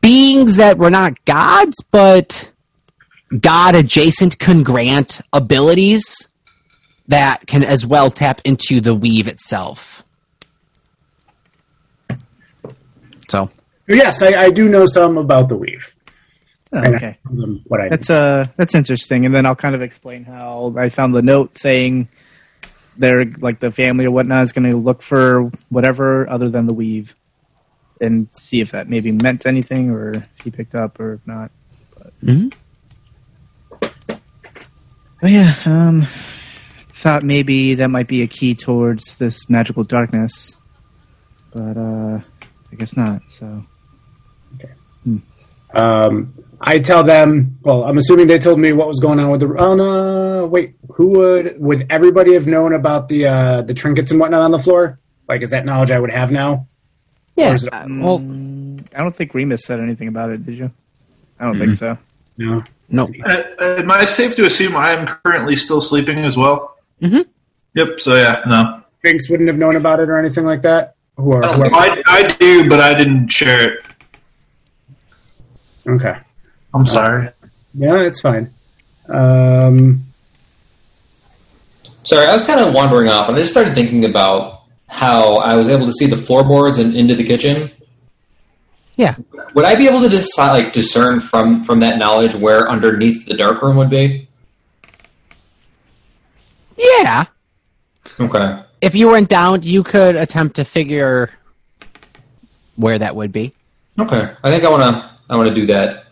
beings 0.00 0.56
that 0.56 0.78
were 0.78 0.90
not 0.90 1.22
gods, 1.24 1.76
but 1.90 2.49
god 3.38 3.74
adjacent 3.74 4.38
can 4.38 4.62
grant 4.62 5.20
abilities 5.32 6.28
that 7.08 7.46
can 7.46 7.62
as 7.62 7.86
well 7.86 8.10
tap 8.10 8.40
into 8.44 8.80
the 8.80 8.94
weave 8.94 9.28
itself. 9.28 10.02
So, 13.28 13.50
Yes, 13.88 14.22
I, 14.22 14.44
I 14.44 14.50
do 14.50 14.68
know 14.68 14.86
some 14.86 15.18
about 15.18 15.48
the 15.48 15.56
weave. 15.56 15.94
Oh, 16.72 16.84
okay. 16.94 17.16
what 17.66 17.80
I 17.80 17.88
That's 17.88 18.08
uh 18.10 18.44
that's 18.56 18.76
interesting. 18.76 19.26
And 19.26 19.34
then 19.34 19.44
I'll 19.44 19.56
kind 19.56 19.74
of 19.74 19.82
explain 19.82 20.22
how 20.22 20.72
I 20.78 20.88
found 20.88 21.14
the 21.16 21.22
note 21.22 21.56
saying 21.58 22.08
they're 22.96 23.24
like 23.24 23.58
the 23.58 23.72
family 23.72 24.04
or 24.04 24.12
whatnot 24.12 24.44
is 24.44 24.52
going 24.52 24.70
to 24.70 24.76
look 24.76 25.02
for 25.02 25.50
whatever 25.68 26.28
other 26.30 26.48
than 26.48 26.66
the 26.66 26.74
weave, 26.74 27.16
and 28.00 28.28
see 28.32 28.60
if 28.60 28.70
that 28.70 28.88
maybe 28.88 29.10
meant 29.10 29.46
anything 29.46 29.90
or 29.90 30.12
if 30.12 30.28
he 30.44 30.50
picked 30.52 30.76
up 30.76 31.00
or 31.00 31.14
if 31.14 31.26
not. 31.26 31.50
Mhm. 32.22 32.52
But 35.20 35.30
yeah, 35.30 35.54
um, 35.66 36.06
thought 36.88 37.22
maybe 37.22 37.74
that 37.74 37.88
might 37.88 38.08
be 38.08 38.22
a 38.22 38.26
key 38.26 38.54
towards 38.54 39.16
this 39.16 39.48
magical 39.50 39.84
darkness, 39.84 40.56
but 41.52 41.76
uh, 41.76 42.20
I 42.72 42.76
guess 42.76 42.96
not. 42.96 43.22
So 43.28 43.64
Okay. 44.56 44.72
Um, 45.74 46.34
I 46.62 46.78
tell 46.78 47.04
them. 47.04 47.58
Well, 47.62 47.84
I'm 47.84 47.96
assuming 47.98 48.26
they 48.26 48.38
told 48.38 48.58
me 48.58 48.72
what 48.72 48.88
was 48.88 48.98
going 48.98 49.20
on 49.20 49.30
with 49.30 49.40
the. 49.40 49.54
Oh 49.58 49.74
no! 49.74 50.46
Wait, 50.46 50.74
who 50.92 51.08
would 51.18 51.60
would 51.60 51.86
everybody 51.90 52.34
have 52.34 52.46
known 52.46 52.72
about 52.74 53.08
the 53.08 53.26
uh, 53.26 53.62
the 53.62 53.74
trinkets 53.74 54.10
and 54.10 54.18
whatnot 54.20 54.42
on 54.42 54.50
the 54.50 54.62
floor? 54.62 54.98
Like, 55.28 55.42
is 55.42 55.50
that 55.50 55.64
knowledge 55.64 55.90
I 55.90 55.98
would 56.00 56.10
have 56.10 56.30
now? 56.30 56.66
yeah. 57.36 57.54
It- 57.54 57.72
uh, 57.72 57.86
well, 57.88 58.18
I 58.94 58.98
don't 58.98 59.14
think 59.14 59.32
Remus 59.34 59.64
said 59.64 59.80
anything 59.80 60.08
about 60.08 60.30
it. 60.30 60.44
Did 60.44 60.56
you? 60.58 60.70
I 61.38 61.44
don't 61.44 61.58
think 61.58 61.76
so. 61.76 61.96
No. 62.36 62.62
No. 62.90 63.08
Uh, 63.24 63.42
am 63.60 63.90
I 63.90 64.04
safe 64.04 64.34
to 64.36 64.46
assume 64.46 64.76
I 64.76 64.90
am 64.90 65.06
currently 65.06 65.56
still 65.56 65.80
sleeping 65.80 66.18
as 66.24 66.36
well? 66.36 66.76
Mhm. 67.00 67.24
Yep. 67.74 68.00
So 68.00 68.16
yeah, 68.16 68.42
no. 68.46 68.82
Finks 69.02 69.30
wouldn't 69.30 69.48
have 69.48 69.56
known 69.58 69.76
about 69.76 70.00
it 70.00 70.08
or 70.08 70.18
anything 70.18 70.44
like 70.44 70.62
that. 70.62 70.94
Who 71.16 71.32
are, 71.32 71.44
I 71.44 71.46
don't 71.48 71.56
who 71.56 71.62
are- 71.62 71.74
I, 71.74 72.02
I 72.06 72.36
do, 72.38 72.68
but 72.68 72.80
I 72.80 72.94
didn't 72.94 73.28
share 73.28 73.74
it. 73.74 73.84
okay. 75.86 76.16
I'm 76.74 76.86
sorry. 76.86 77.28
Yeah, 77.74 78.00
it's 78.00 78.20
fine. 78.20 78.50
Um, 79.08 80.04
Sorry, 82.04 82.26
I 82.26 82.32
was 82.32 82.44
kind 82.44 82.58
of 82.60 82.72
wandering 82.74 83.08
off, 83.08 83.28
and 83.28 83.36
I 83.36 83.40
just 83.40 83.52
started 83.52 83.74
thinking 83.74 84.04
about 84.04 84.62
how 84.88 85.36
I 85.36 85.54
was 85.54 85.68
able 85.68 85.86
to 85.86 85.92
see 85.92 86.06
the 86.06 86.16
floorboards 86.16 86.78
and 86.78 86.94
into 86.96 87.14
the 87.14 87.22
kitchen. 87.24 87.70
Yeah. 88.96 89.16
Would 89.54 89.64
I 89.64 89.76
be 89.76 89.86
able 89.88 90.02
to 90.02 90.08
decide, 90.08 90.52
like, 90.52 90.72
discern 90.72 91.20
from 91.20 91.64
from 91.64 91.80
that 91.80 91.98
knowledge 91.98 92.34
where 92.34 92.68
underneath 92.68 93.26
the 93.26 93.34
dark 93.34 93.62
room 93.62 93.76
would 93.76 93.90
be? 93.90 94.28
Yeah. 96.76 97.24
Okay. 98.18 98.62
If 98.80 98.94
you 98.94 99.08
went 99.08 99.28
down, 99.28 99.62
you 99.62 99.82
could 99.82 100.16
attempt 100.16 100.56
to 100.56 100.64
figure 100.64 101.30
where 102.76 102.98
that 102.98 103.14
would 103.14 103.32
be. 103.32 103.52
Okay. 103.98 104.30
I 104.42 104.50
think 104.50 104.64
I 104.64 104.70
want 104.70 104.82
to. 104.82 105.10
I 105.28 105.36
want 105.36 105.48
to 105.48 105.54
do 105.54 105.66
that. 105.66 106.06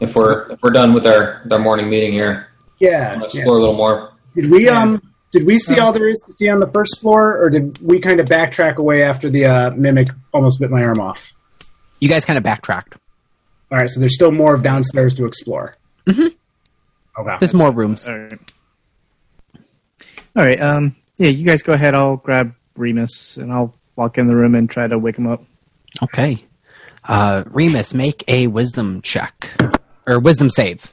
If 0.00 0.14
we're 0.16 0.50
if 0.50 0.62
we're 0.62 0.70
done 0.70 0.94
with 0.94 1.06
our 1.06 1.40
with 1.44 1.52
our 1.52 1.58
morning 1.58 1.88
meeting 1.90 2.12
here, 2.12 2.48
yeah. 2.78 3.18
want 3.18 3.30
to 3.30 3.36
yeah. 3.36 3.42
explore 3.42 3.58
a 3.58 3.60
little 3.60 3.76
more. 3.76 4.12
Did 4.34 4.50
we 4.50 4.68
um 4.68 5.02
did 5.32 5.46
we 5.46 5.58
see 5.58 5.78
Um, 5.78 5.86
all 5.86 5.92
there 5.92 6.08
is 6.08 6.20
to 6.26 6.32
see 6.32 6.48
on 6.48 6.58
the 6.58 6.66
first 6.66 7.00
floor, 7.00 7.38
or 7.40 7.50
did 7.50 7.78
we 7.80 8.00
kind 8.00 8.20
of 8.20 8.26
backtrack 8.26 8.76
away 8.76 9.02
after 9.02 9.30
the 9.30 9.46
uh, 9.46 9.70
mimic 9.70 10.08
almost 10.32 10.58
bit 10.58 10.70
my 10.70 10.82
arm 10.82 10.98
off? 10.98 11.34
You 12.00 12.08
guys 12.08 12.24
kind 12.24 12.36
of 12.36 12.42
backtracked. 12.42 12.94
All 13.70 13.78
right, 13.78 13.88
so 13.88 14.00
there's 14.00 14.14
still 14.14 14.32
more 14.32 14.54
of 14.54 14.62
downstairs 14.62 15.14
to 15.16 15.26
explore. 15.26 15.74
Mhm. 16.06 16.34
Okay. 17.18 17.36
There's 17.38 17.54
more 17.54 17.70
rooms. 17.70 18.08
All 18.08 18.18
right. 18.18 18.38
All 20.36 20.44
right. 20.44 20.60
Um. 20.60 20.96
Yeah. 21.18 21.28
You 21.28 21.44
guys 21.44 21.62
go 21.62 21.72
ahead. 21.72 21.94
I'll 21.94 22.16
grab 22.16 22.54
Remus 22.76 23.36
and 23.36 23.52
I'll 23.52 23.74
walk 23.96 24.16
in 24.18 24.26
the 24.26 24.34
room 24.34 24.54
and 24.54 24.68
try 24.70 24.86
to 24.86 24.98
wake 24.98 25.16
him 25.18 25.26
up. 25.26 25.44
Okay. 26.02 26.44
Uh, 27.04 27.44
Remus, 27.46 27.92
make 27.94 28.24
a 28.28 28.46
wisdom 28.46 29.02
check. 29.02 29.50
Or 30.06 30.18
wisdom 30.18 30.50
save. 30.50 30.92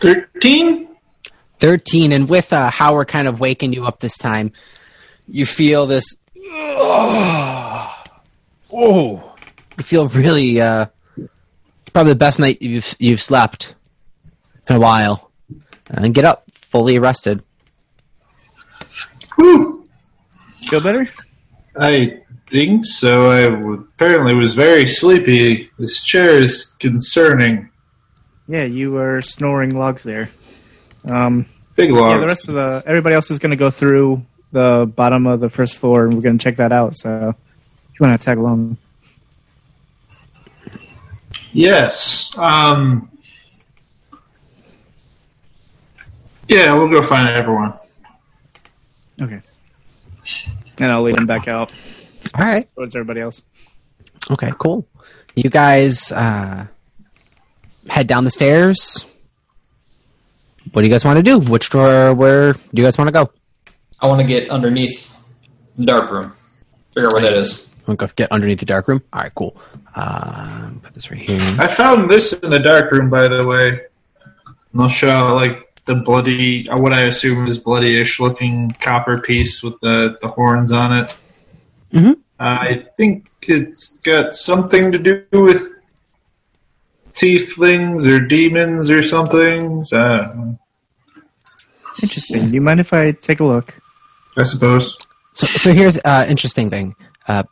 Thirteen. 0.00 0.93
13 1.64 2.12
and 2.12 2.28
with 2.28 2.52
uh, 2.52 2.68
howard 2.68 3.08
kind 3.08 3.26
of 3.26 3.40
waking 3.40 3.72
you 3.72 3.86
up 3.86 3.98
this 4.00 4.18
time 4.18 4.52
you 5.26 5.46
feel 5.46 5.86
this 5.86 6.04
oh, 6.46 8.04
you 8.70 9.82
feel 9.82 10.08
really 10.08 10.60
uh 10.60 10.84
probably 11.94 12.12
the 12.12 12.18
best 12.18 12.38
night 12.38 12.60
you've 12.60 12.94
you've 12.98 13.22
slept 13.22 13.74
in 14.68 14.76
a 14.76 14.78
while 14.78 15.30
and 15.88 16.14
get 16.14 16.26
up 16.26 16.44
fully 16.52 16.98
rested 16.98 17.42
Whew. 19.36 19.86
Feel 20.68 20.80
better? 20.80 21.08
I 21.78 22.20
think 22.50 22.84
so. 22.86 23.30
I 23.30 23.44
w- 23.48 23.86
apparently 23.96 24.34
was 24.34 24.54
very 24.54 24.86
sleepy. 24.86 25.70
This 25.78 26.02
chair 26.02 26.30
is 26.30 26.76
concerning. 26.78 27.70
Yeah. 28.46 28.64
You 28.64 28.92
were 28.92 29.20
snoring 29.22 29.74
logs 29.76 30.04
there. 30.04 30.28
Um. 31.04 31.46
Big 31.76 31.90
log. 31.90 32.12
Yeah. 32.12 32.18
The 32.18 32.26
rest 32.26 32.48
of 32.48 32.54
the 32.54 32.82
everybody 32.86 33.14
else 33.14 33.30
is 33.30 33.38
going 33.38 33.50
to 33.50 33.56
go 33.56 33.70
through 33.70 34.24
the 34.52 34.90
bottom 34.94 35.26
of 35.26 35.40
the 35.40 35.50
first 35.50 35.76
floor 35.78 36.04
and 36.04 36.14
we're 36.14 36.22
going 36.22 36.38
to 36.38 36.42
check 36.42 36.56
that 36.56 36.72
out. 36.72 36.94
So 36.94 37.30
if 37.30 38.00
you 38.00 38.06
want 38.06 38.20
to 38.20 38.24
tag 38.24 38.38
along. 38.38 38.76
Yes. 41.52 42.36
Um. 42.36 43.10
Yeah, 46.48 46.74
we'll 46.74 46.90
go 46.90 47.02
find 47.02 47.30
everyone. 47.30 47.74
Okay. 49.20 49.40
And 50.78 50.92
I'll 50.92 51.02
lead 51.02 51.16
him 51.16 51.26
back 51.26 51.48
out 51.48 51.72
all 52.38 52.44
right 52.44 52.68
towards 52.74 52.96
everybody 52.96 53.20
else. 53.20 53.42
okay 54.30 54.52
cool 54.58 54.86
you 55.34 55.50
guys 55.50 56.10
uh 56.12 56.66
head 57.88 58.06
down 58.06 58.24
the 58.24 58.30
stairs 58.30 59.04
what 60.72 60.82
do 60.82 60.88
you 60.88 60.92
guys 60.92 61.04
want 61.04 61.16
to 61.16 61.22
do 61.22 61.38
which 61.38 61.70
door 61.70 62.14
where 62.14 62.52
do 62.54 62.60
you 62.72 62.82
guys 62.84 62.96
want 62.98 63.08
to 63.08 63.12
go 63.12 63.30
I 64.00 64.06
want 64.06 64.20
to 64.20 64.26
get 64.26 64.50
underneath 64.50 65.16
the 65.78 65.86
dark 65.86 66.10
room. 66.10 66.32
Figure 66.92 67.06
out 67.06 67.14
where 67.14 67.22
that 67.22 67.32
is. 67.32 67.66
I 67.86 67.90
want 67.90 68.00
to 68.00 68.06
go 68.06 68.12
get 68.16 68.30
underneath 68.32 68.58
the 68.58 68.66
dark 68.66 68.86
room? 68.86 69.02
All 69.12 69.22
right, 69.22 69.34
cool. 69.34 69.56
Uh, 69.94 70.70
put 70.82 70.92
this 70.92 71.10
right 71.10 71.20
here. 71.20 71.40
I 71.58 71.68
found 71.68 72.10
this 72.10 72.32
in 72.34 72.50
the 72.50 72.58
dark 72.58 72.92
room, 72.92 73.08
by 73.08 73.28
the 73.28 73.46
way. 73.46 73.80
And 74.72 74.82
I'll 74.82 74.88
show 74.88 75.34
like 75.34 75.84
the 75.86 75.94
bloody, 75.94 76.68
uh, 76.68 76.78
what 76.78 76.92
I 76.92 77.02
assume 77.02 77.46
is 77.46 77.58
bloody-ish 77.58 78.20
looking 78.20 78.72
copper 78.80 79.20
piece 79.20 79.62
with 79.62 79.80
the 79.80 80.18
the 80.20 80.28
horns 80.28 80.70
on 80.70 80.92
it. 80.98 81.16
Mhm. 81.92 82.18
I 82.38 82.84
think 82.96 83.30
it's 83.42 83.98
got 83.98 84.34
something 84.34 84.92
to 84.92 84.98
do 84.98 85.24
with 85.32 85.73
tieflings 87.14 88.06
or 88.06 88.18
demons 88.20 88.90
or 88.90 89.02
something. 89.02 89.84
So, 89.84 89.98
I 89.98 90.18
don't 90.26 90.36
know, 90.38 90.58
Interesting. 92.02 92.48
Do 92.48 92.54
you 92.54 92.60
mind 92.60 92.80
if 92.80 92.92
I 92.92 93.12
take 93.12 93.40
a 93.40 93.44
look? 93.44 93.78
I 94.36 94.42
suppose. 94.42 94.98
So, 95.32 95.46
so 95.46 95.72
here's 95.72 95.98
uh, 96.04 96.26
interesting 96.28 96.68
thing, 96.70 96.94
uh, 97.28 97.44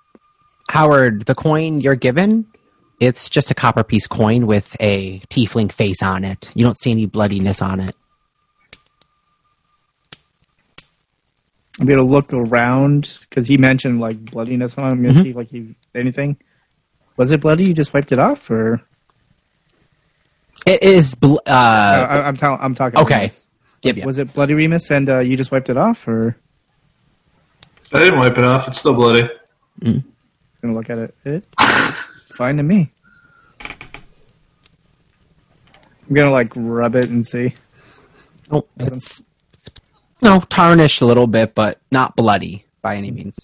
Howard. 0.68 1.26
The 1.26 1.34
coin 1.34 1.80
you're 1.80 1.94
given, 1.94 2.46
it's 3.00 3.28
just 3.30 3.50
a 3.50 3.54
copper 3.54 3.84
piece 3.84 4.06
coin 4.08 4.46
with 4.46 4.76
a 4.80 5.20
tiefling 5.30 5.70
face 5.72 6.02
on 6.02 6.24
it. 6.24 6.50
You 6.54 6.64
don't 6.64 6.78
see 6.78 6.90
any 6.90 7.06
bloodiness 7.06 7.62
on 7.62 7.80
it. 7.80 7.94
I'm 11.80 11.86
gonna 11.86 12.02
look 12.02 12.32
around 12.32 13.18
because 13.28 13.48
he 13.48 13.56
mentioned 13.56 14.00
like 14.00 14.22
bloodiness 14.30 14.76
on. 14.78 14.88
it. 14.88 14.90
I'm 14.92 15.02
gonna 15.02 15.14
Mhm. 15.14 15.22
see 15.22 15.32
like 15.32 15.48
he 15.48 15.74
anything. 15.94 16.36
Was 17.16 17.32
it 17.32 17.40
bloody? 17.40 17.64
You 17.64 17.74
just 17.74 17.94
wiped 17.94 18.12
it 18.12 18.18
off, 18.18 18.50
or 18.50 18.82
It 20.66 20.82
is. 20.82 21.14
Bl- 21.14 21.36
uh, 21.46 21.50
uh, 21.50 22.06
I, 22.10 22.22
I'm, 22.28 22.36
ta- 22.36 22.58
I'm 22.60 22.74
talking. 22.74 23.00
okay. 23.00 23.14
Remus. 23.20 23.48
yep, 23.82 23.96
yep. 23.96 24.06
Was 24.06 24.18
it 24.18 24.32
bloody 24.32 24.54
Remus, 24.54 24.90
and 24.90 25.08
uh, 25.08 25.18
you 25.20 25.36
just 25.36 25.50
wiped 25.50 25.68
it 25.70 25.76
off, 25.76 26.06
or 26.06 26.36
I 27.92 27.98
didn't 27.98 28.18
wipe 28.18 28.38
it 28.38 28.44
off. 28.44 28.68
It's 28.68 28.78
still 28.78 28.94
bloody. 28.94 29.28
gonna 29.82 30.02
look 30.74 30.88
at 30.90 30.98
it? 30.98 31.14
It's 31.24 32.36
fine 32.36 32.56
to 32.58 32.62
me. 32.62 32.92
I'm 36.08 36.14
gonna 36.14 36.30
like 36.30 36.52
rub 36.54 36.94
it 36.94 37.08
and 37.08 37.26
see. 37.26 37.54
Oh, 38.50 38.66
it's, 38.78 39.22
it's 39.54 39.68
no 40.20 40.40
tarnished 40.40 41.00
a 41.00 41.06
little 41.06 41.26
bit, 41.26 41.54
but 41.54 41.80
not 41.90 42.16
bloody 42.16 42.64
by 42.82 42.96
any 42.96 43.10
means. 43.10 43.38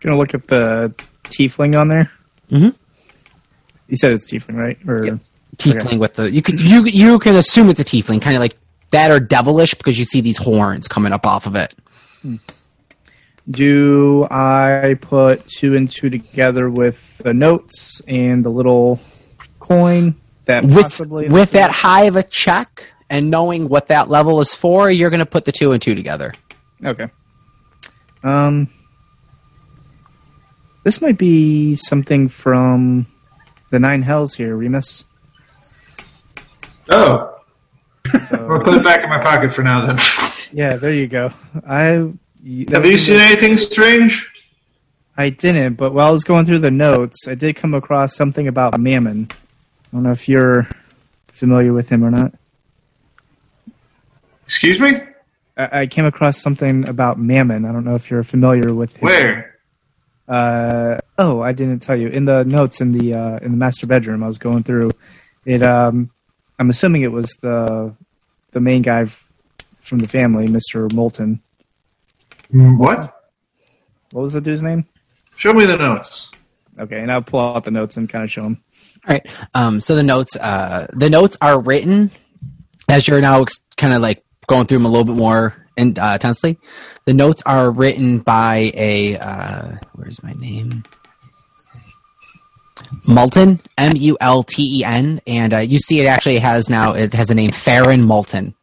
Gonna 0.00 0.18
look 0.18 0.34
at 0.34 0.46
the 0.48 0.94
tiefling 1.24 1.78
on 1.78 1.88
there. 1.88 2.10
Mhm. 2.50 2.74
You 3.88 3.96
said 3.96 4.12
it's 4.12 4.30
tiefling, 4.30 4.56
right? 4.56 4.78
Or 4.86 5.04
Yep. 5.04 5.18
Tiefling 5.58 5.98
with 5.98 6.14
the 6.14 6.30
you 6.30 6.42
can 6.42 6.58
you 6.58 6.84
you 6.84 7.18
can 7.18 7.36
assume 7.36 7.70
it's 7.70 7.80
a 7.80 7.84
tiefling, 7.84 8.20
kind 8.20 8.36
of 8.36 8.40
like 8.40 8.56
that 8.90 9.10
or 9.10 9.18
devilish 9.20 9.74
because 9.74 9.98
you 9.98 10.04
see 10.04 10.20
these 10.20 10.36
horns 10.36 10.86
coming 10.86 11.12
up 11.12 11.26
off 11.26 11.46
of 11.46 11.56
it. 11.56 11.74
do 13.48 14.26
I 14.30 14.96
put 15.00 15.46
two 15.46 15.74
and 15.76 15.90
two 15.90 16.10
together 16.10 16.68
with 16.68 17.18
the 17.18 17.32
notes 17.32 18.02
and 18.06 18.44
the 18.44 18.50
little 18.50 19.00
coin 19.60 20.16
that 20.44 20.64
with 20.64 20.74
possibly 20.74 21.28
with 21.28 21.52
that 21.52 21.70
high 21.70 22.04
of 22.04 22.16
a 22.16 22.22
check 22.22 22.92
and 23.08 23.30
knowing 23.30 23.68
what 23.68 23.88
that 23.88 24.10
level 24.10 24.40
is 24.40 24.54
for, 24.54 24.90
you're 24.90 25.10
going 25.10 25.20
to 25.20 25.26
put 25.26 25.44
the 25.44 25.52
two 25.52 25.72
and 25.72 25.80
two 25.80 25.94
together. 25.94 26.34
Okay. 26.84 27.08
Um, 28.22 28.68
this 30.82 31.00
might 31.00 31.18
be 31.18 31.76
something 31.76 32.28
from 32.28 33.06
the 33.70 33.78
Nine 33.78 34.02
Hells 34.02 34.34
here, 34.34 34.56
Remus. 34.56 35.04
Oh, 36.90 37.38
I'll 38.12 38.60
put 38.60 38.74
it 38.74 38.84
back 38.84 39.02
in 39.02 39.10
my 39.10 39.20
pocket 39.20 39.52
for 39.52 39.62
now. 39.62 39.86
Then, 39.86 39.98
yeah, 40.52 40.76
there 40.76 40.92
you 40.92 41.08
go. 41.08 41.32
I 41.66 42.12
have 42.70 42.86
you 42.86 42.98
seen 42.98 43.20
anything 43.20 43.56
strange? 43.56 44.32
I 45.16 45.30
didn't, 45.30 45.74
but 45.74 45.94
while 45.94 46.08
I 46.08 46.10
was 46.10 46.24
going 46.24 46.44
through 46.46 46.58
the 46.60 46.70
notes, 46.70 47.26
I 47.26 47.34
did 47.34 47.56
come 47.56 47.74
across 47.74 48.14
something 48.14 48.48
about 48.48 48.78
Mammon. 48.78 49.28
I 49.30 49.88
don't 49.92 50.02
know 50.02 50.12
if 50.12 50.28
you're 50.28 50.68
familiar 51.28 51.72
with 51.72 51.88
him 51.88 52.04
or 52.04 52.10
not. 52.10 52.32
Excuse 54.44 54.78
me. 54.78 55.00
I, 55.56 55.80
I 55.80 55.86
came 55.86 56.04
across 56.04 56.40
something 56.40 56.88
about 56.88 57.18
Mammon. 57.18 57.64
I 57.64 57.72
don't 57.72 57.84
know 57.84 57.94
if 57.94 58.10
you're 58.10 58.22
familiar 58.22 58.74
with 58.74 58.96
him. 58.96 59.06
Where? 59.06 59.55
Uh, 60.28 60.98
oh, 61.18 61.40
I 61.40 61.52
didn't 61.52 61.80
tell 61.80 61.96
you. 61.96 62.08
In 62.08 62.24
the 62.24 62.44
notes 62.44 62.80
in 62.80 62.92
the 62.92 63.14
uh, 63.14 63.38
in 63.38 63.52
the 63.52 63.56
master 63.56 63.86
bedroom, 63.86 64.22
I 64.22 64.26
was 64.28 64.38
going 64.38 64.62
through 64.64 64.90
it. 65.44 65.62
Um, 65.64 66.10
I'm 66.58 66.70
assuming 66.70 67.02
it 67.02 67.12
was 67.12 67.28
the 67.42 67.94
the 68.52 68.60
main 68.60 68.82
guy 68.82 69.02
f- 69.02 69.24
from 69.80 69.98
the 70.00 70.08
family, 70.08 70.48
Mister 70.48 70.88
Multen. 70.88 71.40
Mm, 72.52 72.78
What? 72.78 73.12
What 74.12 74.22
was 74.22 74.32
the 74.32 74.40
dude's 74.40 74.62
name? 74.62 74.86
Show 75.36 75.52
me 75.52 75.66
the 75.66 75.76
notes. 75.76 76.30
Okay, 76.78 77.00
and 77.00 77.10
I'll 77.10 77.22
pull 77.22 77.40
out 77.40 77.64
the 77.64 77.70
notes 77.70 77.96
and 77.96 78.08
kind 78.08 78.24
of 78.24 78.30
show 78.30 78.42
them. 78.42 78.62
All 79.08 79.14
right. 79.14 79.26
Um, 79.54 79.80
so 79.80 79.94
the 79.94 80.02
notes, 80.02 80.36
uh, 80.36 80.86
the 80.92 81.08
notes 81.10 81.36
are 81.40 81.60
written 81.60 82.10
as 82.88 83.06
you're 83.08 83.20
now 83.20 83.42
ex- 83.42 83.64
kind 83.76 83.92
of 83.94 84.00
like 84.02 84.24
going 84.46 84.66
through 84.66 84.78
them 84.78 84.86
a 84.86 84.88
little 84.88 85.04
bit 85.04 85.16
more 85.16 85.54
in, 85.76 85.98
uh, 85.98 86.12
intensely. 86.14 86.58
The 87.04 87.14
notes 87.14 87.42
are 87.46 87.70
written 87.70 88.18
by 88.20 88.72
a 88.74 89.16
uh, 89.18 89.72
where's 89.94 90.22
my 90.22 90.32
name? 90.32 90.84
Multen, 93.06 93.60
M 93.78 93.96
U 93.96 94.16
L 94.20 94.42
T 94.42 94.80
E 94.80 94.84
N, 94.84 95.20
and 95.26 95.54
uh, 95.54 95.58
you 95.58 95.78
see 95.78 96.00
it 96.00 96.06
actually 96.06 96.38
has 96.38 96.68
now 96.68 96.92
it 96.92 97.14
has 97.14 97.30
a 97.30 97.34
name 97.34 97.50
Farron 97.52 98.02
Multen. 98.02 98.54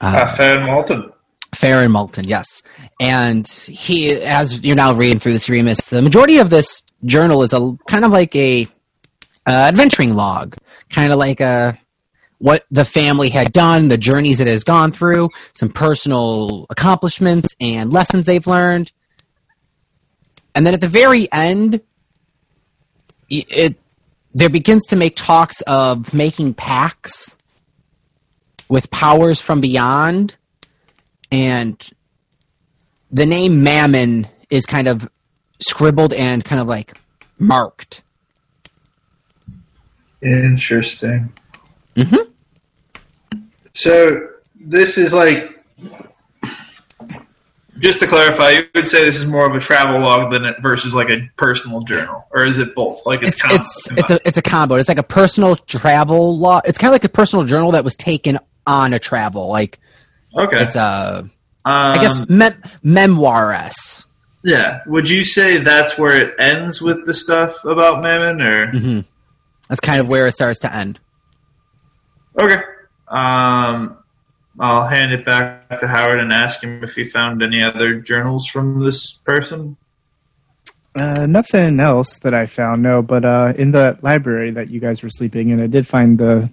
Uh, 0.00 0.24
Uh, 0.24 0.28
Fan 0.28 0.66
Walton. 0.66 1.12
Farron 1.54 1.90
Multen, 1.90 2.26
yes. 2.26 2.62
And 3.00 3.48
he, 3.48 4.12
as 4.12 4.62
you're 4.62 4.76
now 4.76 4.94
reading 4.94 5.18
through 5.18 5.32
this 5.32 5.48
Remus, 5.48 5.86
the 5.86 6.02
majority 6.02 6.38
of 6.38 6.50
this 6.50 6.82
journal 7.04 7.42
is 7.42 7.52
a 7.52 7.72
kind 7.88 8.04
of 8.04 8.12
like 8.12 8.34
a 8.36 8.66
uh, 9.46 9.50
adventuring 9.50 10.14
log, 10.14 10.56
kind 10.90 11.10
of 11.12 11.18
like 11.18 11.40
a 11.40 11.78
what 12.38 12.64
the 12.70 12.84
family 12.84 13.28
had 13.28 13.52
done, 13.52 13.88
the 13.88 13.98
journeys 13.98 14.40
it 14.40 14.48
has 14.48 14.64
gone 14.64 14.92
through, 14.92 15.28
some 15.52 15.68
personal 15.68 16.66
accomplishments 16.70 17.54
and 17.60 17.92
lessons 17.92 18.26
they've 18.26 18.46
learned. 18.46 18.92
And 20.54 20.66
then 20.66 20.74
at 20.74 20.80
the 20.80 20.88
very 20.88 21.30
end, 21.32 21.80
it, 23.28 23.76
there 24.34 24.48
begins 24.48 24.86
to 24.86 24.96
make 24.96 25.16
talks 25.16 25.60
of 25.62 26.14
making 26.14 26.54
pacts 26.54 27.36
with 28.68 28.90
powers 28.90 29.40
from 29.40 29.60
beyond 29.60 30.36
and 31.30 31.90
the 33.10 33.26
name 33.26 33.62
Mammon 33.62 34.28
is 34.50 34.66
kind 34.66 34.88
of 34.88 35.08
scribbled 35.60 36.12
and 36.12 36.44
kind 36.44 36.60
of 36.60 36.66
like 36.66 36.94
marked. 37.38 38.02
Interesting. 40.22 41.32
Mhm. 41.98 42.28
So 43.74 44.28
this 44.60 44.98
is 44.98 45.12
like, 45.12 45.54
just 47.78 48.00
to 48.00 48.06
clarify, 48.06 48.50
you 48.50 48.64
would 48.74 48.88
say 48.88 49.04
this 49.04 49.16
is 49.16 49.26
more 49.26 49.46
of 49.46 49.54
a 49.54 49.60
travel 49.60 50.00
log 50.00 50.32
than 50.32 50.44
it 50.44 50.56
versus 50.60 50.94
like 50.94 51.10
a 51.10 51.28
personal 51.36 51.80
journal, 51.82 52.24
or 52.32 52.44
is 52.44 52.58
it 52.58 52.74
both? 52.74 53.04
Like 53.06 53.22
it's 53.22 53.36
It's 53.36 53.42
kind 53.42 53.60
it's 53.60 53.88
it's 53.92 54.10
a 54.10 54.28
it's 54.28 54.38
a 54.38 54.42
combo. 54.42 54.76
It's 54.76 54.88
like 54.88 54.98
a 54.98 55.04
personal 55.04 55.56
travel 55.56 56.38
log. 56.38 56.62
It's 56.66 56.78
kind 56.78 56.90
of 56.90 56.94
like 56.94 57.04
a 57.04 57.08
personal 57.08 57.44
journal 57.44 57.72
that 57.72 57.84
was 57.84 57.94
taken 57.94 58.38
on 58.66 58.94
a 58.94 58.98
travel. 58.98 59.48
Like 59.48 59.78
okay. 60.34 60.62
it's 60.62 60.76
a 60.76 61.20
um, 61.20 61.30
I 61.64 61.98
guess 62.00 62.18
mem- 62.28 62.62
memoir-esque. 62.82 64.08
yeah. 64.42 64.80
Would 64.86 65.08
you 65.08 65.22
say 65.24 65.58
that's 65.58 65.98
where 65.98 66.16
it 66.16 66.34
ends 66.38 66.80
with 66.80 67.06
the 67.06 67.14
stuff 67.14 67.64
about 67.64 68.02
Mammon, 68.02 68.40
or 68.40 68.70
hmm 68.70 69.00
That's 69.68 69.80
kind 69.80 70.00
of 70.00 70.08
where 70.08 70.26
it 70.26 70.32
starts 70.32 70.60
to 70.60 70.74
end. 70.74 70.98
Okay? 72.38 72.62
Um, 73.08 73.98
I'll 74.60 74.86
hand 74.86 75.12
it 75.12 75.24
back 75.24 75.78
to 75.78 75.86
Howard 75.86 76.18
and 76.20 76.32
ask 76.32 76.62
him 76.62 76.82
if 76.82 76.94
he 76.94 77.04
found 77.04 77.42
any 77.42 77.62
other 77.62 78.00
journals 78.00 78.46
from 78.46 78.80
this 78.84 79.12
person. 79.12 79.76
Uh, 80.94 81.26
nothing 81.26 81.78
else 81.78 82.18
that 82.20 82.34
I 82.34 82.46
found, 82.46 82.82
no. 82.82 83.02
But 83.02 83.24
uh, 83.24 83.52
in 83.56 83.70
the 83.70 83.98
library 84.02 84.50
that 84.52 84.70
you 84.70 84.80
guys 84.80 85.02
were 85.02 85.10
sleeping 85.10 85.50
in, 85.50 85.62
I 85.62 85.68
did 85.68 85.86
find 85.86 86.18
the 86.18 86.50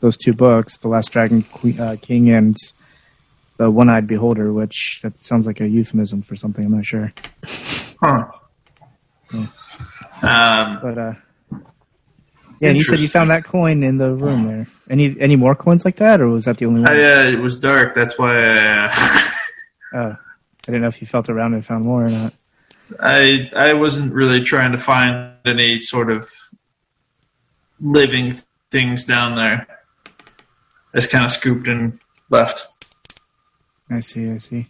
those 0.00 0.16
two 0.16 0.34
books, 0.34 0.78
The 0.78 0.88
Last 0.88 1.12
Dragon 1.12 1.42
Queen, 1.42 1.80
uh, 1.80 1.96
King 2.02 2.28
and 2.30 2.56
The 3.56 3.70
One-Eyed 3.70 4.06
Beholder, 4.06 4.52
which 4.52 5.00
that 5.02 5.16
sounds 5.16 5.46
like 5.46 5.60
a 5.60 5.68
euphemism 5.68 6.20
for 6.20 6.36
something. 6.36 6.64
I'm 6.64 6.72
not 6.72 6.84
sure. 6.84 7.10
Huh. 8.02 8.26
Um, 9.32 10.78
But 10.82 10.98
uh, 10.98 11.14
yeah, 12.64 12.70
and 12.70 12.76
you 12.78 12.82
said 12.82 13.00
you 13.00 13.08
found 13.08 13.30
that 13.30 13.44
coin 13.44 13.82
in 13.82 13.98
the 13.98 14.14
room 14.14 14.46
there. 14.46 14.66
Any 14.88 15.18
any 15.20 15.36
more 15.36 15.54
coins 15.54 15.84
like 15.84 15.96
that, 15.96 16.20
or 16.20 16.28
was 16.28 16.46
that 16.46 16.58
the 16.58 16.66
only 16.66 16.80
one? 16.80 16.90
I, 16.90 16.94
uh, 16.94 17.30
it 17.30 17.38
was 17.38 17.56
dark. 17.56 17.94
That's 17.94 18.18
why 18.18 18.42
I, 18.42 18.86
uh, 18.86 18.90
Oh, 19.94 20.10
I 20.10 20.16
didn't 20.62 20.82
know 20.82 20.88
if 20.88 21.00
you 21.00 21.06
felt 21.06 21.28
around 21.28 21.54
and 21.54 21.64
found 21.64 21.84
more 21.84 22.04
or 22.04 22.10
not. 22.10 22.34
I 22.98 23.50
I 23.54 23.74
wasn't 23.74 24.12
really 24.12 24.42
trying 24.42 24.72
to 24.72 24.78
find 24.78 25.34
any 25.44 25.80
sort 25.80 26.10
of 26.10 26.30
living 27.80 28.34
things 28.70 29.04
down 29.04 29.36
there. 29.36 29.66
I 30.92 30.98
just 30.98 31.10
kind 31.10 31.24
of 31.24 31.30
scooped 31.30 31.68
and 31.68 32.00
left. 32.30 32.66
I 33.90 34.00
see. 34.00 34.30
I 34.30 34.38
see. 34.38 34.66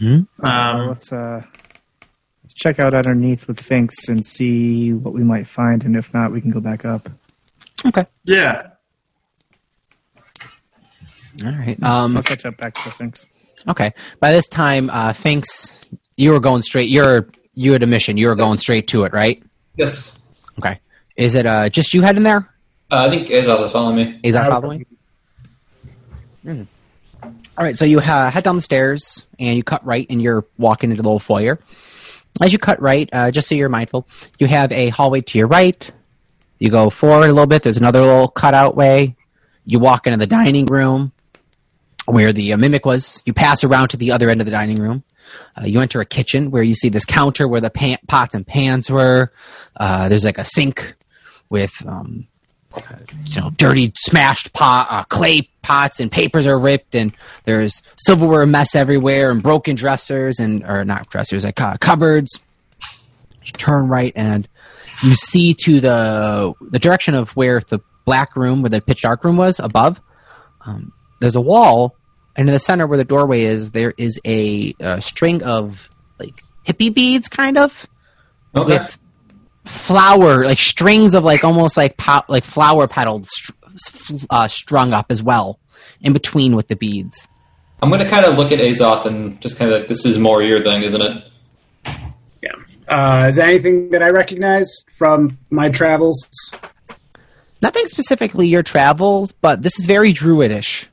Um, 0.00 0.88
let's 0.88 1.12
uh, 1.12 1.42
let's 1.42 1.65
check 2.56 2.80
out 2.80 2.94
underneath 2.94 3.46
with 3.46 3.60
Finks 3.60 4.08
and 4.08 4.24
see 4.24 4.92
what 4.92 5.14
we 5.14 5.22
might 5.22 5.46
find, 5.46 5.84
and 5.84 5.94
if 5.94 6.12
not, 6.12 6.32
we 6.32 6.40
can 6.40 6.50
go 6.50 6.60
back 6.60 6.84
up. 6.84 7.08
Okay. 7.86 8.04
yeah. 8.24 8.70
All 11.44 11.52
right. 11.52 11.80
Um, 11.82 12.16
I'll 12.16 12.22
catch 12.22 12.46
up 12.46 12.56
back 12.56 12.74
to 12.74 12.90
Finks. 12.90 13.26
Okay. 13.68 13.92
By 14.20 14.32
this 14.32 14.48
time, 14.48 14.88
uh, 14.90 15.12
Finks, 15.12 15.90
you 16.16 16.32
were 16.32 16.40
going 16.40 16.62
straight. 16.62 16.88
You're 16.88 17.28
you 17.54 17.72
had 17.72 17.82
a 17.82 17.86
mission. 17.86 18.16
You 18.16 18.28
were 18.28 18.34
going 18.34 18.58
straight 18.58 18.88
to 18.88 19.04
it, 19.04 19.12
right? 19.12 19.42
Yes. 19.76 20.26
Okay. 20.58 20.80
Is 21.16 21.34
it 21.34 21.46
uh, 21.46 21.68
just 21.68 21.92
you 21.92 22.00
heading 22.00 22.22
there? 22.22 22.50
Uh, 22.90 23.06
I 23.06 23.10
think 23.10 23.28
Azoth 23.28 23.66
is 23.66 23.72
following 23.72 23.96
me. 23.96 24.20
Is 24.22 24.34
that 24.34 24.50
following? 24.50 24.86
Hmm. 26.42 26.62
All 27.22 27.64
right. 27.64 27.76
So 27.76 27.84
you 27.84 27.98
uh, 27.98 28.30
head 28.30 28.44
down 28.44 28.56
the 28.56 28.62
stairs 28.62 29.26
and 29.38 29.56
you 29.56 29.62
cut 29.62 29.84
right, 29.84 30.06
and 30.08 30.22
you're 30.22 30.46
walking 30.56 30.90
into 30.90 31.02
the 31.02 31.08
little 31.08 31.20
foyer. 31.20 31.58
As 32.42 32.52
you 32.52 32.58
cut 32.58 32.80
right, 32.82 33.08
uh, 33.12 33.30
just 33.30 33.48
so 33.48 33.54
you're 33.54 33.68
mindful, 33.68 34.06
you 34.38 34.46
have 34.46 34.70
a 34.72 34.88
hallway 34.88 35.22
to 35.22 35.38
your 35.38 35.46
right. 35.46 35.90
You 36.58 36.70
go 36.70 36.90
forward 36.90 37.26
a 37.26 37.32
little 37.32 37.46
bit. 37.46 37.62
There's 37.62 37.76
another 37.76 38.00
little 38.00 38.28
cutout 38.28 38.76
way. 38.76 39.16
You 39.64 39.78
walk 39.78 40.06
into 40.06 40.18
the 40.18 40.26
dining 40.26 40.66
room 40.66 41.12
where 42.06 42.32
the 42.32 42.52
uh, 42.52 42.56
mimic 42.56 42.84
was. 42.84 43.22
You 43.26 43.32
pass 43.32 43.64
around 43.64 43.88
to 43.88 43.96
the 43.96 44.12
other 44.12 44.28
end 44.30 44.40
of 44.40 44.46
the 44.46 44.50
dining 44.50 44.78
room. 44.80 45.02
Uh, 45.56 45.64
you 45.66 45.80
enter 45.80 46.00
a 46.00 46.06
kitchen 46.06 46.50
where 46.50 46.62
you 46.62 46.74
see 46.74 46.88
this 46.88 47.04
counter 47.04 47.48
where 47.48 47.60
the 47.60 47.70
pan- 47.70 47.98
pots 48.06 48.34
and 48.34 48.46
pans 48.46 48.90
were. 48.90 49.32
Uh, 49.74 50.08
there's 50.08 50.24
like 50.24 50.38
a 50.38 50.44
sink 50.44 50.94
with 51.50 51.74
um, 51.86 52.28
you 53.24 53.40
know 53.40 53.50
dirty 53.50 53.92
smashed 53.96 54.52
pot 54.52 54.86
uh, 54.90 55.04
clay 55.04 55.48
pots 55.62 56.00
and 56.00 56.10
papers 56.12 56.46
are 56.46 56.58
ripped 56.58 56.94
and 56.94 57.12
there's 57.44 57.82
silverware 57.96 58.46
mess 58.46 58.74
everywhere 58.74 59.30
and 59.30 59.42
broken 59.42 59.74
dressers 59.76 60.38
and 60.38 60.62
or 60.64 60.84
not 60.84 61.08
dressers 61.10 61.44
like 61.44 61.60
uh, 61.60 61.76
cupboards 61.78 62.40
you 63.44 63.52
turn 63.52 63.88
right 63.88 64.12
and 64.16 64.48
you 65.02 65.14
see 65.14 65.54
to 65.54 65.80
the 65.80 66.52
the 66.70 66.78
direction 66.78 67.14
of 67.14 67.30
where 67.36 67.60
the 67.68 67.80
black 68.04 68.36
room 68.36 68.62
where 68.62 68.70
the 68.70 68.80
pitch 68.80 69.02
dark 69.02 69.24
room 69.24 69.36
was 69.36 69.58
above 69.60 70.00
um, 70.64 70.92
there's 71.20 71.36
a 71.36 71.40
wall 71.40 71.94
and 72.36 72.48
in 72.48 72.52
the 72.52 72.58
center 72.60 72.86
where 72.86 72.98
the 72.98 73.04
doorway 73.04 73.42
is 73.42 73.70
there 73.72 73.94
is 73.96 74.20
a, 74.26 74.74
uh 74.82 75.00
string 75.00 75.42
of 75.42 75.90
like 76.18 76.42
hippie 76.66 76.92
beads 76.92 77.28
kind 77.28 77.58
of 77.58 77.86
Okay. 78.56 78.78
with 78.78 78.98
flower 79.66 80.44
like 80.44 80.58
strings 80.58 81.14
of 81.14 81.24
like 81.24 81.44
almost 81.44 81.76
like 81.76 81.96
po- 81.96 82.22
like 82.28 82.44
flower 82.44 82.86
petals 82.86 83.28
str- 83.32 83.52
uh, 84.30 84.48
strung 84.48 84.92
up 84.92 85.06
as 85.10 85.22
well 85.22 85.58
in 86.00 86.12
between 86.12 86.54
with 86.56 86.68
the 86.68 86.76
beads 86.76 87.28
I'm 87.82 87.90
going 87.90 88.02
to 88.02 88.08
kind 88.08 88.24
of 88.24 88.38
look 88.38 88.52
at 88.52 88.58
Azoth 88.58 89.04
and 89.04 89.38
just 89.42 89.58
kind 89.58 89.70
of 89.70 89.80
like, 89.80 89.88
this 89.88 90.06
is 90.06 90.18
more 90.18 90.42
your 90.42 90.62
thing, 90.62 90.82
isn't 90.82 91.02
it? 91.02 91.24
Yeah. 92.42 92.52
Uh, 92.88 93.26
is 93.28 93.36
there 93.36 93.46
anything 93.46 93.90
that 93.90 94.02
I 94.02 94.08
recognize 94.08 94.72
from 94.96 95.36
my 95.50 95.68
travels? 95.68 96.28
nothing 97.62 97.86
specifically 97.86 98.46
your 98.48 98.62
travels 98.62 99.32
but 99.32 99.62
this 99.62 99.78
is 99.78 99.86
very 99.86 100.12
druidish 100.12 100.86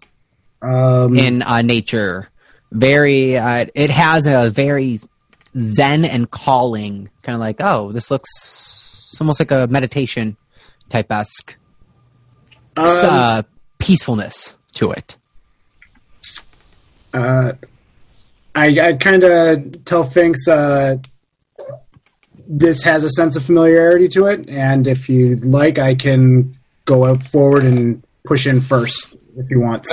Um, 0.61 1.17
in 1.17 1.41
uh, 1.41 1.61
nature 1.61 2.29
very 2.71 3.37
uh, 3.37 3.65
it 3.75 3.89
has 3.89 4.25
a 4.25 4.49
very 4.49 4.99
zen 5.57 6.05
and 6.05 6.31
calling 6.31 7.09
kind 7.21 7.35
of 7.35 7.39
like 7.39 7.57
oh 7.59 7.91
this 7.91 8.09
looks 8.09 9.17
almost 9.19 9.39
like 9.39 9.51
a 9.51 9.67
meditation 9.67 10.35
type 10.89 11.11
esque 11.11 11.55
um, 12.75 12.85
uh, 12.85 13.41
peacefulness 13.77 14.55
to 14.73 14.91
it 14.91 15.17
uh, 17.13 17.53
I, 18.55 18.77
I 18.81 18.93
kind 18.93 19.23
of 19.23 19.85
tell 19.85 20.03
Finks 20.03 20.47
uh, 20.47 20.97
this 22.47 22.83
has 22.83 23.03
a 23.03 23.09
sense 23.09 23.35
of 23.35 23.43
familiarity 23.43 24.07
to 24.09 24.27
it, 24.27 24.47
and 24.49 24.87
if 24.87 25.09
you'd 25.09 25.45
like, 25.45 25.79
I 25.79 25.95
can 25.95 26.57
go 26.85 27.05
out 27.05 27.23
forward 27.23 27.63
and 27.65 28.03
push 28.25 28.45
in 28.45 28.61
first 28.61 29.15
if 29.37 29.49
you 29.49 29.59
want. 29.59 29.87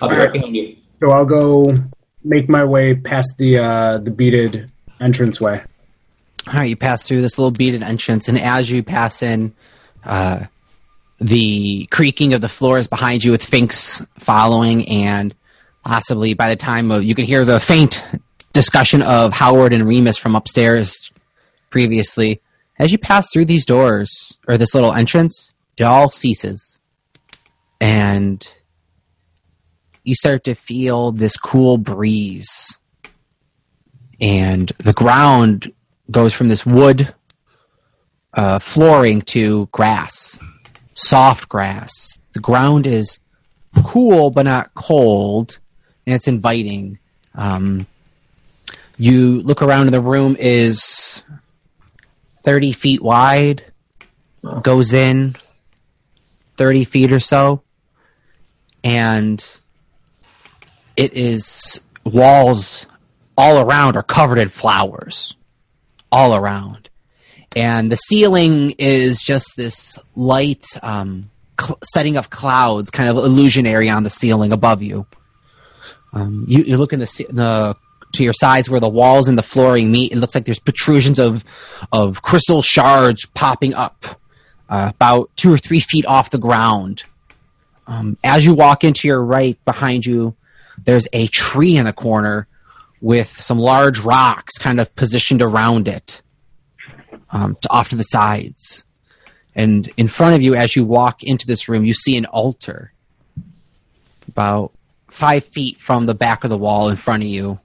I'll 0.00 0.08
be 0.08 0.16
right 0.16 0.32
behind 0.32 0.56
you. 0.56 0.76
So 1.00 1.10
I'll 1.10 1.26
go 1.26 1.70
make 2.24 2.48
my 2.48 2.64
way 2.64 2.94
past 2.94 3.34
the 3.38 3.58
uh, 3.58 3.98
the 3.98 4.10
beaded 4.10 4.70
entranceway. 5.00 5.62
All 6.48 6.54
right, 6.54 6.68
you 6.68 6.76
pass 6.76 7.06
through 7.06 7.22
this 7.22 7.38
little 7.38 7.50
beaded 7.50 7.82
entrance, 7.82 8.28
and 8.28 8.38
as 8.38 8.70
you 8.70 8.82
pass 8.82 9.22
in, 9.22 9.54
uh, 10.04 10.46
the 11.20 11.86
creaking 11.86 12.34
of 12.34 12.40
the 12.40 12.48
floors 12.48 12.88
behind 12.88 13.22
you 13.22 13.30
with 13.30 13.44
Finks 13.44 14.04
following, 14.18 14.88
and 14.88 15.34
possibly 15.84 16.34
by 16.34 16.48
the 16.48 16.56
time 16.56 16.90
of, 16.90 17.04
you 17.04 17.14
can 17.14 17.24
hear 17.24 17.44
the 17.44 17.60
faint 17.60 18.04
discussion 18.52 19.02
of 19.02 19.32
Howard 19.32 19.72
and 19.72 19.86
Remus 19.86 20.18
from 20.18 20.34
upstairs 20.34 21.12
previously. 21.70 22.40
As 22.78 22.90
you 22.90 22.98
pass 22.98 23.28
through 23.32 23.44
these 23.44 23.64
doors 23.64 24.36
or 24.48 24.58
this 24.58 24.74
little 24.74 24.92
entrance, 24.92 25.54
it 25.76 25.84
all 25.84 26.10
ceases, 26.10 26.80
and 27.80 28.46
you 30.04 30.14
start 30.14 30.44
to 30.44 30.54
feel 30.54 31.12
this 31.12 31.36
cool 31.36 31.78
breeze, 31.78 32.76
and 34.20 34.70
the 34.78 34.92
ground 34.92 35.72
goes 36.10 36.32
from 36.32 36.48
this 36.48 36.66
wood 36.66 37.14
uh, 38.34 38.58
flooring 38.58 39.22
to 39.22 39.66
grass, 39.72 40.38
soft 40.94 41.48
grass. 41.48 42.18
The 42.32 42.40
ground 42.40 42.86
is 42.86 43.20
cool 43.84 44.30
but 44.30 44.44
not 44.44 44.74
cold, 44.74 45.58
and 46.06 46.14
it's 46.14 46.28
inviting. 46.28 46.98
Um, 47.34 47.86
you 48.98 49.42
look 49.42 49.62
around 49.62 49.86
and 49.86 49.94
the 49.94 50.00
room 50.00 50.36
is 50.38 51.22
30 52.44 52.72
feet 52.72 53.02
wide, 53.02 53.64
goes 54.62 54.92
in 54.92 55.34
30 56.56 56.84
feet 56.84 57.12
or 57.12 57.20
so, 57.20 57.62
and 58.84 59.44
it 60.96 61.14
is 61.14 61.80
walls 62.04 62.86
all 63.36 63.58
around 63.58 63.96
are 63.96 64.02
covered 64.02 64.38
in 64.38 64.48
flowers. 64.48 65.34
All 66.10 66.36
around. 66.36 66.90
And 67.56 67.90
the 67.90 67.96
ceiling 67.96 68.74
is 68.78 69.22
just 69.22 69.56
this 69.56 69.98
light 70.14 70.66
um, 70.82 71.30
cl- 71.60 71.78
setting 71.84 72.16
of 72.16 72.30
clouds, 72.30 72.90
kind 72.90 73.08
of 73.08 73.16
illusionary 73.16 73.88
on 73.88 74.02
the 74.02 74.10
ceiling 74.10 74.52
above 74.52 74.82
you. 74.82 75.06
Um, 76.12 76.44
you, 76.48 76.64
you 76.64 76.76
look 76.76 76.92
in 76.92 77.00
the, 77.00 77.26
the 77.30 77.76
to 78.12 78.22
your 78.22 78.34
sides 78.34 78.68
where 78.68 78.80
the 78.80 78.88
walls 78.88 79.28
and 79.28 79.38
the 79.38 79.42
flooring 79.42 79.90
meet. 79.90 80.12
It 80.12 80.16
looks 80.16 80.34
like 80.34 80.44
there's 80.44 80.58
protrusions 80.58 81.18
of 81.18 81.44
of 81.92 82.22
crystal 82.22 82.62
shards 82.62 83.26
popping 83.26 83.74
up 83.74 84.20
uh, 84.68 84.92
about 84.94 85.30
two 85.36 85.52
or 85.52 85.58
three 85.58 85.80
feet 85.80 86.06
off 86.06 86.30
the 86.30 86.38
ground. 86.38 87.04
Um, 87.86 88.16
as 88.22 88.44
you 88.44 88.54
walk 88.54 88.84
into 88.84 89.08
your 89.08 89.22
right, 89.22 89.62
behind 89.64 90.06
you, 90.06 90.36
there's 90.78 91.06
a 91.12 91.26
tree 91.28 91.76
in 91.76 91.84
the 91.84 91.92
corner 91.92 92.46
with 93.00 93.28
some 93.40 93.58
large 93.58 93.98
rocks 93.98 94.58
kind 94.58 94.80
of 94.80 94.94
positioned 94.94 95.42
around 95.42 95.88
it, 95.88 96.22
um, 97.30 97.56
to 97.60 97.70
off 97.70 97.88
to 97.88 97.96
the 97.96 98.04
sides. 98.04 98.84
And 99.54 99.90
in 99.96 100.08
front 100.08 100.34
of 100.34 100.42
you, 100.42 100.54
as 100.54 100.76
you 100.76 100.84
walk 100.84 101.22
into 101.22 101.46
this 101.46 101.68
room, 101.68 101.84
you 101.84 101.94
see 101.94 102.16
an 102.16 102.26
altar 102.26 102.92
about 104.28 104.72
five 105.08 105.44
feet 105.44 105.78
from 105.78 106.06
the 106.06 106.14
back 106.14 106.44
of 106.44 106.50
the 106.50 106.56
wall 106.56 106.88
in 106.88 106.96
front 106.96 107.22
of 107.22 107.28
you, 107.28 107.60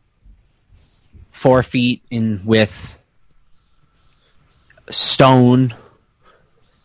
four 1.32 1.64
feet 1.64 2.02
in 2.10 2.42
width, 2.44 3.00
stone, 4.90 5.74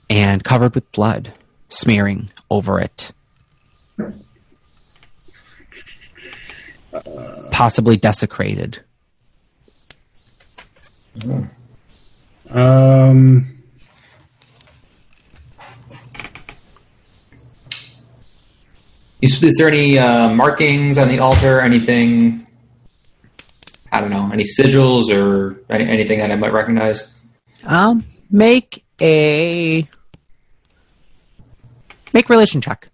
and 0.09 0.45
covered 0.45 0.75
with 0.75 0.91
blood 0.93 1.33
smearing 1.69 2.31
over 2.51 2.79
it. 2.79 3.13
Possibly 7.51 7.97
desecrated. 7.97 8.83
Um, 12.51 13.53
Is, 19.23 19.41
is 19.41 19.55
there 19.57 19.69
any 19.69 19.99
uh, 20.01 20.31
markings 20.31 20.99
on 20.99 21.07
the 21.07 21.21
altar? 21.21 21.61
Anything? 21.61 22.45
I 23.93 24.01
don't 24.01 24.11
know. 24.11 24.29
Any 24.33 24.43
sigils 24.43 25.11
or 25.15 25.63
any, 25.71 25.89
anything 25.89 26.19
that 26.19 26.33
I 26.33 26.35
might 26.35 26.53
recognize? 26.53 27.15
Um, 27.65 28.05
make 28.33 28.85
a 29.01 29.87
make 32.13 32.29
religion 32.29 32.61
check. 32.61 32.89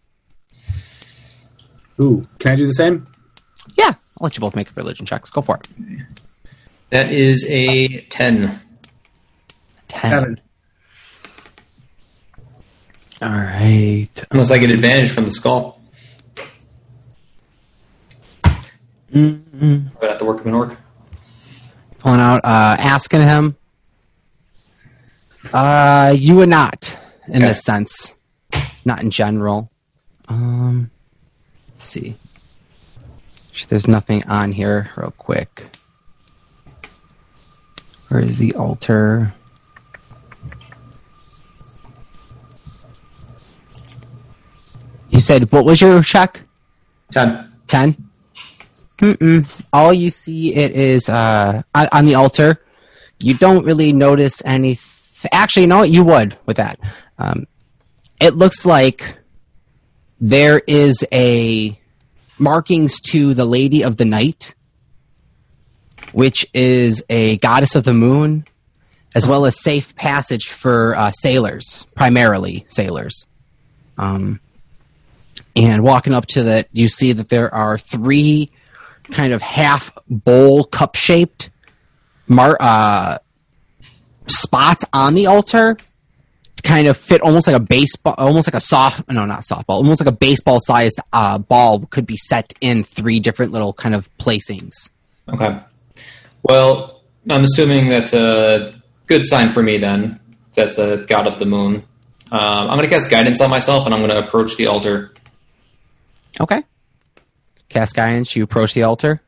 ooh, 2.00 2.22
can 2.38 2.52
I 2.52 2.56
do 2.56 2.66
the 2.66 2.74
same? 2.74 3.06
Yeah, 4.18 4.22
I'll 4.22 4.24
let 4.26 4.36
you 4.36 4.40
both 4.40 4.54
make 4.56 4.68
a 4.70 4.72
religion 4.74 5.06
checks. 5.06 5.30
Go 5.30 5.40
for 5.40 5.56
it. 5.56 5.68
That 6.90 7.12
is 7.12 7.46
a 7.48 8.00
ten. 8.02 8.60
Ten. 9.88 10.20
Seven. 10.20 10.40
All 13.20 13.28
right. 13.30 14.08
Unless 14.30 14.50
I 14.50 14.58
get 14.58 14.70
advantage 14.70 15.10
from 15.10 15.24
the 15.24 15.30
skull. 15.32 15.80
Mm-mm. 19.12 20.00
Would 20.00 20.10
have 20.10 20.18
to 20.18 20.24
work 20.24 20.40
of 20.40 20.46
an 20.46 20.54
orc. 20.54 20.76
Pulling 21.98 22.20
out, 22.20 22.44
uh, 22.44 22.76
asking 22.78 23.22
him. 23.22 23.56
Uh, 25.52 26.14
you 26.16 26.36
would 26.36 26.48
not, 26.48 26.96
in 27.26 27.36
Okay. 27.36 27.46
this 27.46 27.62
sense, 27.64 28.14
not 28.84 29.00
in 29.02 29.10
general. 29.10 29.70
Um, 30.28 30.90
let's 31.70 31.84
see. 31.84 32.16
There's 33.66 33.88
nothing 33.88 34.24
on 34.24 34.52
here, 34.52 34.90
real 34.96 35.12
quick. 35.12 35.68
Where 38.08 38.20
is 38.20 38.38
the 38.38 38.54
altar? 38.54 39.34
You 45.10 45.20
said 45.20 45.50
what 45.52 45.64
was 45.64 45.80
your 45.80 46.02
check? 46.02 46.40
Ten. 47.10 47.52
Ten. 47.66 47.96
Mm-mm. 48.98 49.48
All 49.72 49.92
you 49.92 50.10
see 50.10 50.54
it 50.54 50.72
is 50.72 51.08
uh, 51.08 51.62
on 51.74 52.06
the 52.06 52.14
altar. 52.14 52.62
You 53.20 53.34
don't 53.34 53.64
really 53.64 53.92
notice 53.92 54.42
any. 54.44 54.78
Actually, 55.32 55.62
you 55.62 55.68
know 55.68 55.78
what? 55.78 55.90
You 55.90 56.04
would 56.04 56.36
with 56.46 56.56
that. 56.58 56.78
Um, 57.18 57.46
it 58.20 58.34
looks 58.34 58.64
like 58.64 59.16
there 60.20 60.62
is 60.66 61.04
a 61.12 61.78
markings 62.38 63.00
to 63.10 63.34
the 63.34 63.44
Lady 63.44 63.82
of 63.82 63.96
the 63.96 64.04
Night, 64.04 64.54
which 66.12 66.46
is 66.54 67.04
a 67.08 67.36
goddess 67.38 67.74
of 67.74 67.84
the 67.84 67.94
moon, 67.94 68.46
as 69.14 69.26
well 69.26 69.46
as 69.46 69.60
safe 69.60 69.94
passage 69.96 70.48
for 70.48 70.96
uh, 70.96 71.10
sailors, 71.10 71.86
primarily 71.94 72.64
sailors. 72.68 73.26
Um, 73.96 74.40
and 75.56 75.82
walking 75.82 76.14
up 76.14 76.26
to 76.26 76.44
that, 76.44 76.68
you 76.72 76.88
see 76.88 77.12
that 77.12 77.28
there 77.28 77.52
are 77.52 77.78
three 77.78 78.50
kind 79.10 79.32
of 79.32 79.42
half 79.42 79.90
bowl 80.08 80.64
cup 80.64 80.94
shaped 80.94 81.50
mar- 82.28 82.58
uh, 82.60 83.18
spots 84.28 84.84
on 84.92 85.14
the 85.14 85.26
altar 85.26 85.76
kind 86.60 86.88
of 86.88 86.96
fit 86.96 87.20
almost 87.20 87.46
like 87.46 87.56
a 87.56 87.60
baseball, 87.60 88.14
almost 88.18 88.48
like 88.48 88.54
a 88.54 88.60
soft, 88.60 89.08
no, 89.08 89.24
not 89.24 89.42
softball, 89.42 89.76
almost 89.76 90.00
like 90.00 90.08
a 90.08 90.16
baseball 90.16 90.58
sized 90.60 91.00
uh, 91.12 91.38
ball 91.38 91.80
could 91.90 92.06
be 92.06 92.16
set 92.16 92.52
in 92.60 92.82
three 92.82 93.20
different 93.20 93.52
little 93.52 93.72
kind 93.72 93.94
of 93.94 94.10
placings. 94.18 94.90
Okay. 95.28 95.58
Well, 96.42 97.02
I'm 97.28 97.44
assuming 97.44 97.88
that's 97.88 98.12
a 98.14 98.74
good 99.06 99.26
sign 99.26 99.50
for 99.50 99.62
me 99.62 99.78
then. 99.78 100.20
That's 100.54 100.78
a 100.78 101.04
god 101.08 101.28
of 101.28 101.38
the 101.38 101.46
moon. 101.46 101.84
Um, 102.30 102.40
I'm 102.40 102.76
going 102.76 102.82
to 102.82 102.88
cast 102.88 103.10
guidance 103.10 103.40
on 103.40 103.50
myself, 103.50 103.86
and 103.86 103.94
I'm 103.94 104.00
going 104.00 104.10
to 104.10 104.26
approach 104.26 104.56
the 104.56 104.66
altar. 104.66 105.14
Okay. 106.40 106.62
Cast 107.68 107.94
guidance, 107.94 108.34
you 108.36 108.42
approach 108.44 108.74
the 108.74 108.82
altar. 108.82 109.22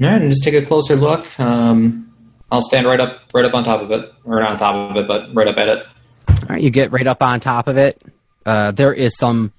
All 0.00 0.08
right, 0.08 0.20
and 0.20 0.30
just 0.30 0.42
take 0.42 0.54
a 0.54 0.64
closer 0.64 0.96
look. 0.96 1.38
Um, 1.38 2.12
I'll 2.50 2.62
stand 2.62 2.86
right 2.86 3.00
up, 3.00 3.22
right 3.32 3.44
up 3.44 3.54
on 3.54 3.64
top 3.64 3.80
of 3.82 3.90
it, 3.90 4.12
or 4.24 4.40
not 4.40 4.50
on 4.50 4.58
top 4.58 4.90
of 4.90 4.96
it, 4.96 5.06
but 5.06 5.34
right 5.34 5.48
up 5.48 5.56
at 5.56 5.68
it. 5.68 5.86
All 6.28 6.36
right, 6.48 6.62
you 6.62 6.70
get 6.70 6.92
right 6.92 7.06
up 7.06 7.22
on 7.22 7.40
top 7.40 7.68
of 7.68 7.76
it. 7.76 8.02
Uh, 8.44 8.70
there 8.70 8.92
is 8.92 9.16
some. 9.16 9.52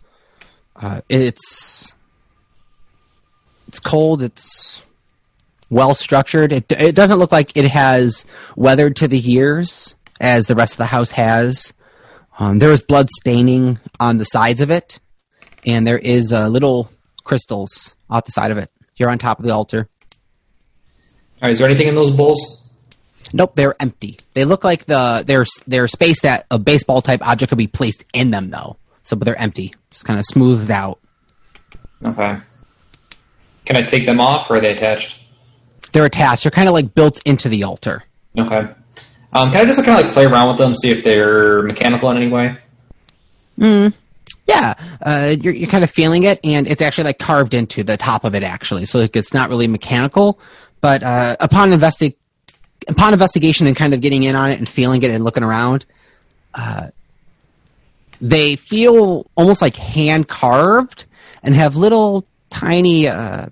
Uh, 0.76 1.02
it's 1.10 1.94
it's 3.68 3.80
cold. 3.80 4.22
It's 4.22 4.82
well 5.70 5.96
structured. 5.96 6.54
It 6.54 6.72
it 6.72 6.96
doesn't 6.96 7.18
look 7.18 7.32
like 7.32 7.56
it 7.56 7.68
has 7.68 8.26
weathered 8.56 8.98
to 8.98 9.08
the 9.08 9.20
years 9.20 9.96
as 10.20 10.48
the 10.48 10.56
rest 10.56 10.76
of 10.76 10.78
the 10.80 10.86
house 10.86 11.12
has. 11.12 11.74
Um, 12.38 12.60
there 12.60 12.72
is 12.72 12.82
blood 12.82 13.10
staining 13.10 13.80
on 14.00 14.18
the 14.18 14.26
sides 14.26 14.62
of 14.62 14.70
it, 14.70 15.00
and 15.66 15.88
there 15.88 15.98
is 15.98 16.34
uh, 16.34 16.48
little 16.50 16.90
crystals 17.24 17.96
off 18.10 18.26
the 18.26 18.32
side 18.32 18.52
of 18.52 18.58
it. 18.58 18.70
You're 18.98 19.10
on 19.10 19.20
top 19.20 19.40
of 19.40 19.46
the 19.46 19.52
altar. 19.52 19.90
All 21.42 21.48
right, 21.48 21.52
is 21.52 21.60
there 21.60 21.68
anything 21.68 21.88
in 21.88 21.96
those 21.96 22.16
bowls? 22.16 22.65
Nope, 23.34 23.56
they're 23.56 23.76
empty. 23.80 24.20
They 24.34 24.46
look 24.46 24.64
like 24.64 24.86
the 24.86 25.24
they're 25.26 25.46
they're 25.68 25.88
space 25.88 26.22
that 26.22 26.46
a 26.52 26.60
baseball 26.60 27.02
type 27.02 27.26
object 27.26 27.50
could 27.50 27.58
be 27.58 27.68
placed 27.68 28.06
in 28.14 28.32
them 28.32 28.50
though. 28.50 28.78
So, 29.04 29.16
but 29.16 29.26
they're 29.26 29.40
empty. 29.40 29.74
It's 29.92 30.04
kind 30.04 30.20
of 30.20 30.26
smoothed 30.26 30.72
out. 30.72 31.00
Okay. 32.04 32.38
Can 33.66 33.78
I 33.78 33.84
take 33.84 34.06
them 34.06 34.20
off, 34.20 34.50
or 34.50 34.58
are 34.58 34.62
they 34.62 34.72
attached? 34.72 35.22
They're 35.92 36.06
attached. 36.06 36.44
They're 36.44 36.52
kind 36.52 36.68
of 36.68 36.74
like 36.74 36.94
built 36.94 37.22
into 37.26 37.50
the 37.50 37.64
altar. 37.64 38.04
Okay. 38.38 38.68
Um, 39.34 39.52
can 39.52 39.62
I 39.62 39.66
just 39.66 39.84
kind 39.84 40.00
of 40.00 40.06
like 40.06 40.14
play 40.14 40.26
around 40.26 40.50
with 40.50 40.58
them, 40.58 40.74
see 40.76 40.92
if 40.92 41.04
they're 41.04 41.62
mechanical 41.64 42.10
in 42.12 42.18
any 42.18 42.30
way? 42.30 42.58
Mm. 43.60 43.94
Yeah, 44.48 44.76
uh, 45.02 45.36
you're, 45.42 45.54
you're 45.54 45.70
kind 45.70 45.84
of 45.84 45.90
feeling 45.90 46.24
it, 46.24 46.40
and 46.44 46.68
it's 46.68 46.82
actually 46.82 47.06
like 47.06 47.20
carved 47.20 47.54
into 47.54 47.84
the 47.84 47.98
top 47.98 48.24
of 48.24 48.36
it, 48.36 48.44
actually. 48.44 48.86
So 48.86 49.00
like, 49.00 49.16
it's 49.16 49.34
not 49.34 49.50
really 49.50 49.68
mechanical, 49.68 50.40
but 50.82 51.02
uh, 51.02 51.36
upon 51.40 51.72
investi- 51.72 52.16
upon 52.88 53.14
investigation 53.14 53.68
and 53.68 53.76
kind 53.76 53.94
of 53.94 54.02
getting 54.02 54.24
in 54.24 54.36
on 54.36 54.52
it 54.52 54.60
and 54.60 54.68
feeling 54.68 55.02
it 55.04 55.12
and 55.12 55.24
looking 55.24 55.44
around, 55.44 55.86
uh, 56.54 56.90
they 58.22 58.56
feel 58.56 59.30
almost 59.36 59.62
like 59.62 59.76
hand 59.76 60.28
carved 60.28 61.06
and 61.44 61.54
have 61.54 61.76
little 61.76 62.26
tiny, 62.50 63.08
uh, 63.08 63.48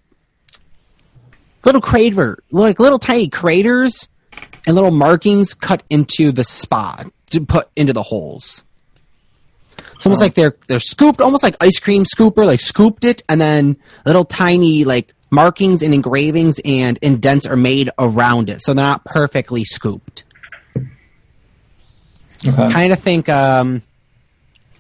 little 1.65 1.81
crater, 1.81 2.39
like 2.51 2.79
little 2.79 2.99
tiny 2.99 3.29
craters 3.29 4.07
and 4.65 4.75
little 4.75 4.91
markings 4.91 5.53
cut 5.53 5.83
into 5.89 6.31
the 6.31 6.43
spot 6.43 7.11
to 7.31 7.41
put 7.41 7.69
into 7.75 7.93
the 7.93 8.03
holes. 8.03 8.63
It's 9.95 10.05
almost 10.05 10.21
like 10.21 10.33
they're 10.33 10.55
they're 10.67 10.81
scooped, 10.81 11.21
almost 11.21 11.43
like 11.43 11.55
ice 11.61 11.79
cream 11.79 12.03
scooper, 12.03 12.45
like 12.45 12.59
scooped 12.59 13.05
it, 13.05 13.23
and 13.29 13.39
then 13.39 13.77
little 14.05 14.25
tiny 14.25 14.83
like 14.83 15.13
markings 15.33 15.81
and 15.81 15.93
engravings 15.93 16.59
and 16.63 16.97
indents 17.01 17.45
are 17.45 17.55
made 17.55 17.89
around 17.97 18.49
it, 18.49 18.61
so 18.61 18.73
they're 18.73 18.85
not 18.85 19.03
perfectly 19.03 19.63
scooped. 19.63 20.23
Okay. 22.45 22.71
Kind 22.71 22.93
of 22.93 22.99
think 22.99 23.29
um, 23.29 23.81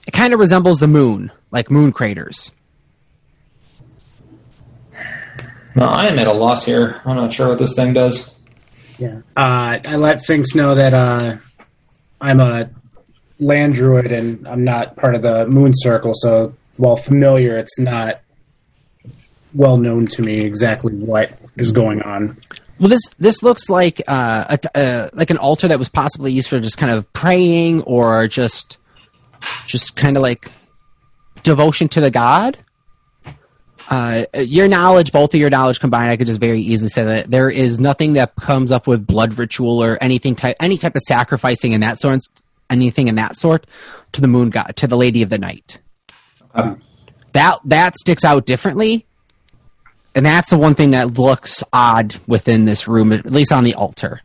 it 0.05 0.11
kind 0.11 0.33
of 0.33 0.39
resembles 0.39 0.77
the 0.77 0.87
moon, 0.87 1.31
like 1.51 1.71
moon 1.71 1.91
craters. 1.91 2.51
No, 5.75 5.85
I 5.85 6.05
am 6.05 6.19
at 6.19 6.27
a 6.27 6.33
loss 6.33 6.65
here. 6.65 7.01
I'm 7.03 7.15
not 7.15 7.33
sure 7.33 7.49
what 7.49 7.57
this 7.57 7.73
thing 7.73 7.93
does. 7.93 8.37
Yeah. 8.99 9.21
Uh, 9.35 9.79
I 9.83 9.95
let 9.95 10.23
Finks 10.23 10.53
know 10.53 10.75
that 10.75 10.93
uh, 10.93 11.37
I'm 12.21 12.39
a 12.39 12.69
land 13.39 13.73
druid 13.73 14.11
and 14.11 14.47
I'm 14.47 14.63
not 14.63 14.95
part 14.95 15.15
of 15.15 15.23
the 15.23 15.47
Moon 15.47 15.71
Circle. 15.73 16.13
So 16.15 16.53
while 16.77 16.95
familiar, 16.95 17.57
it's 17.57 17.79
not 17.79 18.21
well 19.53 19.77
known 19.77 20.07
to 20.07 20.21
me 20.21 20.41
exactly 20.41 20.93
what 20.93 21.31
is 21.55 21.71
going 21.71 22.01
on. 22.01 22.33
Well, 22.79 22.89
this 22.89 23.07
this 23.19 23.43
looks 23.43 23.69
like 23.69 24.01
uh, 24.07 24.57
a, 24.75 24.77
uh, 24.77 25.09
like 25.13 25.29
an 25.29 25.37
altar 25.37 25.67
that 25.67 25.79
was 25.79 25.89
possibly 25.89 26.31
used 26.31 26.49
for 26.49 26.59
just 26.59 26.77
kind 26.77 26.91
of 26.91 27.11
praying 27.13 27.81
or 27.83 28.27
just 28.27 28.77
just 29.67 29.95
kind 29.95 30.17
of 30.17 30.23
like 30.23 30.51
devotion 31.43 31.87
to 31.89 32.01
the 32.01 32.11
god. 32.11 32.57
Uh, 33.89 34.25
your 34.35 34.67
knowledge, 34.67 35.11
both 35.11 35.33
of 35.33 35.39
your 35.39 35.49
knowledge 35.49 35.79
combined, 35.79 36.09
I 36.09 36.17
could 36.17 36.27
just 36.27 36.39
very 36.39 36.61
easily 36.61 36.89
say 36.89 37.03
that 37.03 37.29
there 37.29 37.49
is 37.49 37.79
nothing 37.79 38.13
that 38.13 38.33
comes 38.37 38.71
up 38.71 38.87
with 38.87 39.05
blood 39.05 39.37
ritual 39.37 39.83
or 39.83 39.97
anything 40.01 40.35
type 40.35 40.55
any 40.59 40.77
type 40.77 40.95
of 40.95 41.01
sacrificing 41.01 41.73
in 41.73 41.81
that 41.81 41.99
sort, 41.99 42.19
anything 42.69 43.07
in 43.07 43.15
that 43.15 43.35
sort 43.35 43.67
to 44.13 44.21
the 44.21 44.27
moon 44.27 44.49
god, 44.49 44.75
to 44.77 44.87
the 44.87 44.97
Lady 44.97 45.21
of 45.21 45.29
the 45.29 45.37
Night. 45.37 45.79
Um, 46.55 46.81
That 47.33 47.59
that 47.65 47.95
sticks 47.97 48.23
out 48.23 48.45
differently, 48.45 49.05
and 50.15 50.25
that's 50.25 50.49
the 50.49 50.57
one 50.57 50.75
thing 50.75 50.91
that 50.91 51.13
looks 51.13 51.63
odd 51.73 52.15
within 52.27 52.65
this 52.65 52.87
room, 52.87 53.11
at 53.11 53.25
least 53.25 53.51
on 53.51 53.63
the 53.63 53.73
altar. 53.73 54.21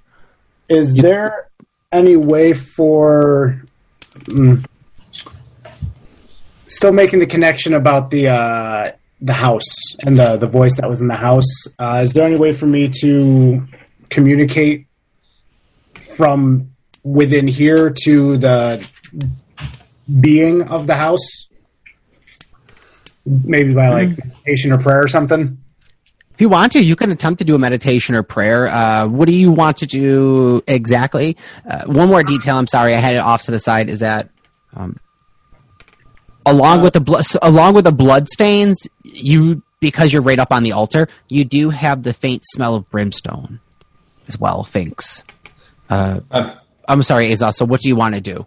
Is 0.69 0.95
there 0.95 1.49
any 1.91 2.17
way 2.17 2.53
for 2.53 3.63
mm, 4.25 4.65
still 6.67 6.93
making 6.93 7.21
the 7.21 7.27
connection 7.27 7.73
about 7.73 8.11
the 8.11 8.29
uh, 8.29 8.93
the 9.21 9.33
house 9.33 9.97
and 10.01 10.17
the 10.17 10.37
the 10.37 10.47
voice 10.47 10.77
that 10.77 10.89
was 10.89 11.01
in 11.01 11.09
the 11.09 11.17
house? 11.17 11.67
Uh, 11.79 12.01
is 12.03 12.13
there 12.13 12.25
any 12.25 12.37
way 12.37 12.53
for 12.53 12.67
me 12.67 12.89
to 13.01 13.67
communicate 14.11 14.87
from 16.17 16.71
within 17.03 17.49
here 17.49 17.95
to 18.05 18.37
the 18.37 18.87
being 20.21 20.63
of 20.63 20.87
the 20.87 20.97
house? 20.97 21.49
Maybe 23.25 23.75
by 23.75 23.89
like 23.89 24.09
meditation 24.19 24.73
or 24.73 24.79
prayer 24.79 25.03
or 25.03 25.09
something. 25.09 25.59
If 26.39 26.43
you 26.43 26.49
want 26.49 26.71
to, 26.71 26.81
you 26.81 26.95
can 26.95 27.11
attempt 27.11 27.41
to 27.41 27.45
do 27.45 27.57
a 27.57 27.59
meditation 27.59 28.15
or 28.15 28.23
prayer. 28.23 28.69
Uh, 28.69 29.09
what 29.09 29.27
do 29.27 29.35
you 29.35 29.51
want 29.51 29.79
to 29.79 29.87
do 29.87 30.63
exactly? 30.69 31.37
Uh, 31.69 31.83
one 31.87 32.07
more 32.07 32.23
detail. 32.23 32.59
I'm 32.59 32.69
sorry, 32.69 32.95
I 32.95 32.99
had 32.99 33.17
it 33.17 33.19
off 33.19 33.43
to 33.47 33.51
the 33.51 33.59
side. 33.59 33.91
Is 33.91 33.99
that 33.99 34.31
um, 34.73 35.01
along 36.47 36.83
with 36.83 36.93
the 36.93 37.01
blood, 37.01 37.25
along 37.43 37.75
with 37.75 37.87
the 37.87 37.91
blood 37.91 38.29
stains, 38.29 38.87
you 39.03 39.65
because 39.81 40.13
you're 40.13 40.23
right 40.23 40.39
up 40.39 40.53
on 40.53 40.63
the 40.63 40.71
altar, 40.71 41.09
you 41.29 41.45
do 41.45 41.71
have 41.71 42.05
the 42.05 42.13
faint 42.13 42.43
smell 42.47 42.77
of 42.77 42.89
brimstone 42.89 43.59
as 44.29 44.39
well. 44.39 44.63
Finks. 44.63 45.25
Uh, 45.91 46.21
uh, 46.31 46.55
I'm 46.87 47.03
sorry, 47.03 47.31
Azaz. 47.31 47.55
So, 47.55 47.65
what 47.65 47.81
do 47.81 47.89
you 47.89 47.97
want 47.97 48.15
to 48.15 48.21
do? 48.21 48.47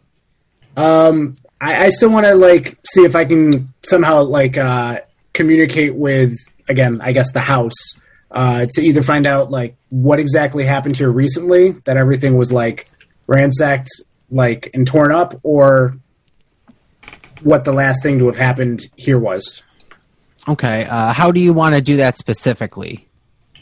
Um, 0.77 1.35
I, 1.59 1.87
I 1.87 1.89
still 1.89 2.09
want 2.09 2.25
to 2.25 2.35
like 2.35 2.77
see 2.85 3.01
if 3.01 3.17
I 3.17 3.25
can 3.25 3.73
somehow 3.83 4.23
like 4.23 4.57
uh, 4.57 5.01
communicate 5.33 5.95
with 5.95 6.37
again, 6.71 6.99
I 7.01 7.11
guess 7.11 7.31
the 7.31 7.39
house 7.41 7.93
uh, 8.31 8.65
to 8.71 8.81
either 8.81 9.03
find 9.03 9.27
out 9.27 9.51
like 9.51 9.75
what 9.89 10.19
exactly 10.19 10.65
happened 10.65 10.95
here 10.97 11.11
recently, 11.11 11.71
that 11.85 11.97
everything 11.97 12.37
was 12.37 12.51
like 12.51 12.87
ransacked, 13.27 13.89
like 14.29 14.69
and 14.73 14.87
torn 14.87 15.11
up, 15.11 15.39
or 15.43 15.97
what 17.43 17.65
the 17.65 17.73
last 17.73 18.01
thing 18.03 18.19
to 18.19 18.25
have 18.27 18.35
happened 18.37 18.81
here 18.95 19.19
was. 19.19 19.61
Okay. 20.47 20.85
Uh, 20.85 21.13
how 21.13 21.31
do 21.31 21.39
you 21.39 21.53
want 21.53 21.75
to 21.75 21.81
do 21.81 21.97
that 21.97 22.17
specifically? 22.17 23.07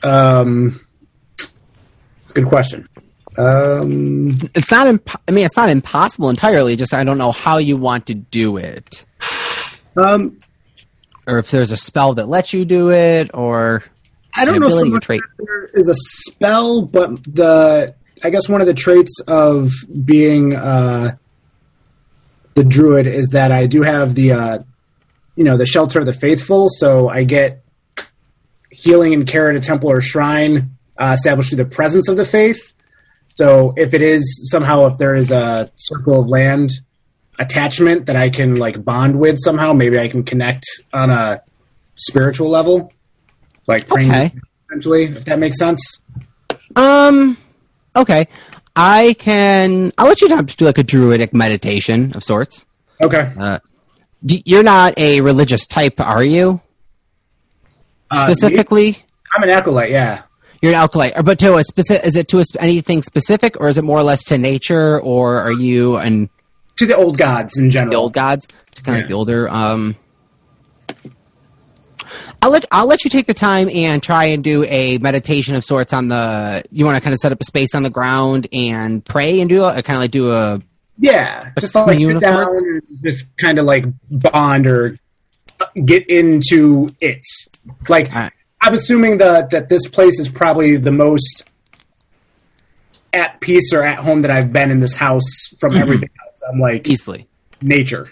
Um, 0.03 0.79
it's 1.37 2.31
a 2.31 2.33
good 2.33 2.45
question. 2.47 2.87
Um, 3.37 4.37
It's 4.55 4.71
not. 4.71 4.87
Imp- 4.87 5.09
I 5.27 5.31
mean, 5.31 5.45
it's 5.45 5.57
not 5.57 5.69
impossible 5.69 6.29
entirely. 6.29 6.75
Just 6.75 6.93
I 6.93 7.03
don't 7.03 7.17
know 7.17 7.31
how 7.31 7.57
you 7.57 7.75
want 7.77 8.05
to 8.07 8.13
do 8.13 8.57
it. 8.57 9.03
um, 9.97 10.37
or 11.29 11.39
if 11.39 11.51
there's 11.51 11.71
a 11.71 11.77
spell 11.77 12.15
that 12.15 12.27
lets 12.27 12.53
you 12.53 12.65
do 12.65 12.91
it, 12.91 13.31
or 13.33 13.83
I 14.33 14.45
don't 14.45 14.59
know 14.59 14.69
so 14.69 14.85
much 14.85 15.03
trait. 15.03 15.21
there 15.37 15.65
is 15.73 15.87
a 15.87 15.95
spell, 15.95 16.81
but 16.81 17.23
the 17.23 17.95
I 18.23 18.29
guess 18.29 18.49
one 18.49 18.61
of 18.61 18.67
the 18.67 18.73
traits 18.73 19.21
of 19.27 19.71
being 20.03 20.55
uh, 20.55 21.15
the 22.55 22.63
druid 22.63 23.07
is 23.07 23.27
that 23.29 23.51
I 23.51 23.67
do 23.67 23.83
have 23.83 24.15
the 24.15 24.31
uh, 24.31 24.59
you 25.35 25.43
know 25.43 25.55
the 25.55 25.65
shelter 25.65 25.99
of 25.99 26.05
the 26.05 26.13
faithful, 26.13 26.67
so 26.69 27.09
I 27.09 27.23
get 27.23 27.63
healing 28.71 29.13
and 29.13 29.27
care 29.27 29.49
at 29.49 29.55
a 29.55 29.59
temple 29.59 29.91
or 29.91 30.01
shrine 30.01 30.71
uh, 30.97 31.11
established 31.13 31.49
through 31.49 31.63
the 31.63 31.65
presence 31.65 32.09
of 32.09 32.17
the 32.17 32.25
faith. 32.25 32.73
So 33.35 33.73
if 33.77 33.93
it 33.93 34.01
is 34.01 34.49
somehow 34.51 34.87
if 34.87 34.97
there 34.97 35.15
is 35.15 35.31
a 35.31 35.71
circle 35.77 36.21
of 36.21 36.27
land 36.27 36.71
attachment 37.39 38.05
that 38.07 38.15
I 38.15 38.29
can 38.29 38.55
like 38.55 38.83
bond 38.83 39.17
with 39.19 39.37
somehow, 39.39 39.73
maybe 39.73 39.97
I 39.99 40.07
can 40.09 40.23
connect 40.23 40.65
on 40.93 41.09
a 41.09 41.41
spiritual 41.95 42.49
level, 42.49 42.91
like 43.67 43.87
praying 43.87 44.11
Okay. 44.11 44.31
essentially, 44.67 45.05
if 45.05 45.25
that 45.25 45.39
makes 45.39 45.57
sense. 45.57 46.01
Um. 46.75 47.37
Okay. 47.95 48.27
I 48.75 49.15
can. 49.19 49.91
I'll 49.97 50.07
let 50.07 50.21
you 50.21 50.27
have 50.29 50.47
to 50.47 50.55
do 50.55 50.65
like 50.65 50.77
a 50.77 50.83
druidic 50.83 51.33
meditation 51.33 52.15
of 52.15 52.23
sorts. 52.23 52.65
Okay. 53.03 53.31
D- 54.25 54.43
You're 54.45 54.63
not 54.63 54.97
a 54.97 55.21
religious 55.21 55.65
type, 55.65 55.99
are 55.99 56.23
you? 56.23 56.61
Uh, 58.11 58.25
me? 58.27 58.33
Specifically, 58.33 58.97
I'm 59.35 59.43
an 59.43 59.49
acolyte. 59.49 59.91
Yeah. 59.91 60.23
you're 60.61 60.73
an 60.73 60.77
or 61.17 61.23
but 61.23 61.39
to 61.39 61.55
a 61.55 61.63
specific. 61.63 62.05
Is 62.05 62.15
it 62.15 62.27
to 62.29 62.39
a, 62.39 62.43
anything 62.59 63.01
specific, 63.03 63.59
or 63.59 63.69
is 63.69 63.77
it 63.77 63.83
more 63.83 63.97
or 63.97 64.03
less 64.03 64.23
to 64.25 64.37
nature, 64.37 64.99
or 65.01 65.37
are 65.39 65.51
you 65.51 65.97
an 65.97 66.29
To 66.79 66.85
the 66.85 66.95
old 66.97 67.17
gods 67.17 67.57
in 67.57 67.69
general. 67.71 67.91
the 67.91 67.97
old 67.97 68.13
gods? 68.13 68.47
To 68.75 68.83
kind 68.83 68.87
of 68.87 68.93
Yeah. 68.95 68.99
like 69.01 69.07
the 69.07 69.13
older. 69.13 69.49
Um. 69.49 69.95
I'll 72.41 72.51
let 72.51 72.65
I'll 72.71 72.87
let 72.87 73.03
you 73.03 73.09
take 73.09 73.27
the 73.27 73.33
time 73.33 73.69
and 73.69 74.01
try 74.01 74.25
and 74.25 74.43
do 74.43 74.63
a 74.65 74.97
meditation 74.99 75.55
of 75.55 75.63
sorts 75.63 75.91
on 75.93 76.07
the. 76.07 76.63
You 76.71 76.85
want 76.85 76.95
to 76.95 77.01
kind 77.01 77.13
of 77.13 77.19
set 77.19 77.31
up 77.31 77.39
a 77.41 77.43
space 77.43 77.75
on 77.75 77.83
the 77.83 77.89
ground 77.89 78.47
and 78.53 79.03
pray 79.03 79.41
and 79.41 79.49
do 79.49 79.63
a 79.63 79.83
kind 79.83 79.97
of 79.97 80.01
like 80.01 80.11
do 80.11 80.31
a 80.31 80.61
Yeah. 80.97 81.51
Just 81.59 81.75
like 81.75 81.99
sit 81.99 82.19
down 82.21 82.47
and 82.49 82.81
just 83.03 83.25
kind 83.37 83.59
of 83.59 83.65
like 83.65 83.83
bond 84.09 84.67
or 84.67 84.97
get 85.85 86.09
into 86.09 86.89
it. 87.01 87.21
Like 87.89 88.09
Alright. 88.09 88.31
I'm 88.61 88.73
assuming 88.73 89.17
that 89.17 89.49
that 89.49 89.67
this 89.69 89.85
place 89.87 90.17
is 90.19 90.29
probably 90.29 90.77
the 90.77 90.91
most 90.91 91.43
at 93.13 93.39
peace 93.41 93.73
or 93.73 93.83
at 93.83 93.99
home 93.99 94.21
that 94.21 94.31
I've 94.31 94.53
been 94.53 94.71
in 94.71 94.79
this 94.79 94.95
house 94.95 95.25
from 95.59 95.73
Mm-hmm. 95.73 95.81
everything 95.81 96.09
else. 96.25 96.28
I'm 96.47 96.59
like 96.59 96.87
easily. 96.87 97.27
nature. 97.61 98.11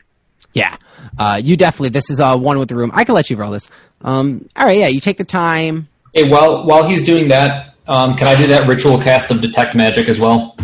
Yeah, 0.54 0.76
uh, 1.20 1.40
you 1.44 1.56
definitely. 1.56 1.90
This 1.90 2.10
is 2.10 2.20
uh, 2.20 2.36
one 2.38 2.58
with 2.58 2.70
the 2.70 2.76
room. 2.76 2.90
I 2.94 3.04
can 3.04 3.14
let 3.14 3.30
you 3.30 3.38
roll 3.38 3.52
this. 3.52 3.70
Um, 4.02 4.48
all 4.56 4.66
right, 4.66 4.78
yeah. 4.80 4.88
You 4.88 5.00
take 5.00 5.18
the 5.18 5.26
time. 5.26 5.88
hey, 6.16 6.30
while 6.30 6.66
while 6.66 6.88
he's 6.88 7.06
doing 7.06 7.28
that, 7.28 7.76
um, 7.88 8.16
can 8.16 8.28
I 8.28 8.36
do 8.36 8.48
that 8.48 8.68
ritual 8.68 8.98
cast 9.00 9.30
of 9.30 9.42
detect 9.42 9.76
magic 9.76 10.08
as 10.10 10.20
well? 10.20 10.58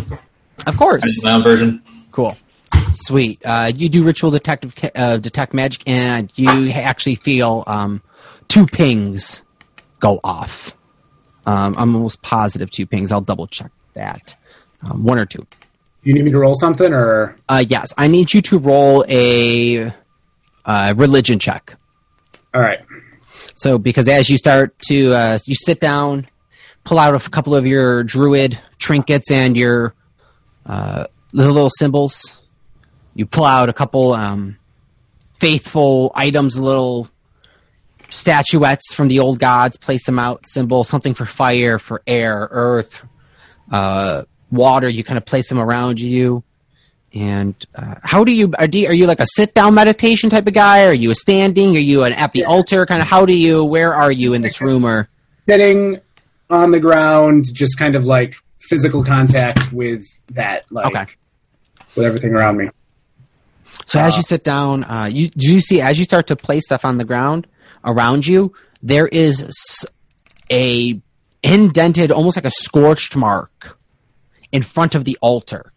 Of 0.66 0.76
course. 0.76 1.02
My 1.22 1.32
own 1.34 1.44
version. 1.44 1.82
Cool. 2.10 2.36
Sweet. 2.92 3.40
Uh, 3.44 3.70
you 3.74 3.88
do 3.88 4.02
ritual 4.04 4.30
detective 4.30 4.74
uh, 4.96 5.18
detect 5.18 5.54
magic, 5.54 5.82
and 5.86 6.32
you 6.36 6.70
actually 6.70 7.14
feel 7.16 7.62
um, 7.66 8.02
two 8.48 8.66
pings 8.66 9.42
go 10.00 10.18
off. 10.24 10.74
Um, 11.46 11.74
I'm 11.76 11.94
almost 11.94 12.22
positive 12.22 12.70
two 12.70 12.86
pings. 12.86 13.12
I'll 13.12 13.20
double 13.20 13.46
check 13.46 13.70
that. 13.94 14.34
Um, 14.82 15.04
one 15.04 15.18
or 15.18 15.26
two. 15.26 15.46
You 16.04 16.14
need 16.14 16.24
me 16.24 16.30
to 16.30 16.38
roll 16.38 16.54
something 16.54 16.92
or 16.92 17.36
Uh, 17.48 17.64
yes, 17.66 17.92
I 17.96 18.08
need 18.08 18.32
you 18.32 18.42
to 18.42 18.58
roll 18.58 19.04
a 19.08 19.92
uh, 20.64 20.94
religion 20.96 21.38
check. 21.38 21.76
All 22.54 22.60
right. 22.60 22.80
So, 23.56 23.78
because 23.78 24.08
as 24.08 24.28
you 24.28 24.36
start 24.36 24.78
to, 24.88 25.12
uh, 25.12 25.38
you 25.46 25.54
sit 25.54 25.80
down, 25.80 26.26
pull 26.84 26.98
out 26.98 27.14
a 27.14 27.30
couple 27.30 27.54
of 27.54 27.66
your 27.66 28.04
druid 28.04 28.58
trinkets 28.78 29.30
and 29.30 29.56
your 29.56 29.94
uh, 30.66 31.06
little, 31.32 31.54
little 31.54 31.70
symbols. 31.70 32.40
You 33.14 33.26
pull 33.26 33.44
out 33.44 33.68
a 33.68 33.72
couple 33.72 34.12
um, 34.12 34.58
faithful 35.38 36.12
items, 36.14 36.58
little 36.58 37.08
statuettes 38.10 38.92
from 38.92 39.08
the 39.08 39.20
old 39.20 39.38
gods, 39.38 39.76
place 39.76 40.04
them 40.06 40.18
out, 40.18 40.46
symbol, 40.46 40.84
something 40.84 41.14
for 41.14 41.26
fire, 41.26 41.78
for 41.78 42.02
air, 42.06 42.48
earth, 42.50 43.06
uh, 43.70 44.24
water. 44.54 44.88
You 44.88 45.04
kind 45.04 45.18
of 45.18 45.24
place 45.24 45.48
them 45.48 45.58
around 45.58 46.00
you. 46.00 46.42
And 47.12 47.54
uh, 47.76 47.94
how 48.02 48.24
do 48.24 48.32
you 48.32 48.52
are, 48.58 48.66
do 48.66 48.80
you 48.80 48.88
are 48.88 48.92
you 48.94 49.06
like 49.06 49.20
a 49.20 49.26
sit 49.26 49.54
down 49.54 49.74
meditation 49.74 50.30
type 50.30 50.46
of 50.48 50.54
guy? 50.54 50.84
Are 50.86 50.92
you 50.92 51.10
a 51.12 51.14
standing? 51.14 51.76
Are 51.76 51.80
you 51.80 52.02
an 52.02 52.12
at 52.12 52.32
the 52.32 52.44
altar? 52.44 52.86
Kind 52.86 53.00
of 53.02 53.08
how 53.08 53.24
do 53.24 53.36
you? 53.36 53.64
Where 53.64 53.94
are 53.94 54.10
you 54.10 54.34
in 54.34 54.42
this 54.42 54.60
room? 54.60 54.84
Or 54.84 55.08
Sitting 55.48 56.00
on 56.50 56.70
the 56.72 56.80
ground, 56.80 57.44
just 57.52 57.78
kind 57.78 57.94
of 57.94 58.04
like 58.04 58.34
physical 58.68 59.04
contact 59.04 59.72
with 59.72 60.02
that, 60.30 60.64
like 60.72 60.86
Okay. 60.86 61.04
with 61.94 62.04
everything 62.06 62.32
around 62.34 62.56
me. 62.56 62.70
so 63.86 63.98
as 64.00 64.16
you 64.16 64.22
sit 64.22 64.42
down, 64.42 64.82
uh, 64.84 65.04
you 65.04 65.28
do 65.30 65.52
you 65.52 65.60
see 65.60 65.80
as 65.80 65.98
you 65.98 66.04
start 66.04 66.26
to 66.28 66.36
place 66.36 66.64
stuff 66.64 66.84
on 66.84 66.98
the 66.98 67.04
ground 67.04 67.46
around 67.84 68.26
you, 68.26 68.52
there 68.82 69.06
is 69.06 69.86
a 70.50 70.98
indented, 71.44 72.10
almost 72.10 72.36
like 72.36 72.44
a 72.46 72.50
scorched 72.50 73.14
mark 73.16 73.78
in 74.54 74.62
front 74.62 74.94
of 74.94 75.04
the 75.04 75.18
altar. 75.20 75.72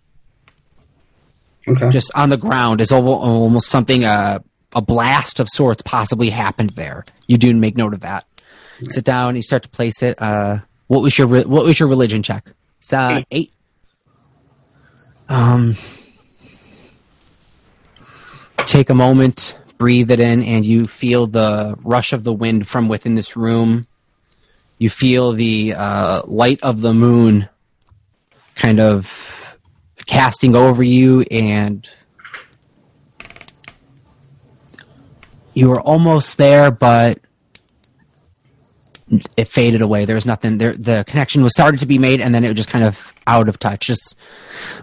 Okay. 1.67 1.89
just 1.89 2.09
on 2.15 2.29
the 2.29 2.37
ground 2.37 2.79
is 2.79 2.93
almost 2.93 3.67
something 3.67 4.05
uh, 4.05 4.39
a 4.73 4.81
blast 4.81 5.41
of 5.41 5.49
sorts 5.49 5.81
possibly 5.81 6.29
happened 6.29 6.69
there. 6.71 7.03
You 7.27 7.37
do 7.37 7.53
make 7.53 7.75
note 7.75 7.93
of 7.93 7.99
that. 8.01 8.25
Sit 8.87 9.03
down. 9.03 9.35
You 9.35 9.41
start 9.41 9.63
to 9.63 9.69
place 9.69 10.01
it. 10.01 10.21
Uh, 10.21 10.59
what 10.85 11.01
was 11.01 11.17
your 11.17 11.27
re- 11.27 11.43
what 11.43 11.65
was 11.65 11.77
your 11.77 11.89
religion 11.89 12.23
check? 12.23 12.49
It's, 12.77 12.93
uh, 12.93 13.23
eight. 13.31 13.51
Um, 15.27 15.75
take 18.65 18.89
a 18.89 18.95
moment, 18.95 19.57
breathe 19.77 20.09
it 20.09 20.21
in, 20.21 20.41
and 20.43 20.65
you 20.65 20.85
feel 20.85 21.27
the 21.27 21.75
rush 21.83 22.13
of 22.13 22.23
the 22.23 22.31
wind 22.31 22.65
from 22.65 22.87
within 22.87 23.15
this 23.15 23.35
room. 23.35 23.85
You 24.77 24.89
feel 24.89 25.33
the 25.33 25.73
uh, 25.73 26.21
light 26.27 26.59
of 26.63 26.79
the 26.79 26.93
moon 26.93 27.49
kind 28.57 28.79
of 28.79 29.57
casting 30.05 30.55
over 30.55 30.83
you 30.83 31.21
and 31.31 31.89
you 35.53 35.69
were 35.69 35.81
almost 35.81 36.37
there 36.37 36.71
but 36.71 37.19
it 39.37 39.47
faded 39.47 39.81
away 39.81 40.05
there 40.05 40.15
was 40.15 40.25
nothing 40.25 40.57
there 40.57 40.73
the 40.73 41.03
connection 41.07 41.41
was 41.43 41.53
started 41.53 41.79
to 41.79 41.85
be 41.85 41.97
made 41.97 42.19
and 42.19 42.33
then 42.35 42.43
it 42.43 42.49
was 42.49 42.57
just 42.57 42.69
kind 42.69 42.83
of 42.83 43.13
out 43.25 43.47
of 43.47 43.57
touch 43.59 43.87
just 43.87 44.15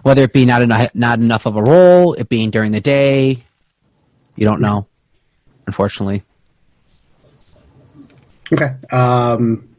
whether 0.03 0.23
it 0.23 0.33
be 0.33 0.45
not 0.45 0.61
enough 0.61 0.93
not 0.95 1.19
enough 1.19 1.45
of 1.45 1.55
a 1.55 1.61
role 1.61 2.13
it 2.13 2.29
being 2.29 2.49
during 2.49 2.71
the 2.71 2.81
day 2.81 3.43
you 4.35 4.45
don't 4.45 4.61
know 4.61 4.87
unfortunately 5.67 6.23
Okay. 8.53 8.75
Um, 8.91 9.75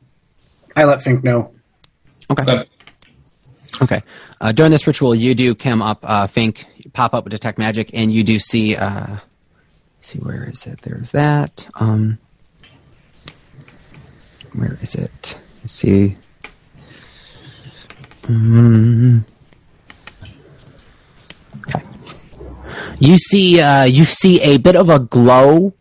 I 0.74 0.84
let 0.84 1.02
Fink 1.02 1.22
know. 1.22 1.52
okay 2.30 2.42
Okay. 2.42 2.68
Okay. 3.82 4.02
Uh, 4.40 4.52
during 4.52 4.70
this 4.70 4.86
ritual, 4.86 5.14
you 5.14 5.34
do 5.34 5.54
come 5.54 5.82
up, 5.82 5.98
uh, 6.02 6.26
Fink, 6.26 6.66
pop 6.92 7.14
up 7.14 7.24
with 7.24 7.30
detect 7.30 7.58
magic, 7.58 7.90
and 7.92 8.12
you 8.12 8.24
do 8.24 8.38
see. 8.38 8.76
Uh, 8.76 9.16
see 10.00 10.18
where 10.18 10.48
is 10.48 10.66
it? 10.66 10.80
There's 10.82 11.10
that. 11.12 11.66
Um, 11.76 12.18
where 14.52 14.78
is 14.80 14.94
it? 14.94 15.38
Let's 15.60 15.72
see. 15.72 16.16
Mm. 18.22 19.24
Okay. 21.58 21.82
You 22.98 23.18
see. 23.18 23.60
Uh, 23.60 23.84
you 23.84 24.04
see 24.04 24.40
a 24.42 24.56
bit 24.58 24.76
of 24.76 24.88
a 24.88 24.98
glow 24.98 25.74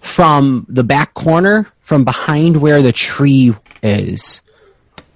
from 0.00 0.66
the 0.68 0.84
back 0.84 1.14
corner, 1.14 1.70
from 1.80 2.04
behind 2.04 2.56
where 2.58 2.82
the 2.82 2.92
tree 2.92 3.54
is 3.82 4.42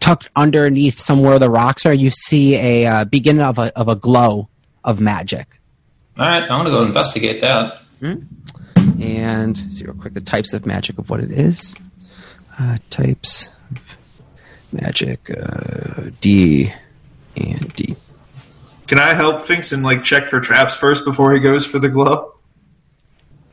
tucked 0.02 0.28
underneath 0.34 0.98
somewhere 0.98 1.38
the 1.38 1.48
rocks 1.48 1.86
are, 1.86 1.94
you 1.94 2.10
see 2.10 2.56
a 2.56 2.86
uh, 2.86 3.04
beginning 3.04 3.42
of 3.42 3.56
a, 3.58 3.76
of 3.78 3.86
a 3.86 3.94
glow 3.94 4.48
of 4.82 5.00
magic. 5.00 5.60
All 6.18 6.26
right, 6.26 6.42
I'm 6.42 6.48
gonna 6.48 6.70
go 6.70 6.82
investigate 6.82 7.40
that. 7.40 7.80
And 9.00 9.56
see 9.56 9.84
real 9.84 9.94
quick 9.94 10.12
the 10.12 10.20
types 10.20 10.52
of 10.52 10.66
magic 10.66 10.98
of 10.98 11.08
what 11.08 11.20
it 11.20 11.30
is. 11.30 11.76
Uh, 12.58 12.78
types 12.90 13.48
of 13.70 13.96
magic 14.72 15.30
uh, 15.30 16.10
D 16.20 16.72
and 17.36 17.72
D. 17.74 17.94
Can 18.88 18.98
I 18.98 19.14
help 19.14 19.40
Finks 19.40 19.70
and 19.70 19.84
like 19.84 20.02
check 20.02 20.26
for 20.26 20.40
traps 20.40 20.76
first 20.76 21.04
before 21.04 21.32
he 21.32 21.38
goes 21.38 21.64
for 21.64 21.78
the 21.78 21.88
glow? 21.88 22.34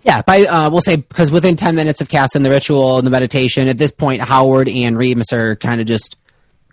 Yeah, 0.01 0.23
by 0.23 0.45
uh, 0.45 0.69
we'll 0.71 0.81
say 0.81 0.95
because 0.95 1.29
within 1.29 1.55
ten 1.55 1.75
minutes 1.75 2.01
of 2.01 2.09
casting 2.09 2.41
the 2.41 2.49
ritual 2.49 2.97
and 2.97 3.05
the 3.05 3.11
meditation, 3.11 3.67
at 3.67 3.77
this 3.77 3.91
point 3.91 4.21
Howard 4.21 4.67
and 4.67 4.97
Remus 4.97 5.31
are 5.31 5.55
kind 5.55 5.79
of 5.79 5.85
just 5.85 6.17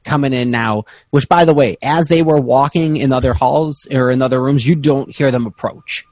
coming 0.07 0.33
in 0.33 0.51
now. 0.51 0.85
Which, 1.11 1.29
by 1.29 1.45
the 1.45 1.53
way, 1.53 1.77
as 1.83 2.07
they 2.07 2.23
were 2.23 2.41
walking 2.41 2.97
in 2.97 3.13
other 3.13 3.35
halls 3.35 3.87
or 3.91 4.11
in 4.11 4.23
other 4.23 4.41
rooms, 4.43 4.67
you 4.67 4.75
don't 4.75 5.15
hear 5.15 5.31
them 5.31 5.47
approach. 5.47 6.07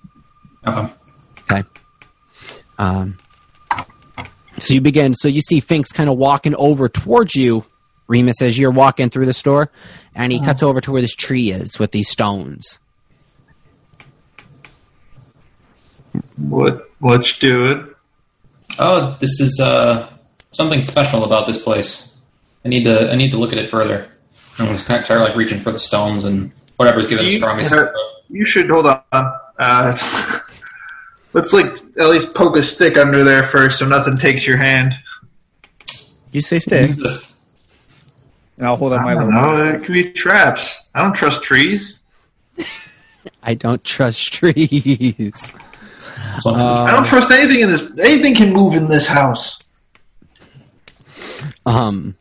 Okay. 0.67 0.93
Okay. 1.51 1.63
Um, 2.79 3.19
so 4.59 4.75
you 4.75 4.81
begin. 4.81 5.15
So 5.15 5.29
you 5.29 5.41
see 5.41 5.61
Finks 5.61 5.93
kind 5.93 6.11
of 6.11 6.19
walking 6.19 6.55
over 6.57 6.89
towards 6.89 7.35
you, 7.35 7.65
Remus, 8.09 8.43
as 8.43 8.59
you're 8.59 8.71
walking 8.71 9.11
through 9.11 9.27
the 9.27 9.33
store, 9.33 9.71
and 10.15 10.33
he 10.33 10.41
cuts 10.41 10.63
over 10.63 10.81
to 10.81 10.93
where 10.93 11.03
this 11.03 11.15
tree 11.15 11.51
is 11.51 11.79
with 11.79 11.93
these 11.93 12.09
stones. 12.09 12.79
What? 16.37 16.91
Let's 17.01 17.39
do 17.39 17.67
it. 17.67 17.97
Oh, 18.79 19.17
this 19.21 19.41
is 19.41 19.61
uh, 19.63 20.09
something 20.53 20.83
special 20.83 21.25
about 21.25 21.47
this 21.47 21.63
place. 21.63 22.14
I 22.65 22.69
need 22.69 22.85
to 22.85 23.11
I 23.11 23.15
need 23.15 23.31
to 23.33 23.37
look 23.39 23.53
at 23.53 23.59
it 23.59 23.69
further. 23.71 24.09
I'm 24.59 24.67
gonna 24.67 24.79
kind 24.79 25.01
of 25.01 25.05
start 25.07 25.21
like 25.21 25.37
reaching 25.37 25.61
for 25.61 25.73
the 25.73 25.79
stones 25.79 26.25
and 26.25 26.53
whatever's 26.77 27.07
giving 27.07 27.27
the 27.27 27.33
You, 27.33 27.39
strongest. 27.39 27.73
uh, 27.73 27.91
you 28.29 28.45
should 28.45 28.71
hold 28.71 28.87
on. 28.87 29.03
Uh, 29.59 29.97
let's 31.33 31.53
like 31.53 31.77
at 31.99 32.09
least 32.09 32.35
poke 32.35 32.57
a 32.57 32.63
stick 32.63 32.97
under 32.97 33.25
there 33.25 33.43
first, 33.43 33.79
so 33.79 33.87
nothing 33.87 34.17
takes 34.17 34.47
your 34.47 34.57
hand. 34.57 34.95
You 36.33 36.41
say 36.41 36.59
stay, 36.59 36.87
Use 36.87 37.33
and 38.57 38.67
I'll 38.67 38.77
hold 38.77 38.93
up 38.93 39.03
my 39.03 39.13
I 39.13 39.15
don't 39.15 39.31
know. 39.33 39.57
There 39.57 39.79
could 39.81 39.93
be 39.93 40.13
traps. 40.13 40.89
I 40.95 41.03
don't 41.03 41.15
trust 41.15 41.43
trees. 41.43 42.03
I 43.43 43.55
don't 43.55 43.83
trust 43.85 44.33
trees. 44.33 45.53
This 46.35 46.45
one. 46.45 46.59
I 46.61 46.95
don't 46.95 47.05
trust 47.05 47.31
anything 47.31 47.61
in 47.61 47.69
this. 47.69 47.99
Anything 47.99 48.35
can 48.35 48.53
move 48.53 48.75
in 48.75 48.89
this 48.89 49.07
house. 49.07 49.63
Um. 51.67 52.17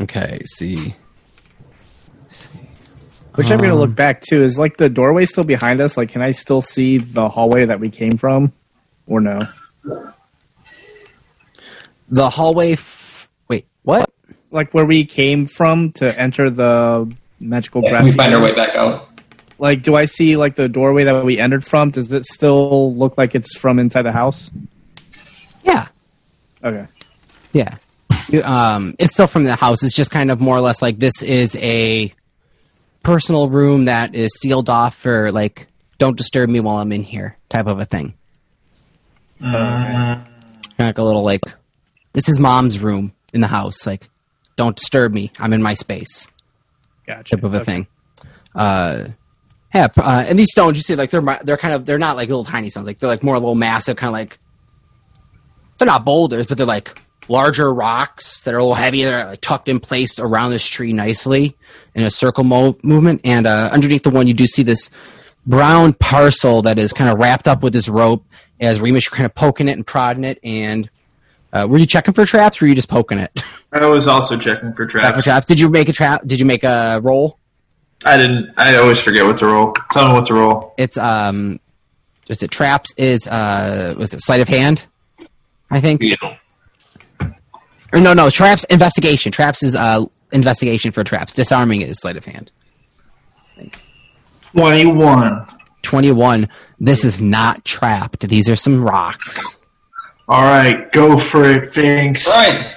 Okay. 0.00 0.40
See. 0.44 0.94
see. 2.28 2.50
Which 3.36 3.48
I'm 3.48 3.54
Um, 3.58 3.60
gonna 3.62 3.76
look 3.76 3.94
back 3.94 4.20
to. 4.28 4.42
Is 4.42 4.58
like 4.58 4.76
the 4.76 4.88
doorway 4.88 5.24
still 5.24 5.44
behind 5.44 5.80
us? 5.80 5.96
Like, 5.96 6.10
can 6.10 6.22
I 6.22 6.30
still 6.30 6.60
see 6.60 6.98
the 6.98 7.28
hallway 7.28 7.64
that 7.66 7.80
we 7.80 7.90
came 7.90 8.16
from, 8.16 8.52
or 9.06 9.20
no? 9.20 9.40
The 12.08 12.28
hallway. 12.30 12.72
F- 12.72 13.28
wait. 13.48 13.66
What? 13.82 14.08
Like 14.50 14.72
where 14.72 14.84
we 14.84 15.04
came 15.04 15.46
from 15.46 15.92
to 15.92 16.16
enter 16.20 16.48
the 16.50 17.12
magical 17.40 17.82
Yeah, 17.82 17.90
grass. 17.90 18.04
we 18.04 18.12
find 18.12 18.34
our 18.34 18.40
way 18.42 18.54
back 18.54 18.74
out. 18.76 19.08
Like, 19.58 19.82
do 19.82 19.94
I 19.96 20.04
see 20.04 20.36
like 20.36 20.54
the 20.56 20.68
doorway 20.68 21.04
that 21.04 21.24
we 21.24 21.38
entered 21.38 21.64
from? 21.64 21.90
Does 21.90 22.12
it 22.12 22.24
still 22.24 22.94
look 22.94 23.16
like 23.18 23.34
it's 23.34 23.56
from 23.56 23.78
inside 23.78 24.02
the 24.02 24.12
house? 24.12 24.50
Yeah. 25.64 25.86
Okay. 26.62 26.86
Yeah. 27.52 27.76
Um, 28.44 28.94
it's 28.98 29.14
still 29.14 29.26
from 29.26 29.44
the 29.44 29.54
house. 29.56 29.82
It's 29.82 29.94
just 29.94 30.10
kind 30.10 30.30
of 30.30 30.40
more 30.40 30.56
or 30.56 30.60
less 30.60 30.80
like 30.82 30.98
this 30.98 31.22
is 31.22 31.54
a 31.56 32.12
personal 33.02 33.48
room 33.48 33.84
that 33.86 34.14
is 34.14 34.32
sealed 34.40 34.68
off 34.70 34.94
for 34.96 35.30
like 35.32 35.66
don't 35.98 36.16
disturb 36.16 36.48
me 36.48 36.60
while 36.60 36.76
I'm 36.78 36.90
in 36.92 37.02
here 37.02 37.36
type 37.48 37.66
of 37.66 37.78
a 37.78 37.84
thing. 37.84 38.14
Kind 39.40 40.26
of 40.78 40.86
like 40.86 40.98
a 40.98 41.02
little 41.02 41.22
like 41.22 41.42
this 42.12 42.28
is 42.28 42.38
mom's 42.40 42.78
room 42.78 43.12
in 43.32 43.40
the 43.40 43.46
house. 43.46 43.86
Like 43.86 44.08
don't 44.56 44.76
disturb 44.76 45.12
me. 45.12 45.30
I'm 45.38 45.52
in 45.52 45.62
my 45.62 45.74
space 45.74 46.28
Gotcha. 47.06 47.36
type 47.36 47.44
of 47.44 47.54
a 47.54 47.58
Okay. 47.58 47.64
thing. 47.64 47.86
Uh, 48.54 49.08
yeah, 49.74 49.88
uh, 49.96 50.24
and 50.28 50.38
these 50.38 50.50
stones 50.52 50.76
you 50.76 50.82
see 50.82 50.94
like 50.94 51.10
they're 51.10 51.40
they're 51.42 51.56
kind 51.56 51.74
of 51.74 51.84
they're 51.86 51.98
not 51.98 52.16
like 52.16 52.28
little 52.28 52.44
tiny 52.44 52.70
stones. 52.70 52.86
Like 52.86 52.98
they're 53.00 53.08
like 53.08 53.22
more 53.24 53.34
a 53.34 53.38
little 53.40 53.56
massive, 53.56 53.96
kind 53.96 54.08
of 54.08 54.12
like 54.12 54.38
they're 55.78 55.86
not 55.86 56.04
boulders, 56.04 56.46
but 56.46 56.56
they're 56.56 56.66
like 56.66 56.96
larger 57.28 57.72
rocks 57.72 58.40
that 58.42 58.54
are 58.54 58.58
a 58.58 58.62
little 58.62 58.74
heavier, 58.74 59.26
like 59.26 59.40
tucked 59.40 59.68
in 59.68 59.80
place 59.80 60.18
around 60.18 60.50
this 60.50 60.66
tree 60.66 60.92
nicely 60.92 61.56
in 61.94 62.04
a 62.04 62.10
circle 62.10 62.44
mo- 62.44 62.78
movement. 62.82 63.20
And 63.24 63.46
uh, 63.46 63.70
underneath 63.72 64.02
the 64.02 64.10
one, 64.10 64.26
you 64.26 64.34
do 64.34 64.46
see 64.46 64.62
this 64.62 64.90
brown 65.46 65.92
parcel 65.94 66.62
that 66.62 66.78
is 66.78 66.92
kind 66.92 67.10
of 67.10 67.18
wrapped 67.18 67.48
up 67.48 67.62
with 67.62 67.72
this 67.72 67.88
rope 67.88 68.24
as 68.60 68.80
Remus 68.80 69.08
kind 69.08 69.26
of 69.26 69.34
poking 69.34 69.68
it 69.68 69.72
and 69.72 69.86
prodding 69.86 70.24
it. 70.24 70.38
And 70.42 70.88
uh, 71.52 71.66
were 71.68 71.78
you 71.78 71.86
checking 71.86 72.14
for 72.14 72.24
traps 72.26 72.60
or 72.60 72.64
were 72.64 72.68
you 72.68 72.74
just 72.74 72.88
poking 72.88 73.18
it? 73.18 73.42
I 73.72 73.86
was 73.86 74.06
also 74.06 74.38
checking 74.38 74.70
for 74.72 74.88
for 74.88 74.98
traps. 75.00 75.24
traps. 75.24 75.46
Did 75.46 75.60
you 75.60 75.70
make 75.70 75.88
a 75.88 75.92
trap? 75.92 76.22
Did 76.26 76.40
you 76.40 76.46
make 76.46 76.64
a 76.64 77.00
roll? 77.02 77.38
I 78.04 78.16
didn't. 78.16 78.52
I 78.56 78.76
always 78.76 79.00
forget 79.00 79.24
what 79.24 79.38
to 79.38 79.46
roll. 79.46 79.72
Tell 79.90 80.08
me 80.08 80.14
what 80.14 80.26
to 80.26 80.34
roll. 80.34 80.74
It's 80.76 80.96
um, 80.96 81.58
just 82.26 82.42
it 82.42 82.50
traps 82.50 82.92
is 82.96 83.26
uh, 83.26 83.94
was 83.96 84.12
it 84.14 84.20
sleight 84.22 84.40
of 84.40 84.48
hand? 84.48 84.86
I 85.70 85.80
think. 85.80 86.02
Yeah. 86.02 86.36
Or 87.94 88.00
no, 88.00 88.12
no, 88.12 88.28
traps 88.28 88.64
investigation. 88.64 89.30
Traps 89.30 89.62
is 89.62 89.74
uh 89.74 90.04
investigation 90.32 90.90
for 90.90 91.04
traps. 91.04 91.32
Disarming 91.32 91.82
is 91.82 91.98
sleight 92.00 92.16
of 92.16 92.24
hand. 92.24 92.50
Twenty-one. 94.52 95.46
21. 95.82 96.48
This 96.80 97.04
is 97.04 97.20
not 97.20 97.64
trapped. 97.64 98.26
These 98.26 98.48
are 98.48 98.56
some 98.56 98.82
rocks. 98.82 99.56
All 100.26 100.42
right, 100.42 100.90
go 100.90 101.18
for 101.18 101.44
it, 101.44 101.72
Finks. 101.72 102.34
All 102.34 102.42
right. 102.42 102.74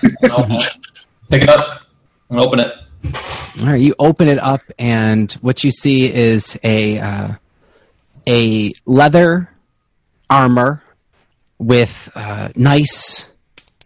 Pick 1.29 1.43
it 1.43 1.49
up 1.49 1.81
and 2.29 2.39
open 2.39 2.59
it. 2.59 2.73
All 3.61 3.67
right, 3.67 3.81
you 3.81 3.95
open 3.97 4.27
it 4.27 4.37
up, 4.37 4.61
and 4.77 5.31
what 5.33 5.63
you 5.63 5.71
see 5.71 6.13
is 6.13 6.59
a 6.63 6.99
uh, 6.99 7.31
a 8.27 8.73
leather 8.85 9.49
armor 10.29 10.83
with 11.57 12.11
uh, 12.15 12.49
nice 12.55 13.29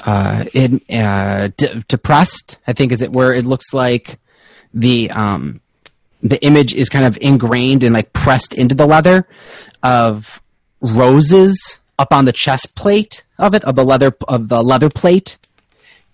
uh, 0.05 0.45
in, 0.53 0.81
uh, 0.89 1.49
d- 1.57 1.83
depressed. 1.87 2.57
I 2.67 2.73
think 2.73 2.91
is 2.91 3.01
it 3.01 3.11
where 3.11 3.33
it 3.33 3.45
looks 3.45 3.73
like 3.73 4.19
the 4.73 5.11
um, 5.11 5.61
the 6.21 6.43
image 6.43 6.73
is 6.73 6.89
kind 6.89 7.05
of 7.05 7.17
ingrained 7.21 7.83
and 7.83 7.93
like 7.93 8.13
pressed 8.13 8.53
into 8.53 8.75
the 8.75 8.85
leather 8.85 9.27
of 9.83 10.41
roses 10.81 11.79
up 11.99 12.13
on 12.13 12.25
the 12.25 12.33
chest 12.33 12.75
plate 12.75 13.23
of 13.37 13.53
it 13.53 13.63
of 13.65 13.75
the 13.75 13.83
leather 13.83 14.15
of 14.27 14.49
the 14.49 14.63
leather 14.63 14.89
plate 14.89 15.37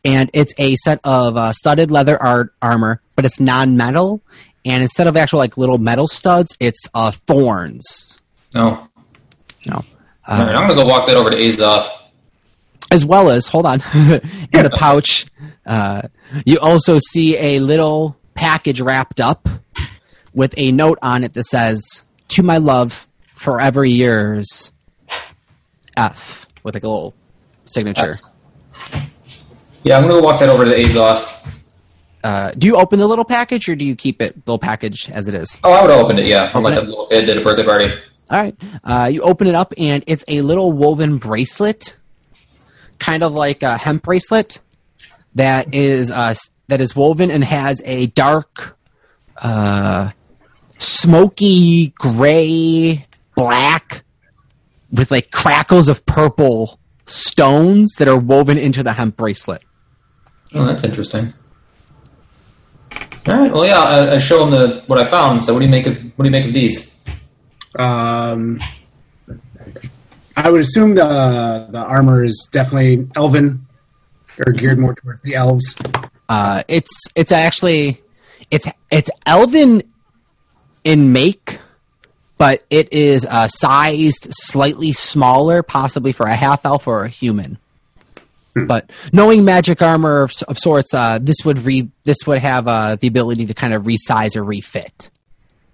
and 0.08 0.30
it's 0.34 0.54
a 0.58 0.76
set 0.78 1.00
of 1.04 1.36
uh, 1.36 1.52
studded 1.52 1.92
leather 1.92 2.22
art 2.22 2.54
armor, 2.62 3.02
but 3.16 3.26
it's 3.26 3.40
non-metal. 3.40 4.22
And 4.64 4.82
instead 4.82 5.08
of 5.08 5.18
actual 5.18 5.40
like 5.40 5.58
little 5.58 5.78
metal 5.78 6.08
studs, 6.08 6.56
it's 6.60 6.88
uh, 6.94 7.12
thorns. 7.12 8.20
No. 8.54 8.88
No, 9.66 9.76
All 9.76 10.38
right, 10.46 10.56
I'm 10.56 10.66
gonna 10.68 10.76
go 10.76 10.86
walk 10.86 11.08
that 11.08 11.18
over 11.18 11.30
to 11.30 11.36
Azoth. 11.36 11.90
As 12.90 13.06
well 13.06 13.30
as 13.30 13.48
hold 13.48 13.66
on, 13.66 13.82
in 13.94 14.64
the 14.64 14.72
pouch, 14.78 15.26
uh, 15.66 16.04
you 16.46 16.58
also 16.60 16.98
see 17.12 17.38
a 17.38 17.60
little 17.60 18.16
package 18.34 18.80
wrapped 18.80 19.20
up 19.20 19.50
with 20.34 20.54
a 20.58 20.72
note 20.72 20.98
on 21.02 21.24
it 21.24 21.34
that 21.34 21.44
says 21.46 22.04
"To 22.30 22.44
my 22.44 22.58
love, 22.58 23.08
forever 23.36 23.84
yours." 23.84 24.72
F 25.98 26.48
with 26.64 26.76
a 26.76 26.80
little 26.80 27.14
signature. 27.66 28.18
Yeah, 29.84 29.98
I'm 29.98 30.08
gonna 30.08 30.22
walk 30.22 30.40
that 30.40 30.50
over 30.50 30.64
to 30.66 30.72
Azoth. 30.76 31.34
Uh, 32.24 32.52
do 32.58 32.68
you 32.68 32.76
open 32.76 33.00
the 33.00 33.08
little 33.08 33.26
package 33.26 33.70
or 33.70 33.76
do 33.76 33.86
you 33.86 33.96
keep 33.96 34.22
it 34.22 34.36
little 34.46 34.60
package 34.60 35.10
as 35.10 35.28
it 35.28 35.34
is? 35.36 35.60
Oh, 35.64 35.72
I 35.72 35.82
would 35.82 35.92
opened 35.92 36.20
it. 36.20 36.26
Yeah, 36.28 36.44
I'm 36.54 36.58
Open 36.58 36.64
like 36.64 36.74
it? 36.74 36.84
a 36.84 36.90
little 36.90 37.08
kid 37.08 37.30
at 37.30 37.38
a 37.38 37.42
birthday 37.42 37.64
party. 37.64 37.94
All 38.30 38.40
right. 38.42 38.56
Uh, 38.84 39.10
you 39.12 39.22
open 39.22 39.48
it 39.48 39.56
up, 39.56 39.74
and 39.78 40.04
it's 40.08 40.26
a 40.28 40.42
little 40.42 40.72
woven 40.74 41.18
bracelet, 41.20 41.96
kind 43.00 43.24
of 43.24 43.34
like 43.34 43.64
a 43.64 43.78
hemp 43.78 44.04
bracelet 44.04 44.60
that 45.36 45.74
is 45.74 46.12
uh, 46.12 46.36
that 46.68 46.82
is 46.82 46.96
woven 46.96 47.32
and 47.32 47.44
has 47.44 47.82
a 47.86 48.08
dark, 48.08 48.78
uh, 49.38 50.12
smoky 50.78 51.90
gray 51.90 53.06
black 53.36 54.04
with 54.92 55.12
like 55.12 55.32
crackles 55.32 55.88
of 55.88 56.06
purple 56.06 56.80
stones 57.06 57.94
that 57.96 58.08
are 58.08 58.18
woven 58.18 58.58
into 58.58 58.84
the 58.84 58.94
hemp 58.94 59.16
bracelet. 59.18 59.64
Oh, 60.54 60.66
that's 60.66 60.84
interesting. 60.84 61.34
All 63.28 63.34
right. 63.34 63.52
Well, 63.52 63.66
yeah, 63.66 63.80
I, 63.80 64.16
I 64.16 64.18
show 64.20 64.44
him 64.44 64.52
the 64.52 64.84
what 64.88 65.00
I 65.00 65.06
found. 65.06 65.44
So, 65.44 65.54
what 65.54 65.60
do 65.60 65.66
you 65.66 65.72
make 65.72 65.86
of 65.86 66.02
what 66.18 66.24
do 66.24 66.30
you 66.30 66.32
make 66.32 66.46
of 66.46 66.54
these? 66.54 66.98
Um, 67.78 68.62
I 70.38 70.52
would 70.52 70.62
assume 70.62 70.94
the 70.94 71.68
the 71.72 71.80
armor 71.80 72.24
is 72.24 72.48
definitely 72.52 73.08
elven 73.16 73.66
or 74.46 74.54
geared 74.54 74.78
more 74.78 74.94
towards 74.94 75.24
the 75.24 75.34
elves. 75.34 75.76
Uh, 76.30 76.62
it's 76.68 76.92
it's 77.16 77.32
actually 77.32 78.02
it's 78.52 78.68
it's 78.92 79.10
elven 79.26 79.82
in 80.84 81.12
make, 81.12 81.60
but 82.38 82.64
it 82.70 82.94
is 82.94 83.26
uh, 83.26 83.48
sized 83.48 84.28
slightly 84.30 84.92
smaller, 84.92 85.64
possibly 85.64 86.12
for 86.12 86.28
a 86.28 86.36
half 86.36 86.66
elf 86.66 86.88
or 86.88 87.06
a 87.06 87.10
human. 87.10 87.58
But 88.54 88.92
knowing 89.12 89.44
magic 89.44 89.82
armor 89.82 90.22
of, 90.22 90.32
of 90.48 90.58
sorts, 90.58 90.94
uh, 90.94 91.20
this 91.20 91.38
would 91.46 91.60
re 91.60 91.90
this 92.04 92.18
would 92.28 92.40
have 92.40 92.68
uh, 92.68 92.96
the 92.96 93.08
ability 93.08 93.48
to 93.48 93.56
kind 93.56 93.74
of 93.74 93.84
resize 93.84 94.36
or 94.36 94.44
refit 94.44 95.10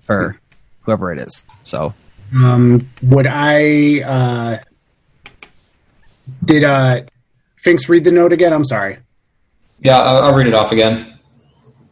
for 0.01 0.39
whoever 0.81 1.11
it 1.11 1.19
is. 1.19 1.45
So 1.63 1.93
Um, 2.35 2.89
would 3.01 3.27
I? 3.27 4.01
Uh, 4.01 4.57
did 6.43 6.63
uh, 6.63 7.01
Finks 7.57 7.87
read 7.89 8.03
the 8.03 8.11
note 8.11 8.33
again? 8.33 8.53
I'm 8.53 8.63
sorry. 8.65 8.97
Yeah, 9.79 9.99
I'll, 9.99 10.23
I'll 10.25 10.35
read 10.35 10.47
it 10.47 10.53
off 10.53 10.71
again. 10.71 11.09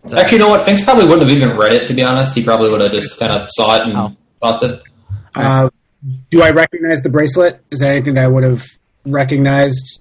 Actually, 0.05 0.31
you 0.33 0.39
know 0.39 0.49
what? 0.49 0.65
Finks 0.65 0.83
probably 0.83 1.05
wouldn't 1.05 1.29
have 1.29 1.37
even 1.37 1.57
read 1.57 1.73
it. 1.73 1.87
To 1.87 1.93
be 1.93 2.03
honest, 2.03 2.33
he 2.33 2.43
probably 2.43 2.69
would 2.69 2.81
have 2.81 2.91
just 2.91 3.19
kind 3.19 3.31
of 3.31 3.47
saw 3.51 3.75
it 3.75 3.83
and 3.83 3.95
Oh. 3.95 4.15
lost 4.41 4.63
it. 4.63 4.81
Uh, 5.35 5.69
do 6.31 6.41
I 6.41 6.49
recognize 6.51 7.01
the 7.01 7.09
bracelet? 7.09 7.59
Is 7.69 7.79
that 7.79 7.91
anything 7.91 8.15
that 8.15 8.23
I 8.23 8.27
would 8.27 8.43
have 8.43 8.65
recognized? 9.05 9.99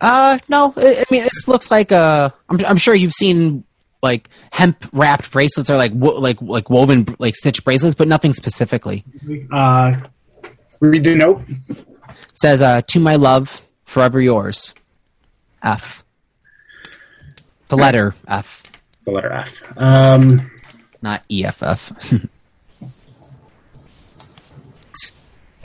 Uh, 0.00 0.38
no. 0.48 0.72
I, 0.76 0.96
I 1.00 1.04
mean, 1.10 1.22
this 1.24 1.46
looks 1.46 1.70
like 1.70 1.92
uh, 1.92 2.30
I'm, 2.48 2.64
I'm 2.64 2.76
sure 2.78 2.94
you've 2.94 3.12
seen 3.12 3.64
like 4.02 4.28
hemp 4.50 4.84
wrapped 4.92 5.30
bracelets 5.30 5.70
or 5.70 5.76
like 5.76 5.92
wo- 5.92 6.18
like 6.18 6.42
like 6.42 6.68
woven 6.68 7.06
like 7.18 7.36
stitch 7.36 7.64
bracelets, 7.64 7.94
but 7.94 8.08
nothing 8.08 8.34
specifically. 8.34 9.04
Uh, 9.52 9.94
read 10.80 11.04
the 11.04 11.14
note. 11.14 11.42
It 11.68 11.76
says, 12.34 12.60
uh, 12.60 12.82
"To 12.88 13.00
my 13.00 13.16
love, 13.16 13.66
forever 13.84 14.20
yours." 14.20 14.74
F. 15.62 16.04
The 17.68 17.76
letter 17.76 18.14
F, 18.28 18.64
The 19.04 19.12
letter 19.12 19.32
F. 19.32 19.62
Um, 19.76 20.50
not 21.00 21.22
E 21.30 21.44
EFF. 21.44 21.92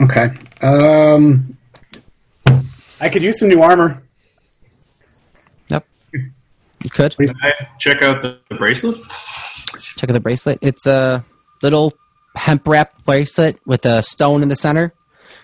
okay. 0.00 0.30
Um, 0.62 1.56
I 3.00 3.08
could 3.10 3.22
use 3.22 3.40
some 3.40 3.48
new 3.48 3.60
armor. 3.60 4.02
Yep. 6.96 7.12
You 7.18 7.26
could 7.28 7.36
I 7.42 7.52
check 7.78 8.02
out 8.02 8.22
the 8.22 8.38
bracelet? 8.56 8.96
check 9.96 10.10
out 10.10 10.12
the 10.12 10.20
bracelet. 10.20 10.58
It's 10.62 10.86
a 10.86 11.24
little 11.62 11.92
hemp 12.34 12.66
wrapped 12.66 13.04
bracelet 13.04 13.58
with 13.66 13.84
a 13.84 14.02
stone 14.02 14.42
in 14.42 14.48
the 14.48 14.56
center, 14.56 14.94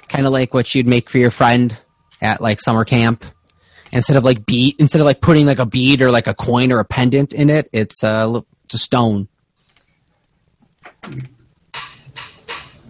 kind 0.09 0.27
of 0.27 0.33
like 0.33 0.55
what 0.55 0.75
you'd 0.75 0.87
make 0.87 1.11
for 1.11 1.19
your 1.19 1.31
friend 1.31 1.79
at 2.23 2.41
like 2.41 2.61
summer 2.61 2.85
camp. 2.85 3.25
Instead 3.93 4.17
of 4.17 4.25
like 4.25 4.45
bead, 4.45 4.75
instead 4.79 5.01
of 5.01 5.05
like 5.05 5.21
putting 5.21 5.47
like 5.47 5.61
a 5.61 5.67
bead 5.67 6.03
or 6.03 6.11
like 6.11 6.27
a 6.27 6.35
coin 6.35 6.73
or 6.73 6.81
a 6.81 6.85
pendant 6.85 7.33
in 7.33 7.49
it, 7.49 7.69
it's 7.73 8.03
a 8.03 8.43
it's 8.65 8.75
a 8.75 8.79
stone. 8.79 9.29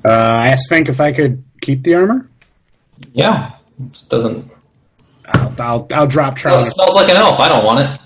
Uh, 0.05 0.09
I 0.09 0.49
asked 0.49 0.69
Frank 0.69 0.89
if 0.89 1.01
I 1.01 1.13
could 1.13 1.45
keep 1.61 1.83
the 1.83 1.95
armor. 1.95 2.31
Yeah, 3.13 3.53
it 3.79 3.93
just 3.93 4.09
doesn't. 4.09 4.51
I'll, 5.27 5.55
I'll, 5.59 5.87
I'll 5.93 6.07
drop 6.07 6.43
Well, 6.45 6.61
it 6.61 6.65
smells 6.65 6.95
like 6.95 7.09
an 7.09 7.17
elf. 7.17 7.41
I 7.41 7.49
don't 7.49 7.65
want 7.65 7.81
it. 7.81 8.01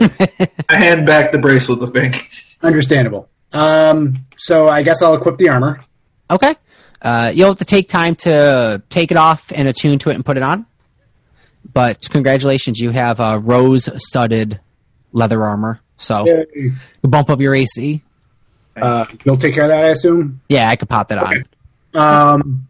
I 0.00 0.76
hand 0.76 1.06
back 1.06 1.32
the 1.32 1.38
bracelet 1.38 1.82
I 1.82 1.92
think. 1.92 2.30
Understandable. 2.62 3.28
Um, 3.52 4.26
so 4.36 4.68
I 4.68 4.82
guess 4.82 5.02
I'll 5.02 5.14
equip 5.14 5.38
the 5.38 5.48
armor. 5.50 5.80
Okay. 6.30 6.54
Uh, 7.00 7.32
you'll 7.34 7.48
have 7.48 7.58
to 7.58 7.64
take 7.64 7.88
time 7.88 8.14
to 8.14 8.82
take 8.88 9.10
it 9.10 9.16
off 9.16 9.52
and 9.54 9.68
attune 9.68 9.98
to 10.00 10.10
it 10.10 10.14
and 10.14 10.24
put 10.24 10.36
it 10.36 10.42
on. 10.42 10.66
But 11.72 12.08
congratulations, 12.08 12.78
you 12.78 12.90
have 12.90 13.20
a 13.20 13.38
rose 13.38 13.88
studded 13.96 14.60
leather 15.12 15.42
armor. 15.42 15.80
So 15.96 16.26
you 16.54 16.74
bump 17.02 17.30
up 17.30 17.40
your 17.40 17.54
AC. 17.54 18.02
Uh, 18.76 19.06
you'll 19.24 19.36
take 19.36 19.54
care 19.54 19.64
of 19.64 19.68
that, 19.68 19.84
I 19.84 19.88
assume. 19.88 20.40
Yeah, 20.48 20.68
I 20.68 20.76
could 20.76 20.88
pop 20.88 21.08
that 21.08 21.18
on. 21.18 21.44
Um, 21.94 22.68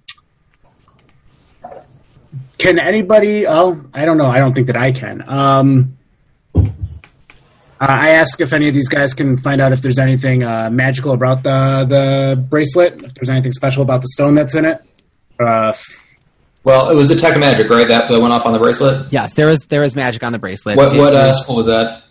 can 2.58 2.78
anybody? 2.78 3.46
Oh, 3.46 3.80
I 3.94 4.04
don't 4.04 4.18
know. 4.18 4.26
I 4.26 4.38
don't 4.38 4.54
think 4.54 4.66
that 4.66 4.76
I 4.76 4.92
can. 4.92 5.22
Um, 5.28 5.96
uh, 6.54 6.62
I 7.80 8.10
ask 8.10 8.40
if 8.40 8.52
any 8.52 8.68
of 8.68 8.74
these 8.74 8.88
guys 8.88 9.12
can 9.14 9.38
find 9.38 9.60
out 9.60 9.72
if 9.72 9.82
there's 9.82 9.98
anything 9.98 10.42
uh, 10.44 10.70
magical 10.70 11.12
about 11.12 11.42
the 11.42 11.84
the 11.88 12.36
bracelet. 12.48 13.02
If 13.02 13.14
there's 13.14 13.30
anything 13.30 13.52
special 13.52 13.82
about 13.82 14.02
the 14.02 14.08
stone 14.08 14.34
that's 14.34 14.54
in 14.54 14.64
it. 14.64 14.82
Uh, 15.40 15.72
Well, 16.64 16.90
it 16.90 16.94
was 16.94 17.10
a 17.10 17.16
tech 17.16 17.34
of 17.34 17.40
magic, 17.40 17.68
right? 17.68 17.88
That, 17.88 18.08
that 18.08 18.20
went 18.20 18.32
off 18.32 18.46
on 18.46 18.52
the 18.52 18.58
bracelet. 18.60 19.12
Yes, 19.12 19.34
there 19.34 19.48
is 19.48 19.66
there 19.66 19.82
is 19.82 19.96
magic 19.96 20.22
on 20.22 20.32
the 20.32 20.38
bracelet. 20.38 20.76
What 20.76 20.94
It 20.94 20.98
what 21.00 21.14
uh, 21.14 21.34
is- 21.36 21.48
was 21.48 21.66
that? 21.66 22.02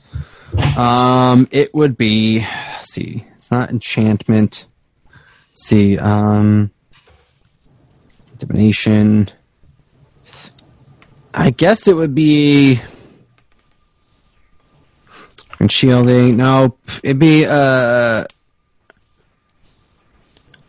Um, 0.77 1.47
it 1.51 1.73
would 1.73 1.95
be. 1.95 2.39
Let's 2.39 2.91
see, 2.93 3.25
it's 3.37 3.49
not 3.51 3.69
enchantment. 3.69 4.65
see. 5.53 5.97
Um, 5.97 6.71
divination. 8.37 9.29
I 11.33 11.51
guess 11.51 11.87
it 11.87 11.95
would 11.95 12.13
be. 12.13 12.81
And 15.61 15.71
shielding. 15.71 16.37
Nope. 16.37 16.79
It'd 17.03 17.19
be 17.19 17.45
uh, 17.45 18.25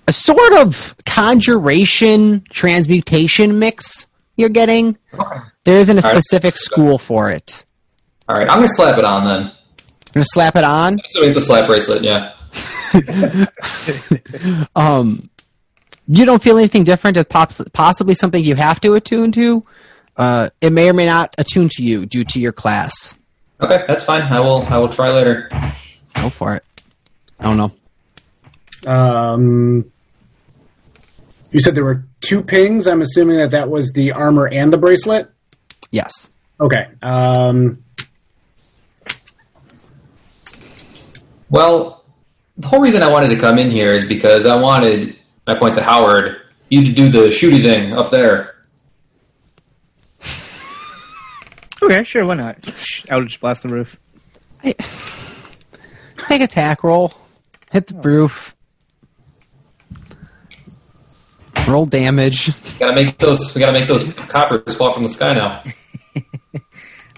a 0.07 0.13
sort 0.13 0.53
of 0.61 0.95
conjuration 1.07 2.45
transmutation 2.51 3.59
mix 3.59 4.07
you're 4.37 4.51
getting. 4.51 4.99
There 5.65 5.79
isn't 5.79 5.97
a 5.99 6.03
All 6.03 6.13
right. 6.13 6.23
specific 6.23 6.59
school 6.59 6.99
for 6.99 7.31
it. 7.31 7.65
All 8.29 8.37
right, 8.37 8.47
I'm 8.51 8.59
gonna 8.59 8.69
slap 8.69 8.99
it 8.99 9.05
on 9.07 9.25
then. 9.25 9.43
I'm 9.45 10.13
gonna 10.13 10.25
slap 10.27 10.57
it 10.57 10.65
on. 10.65 10.99
It's 11.15 11.39
a 11.39 11.41
slap 11.41 11.67
bracelet, 11.69 12.03
yeah. 12.03 12.35
Um, 14.77 15.31
you 16.07 16.27
don't 16.27 16.43
feel 16.43 16.59
anything 16.59 16.85
different. 16.85 17.17
It's 17.17 17.29
poss- 17.31 17.63
possibly 17.73 18.15
something 18.15 18.45
you 18.45 18.57
have 18.57 18.79
to 18.83 18.93
attune 18.95 19.33
to. 19.33 19.65
Uh, 20.19 20.51
it 20.61 20.71
may 20.71 20.91
or 20.91 20.93
may 20.93 21.07
not 21.07 21.35
attune 21.39 21.71
to 21.71 21.83
you 21.83 22.05
due 22.05 22.25
to 22.25 22.39
your 22.41 22.53
class. 22.53 23.17
Okay, 23.63 23.85
that's 23.87 24.03
fine. 24.05 24.23
I 24.23 24.41
will. 24.41 24.63
I 24.67 24.79
will 24.79 24.89
try 24.89 25.11
later. 25.11 25.49
Go 26.15 26.31
for 26.31 26.55
it. 26.57 26.65
I 27.39 27.45
don't 27.45 27.57
know. 27.57 27.73
Um, 28.93 29.91
you 31.53 31.61
said 31.61 31.75
there 31.75 31.85
were 31.85 32.05
two 32.21 32.43
pings. 32.43 32.87
I'm 32.87 33.03
assuming 33.03 33.39
that 33.39 33.53
that 33.53 33.71
was 33.71 33.93
the 33.93 34.13
armor 34.13 34.49
and 34.49 34.73
the 34.73 34.79
bracelet. 34.79 35.31
Yes. 35.91 36.31
Okay. 36.61 36.87
Um, 37.03 37.79
Well, 41.51 42.03
the 42.57 42.67
whole 42.67 42.81
reason 42.81 43.03
I 43.03 43.11
wanted 43.11 43.29
to 43.29 43.39
come 43.39 43.59
in 43.59 43.71
here 43.71 43.95
is 43.95 44.07
because 44.07 44.47
I 44.47 44.59
wanted. 44.61 45.17
I 45.47 45.55
point 45.55 45.75
to 45.75 45.83
Howard. 45.83 46.37
You 46.71 46.85
to 46.87 46.93
do 46.93 47.11
the 47.11 47.27
shooty 47.29 47.63
thing 47.63 47.93
up 47.93 48.11
there. 48.11 48.52
Okay, 51.83 52.05
sure, 52.05 52.25
why 52.25 52.35
not? 52.35 52.57
Eldritch 53.09 53.41
blast 53.41 53.63
the 53.65 53.69
roof. 53.69 53.99
I, 54.63 54.75
Make 56.31 56.43
attack 56.43 56.85
roll. 56.85 57.13
Hit 57.73 57.89
the 57.89 57.95
roof. 57.95 58.55
Roll 61.67 61.85
damage. 61.87 62.51
Gotta 62.79 62.95
make 62.95 63.19
those. 63.19 63.55
We 63.55 63.61
gotta 63.61 63.73
make 63.73 63.89
those 63.89 64.13
coppers 64.15 64.75
fall 64.75 64.93
from 64.93 65.03
the 65.03 65.09
sky 65.09 65.35
now. 65.35 65.63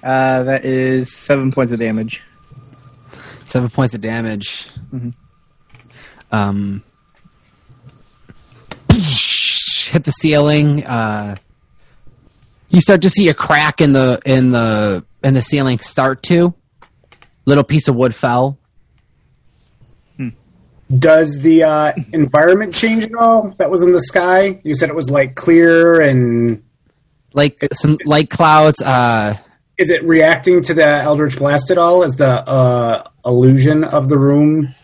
Uh, 0.03 0.43
that 0.43 0.67
is 0.67 1.11
seven 1.17 1.51
points 1.51 1.73
of 1.73 1.79
damage. 1.79 2.23
Seven 3.47 3.71
points 3.71 3.95
of 3.95 4.03
damage. 4.03 4.69
Um, 6.31 6.83
hit 8.91 10.05
the 10.05 10.11
ceiling. 10.11 10.85
Uh, 10.85 11.37
you 12.75 12.81
start 12.81 13.03
to 13.03 13.11
see 13.11 13.29
a 13.29 13.35
crack 13.35 13.81
in 13.81 13.93
the 13.93 14.21
in 14.27 14.51
the 14.51 15.05
in 15.23 15.35
the 15.35 15.43
ceiling 15.43 15.79
start 15.79 16.23
to. 16.25 16.55
Little 17.47 17.65
piece 17.65 17.89
of 17.89 17.95
wood 17.95 18.15
fell. 18.15 18.59
does 20.99 21.41
the 21.41 21.63
uh, 21.63 21.93
environment 22.13 22.75
change 22.75 23.05
at 23.05 23.15
all? 23.15 23.55
That 23.59 23.71
was 23.71 23.83
in 23.83 23.93
the 23.93 24.01
sky. 24.01 24.61
You 24.65 24.75
said 24.75 24.89
it 24.89 24.95
was 24.95 25.11
like 25.11 25.35
clear, 25.35 26.01
and 26.01 26.63
Like 27.33 27.67
some 27.73 27.99
light 28.05 28.31
clouds. 28.31 28.83
Uh, 28.83 29.37
is 29.77 29.91
it 29.91 30.05
reacting 30.05 30.63
to 30.63 30.75
the 30.75 30.87
Eldritch 30.87 31.39
Blast 31.39 31.71
at 31.71 31.79
all? 31.79 32.03
Is 32.03 32.17
the 32.17 32.29
uh, 32.29 33.09
illusion 33.25 33.85
of 33.85 34.09
the 34.09 34.19
room 34.19 34.75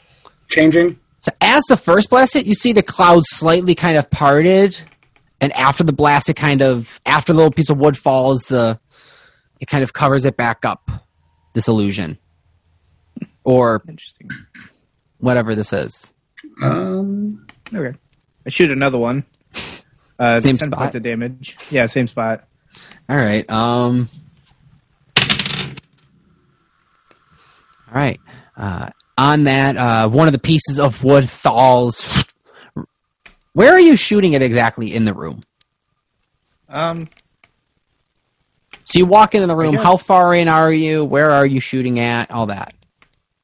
changing? 0.49 0.99
So 1.21 1.31
as 1.41 1.63
the 1.69 1.77
first 1.77 2.11
blast 2.11 2.33
hit, 2.35 2.47
you 2.47 2.55
see 2.55 2.73
the 2.73 2.83
clouds 2.83 3.27
slightly 3.29 3.75
kind 3.75 3.99
of 3.99 4.11
parted, 4.11 4.81
and 5.41 5.53
after 5.55 5.83
the 5.85 5.93
blast, 5.93 6.29
it 6.29 6.35
kind 6.37 6.63
of 6.63 7.01
after 7.07 7.33
the 7.33 7.37
little 7.37 7.53
piece 7.53 7.71
of 7.71 7.79
wood 7.79 7.97
falls, 7.97 8.43
the 8.45 8.79
it 9.61 9.67
kind 9.67 9.83
of 9.85 9.93
covers 9.93 10.25
it 10.25 10.37
back 10.37 10.65
up. 10.65 10.91
This 11.53 11.67
illusion, 11.67 12.17
or 13.45 13.83
Interesting. 13.89 14.31
whatever 15.19 15.55
this 15.57 15.73
is. 15.73 16.15
Um, 16.63 17.47
Okay. 17.75 17.97
I 18.47 18.51
shoot 18.51 18.71
another 18.71 18.99
one. 18.99 19.25
Uh, 20.19 20.39
Same 20.41 20.57
10 20.57 20.69
spot? 20.69 20.79
points 20.79 20.95
of 20.95 21.03
damage. 21.03 21.57
Yeah, 21.71 21.87
same 21.87 22.07
spot. 22.07 22.45
All 23.09 23.17
right. 23.17 23.49
Um. 23.51 24.09
All 27.89 27.95
right. 27.95 28.21
Uh, 28.57 28.91
on 29.19 29.45
that, 29.45 29.77
uh, 29.77 30.09
one 30.09 30.29
of 30.29 30.33
the 30.33 30.39
pieces 30.39 30.79
of 30.79 31.03
wood 31.05 31.29
falls. 31.29 32.25
Where 33.53 33.73
are 33.73 33.81
you 33.81 33.97
shooting 33.97 34.33
it 34.35 34.43
exactly 34.43 34.95
in 34.95 35.05
the 35.05 35.15
room? 35.15 35.43
Um, 36.69 37.09
So 38.85 38.99
you 38.99 39.07
walk 39.07 39.35
into 39.35 39.47
the 39.47 39.57
room. 39.57 39.75
How 39.75 39.97
far 39.97 40.35
in 40.35 40.49
are 40.49 40.73
you? 40.73 41.05
Where 41.05 41.31
are 41.31 41.47
you 41.47 41.61
shooting 41.61 41.99
at? 42.01 42.33
All 42.33 42.47
that. 42.47 42.75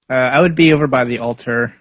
uh, 0.08 0.14
I 0.14 0.40
would 0.40 0.54
be 0.54 0.72
over 0.72 0.86
by 0.86 1.04
the 1.04 1.18
altar 1.18 1.74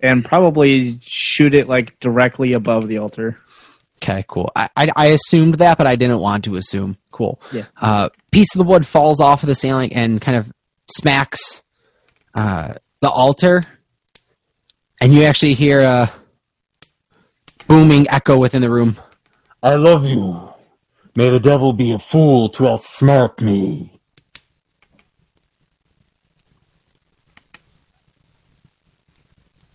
and 0.00 0.24
probably 0.24 0.98
shoot 1.02 1.54
it 1.54 1.68
like 1.68 1.98
directly 2.00 2.52
above 2.52 2.88
the 2.88 2.98
altar. 2.98 3.38
Okay, 4.02 4.24
cool. 4.28 4.50
I, 4.54 4.68
I, 4.76 4.88
I 4.96 5.06
assumed 5.06 5.54
that, 5.56 5.78
but 5.78 5.86
I 5.86 5.96
didn't 5.96 6.18
want 6.18 6.44
to 6.44 6.56
assume. 6.56 6.98
Cool. 7.10 7.40
Yeah. 7.52 7.64
Uh, 7.80 8.08
piece 8.32 8.54
of 8.54 8.58
the 8.58 8.64
wood 8.64 8.86
falls 8.86 9.20
off 9.20 9.42
of 9.42 9.46
the 9.46 9.54
ceiling 9.54 9.94
and 9.94 10.20
kind 10.20 10.36
of 10.36 10.52
smacks 10.88 11.62
uh, 12.34 12.74
the 13.00 13.08
altar, 13.08 13.62
and 15.00 15.14
you 15.14 15.22
actually 15.22 15.54
hear 15.54 15.80
a 15.80 16.12
booming 17.74 18.06
echo 18.08 18.38
within 18.38 18.62
the 18.62 18.70
room. 18.70 18.96
I 19.60 19.74
love 19.74 20.04
you. 20.04 20.48
May 21.16 21.28
the 21.30 21.40
devil 21.40 21.72
be 21.72 21.90
a 21.92 21.98
fool 21.98 22.48
to 22.50 22.62
outsmart 22.64 23.40
me. 23.40 23.98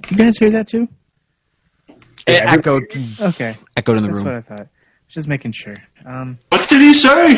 You 0.10 0.16
guys 0.18 0.38
hear 0.38 0.50
that 0.52 0.70
too? 0.70 0.88
It 2.26 2.42
echoed, 2.46 2.84
Okay, 3.20 3.58
echoed 3.76 3.98
in 3.98 4.04
the 4.04 4.10
room. 4.10 4.24
that's 4.24 4.26
what. 4.26 4.34
I 4.36 4.42
thought. 4.42 4.68
Just 5.10 5.28
making 5.28 5.52
sure. 5.52 5.74
Um, 6.06 6.40
What 6.50 6.70
did 6.70 6.80
he 6.82 6.94
say? 6.94 7.38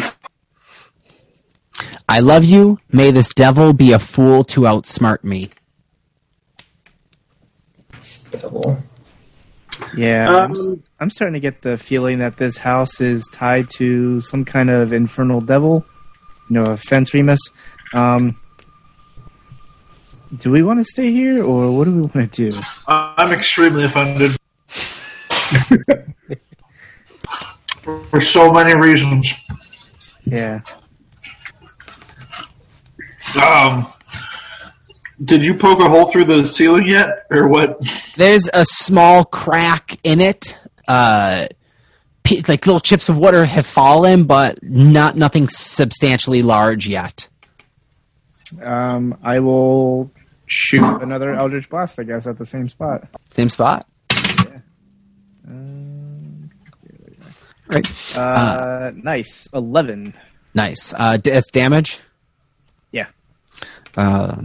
I 2.08 2.20
love 2.20 2.44
you. 2.44 2.78
May 2.92 3.10
this 3.10 3.34
devil 3.34 3.74
be 3.74 3.94
a 3.94 4.00
fool 4.00 4.44
to 4.46 4.62
outsmart 4.62 5.24
me. 5.24 5.50
Devil. 8.32 8.78
Yeah, 9.96 10.30
I'm, 10.30 10.52
Um, 10.52 10.84
I'm 11.00 11.10
starting 11.10 11.34
to 11.34 11.40
get 11.40 11.62
the 11.62 11.78
feeling 11.78 12.20
that 12.20 12.38
this 12.38 12.58
house 12.58 13.02
is 13.02 13.28
tied 13.32 13.70
to 13.78 14.22
some 14.22 14.46
kind 14.46 14.70
of 14.70 14.94
infernal 14.94 15.42
devil. 15.42 15.86
No 16.50 16.64
offense, 16.64 17.14
Remus. 17.14 17.40
Um, 17.94 18.36
do 20.38 20.52
we 20.52 20.64
want 20.64 20.80
to 20.80 20.86
stay 20.86 21.12
here, 21.12 21.44
or 21.44 21.78
what 21.78 21.86
do 21.86 21.92
we 21.92 22.02
want 22.02 22.34
to 22.34 22.50
do? 22.50 22.62
I'm 22.88 23.32
extremely 23.32 23.84
offended. 23.86 24.32
For 28.10 28.22
so 28.22 28.52
many 28.52 28.76
reasons. 28.76 29.28
Yeah. 30.26 30.62
Um, 33.42 33.88
did 35.24 35.44
you 35.44 35.54
poke 35.56 35.80
a 35.80 35.90
hole 35.90 36.06
through 36.12 36.26
the 36.26 36.44
ceiling 36.46 36.88
yet, 36.88 37.26
or 37.30 37.48
what? 37.48 37.80
There's 38.18 38.50
a 38.54 38.66
small 38.66 39.24
crack 39.26 39.98
in 40.04 40.20
it. 40.22 40.58
Uh, 40.88 41.48
pe- 42.24 42.42
like 42.48 42.66
little 42.66 42.80
chips 42.80 43.10
of 43.10 43.18
water 43.18 43.46
have 43.46 43.66
fallen, 43.66 44.24
but 44.26 44.62
not 44.64 45.16
nothing 45.16 45.48
substantially 45.50 46.42
large 46.42 46.88
yet. 46.88 47.28
Um, 48.64 49.18
I 49.24 49.40
will 49.40 50.12
shoot 50.46 51.02
another 51.02 51.34
Eldritch 51.34 51.70
Blast, 51.70 52.00
I 52.00 52.04
guess, 52.04 52.28
at 52.28 52.38
the 52.38 52.46
same 52.46 52.68
spot. 52.70 53.08
Same 53.30 53.50
spot. 53.50 53.88
Right. 57.68 58.18
Uh, 58.18 58.92
nice. 58.96 59.48
11. 59.54 60.14
Nice. 60.54 60.94
Uh, 60.98 61.16
d- 61.16 61.30
it's 61.30 61.50
damage. 61.52 62.00
Yeah. 62.92 63.08
Uh, 63.96 64.42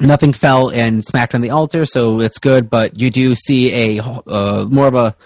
nothing 0.00 0.32
fell 0.32 0.70
and 0.70 1.04
smacked 1.04 1.34
on 1.34 1.40
the 1.40 1.50
altar, 1.50 1.84
so 1.84 2.20
it's 2.20 2.38
good. 2.38 2.70
But 2.70 2.98
you 2.98 3.10
do 3.10 3.34
see 3.34 3.98
a 3.98 4.02
uh, 4.02 4.66
more 4.68 4.86
of 4.86 4.94
a 4.94 5.16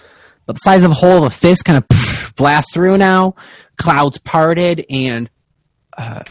the 0.47 0.55
size 0.55 0.83
of 0.83 0.91
a 0.91 0.95
hole 0.95 1.19
of 1.19 1.25
a 1.25 1.31
fist 1.31 1.65
kind 1.65 1.79
of 1.79 2.33
blast 2.37 2.73
through 2.73 2.99
now. 2.99 3.35
Clouds 3.77 4.19
parted, 4.19 4.85
and 4.91 5.31
uh, 5.97 6.23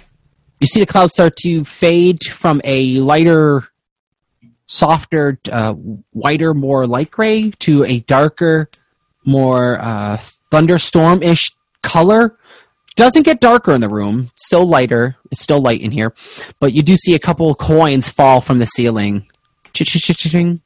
you 0.60 0.68
see 0.68 0.80
the 0.80 0.86
clouds 0.86 1.14
start 1.14 1.36
to 1.38 1.64
fade 1.64 2.24
from 2.24 2.62
a 2.64 3.00
lighter, 3.00 3.64
softer, 4.68 5.40
uh, 5.52 5.74
whiter, 5.74 6.54
more 6.54 6.88
light 6.88 7.12
gray 7.12 7.52
to 7.60 7.84
a 7.86 8.00
darker, 8.02 8.70
more 9.26 9.80
uh, 9.82 10.18
thunderstorm-ish 10.52 11.52
color 11.82 12.38
doesn't 12.96 13.24
get 13.24 13.40
darker 13.40 13.74
in 13.74 13.82
the 13.82 13.90
room. 13.90 14.32
Still 14.36 14.66
lighter. 14.68 15.16
It's 15.32 15.42
still 15.42 15.62
light 15.62 15.82
in 15.82 15.92
here, 15.92 16.14
but 16.60 16.74
you 16.74 16.82
do 16.84 16.96
see 16.96 17.14
a 17.16 17.20
couple 17.20 17.54
coins 17.56 18.10
fall 18.10 18.42
from 18.42 18.60
the 18.60 18.66
ceiling. 18.66 19.28
Ch-ch-ch-ching. 19.74 20.62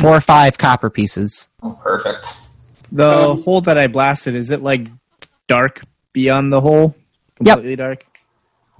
Four 0.00 0.16
or 0.16 0.20
five 0.20 0.58
copper 0.58 0.90
pieces. 0.90 1.48
Oh, 1.62 1.78
perfect. 1.82 2.26
The 2.90 3.06
Um, 3.30 3.42
hole 3.42 3.60
that 3.62 3.78
I 3.78 3.86
blasted 3.86 4.34
is 4.34 4.50
it 4.50 4.60
like 4.62 4.88
dark 5.46 5.82
beyond 6.12 6.52
the 6.52 6.60
hole? 6.60 6.96
Yep. 7.40 7.56
Completely 7.58 7.76
dark. 7.76 8.04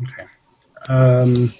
Okay. 0.02 0.28
Um, 0.88 1.52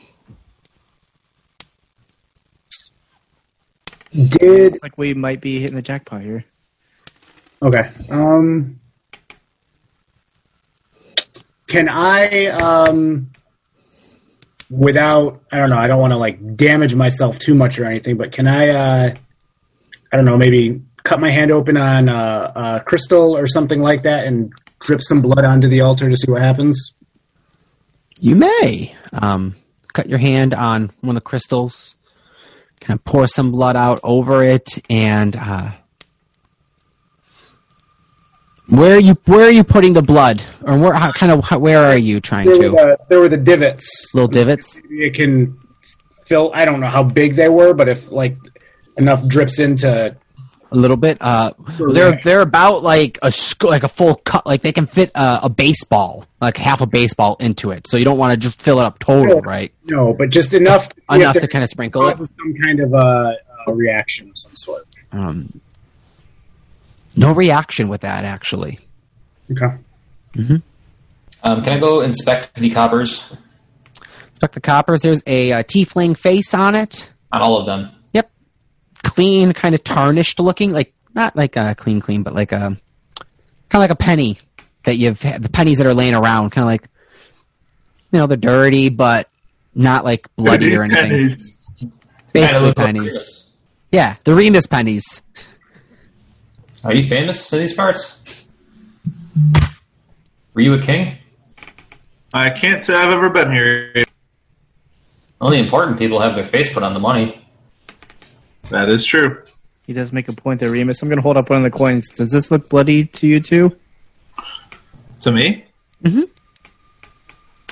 did 4.13 4.75
It's 4.75 4.83
like 4.83 4.97
we 4.99 5.15
might 5.15 5.41
be 5.41 5.61
hitting 5.61 5.77
the 5.77 5.83
jackpot 5.83 6.23
here. 6.23 6.45
okay. 7.63 7.91
Um, 8.11 8.81
can 11.69 11.89
I 11.89 12.47
um, 12.47 13.31
without 14.71 15.43
I 15.53 15.59
don't 15.59 15.71
know. 15.71 15.79
I 15.79 15.87
don't 15.87 16.01
want 16.01 16.13
to 16.13 16.17
like 16.17 16.57
damage 16.57 16.95
myself 16.95 17.39
too 17.39 17.55
much 17.55 17.79
or 17.79 17.85
anything, 17.85 18.17
but 18.17 18.33
can 18.33 18.47
I? 18.47 18.69
Uh, 18.71 19.15
I 20.13 20.17
don't 20.17 20.25
know. 20.25 20.37
Maybe 20.37 20.83
cut 21.05 21.21
my 21.21 21.31
hand 21.31 21.51
open 21.51 21.77
on 21.77 22.09
uh, 22.09 22.53
uh, 22.55 22.79
crystal 22.81 23.37
or 23.37 23.47
something 23.47 23.81
like 23.81 24.03
that, 24.03 24.27
and 24.27 24.53
drip 24.81 25.03
some 25.03 25.23
blood 25.23 25.45
onto 25.45 25.69
the 25.69 25.81
altar 25.81 26.09
to 26.09 26.17
see 26.17 26.31
what 26.31 26.43
happens. 26.43 26.95
You 28.21 28.35
may 28.35 28.97
um, 29.13 29.55
cut 29.93 30.09
your 30.09 30.19
hand 30.19 30.55
on 30.55 30.91
one 31.01 31.17
of 31.17 31.23
the 31.23 31.29
crystals, 31.29 31.97
kind 32.81 32.99
of 32.99 33.05
pour 33.05 33.29
some 33.29 33.53
blood 33.53 33.77
out 33.77 34.01
over 34.03 34.43
it, 34.43 34.69
and 34.91 35.37
uh, 35.37 35.71
where 38.69 38.97
are 38.97 39.01
you 39.01 39.15
where 39.27 39.47
are 39.47 39.51
you 39.51 39.65
putting 39.65 39.93
the 39.95 40.03
blood, 40.03 40.43
or 40.63 40.79
where 40.79 40.95
how, 40.95 41.13
kind 41.13 41.33
of 41.33 41.45
how, 41.45 41.59
where 41.59 41.83
are 41.85 41.97
you 41.99 42.21
trying 42.21 42.47
There 42.47 42.57
were, 42.57 42.63
to 42.63 42.71
the, 42.71 42.99
there 43.09 43.21
were 43.21 43.29
the 43.29 43.37
divots. 43.37 44.15
little 44.15 44.29
divots? 44.29 44.81
it 44.91 45.15
can 45.15 45.59
fill. 46.27 46.51
I 46.55 46.65
don't 46.65 46.81
know 46.81 46.89
how 46.89 47.03
big 47.03 47.35
they 47.35 47.49
were, 47.49 47.73
but 47.75 47.89
if 47.89 48.11
like 48.11 48.37
enough 48.97 49.27
drips 49.27 49.59
into, 49.59 50.15
A 50.71 50.77
little 50.77 50.97
bit. 50.99 51.17
Uh, 51.21 51.53
they're 51.93 52.19
they're 52.23 52.43
about 52.43 52.83
like 52.83 53.19
a 53.23 53.33
like 53.63 53.85
a 53.85 53.89
full 53.89 54.17
cut. 54.17 54.45
Like 54.45 54.61
they 54.61 54.73
can 54.73 54.87
fit 54.87 55.11
uh, 55.15 55.41
a 55.43 55.49
baseball, 55.49 56.27
like 56.43 56.57
half 56.59 56.83
a 56.83 56.87
baseball 56.87 57.37
into 57.41 57.71
it. 57.71 57.87
So 57.87 57.97
you 57.97 58.05
don't 58.05 58.19
want 58.19 58.33
to 58.33 58.37
just 58.37 58.61
fill 58.61 58.79
it 58.81 58.85
up 58.85 58.99
total, 58.99 59.37
Sure. 59.37 59.41
right? 59.41 59.73
no, 59.85 60.13
but 60.13 60.29
just 60.29 60.53
enough, 60.53 60.91
to 60.91 61.15
Enough 61.15 61.39
to 61.41 61.49
kind 61.49 61.65
of 61.65 61.71
sprinkle 61.71 62.07
it. 62.09 62.19
some 62.19 62.55
kind 62.65 62.81
of 62.81 62.93
uh, 62.93 62.99
uh, 63.67 63.73
reaction 63.73 64.29
of 64.29 64.35
some 64.37 64.53
sort. 64.57 64.87
Um, 65.13 65.61
no 67.17 67.33
reaction 67.33 67.89
with 67.89 68.03
that 68.03 68.25
actually. 68.25 68.79
Okay. 69.51 69.77
Um, 71.43 71.63
can 71.63 71.73
I 71.73 71.79
go 71.79 72.01
inspect 72.01 72.55
the 72.55 72.71
coppers 72.71 73.35
Inspect 74.39 74.55
the 74.55 74.61
coppers. 74.61 75.01
There's 75.01 75.21
a, 75.27 75.53
uh 75.53 75.63
tiefling 75.65 76.17
face 76.17 76.55
on 76.55 76.77
it. 76.77 77.11
on 77.33 77.43
all 77.43 77.59
of 77.59 77.67
them? 77.67 77.91
Yep, 78.13 78.31
clean, 79.03 79.53
kind 79.53 79.75
of 79.75 79.83
tarnished 79.83 80.39
looking. 80.39 80.71
Like 80.71 80.95
not 81.13 81.35
like 81.35 81.57
a 81.57 81.75
clean, 81.75 82.01
clean, 82.01 82.23
but 82.23 82.35
like 82.35 82.53
a 82.53 82.57
kind 82.57 82.79
of 83.73 83.81
like 83.81 83.91
a 83.91 83.97
penny 83.97 84.39
that 84.85 84.97
you've 84.97 85.21
had, 85.21 85.43
the 85.43 85.49
pennies 85.49 85.79
that 85.79 85.89
are 85.89 85.95
laying 85.95 86.15
around. 86.15 86.51
Kind 86.51 86.63
of 86.63 86.67
like 86.67 86.89
you 88.13 88.21
know 88.21 88.29
they're 88.29 88.37
dirty, 88.37 88.91
but 88.91 89.29
not 89.75 90.05
like 90.05 90.29
bloody 90.37 90.77
or 90.77 90.85
anything. 90.85 91.11
Pennies. 91.11 91.67
Basically 92.33 92.47
Kinda 92.47 92.61
look 92.61 92.79
like 92.79 92.87
pennies. 92.87 93.51
Yeah, 93.91 94.15
the 94.23 94.37
Remus 94.37 94.67
pennies. 94.67 95.23
Are 96.85 96.95
you 96.95 97.05
famous 97.05 97.53
in 97.53 97.59
these 97.59 97.75
parts? 97.75 98.45
Were 100.55 100.61
you 100.61 100.75
a 100.75 100.83
king? 100.83 101.17
I 102.33 102.51
can't 102.51 102.83
say 102.83 102.95
I've 102.95 103.11
ever 103.11 103.31
been 103.31 103.51
here. 103.51 104.05
Only 105.41 105.59
important 105.59 105.99
people 105.99 106.21
have 106.21 106.35
their 106.35 106.45
face 106.45 106.73
put 106.73 106.83
on 106.83 106.95
the 106.95 107.01
money. 107.01 107.45
That 108.71 108.89
is 108.89 109.05
true. 109.05 109.43
He 109.87 109.93
does 109.93 110.13
make 110.13 110.29
a 110.29 110.33
point 110.33 110.61
there, 110.61 110.71
Remus. 110.71 111.03
I'm 111.03 111.09
going 111.09 111.19
to 111.19 111.23
hold 111.23 111.37
up 111.37 111.49
one 111.49 111.65
of 111.65 111.71
the 111.71 111.77
coins. 111.77 112.11
Does 112.11 112.31
this 112.31 112.51
look 112.51 112.69
bloody 112.69 113.07
to 113.07 113.27
you 113.27 113.41
too? 113.41 113.77
To 115.21 115.33
me, 115.33 115.65
mm-hmm. 116.05 116.23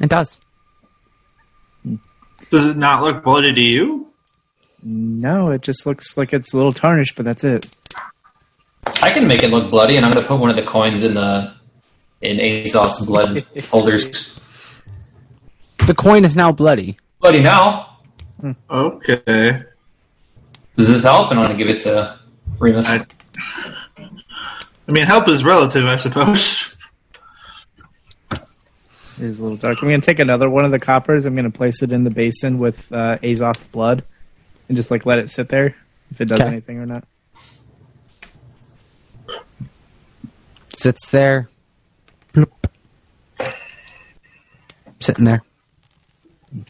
It 0.02 0.10
does. 0.10 0.38
does 2.50 2.66
it 2.66 2.76
not 2.76 3.02
look 3.02 3.22
bloody 3.22 3.52
to 3.52 3.60
you? 3.60 4.08
No, 4.82 5.50
it 5.50 5.62
just 5.62 5.86
looks 5.86 6.16
like 6.16 6.32
it's 6.32 6.52
a 6.52 6.56
little 6.56 6.72
tarnished, 6.72 7.16
but 7.16 7.24
that's 7.24 7.44
it. 7.44 7.66
I 9.02 9.10
can 9.12 9.26
make 9.26 9.42
it 9.42 9.50
look 9.50 9.70
bloody, 9.70 9.96
and 9.96 10.04
I'm 10.06 10.12
going 10.12 10.22
to 10.22 10.28
put 10.28 10.40
one 10.40 10.50
of 10.50 10.56
the 10.56 10.62
coins 10.62 11.02
in 11.02 11.14
the 11.14 11.52
in 12.22 12.38
Azoth's 12.38 13.04
blood 13.04 13.44
holders. 13.70 14.40
The 15.86 15.94
coin 15.94 16.24
is 16.24 16.34
now 16.34 16.50
bloody. 16.52 16.96
Bloody 17.20 17.40
now. 17.40 17.98
Okay. 18.70 19.62
Does 20.76 20.88
this 20.88 21.02
help? 21.04 21.30
And 21.30 21.38
I 21.38 21.42
want 21.42 21.52
to 21.52 21.58
give 21.58 21.68
it 21.74 21.80
to 21.82 22.18
Remus. 22.58 22.86
I- 22.86 23.06
I 23.98 24.92
mean, 24.92 25.04
help 25.04 25.26
is 25.28 25.42
relative, 25.42 25.84
I 25.84 25.96
suppose. 25.96 26.72
It 28.30 28.38
is 29.24 29.40
a 29.40 29.42
little 29.42 29.56
dark. 29.56 29.82
I'm 29.82 29.88
going 29.88 30.00
to 30.00 30.04
take 30.06 30.20
another 30.20 30.48
one 30.48 30.64
of 30.64 30.70
the 30.70 30.78
coppers. 30.78 31.26
I'm 31.26 31.34
going 31.34 31.50
to 31.50 31.56
place 31.56 31.82
it 31.82 31.90
in 31.90 32.04
the 32.04 32.10
basin 32.10 32.58
with 32.60 32.92
uh, 32.92 33.18
Azoth's 33.18 33.66
blood 33.66 34.04
and 34.68 34.76
just 34.76 34.92
like 34.92 35.04
let 35.04 35.18
it 35.18 35.28
sit 35.28 35.48
there 35.48 35.74
if 36.12 36.20
it 36.20 36.26
does 36.28 36.38
Okay. 36.40 36.48
anything 36.48 36.78
or 36.78 36.86
not. 36.86 37.02
Sits 40.76 41.08
there. 41.08 41.48
Bloop. 42.34 42.50
Sitting 45.00 45.24
there. 45.24 45.42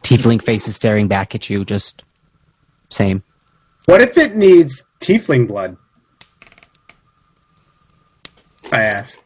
Tiefling 0.02 0.40
face 0.40 0.68
is 0.68 0.76
staring 0.76 1.08
back 1.08 1.34
at 1.34 1.50
you, 1.50 1.64
just 1.64 2.04
same. 2.88 3.24
What 3.86 4.00
if 4.00 4.16
it 4.16 4.36
needs 4.36 4.84
tiefling 5.00 5.48
blood? 5.48 5.76
I 8.70 8.82
asked. 8.82 9.18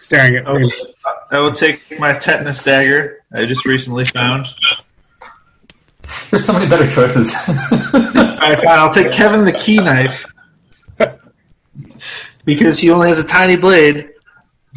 Staring 0.00 0.36
at 0.36 0.46
I 0.46 0.52
will, 0.52 0.70
I 1.30 1.38
will 1.38 1.52
take 1.52 1.98
my 1.98 2.12
tetanus 2.12 2.62
dagger 2.62 3.24
I 3.32 3.46
just 3.46 3.64
recently 3.64 4.04
found. 4.04 4.46
There's 6.30 6.44
so 6.44 6.52
many 6.52 6.66
better 6.66 6.90
choices. 6.90 7.34
All 7.48 8.00
right, 8.00 8.58
fine. 8.58 8.78
I'll 8.78 8.92
take 8.92 9.10
Kevin 9.10 9.46
the 9.46 9.52
key 9.52 9.78
knife 9.78 10.26
because 12.48 12.78
he 12.78 12.90
only 12.90 13.10
has 13.10 13.18
a 13.18 13.24
tiny 13.24 13.56
blade, 13.56 14.08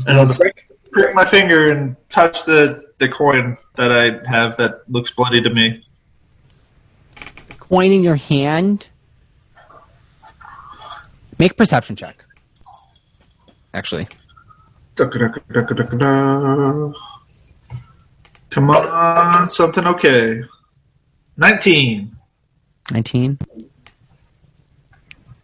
and 0.06 0.18
I'll 0.18 0.26
mm-hmm. 0.26 0.42
prick, 0.42 0.70
prick 0.92 1.16
my 1.16 1.24
finger 1.24 1.72
and 1.72 1.96
touch 2.10 2.44
the 2.44 2.92
the 2.98 3.08
coin 3.08 3.58
that 3.76 3.94
I 3.94 4.20
have 4.30 4.58
that 4.58 4.82
looks 4.90 5.10
bloody 5.12 5.42
to 5.42 5.50
me. 5.50 5.82
Coin 7.60 7.94
in 7.94 8.04
your 8.04 8.18
hand. 8.18 8.88
Make 11.40 11.56
perception 11.56 11.96
check. 11.96 12.26
Actually. 13.74 14.06
Come 18.50 18.70
on, 18.70 19.48
something 19.48 19.88
okay. 19.88 20.42
Nineteen. 21.38 22.18
19. 22.92 23.40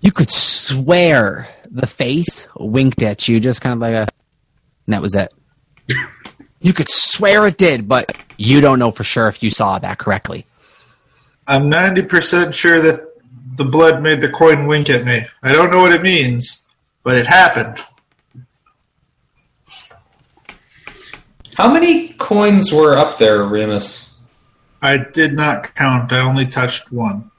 You 0.02 0.12
could 0.12 0.30
swear 0.30 1.48
the 1.78 1.88
face 1.88 2.48
winked 2.58 3.02
at 3.02 3.28
you, 3.28 3.40
just 3.40 3.62
kind 3.62 3.74
of 3.74 3.80
like 3.80 3.94
a. 3.94 4.08
And 4.86 4.94
that 4.94 5.02
was 5.02 5.16
it. 5.16 5.34
you 6.60 6.74
could 6.74 6.90
swear 6.90 7.48
it 7.48 7.58
did, 7.58 7.88
but 7.88 8.16
you 8.38 8.62
don't 8.62 8.80
know 8.80 8.92
for 8.92 9.04
sure 9.04 9.28
if 9.28 9.44
you 9.44 9.50
saw 9.50 9.80
that 9.80 9.98
correctly. 9.98 10.46
I'm 11.48 11.70
ninety 11.70 12.02
percent 12.02 12.54
sure 12.54 12.82
that 12.82 13.08
the 13.56 13.66
blood 13.66 14.02
made 14.02 14.22
the 14.22 14.30
coin 14.30 14.68
wink 14.68 14.90
at 14.90 15.06
me. 15.06 15.26
I 15.44 15.52
don't 15.52 15.72
know 15.72 15.80
what 15.80 15.92
it 15.92 16.02
means, 16.02 16.66
but 17.04 17.18
it 17.18 17.26
happened. 17.26 17.80
How 21.56 21.74
many 21.74 22.10
coins 22.10 22.72
were 22.72 22.96
up 22.96 23.18
there, 23.18 23.44
Remus? 23.44 24.10
I 24.82 24.98
did 24.98 25.34
not 25.34 25.74
count. 25.74 26.14
I 26.14 26.22
only 26.22 26.46
touched 26.46 26.92
one. 26.92 27.32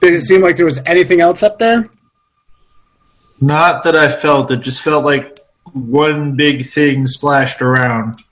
Did 0.00 0.14
it 0.14 0.22
seem 0.22 0.40
like 0.40 0.56
there 0.56 0.64
was 0.64 0.80
anything 0.86 1.20
else 1.20 1.42
up 1.42 1.58
there? 1.58 1.90
Not 3.40 3.84
that 3.84 3.94
I 3.94 4.08
felt. 4.08 4.50
It 4.50 4.60
just 4.60 4.82
felt 4.82 5.04
like 5.04 5.38
one 5.72 6.34
big 6.34 6.66
thing 6.68 7.06
splashed 7.06 7.62
around 7.62 8.22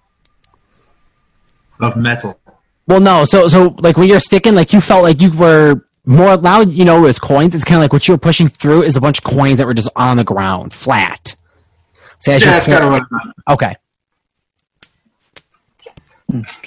of 1.81 1.97
metal. 1.97 2.39
Well, 2.87 3.01
no. 3.01 3.25
So, 3.25 3.49
so 3.49 3.75
like 3.79 3.97
when 3.97 4.09
you're 4.09 4.21
sticking, 4.21 4.55
like 4.55 4.73
you 4.73 4.81
felt 4.81 5.03
like 5.03 5.21
you 5.21 5.33
were 5.33 5.83
more 6.05 6.37
loud. 6.37 6.71
You 6.71 6.85
know, 6.85 7.05
as 7.07 7.19
coins. 7.19 7.55
It's 7.55 7.65
kind 7.65 7.77
of 7.77 7.83
like 7.83 7.93
what 7.93 8.07
you 8.09 8.15
were 8.15 8.19
pushing 8.19 8.49
through 8.49 8.83
is 8.83 8.97
a 8.97 9.01
bunch 9.01 9.19
of 9.19 9.25
coins 9.25 9.59
that 9.59 9.67
were 9.67 9.75
just 9.75 9.91
on 9.97 10.17
the 10.17 10.25
ground, 10.25 10.73
flat. 10.73 11.35
So 12.19 12.31
Yeah, 12.31 12.39
you're 12.39 12.47
that's 12.47 12.67
kind 12.67 12.85
of 12.85 12.91
what. 12.91 13.03
Okay. 13.51 13.77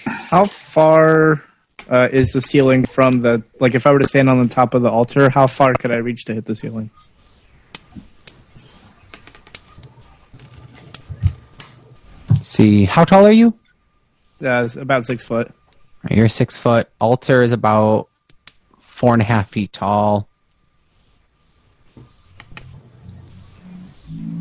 How 0.06 0.45
far 0.45 1.44
uh, 1.90 2.07
is 2.11 2.32
the 2.32 2.41
ceiling 2.41 2.86
from 2.86 3.22
the 3.22 3.44
like? 3.60 3.76
If 3.76 3.86
I 3.88 3.91
were 3.91 3.99
to 3.99 4.07
stand 4.07 4.30
on 4.30 4.41
the 4.45 4.53
top 4.53 4.74
of 4.74 4.82
the 4.82 4.90
altar, 4.90 5.30
how 5.30 5.48
far 5.48 5.74
could 5.74 5.91
I 5.91 5.98
reach 5.98 6.26
to 6.26 6.34
hit 6.34 6.45
the 6.45 6.56
ceiling? 6.56 6.91
See, 12.49 12.85
how 12.85 13.05
tall 13.05 13.26
are 13.26 13.31
you? 13.31 13.53
Uh, 14.43 14.63
it's 14.63 14.76
about 14.76 15.05
six 15.05 15.23
foot. 15.26 15.51
You're 16.09 16.30
six 16.30 16.57
foot. 16.57 16.89
Altar 16.99 17.41
is 17.41 17.51
about 17.51 18.09
four 18.80 19.13
and 19.13 19.21
a 19.21 19.26
half 19.26 19.49
feet 19.49 19.71
tall. 19.73 20.27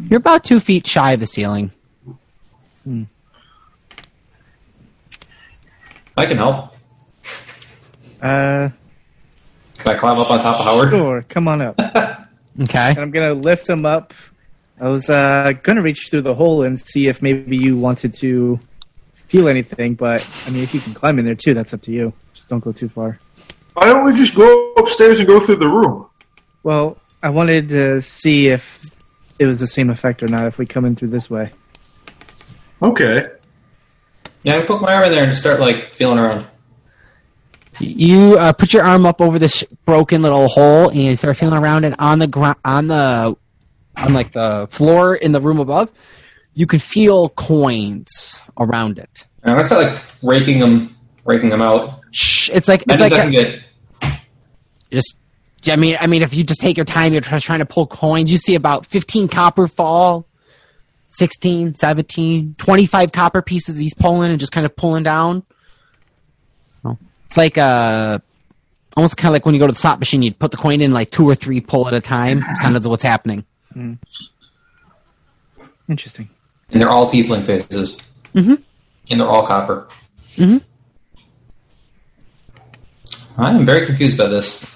You're 0.09 0.19
about 0.19 0.45
two 0.45 0.61
feet 0.61 0.87
shy 0.87 1.13
of 1.13 1.21
the 1.21 1.27
ceiling. 1.27 1.71
Hmm. 2.85 3.03
I 6.17 6.27
can 6.27 6.37
help. 6.39 6.75
Uh, 8.21 8.71
Can 9.79 9.95
I 9.95 9.99
climb 9.99 10.19
up 10.19 10.31
on 10.31 10.41
top 10.41 10.59
of 10.61 10.65
Howard? 10.67 10.91
sure. 10.91 11.23
Come 11.29 11.49
on 11.49 11.63
up. 11.63 11.79
Okay. 12.61 12.91
and 12.91 12.99
I'm 12.99 13.13
gonna 13.13 13.35
lift 13.35 13.69
him 13.69 13.87
up. 13.87 14.13
I 14.81 14.89
was 14.89 15.11
uh, 15.11 15.53
gonna 15.63 15.83
reach 15.83 16.09
through 16.11 16.23
the 16.23 16.35
hole 16.35 16.63
and 16.63 16.81
see 16.81 17.09
if 17.09 17.21
maybe 17.21 17.57
you 17.57 17.77
wanted 17.77 18.15
to 18.15 18.61
feel 19.15 19.49
anything, 19.49 19.95
but 19.95 20.27
I 20.47 20.51
mean, 20.51 20.63
if 20.63 20.73
you 20.75 20.81
can 20.81 20.95
climb 20.95 21.19
in 21.19 21.25
there 21.25 21.35
too, 21.35 21.55
that's 21.55 21.75
up 21.75 21.83
to 21.83 21.93
you. 21.93 22.13
Just 22.33 22.49
don't 22.49 22.63
go 22.63 22.73
too 22.73 22.89
far. 22.89 23.19
Why 23.75 23.93
don't 23.93 24.05
we 24.05 24.13
just 24.13 24.35
go 24.35 24.73
upstairs 24.75 25.19
and 25.21 25.27
go 25.27 25.39
through 25.39 25.57
the 25.57 25.69
room? 25.69 26.09
Well, 26.63 27.01
I 27.23 27.31
wanted 27.31 27.69
to 27.71 28.01
see 28.03 28.49
if 28.49 28.97
it 29.39 29.47
was 29.47 29.61
the 29.61 29.67
same 29.67 29.91
effect 29.91 30.23
or 30.23 30.29
not 30.29 30.47
if 30.47 30.59
we 30.59 30.67
come 30.67 30.85
in 30.85 30.97
through 30.97 31.09
this 31.09 31.31
way. 31.31 31.53
Okay. 32.83 33.29
Yeah, 34.43 34.55
I 34.55 34.59
can 34.59 34.67
poke 34.67 34.83
my 34.83 34.95
arm 34.95 35.05
in 35.05 35.13
there 35.13 35.23
and 35.23 35.31
just 35.31 35.43
start 35.43 35.61
like 35.61 35.93
feeling 35.95 36.19
around. 36.19 36.47
You 37.81 38.37
uh, 38.39 38.53
put 38.53 38.73
your 38.73 38.83
arm 38.83 39.07
up 39.07 39.21
over 39.21 39.39
this 39.39 39.63
broken 39.85 40.23
little 40.23 40.49
hole 40.49 40.89
and 40.89 40.99
you 40.99 41.17
start 41.17 41.37
feeling 41.37 41.59
around 41.59 41.85
and 41.85 41.95
on 41.99 42.19
the 42.19 42.27
ground, 42.27 42.59
on 42.65 42.89
the, 42.89 43.37
on 43.99 44.15
like 44.15 44.33
the 44.33 44.69
floor 44.71 45.15
in 45.15 45.33
the 45.33 45.41
room 45.41 45.59
above, 45.59 45.93
you 46.55 46.67
can 46.67 46.79
feel 46.79 47.31
coins 47.31 48.41
around 48.59 48.99
it. 48.99 49.27
And 49.43 49.57
I'm 49.57 49.65
start 49.65 49.93
like 49.93 50.03
raking 50.23 50.61
them, 50.61 50.97
raking 51.25 51.51
them 51.51 51.63
out. 51.63 52.01
Shh, 52.11 52.51
it's 52.51 52.69
like 52.69 52.83
it's 52.89 53.01
like 53.01 53.13
I 53.13 53.25
a, 53.25 53.31
get 53.31 53.63
just. 54.91 55.19
I 55.69 55.75
mean, 55.77 55.97
I 56.01 56.07
mean, 56.07 56.23
if 56.23 56.35
you 56.35 56.45
just 56.45 56.61
take 56.61 56.77
your 56.77 56.87
time, 56.87 57.13
you're 57.13 57.21
try- 57.21 57.41
trying 57.41 57.59
to 57.59 57.67
pull 57.67 57.87
coins. 57.87 58.31
You 58.31 58.39
see 58.39 58.55
about 58.55 58.87
15 58.87 59.27
copper 59.27 59.67
fall, 59.67 60.25
16, 61.09 61.75
17, 61.75 62.55
25 62.57 63.13
copper 63.13 63.43
pieces 63.43 63.77
he's 63.77 63.93
pulling 63.93 64.31
and 64.31 64.39
just 64.39 64.53
kind 64.53 64.65
of 64.65 64.77
pulling 64.77 65.03
down. 65.03 65.45
It's 67.27 67.37
like 67.37 67.59
uh, 67.59 68.21
almost 68.97 69.17
kind 69.17 69.29
of 69.29 69.35
like 69.35 69.45
when 69.45 69.55
you 69.55 69.61
go 69.61 69.67
to 69.67 69.73
the 69.73 69.79
slot 69.79 69.99
machine, 69.99 70.23
you 70.23 70.33
put 70.33 70.51
the 70.51 70.57
coin 70.57 70.81
in 70.81 70.93
like 70.93 71.11
two 71.11 71.29
or 71.29 71.35
three 71.35 71.61
pull 71.61 71.87
at 71.87 71.93
a 71.93 72.01
time. 72.01 72.43
It's 72.49 72.59
kind 72.61 72.77
of 72.77 72.87
what's 72.87 73.03
happening. 73.03 73.45
Interesting. 75.89 76.29
and 76.71 76.81
they're 76.83 76.91
all 76.91 77.09
tiefling 77.11 77.47
faces. 77.47 77.99
Mhm. 78.35 78.63
And 79.11 79.21
they're 79.21 79.29
all 79.29 79.47
copper. 79.47 79.89
Mhm. 80.37 80.61
I 83.39 83.51
am 83.51 83.65
very 83.65 83.87
confused 83.87 84.19
by 84.19 84.27
this. 84.27 84.67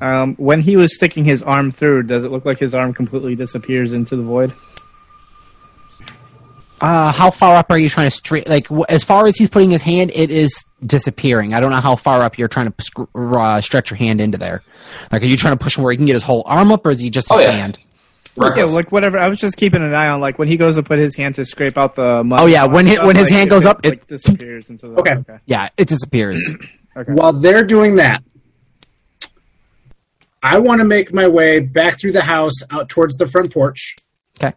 Um, 0.00 0.34
when 0.34 0.60
he 0.60 0.76
was 0.76 0.94
sticking 0.94 1.24
his 1.24 1.42
arm 1.42 1.70
through, 1.70 2.02
does 2.04 2.24
it 2.24 2.30
look 2.32 2.44
like 2.44 2.58
his 2.58 2.74
arm 2.74 2.92
completely 2.92 3.34
disappears 3.36 3.92
into 3.92 4.16
the 4.16 4.22
void? 4.24 4.52
Uh, 6.82 7.12
how 7.12 7.30
far 7.30 7.54
up 7.54 7.70
are 7.70 7.78
you 7.78 7.88
trying 7.88 8.08
to 8.08 8.10
straight? 8.10 8.48
Like, 8.48 8.64
w- 8.64 8.84
as 8.88 9.04
far 9.04 9.26
as 9.26 9.36
he's 9.36 9.48
putting 9.48 9.70
his 9.70 9.82
hand, 9.82 10.10
it 10.14 10.30
is 10.32 10.64
disappearing. 10.84 11.54
I 11.54 11.60
don't 11.60 11.70
know 11.70 11.76
how 11.80 11.94
far 11.94 12.22
up 12.22 12.36
you're 12.38 12.48
trying 12.48 12.72
to 12.72 12.82
sc- 12.82 13.08
uh, 13.14 13.60
stretch 13.60 13.90
your 13.90 13.96
hand 13.98 14.20
into 14.20 14.36
there. 14.36 14.62
Like, 15.12 15.22
are 15.22 15.26
you 15.26 15.36
trying 15.36 15.56
to 15.56 15.62
push 15.62 15.78
him 15.78 15.84
where 15.84 15.92
he 15.92 15.96
can 15.96 16.06
get 16.06 16.14
his 16.14 16.24
whole 16.24 16.42
arm 16.44 16.72
up, 16.72 16.84
or 16.84 16.90
is 16.90 16.98
he 16.98 17.08
just 17.08 17.28
his 17.30 17.38
Oh, 17.38 17.40
yeah. 17.40 17.52
hand? 17.52 17.78
Yeah, 18.36 18.64
like 18.64 18.90
whatever. 18.90 19.18
I 19.18 19.28
was 19.28 19.38
just 19.38 19.56
keeping 19.56 19.82
an 19.82 19.94
eye 19.94 20.08
on 20.08 20.20
like 20.20 20.38
when 20.38 20.48
he 20.48 20.56
goes 20.56 20.74
to 20.76 20.82
put 20.82 20.98
his 20.98 21.14
hand 21.14 21.34
to 21.36 21.44
scrape 21.44 21.78
out 21.78 21.94
the 21.94 22.24
mud. 22.24 22.40
Oh, 22.40 22.46
yeah, 22.46 22.64
when 22.64 22.86
hi- 22.86 22.94
Stuff, 22.94 23.06
when 23.06 23.14
his 23.16 23.30
like, 23.30 23.36
hand 23.38 23.46
if 23.48 23.50
goes 23.50 23.64
up, 23.66 23.80
like, 23.84 23.92
it- 23.94 24.06
disappears 24.08 24.68
into 24.70 24.88
the. 24.88 24.94
Okay. 25.00 25.14
okay. 25.16 25.38
Yeah, 25.46 25.68
it 25.76 25.86
disappears. 25.88 26.52
Okay. 26.94 27.10
While 27.12 27.32
they're 27.32 27.64
doing 27.64 27.94
that, 27.94 28.22
I 30.42 30.58
want 30.58 30.80
to 30.80 30.84
make 30.84 31.12
my 31.14 31.28
way 31.28 31.58
back 31.60 31.98
through 32.00 32.12
the 32.12 32.20
house 32.22 32.52
out 32.70 32.88
towards 32.90 33.16
the 33.16 33.26
front 33.26 33.52
porch. 33.52 33.96
okay. 34.38 34.54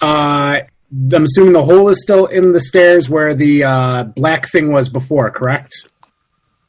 Uh, 0.00 0.56
I'm 0.90 1.24
assuming 1.24 1.52
the 1.52 1.64
hole 1.64 1.88
is 1.90 2.00
still 2.02 2.26
in 2.26 2.52
the 2.52 2.60
stairs 2.60 3.10
where 3.10 3.34
the 3.34 3.64
uh, 3.64 4.04
black 4.04 4.48
thing 4.50 4.72
was 4.72 4.88
before, 4.88 5.30
correct? 5.30 5.74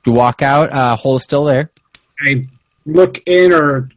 You 0.06 0.12
walk 0.14 0.42
out. 0.42 0.72
Uh, 0.72 0.96
hole 0.98 1.16
is 1.18 1.24
still 1.24 1.46
there. 1.46 1.72
I 2.26 2.48
look 2.86 3.20
in 3.26 3.54
or 3.54 3.90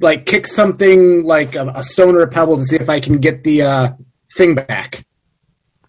like 0.00 0.26
kick 0.26 0.46
something 0.46 1.22
like 1.24 1.54
a, 1.54 1.68
a 1.76 1.84
stone 1.84 2.16
or 2.16 2.22
a 2.22 2.26
pebble 2.28 2.56
to 2.56 2.64
see 2.64 2.76
if 2.76 2.88
I 2.88 2.98
can 3.00 3.18
get 3.18 3.44
the 3.44 3.62
uh, 3.62 3.92
thing 4.36 4.54
back. 4.56 5.04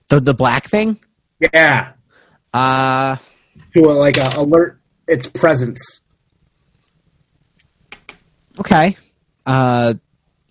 The 0.10 0.20
the 0.20 0.34
black 0.34 0.66
thing. 0.70 0.99
Yeah, 1.53 1.94
Uh, 2.53 3.16
to 3.74 3.90
uh, 3.90 3.95
like 3.95 4.20
uh, 4.20 4.32
alert 4.38 4.80
its 5.08 5.26
presence. 5.26 6.02
okay. 8.60 8.95
Uh, 9.45 9.95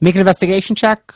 make 0.00 0.14
an 0.16 0.20
investigation 0.20 0.74
check. 0.74 1.14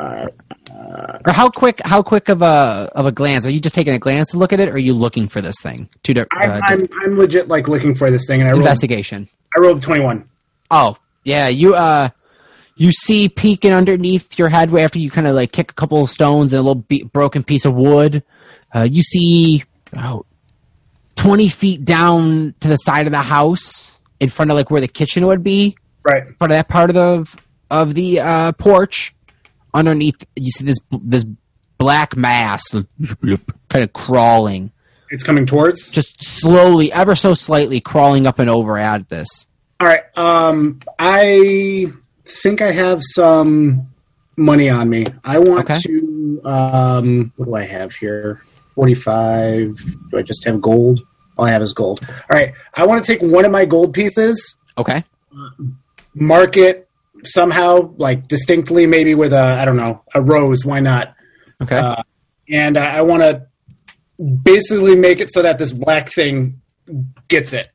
Uh, 0.00 1.18
Or 1.26 1.32
how 1.32 1.50
quick? 1.50 1.80
How 1.84 2.02
quick 2.02 2.28
of 2.28 2.42
a 2.42 2.90
of 2.94 3.06
a 3.06 3.12
glance? 3.12 3.44
Are 3.46 3.50
you 3.50 3.60
just 3.60 3.74
taking 3.74 3.92
a 3.94 3.98
glance 3.98 4.30
to 4.30 4.38
look 4.38 4.52
at 4.52 4.60
it, 4.60 4.68
or 4.68 4.72
are 4.72 4.78
you 4.78 4.94
looking 4.94 5.28
for 5.28 5.40
this 5.40 5.56
thing? 5.62 5.88
Two 6.02 6.14
di- 6.14 6.24
I'm, 6.32 6.50
uh, 6.50 6.60
I'm 6.64 6.88
I'm 7.02 7.18
legit 7.18 7.48
like 7.48 7.68
looking 7.68 7.94
for 7.94 8.10
this 8.10 8.26
thing, 8.26 8.40
and 8.40 8.48
I 8.48 8.52
rolled, 8.52 8.62
investigation. 8.64 9.28
I 9.56 9.60
rolled 9.60 9.82
twenty 9.82 10.00
one. 10.02 10.28
Oh, 10.70 10.96
yeah, 11.24 11.48
you 11.48 11.74
uh 11.74 12.08
you 12.76 12.92
see 12.92 13.28
peeking 13.28 13.72
underneath 13.72 14.38
your 14.38 14.48
head 14.48 14.74
after 14.74 14.98
you 14.98 15.10
kind 15.10 15.26
of 15.26 15.34
like 15.34 15.52
kick 15.52 15.70
a 15.70 15.74
couple 15.74 16.02
of 16.02 16.08
stones 16.10 16.52
and 16.52 16.60
a 16.60 16.62
little 16.62 16.76
be- 16.82 17.02
broken 17.04 17.42
piece 17.42 17.64
of 17.66 17.74
wood. 17.74 18.22
Uh, 18.74 18.88
you 18.90 19.02
see 19.02 19.64
oh, 19.98 20.24
20 21.16 21.48
feet 21.50 21.84
down 21.84 22.54
to 22.60 22.68
the 22.68 22.76
side 22.76 23.06
of 23.06 23.10
the 23.12 23.18
house 23.20 23.98
in 24.20 24.28
front 24.30 24.50
of 24.50 24.56
like 24.56 24.70
where 24.70 24.80
the 24.80 24.88
kitchen 24.88 25.26
would 25.26 25.42
be, 25.42 25.76
Right. 26.04 26.22
part 26.38 26.50
of 26.50 26.56
that 26.56 26.68
part 26.68 26.88
of 26.90 26.94
the 26.96 27.38
of 27.70 27.94
the 27.94 28.20
uh, 28.20 28.52
porch. 28.52 29.14
Underneath, 29.74 30.24
you 30.36 30.50
see 30.50 30.64
this 30.64 30.78
this 31.02 31.24
black 31.78 32.16
mass 32.16 32.62
kind 32.70 33.82
of 33.84 33.92
crawling, 33.92 34.70
It's 35.10 35.22
coming 35.22 35.46
towards. 35.46 35.88
just 35.90 36.22
slowly, 36.22 36.92
ever 36.92 37.14
so 37.16 37.34
slightly 37.34 37.80
crawling 37.80 38.26
up 38.26 38.38
and 38.38 38.50
over 38.50 38.76
at 38.78 39.08
this. 39.08 39.46
All 39.80 39.86
right. 39.86 40.02
Um, 40.16 40.80
I 40.98 41.92
think 42.24 42.60
I 42.60 42.72
have 42.72 43.00
some 43.14 43.88
money 44.36 44.68
on 44.68 44.90
me. 44.90 45.06
I 45.24 45.38
want 45.38 45.70
Okay. 45.70 45.78
to. 45.86 46.40
Um, 46.44 47.32
what 47.36 47.46
do 47.46 47.54
I 47.54 47.64
have 47.64 47.94
here? 47.94 48.42
Forty-five. 48.74 49.76
Do 50.10 50.18
I 50.18 50.22
just 50.22 50.44
have 50.44 50.60
gold? 50.60 51.00
All 51.38 51.46
I 51.46 51.50
have 51.52 51.62
is 51.62 51.72
gold. 51.72 52.00
All 52.08 52.14
right. 52.38 52.52
I 52.74 52.84
want 52.86 53.02
to 53.02 53.10
take 53.12 53.22
one 53.22 53.46
of 53.46 53.52
my 53.52 53.64
gold 53.64 53.94
pieces, 53.94 54.56
Okay. 54.76 55.02
mark 56.14 56.56
it 56.58 56.88
somehow, 57.24 57.94
like 57.96 58.28
distinctly, 58.28 58.86
maybe 58.86 59.14
with 59.14 59.32
a 59.32 59.40
I 59.40 59.64
don't 59.64 59.76
know 59.76 60.04
a 60.14 60.22
rose. 60.22 60.64
Why 60.64 60.80
not? 60.80 61.14
Okay. 61.62 61.78
Uh, 61.78 62.02
and 62.48 62.76
I, 62.76 62.98
I 62.98 63.00
want 63.02 63.22
to 63.22 63.46
basically 64.42 64.96
make 64.96 65.20
it 65.20 65.32
so 65.32 65.42
that 65.42 65.58
this 65.58 65.72
black 65.72 66.10
thing 66.12 66.60
gets 67.28 67.52
it, 67.52 67.70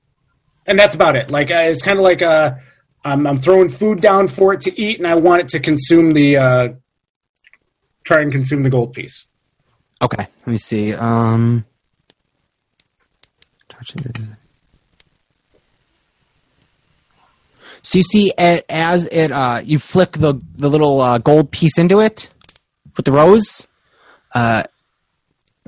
and 0.65 0.77
that's 0.77 0.95
about 0.95 1.15
it. 1.15 1.31
Like 1.31 1.51
uh, 1.51 1.65
it's 1.65 1.81
kind 1.81 1.97
of 1.97 2.03
like 2.03 2.21
uh, 2.21 2.55
I'm, 3.03 3.25
I'm 3.27 3.39
throwing 3.39 3.69
food 3.69 4.01
down 4.01 4.27
for 4.27 4.53
it 4.53 4.61
to 4.61 4.79
eat, 4.79 4.97
and 4.97 5.07
I 5.07 5.15
want 5.15 5.41
it 5.41 5.49
to 5.49 5.59
consume 5.59 6.13
the 6.13 6.37
uh, 6.37 6.67
try 8.03 8.21
and 8.21 8.31
consume 8.31 8.63
the 8.63 8.69
gold 8.69 8.93
piece. 8.93 9.27
Okay, 10.01 10.27
let 10.45 10.47
me 10.47 10.57
see. 10.57 10.93
Um, 10.93 11.65
so 17.85 17.99
you 17.99 18.03
see 18.03 18.33
it 18.35 18.65
as 18.67 19.05
it 19.05 19.31
uh, 19.31 19.61
you 19.63 19.77
flick 19.77 20.13
the 20.13 20.41
the 20.55 20.69
little 20.71 21.01
uh, 21.01 21.19
gold 21.19 21.51
piece 21.51 21.77
into 21.77 21.99
it 21.99 22.29
with 22.97 23.05
the 23.05 23.11
rose. 23.11 23.67
Uh, 24.33 24.63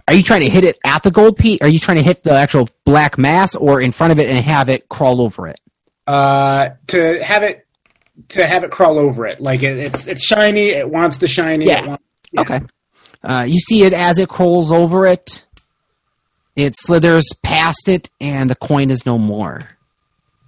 are 0.08 0.14
you 0.16 0.24
trying 0.24 0.42
to 0.42 0.50
hit 0.50 0.64
it 0.64 0.80
at 0.84 1.04
the 1.04 1.12
gold 1.12 1.38
piece? 1.38 1.62
Are 1.62 1.68
you 1.68 1.78
trying 1.78 1.98
to 1.98 2.04
hit 2.04 2.24
the 2.24 2.32
actual 2.32 2.70
black 2.86 3.20
mass 3.20 3.56
or 3.56 3.80
in 3.80 3.92
front 3.92 4.14
of 4.14 4.20
it 4.20 4.28
and 4.30 4.38
have 4.40 4.68
it 4.68 4.90
crawl 4.90 5.22
over 5.22 5.46
it? 5.46 5.60
Uh, 6.08 6.70
to 6.88 7.24
have 7.24 7.44
it 7.44 7.68
to 8.30 8.48
have 8.48 8.64
it 8.64 8.72
crawl 8.72 8.98
over 8.98 9.28
it, 9.28 9.40
like 9.40 9.62
it, 9.62 9.78
it's 9.78 10.08
it's 10.08 10.26
shiny. 10.26 10.70
It 10.70 10.90
wants 10.90 11.20
the 11.20 11.28
shiny. 11.28 11.68
Yeah. 11.68 11.84
It 11.84 11.88
wants, 11.88 12.04
yeah. 12.32 12.42
Okay. 12.42 12.62
Uh, 13.24 13.46
you 13.48 13.60
see 13.60 13.84
it 13.84 13.94
as 13.94 14.18
it 14.18 14.28
crawls 14.28 14.72
over 14.72 15.06
it. 15.06 15.46
It 16.56 16.74
slithers 16.76 17.30
past 17.44 17.88
it, 17.88 18.10
and 18.20 18.50
the 18.50 18.56
coin 18.56 18.90
is 18.90 19.06
no 19.06 19.20
more. 19.20 19.68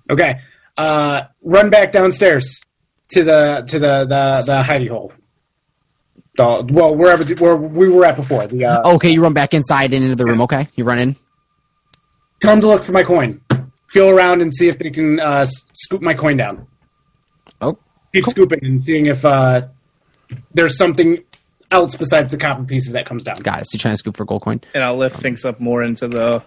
Okay. 0.10 0.40
Uh, 0.80 1.28
run 1.44 1.70
back 1.70 1.92
downstairs 1.92 2.62
to 3.10 3.24
the 3.26 3.66
to 3.68 3.80
the 3.80 4.06
the, 4.06 4.44
the 4.46 4.64
hidey 4.64 4.88
hole. 4.90 5.12
The, 6.36 6.66
well, 6.72 6.96
wherever 6.96 7.26
the, 7.26 7.36
where 7.36 7.58
we 7.58 7.90
were 7.90 8.06
at 8.06 8.16
before. 8.16 8.48
The 8.48 8.64
uh, 8.64 8.94
Okay, 8.94 9.10
you 9.10 9.22
run 9.22 9.34
back 9.34 9.54
inside 9.54 9.94
and 9.94 10.04
into 10.04 10.16
the 10.16 10.26
room. 10.26 10.40
Okay, 10.42 10.70
you 10.76 10.86
run 10.86 10.98
in. 11.00 11.16
tell 12.40 12.54
them 12.54 12.62
to 12.62 12.68
look 12.68 12.84
for 12.84 12.94
my 12.94 13.04
coin. 13.04 13.42
Feel 13.90 14.10
around 14.10 14.42
and 14.42 14.54
see 14.56 14.70
if 14.70 14.80
they 14.80 14.90
can 14.90 15.20
uh, 15.20 15.46
scoop 15.74 16.02
my 16.02 16.14
coin 16.14 16.38
down. 16.38 16.66
Oh, 17.60 17.78
Keep 18.14 18.26
scooping 18.28 18.60
and 18.64 18.82
seeing 18.82 19.08
if 19.08 19.26
uh, 19.26 19.68
there's 20.54 20.78
something 20.78 21.18
else 21.72 21.96
besides 21.98 22.30
the 22.30 22.38
copper 22.38 22.64
pieces 22.64 22.94
that 22.94 23.06
comes 23.06 23.24
down. 23.26 23.36
got 23.38 23.60
it. 23.60 23.66
So 23.66 23.76
you're 23.76 23.82
trying 23.82 23.96
to 23.96 23.98
scoop 23.98 24.16
for 24.16 24.24
gold 24.26 24.44
coin. 24.44 24.62
And 24.74 24.84
I'll 24.84 24.96
lift 24.96 25.18
things 25.18 25.44
up 25.44 25.60
more 25.60 25.84
into 25.84 26.08
the 26.08 26.42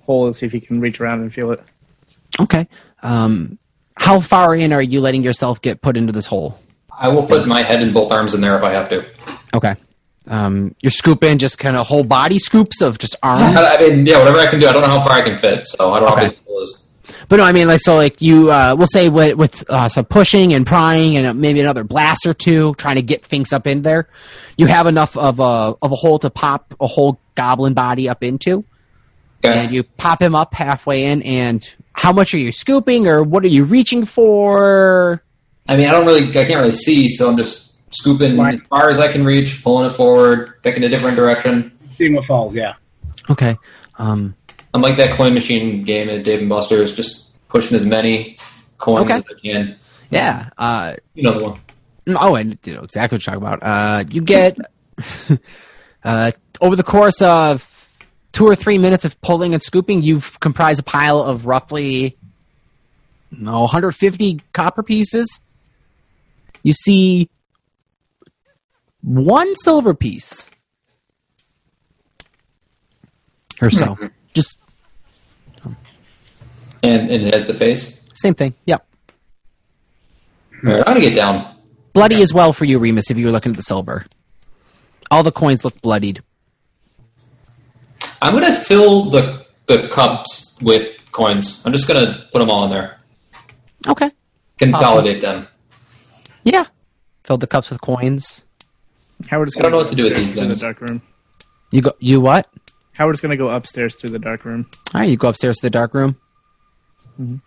hole 0.00 0.26
and 0.26 0.36
see 0.36 0.44
if 0.44 0.52
he 0.52 0.60
can 0.60 0.80
reach 0.80 1.00
around 1.00 1.20
and 1.22 1.32
feel 1.32 1.50
it. 1.52 1.60
Okay. 2.40 2.68
Um, 3.02 3.58
how 4.10 4.18
far 4.18 4.56
in 4.56 4.72
are 4.72 4.82
you 4.82 5.00
letting 5.00 5.22
yourself 5.22 5.62
get 5.62 5.82
put 5.82 5.96
into 5.96 6.12
this 6.12 6.26
hole? 6.26 6.58
I 6.90 7.08
will 7.08 7.22
put 7.22 7.46
my 7.46 7.62
head 7.62 7.80
and 7.80 7.94
both 7.94 8.10
arms 8.10 8.34
in 8.34 8.40
there 8.40 8.56
if 8.58 8.64
I 8.64 8.72
have 8.72 8.88
to. 8.88 9.06
Okay. 9.54 9.76
Um, 10.26 10.74
you're 10.80 10.90
scooping 10.90 11.38
just 11.38 11.58
kind 11.58 11.76
of 11.76 11.86
whole 11.86 12.02
body 12.02 12.40
scoops 12.40 12.82
of 12.82 12.98
just 12.98 13.14
arms. 13.22 13.56
I, 13.56 13.78
mean, 13.78 14.06
yeah, 14.06 14.18
whatever 14.18 14.38
I 14.38 14.46
can 14.46 14.58
do. 14.58 14.66
I 14.66 14.72
don't 14.72 14.82
know 14.82 14.88
how 14.88 15.04
far 15.04 15.12
I 15.12 15.22
can 15.22 15.38
fit, 15.38 15.64
so 15.64 15.92
I 15.92 16.00
don't 16.00 16.08
know 16.08 16.14
Okay. 16.14 16.24
how 16.24 16.30
big 16.30 16.44
hole 16.44 16.60
is. 16.60 16.88
But 17.28 17.36
no, 17.36 17.44
I 17.44 17.52
mean, 17.52 17.68
like, 17.68 17.80
so, 17.80 17.94
like, 17.94 18.20
you, 18.20 18.50
uh, 18.50 18.74
we'll 18.76 18.88
say 18.88 19.08
with, 19.08 19.36
with 19.36 19.64
uh, 19.70 19.88
some 19.88 20.04
pushing 20.04 20.52
and 20.54 20.66
prying 20.66 21.16
and 21.16 21.26
uh, 21.28 21.34
maybe 21.34 21.60
another 21.60 21.84
blast 21.84 22.26
or 22.26 22.34
two, 22.34 22.74
trying 22.74 22.96
to 22.96 23.02
get 23.02 23.24
things 23.24 23.52
up 23.52 23.68
in 23.68 23.82
there, 23.82 24.08
you 24.56 24.66
have 24.66 24.86
enough 24.88 25.16
of 25.16 25.38
a, 25.38 25.74
of 25.82 25.92
a 25.92 25.96
hole 25.96 26.18
to 26.18 26.30
pop 26.30 26.74
a 26.80 26.86
whole 26.88 27.20
goblin 27.36 27.74
body 27.74 28.08
up 28.08 28.24
into. 28.24 28.64
Okay. 29.44 29.58
And 29.58 29.72
you 29.72 29.84
pop 29.84 30.20
him 30.20 30.34
up 30.34 30.52
halfway 30.52 31.04
in, 31.06 31.22
and 31.22 31.68
how 31.92 32.12
much 32.12 32.32
are 32.34 32.38
you 32.38 32.52
scooping, 32.52 33.06
or 33.06 33.22
what 33.22 33.44
are 33.44 33.48
you 33.48 33.64
reaching 33.64 34.04
for? 34.04 35.22
I 35.68 35.76
mean, 35.76 35.88
I 35.88 35.92
don't 35.92 36.06
really, 36.06 36.28
I 36.30 36.44
can't 36.44 36.60
really 36.60 36.72
see, 36.72 37.08
so 37.08 37.28
I'm 37.30 37.36
just 37.36 37.72
scooping 37.92 38.36
Right. 38.38 38.54
as 38.54 38.60
far 38.68 38.90
as 38.90 38.98
I 39.00 39.10
can 39.12 39.24
reach, 39.24 39.62
pulling 39.62 39.90
it 39.90 39.94
forward, 39.94 40.62
picking 40.62 40.82
a 40.84 40.88
different 40.88 41.16
direction. 41.16 41.72
Seeing 41.96 42.14
what 42.14 42.24
falls, 42.24 42.54
yeah. 42.54 42.74
Okay. 43.28 43.56
Um, 43.98 44.34
I'm 44.72 44.80
like 44.82 44.96
that 44.96 45.16
coin 45.16 45.34
machine 45.34 45.84
game 45.84 46.08
at 46.08 46.24
Dave 46.24 46.40
and 46.40 46.48
Buster's, 46.48 46.94
just 46.96 47.30
pushing 47.48 47.76
as 47.76 47.84
many 47.84 48.38
coins 48.78 49.00
Okay. 49.00 49.14
as 49.16 49.22
I 49.30 49.40
can. 49.42 49.76
yeah. 50.10 50.48
Uh, 50.56 50.94
You 51.14 51.24
know 51.24 51.38
the 51.38 51.44
one. 51.44 51.60
Oh, 52.08 52.34
I 52.34 52.40
you 52.40 52.74
know 52.74 52.82
exactly 52.82 53.16
what 53.16 53.26
you're 53.26 53.34
talking 53.34 53.46
about. 53.46 53.62
Uh, 53.62 54.04
you 54.10 54.22
get 54.22 54.56
uh, 56.04 56.32
over 56.60 56.76
the 56.76 56.82
course 56.82 57.20
of 57.22 57.62
two 58.32 58.46
or 58.46 58.54
three 58.54 58.78
minutes 58.78 59.04
of 59.04 59.20
pulling 59.20 59.54
and 59.54 59.62
scooping, 59.62 60.02
you've 60.02 60.38
comprised 60.40 60.80
a 60.80 60.84
pile 60.84 61.20
of 61.20 61.46
roughly 61.46 62.16
no 63.30 63.60
150 63.62 64.40
copper 64.52 64.82
pieces. 64.82 65.40
You 66.62 66.72
see 66.72 67.30
one 69.02 69.54
silver 69.56 69.94
piece 69.94 70.46
or 73.62 73.70
so. 73.70 73.86
Mm-hmm. 73.94 74.06
Just 74.34 74.60
And, 76.82 77.10
and 77.10 77.26
it 77.26 77.34
has 77.34 77.46
the 77.46 77.54
face. 77.54 78.08
same 78.14 78.34
thing. 78.34 78.54
Yep. 78.66 78.86
All 80.66 80.72
right, 80.74 80.82
I'm 80.86 80.94
gonna 80.94 81.00
get 81.00 81.14
down. 81.14 81.56
Bloody 81.92 82.22
as 82.22 82.32
well 82.32 82.52
for 82.52 82.64
you, 82.64 82.78
Remus, 82.78 83.10
if 83.10 83.16
you 83.16 83.26
were 83.26 83.32
looking 83.32 83.50
at 83.52 83.56
the 83.56 83.62
silver. 83.62 84.06
All 85.10 85.22
the 85.22 85.32
coins 85.32 85.64
look 85.64 85.80
bloodied. 85.82 86.22
I'm 88.22 88.34
gonna 88.34 88.54
fill 88.54 89.10
the 89.10 89.46
the 89.66 89.88
cups 89.88 90.58
with 90.62 90.98
coins. 91.12 91.62
I'm 91.64 91.72
just 91.72 91.86
gonna 91.88 92.26
put 92.32 92.40
them 92.40 92.50
all 92.50 92.64
in 92.64 92.70
there. 92.70 92.98
Okay. 93.88 94.10
Consolidate 94.58 95.22
them. 95.22 95.46
Yeah. 96.44 96.64
Fill 97.24 97.38
the 97.38 97.46
cups 97.46 97.70
with 97.70 97.80
coins. 97.80 98.44
Howard's 99.28 99.56
I 99.56 99.62
don't 99.62 99.70
gonna 99.72 99.72
know 99.72 99.78
go 99.78 99.84
what 99.84 99.90
to 99.90 99.96
do 99.96 100.02
with 100.04 100.12
upstairs 100.12 100.34
these 100.34 100.42
to 100.48 100.54
the 100.54 100.60
dark 100.60 100.80
room. 100.80 101.02
You 101.70 101.82
go. 101.82 101.92
You 101.98 102.20
what? 102.20 102.48
Howard's 102.92 103.20
gonna 103.20 103.36
go 103.36 103.48
upstairs 103.48 103.94
to 103.96 104.08
the 104.08 104.18
dark 104.18 104.44
room. 104.44 104.66
All 104.94 105.00
right. 105.00 105.08
You 105.08 105.16
go 105.16 105.28
upstairs 105.28 105.56
to 105.58 105.66
the 105.66 105.70
dark 105.70 105.94
room. 105.94 106.16
Mhm. 107.20 107.40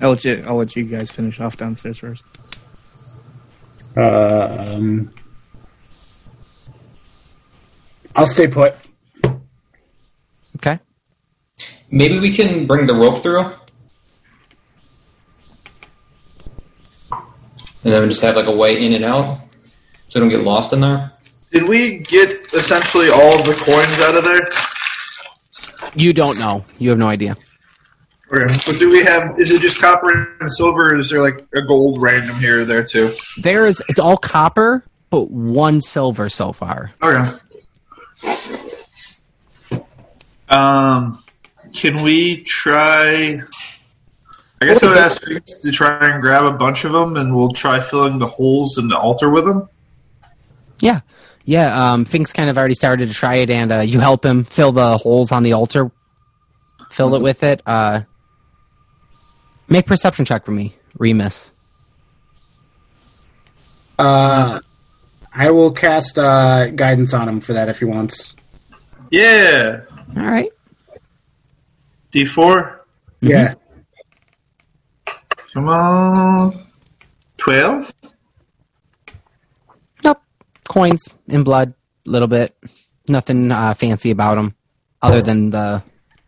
I'll 0.00 0.10
let 0.10 0.24
you. 0.24 0.42
I'll 0.46 0.56
let 0.56 0.74
you 0.76 0.84
guys 0.84 1.10
finish 1.10 1.38
off 1.40 1.56
downstairs 1.56 1.98
first. 1.98 2.24
Um, 3.96 5.10
I'll 8.16 8.26
stay 8.26 8.46
put. 8.48 8.74
Okay. 10.56 10.78
Maybe 11.94 12.18
we 12.18 12.32
can 12.32 12.66
bring 12.66 12.86
the 12.86 12.94
rope 12.94 13.22
through, 13.22 13.52
and 17.10 17.92
then 17.92 18.02
we 18.02 18.08
just 18.08 18.22
have 18.22 18.34
like 18.34 18.46
a 18.46 18.56
way 18.56 18.82
in 18.84 18.94
and 18.94 19.04
out, 19.04 19.38
so 20.08 20.18
we 20.18 20.20
don't 20.20 20.30
get 20.30 20.40
lost 20.42 20.72
in 20.72 20.80
there. 20.80 21.12
Did 21.52 21.68
we 21.68 21.98
get 21.98 22.30
essentially 22.54 23.10
all 23.10 23.38
of 23.38 23.44
the 23.44 23.52
coins 23.52 24.00
out 24.06 24.16
of 24.16 24.24
there? 24.24 24.48
You 25.94 26.14
don't 26.14 26.38
know. 26.38 26.64
You 26.78 26.88
have 26.88 26.98
no 26.98 27.08
idea. 27.08 27.36
Okay. 28.34 28.54
But 28.66 28.78
do 28.78 28.88
we 28.88 29.04
have? 29.04 29.38
Is 29.38 29.50
it 29.50 29.60
just 29.60 29.78
copper 29.78 30.34
and 30.40 30.50
silver? 30.50 30.94
Or 30.94 30.98
is 30.98 31.10
there 31.10 31.20
like 31.20 31.44
a 31.54 31.60
gold 31.60 32.00
random 32.00 32.36
here 32.36 32.62
or 32.62 32.64
there 32.64 32.82
too? 32.82 33.10
There 33.42 33.66
is. 33.66 33.82
It's 33.90 34.00
all 34.00 34.16
copper, 34.16 34.82
but 35.10 35.30
one 35.30 35.82
silver 35.82 36.30
so 36.30 36.52
far. 36.52 36.92
Okay. 37.02 37.30
Um, 40.48 41.21
can 41.74 42.02
we 42.02 42.42
try? 42.42 43.40
I 44.60 44.64
guess 44.64 44.82
I 44.82 44.88
would 44.88 44.98
ask 44.98 45.26
you 45.28 45.40
to 45.40 45.72
try 45.72 46.10
and 46.10 46.22
grab 46.22 46.44
a 46.44 46.56
bunch 46.56 46.84
of 46.84 46.92
them, 46.92 47.16
and 47.16 47.34
we'll 47.34 47.52
try 47.52 47.80
filling 47.80 48.18
the 48.18 48.26
holes 48.26 48.78
in 48.78 48.88
the 48.88 48.98
altar 48.98 49.28
with 49.28 49.44
them. 49.44 49.68
Yeah. 50.80 51.00
Yeah. 51.44 51.92
Um. 51.92 52.04
Fink's 52.04 52.32
kind 52.32 52.48
of 52.48 52.56
already 52.56 52.74
started 52.74 53.08
to 53.08 53.14
try 53.14 53.36
it, 53.36 53.50
and 53.50 53.72
uh, 53.72 53.80
you 53.80 53.98
help 54.00 54.24
him 54.24 54.44
fill 54.44 54.72
the 54.72 54.96
holes 54.98 55.32
on 55.32 55.42
the 55.42 55.54
altar. 55.54 55.90
Fill 56.90 57.14
it 57.14 57.22
with 57.22 57.42
it. 57.42 57.62
Uh. 57.66 58.02
Make 59.68 59.86
perception 59.86 60.24
check 60.24 60.44
for 60.44 60.52
me, 60.52 60.76
Remus. 60.98 61.52
Uh, 63.98 64.60
I 65.32 65.50
will 65.50 65.70
cast 65.70 66.18
uh, 66.18 66.66
guidance 66.66 67.14
on 67.14 67.28
him 67.28 67.40
for 67.40 67.54
that 67.54 67.68
if 67.68 67.78
he 67.78 67.84
wants. 67.84 68.34
Yeah, 69.10 69.82
All 70.16 70.24
right. 70.24 70.50
D 72.12 72.24
4 72.24 72.86
Yeah. 73.20 73.54
Come 75.54 75.68
on, 75.68 76.54
twelve. 77.36 77.92
Nope. 80.02 80.22
Coins 80.66 81.10
in 81.28 81.42
blood, 81.44 81.74
a 82.06 82.10
little 82.10 82.28
bit. 82.28 82.56
Nothing 83.06 83.52
uh, 83.52 83.74
fancy 83.74 84.10
about 84.10 84.36
them, 84.36 84.54
other 85.02 85.20
than 85.20 85.50
the 85.50 85.82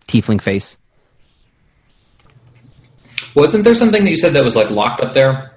tiefling 0.07 0.43
face. 0.43 0.77
Wasn't 3.35 3.65
there 3.65 3.75
something 3.75 4.05
that 4.05 4.11
you 4.11 4.19
said 4.19 4.35
that 4.35 4.45
was 4.45 4.57
like 4.57 4.71
locked 4.71 5.01
up 5.03 5.15
there? 5.15 5.53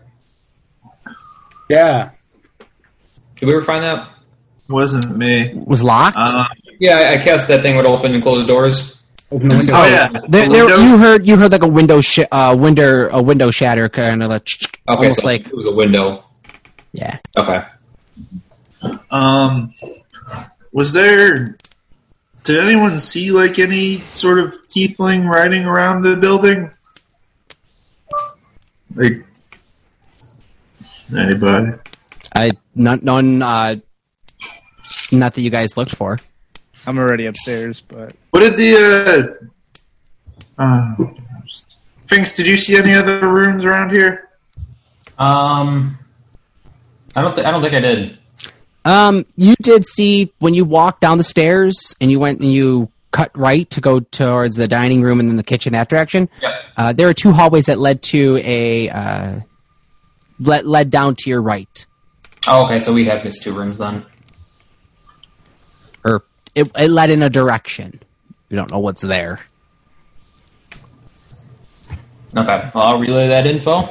Yeah. 1.70 2.12
Did 3.36 3.46
we 3.48 3.52
ever 3.54 3.64
find 3.64 3.84
that? 3.84 4.10
Wasn't 4.70 5.16
me. 5.18 5.54
Was 5.56 5.84
locked. 5.84 6.16
Uh, 6.18 6.46
Yeah, 6.80 6.98
I, 6.98 7.14
I 7.16 7.18
cast 7.18 7.50
that 7.50 7.62
thing 7.62 7.76
would 7.76 7.86
open 7.86 8.14
and 8.14 8.24
close 8.24 8.46
doors. 8.48 8.97
Open 9.32 9.50
the 9.50 9.58
window. 9.58 9.74
oh 9.76 9.86
yeah, 9.86 10.08
There, 10.30 10.48
there, 10.50 10.80
you 10.80 10.98
heard 10.98 11.28
you 11.28 11.36
heard 11.38 11.52
like 11.52 11.62
a 11.64 11.68
window 11.68 12.00
sh- 12.02 12.20
uh, 12.32 12.56
window 12.58 13.10
a 13.12 13.22
window 13.22 13.52
shatter 13.52 13.90
kind 13.90 14.24
of 14.24 14.30
like 14.30 14.48
Okay, 14.88 15.04
almost 15.04 15.20
so 15.22 15.26
like 15.28 15.48
it 15.48 15.54
was 15.56 15.66
a 15.66 15.72
window. 15.76 16.24
yeah. 16.94 17.18
Okay. 17.38 17.62
Um, 19.12 19.74
was 20.72 20.94
there? 20.94 21.58
Did 22.44 22.60
anyone 22.60 23.00
see 23.00 23.32
like 23.32 23.60
any 23.60 23.98
sort 24.12 24.40
of 24.40 24.54
tiefling 24.70 25.30
riding 25.30 25.66
around 25.66 26.04
the 26.04 26.16
building? 26.16 26.72
Like 28.96 29.26
anybody? 31.16 31.74
I 32.34 32.52
none 32.76 33.02
none 33.04 33.42
uh, 33.42 33.76
not 35.12 35.34
that 35.34 35.42
you 35.42 35.50
guys 35.50 35.76
looked 35.76 35.96
for. 35.96 36.20
I'm 36.88 36.98
already 36.98 37.26
upstairs, 37.26 37.82
but 37.82 38.16
What 38.32 38.40
did 38.40 38.58
the 38.58 39.38
uh, 40.58 40.62
uh 40.62 40.96
Finks, 42.08 42.32
did 42.32 42.48
you 42.48 42.56
see 42.56 42.78
any 42.78 42.94
other 42.94 43.28
rooms 43.28 43.66
around 43.66 43.92
here? 43.92 44.30
Um, 45.20 45.98
I 47.16 47.22
don't. 47.22 47.36
Th- 47.36 47.46
I 47.46 47.52
don't 47.52 47.62
think 47.62 47.74
I 47.74 47.80
did. 47.82 48.18
Um, 48.86 49.26
you 49.36 49.56
did 49.62 49.86
see 49.86 50.32
when 50.40 50.54
you 50.54 50.64
walked 50.64 51.02
down 51.02 51.18
the 51.18 51.24
stairs 51.26 51.94
and 52.00 52.10
you 52.10 52.18
went 52.20 52.40
and 52.40 52.50
you 52.50 52.90
cut 53.12 53.38
right 53.38 53.70
to 53.72 53.82
go 53.82 54.00
towards 54.00 54.56
the 54.56 54.70
dining 54.70 55.02
room 55.02 55.20
and 55.20 55.28
then 55.28 55.36
the 55.36 55.44
kitchen 55.44 55.74
that 55.74 55.90
direction. 55.90 56.30
Yep. 56.42 56.64
Uh, 56.78 56.94
there 56.94 57.10
are 57.10 57.14
two 57.14 57.34
hallways 57.34 57.66
that 57.66 57.78
led 57.78 58.02
to 58.04 58.38
a 58.38 58.88
uh, 58.90 59.40
led 60.40 60.66
led 60.66 60.90
down 60.90 61.16
to 61.16 61.30
your 61.30 61.42
right, 61.42 61.86
Oh, 62.48 62.66
okay. 62.68 62.80
So 62.80 62.94
we 62.94 63.04
have 63.06 63.26
missed 63.26 63.44
two 63.44 63.52
rooms 63.54 63.80
then. 63.80 64.06
or 66.06 66.22
it, 66.58 66.72
it 66.76 66.90
led 66.90 67.12
in 67.12 67.22
a 67.22 67.30
direction. 67.30 68.02
We 68.50 68.58
don't 68.58 68.72
know 68.72 68.80
what's 68.80 69.04
there. 69.04 69.40
Okay. 72.36 72.72
Well, 72.74 72.84
I'll 72.84 73.00
relay 73.00 73.28
that 73.28 73.46
info. 73.46 73.88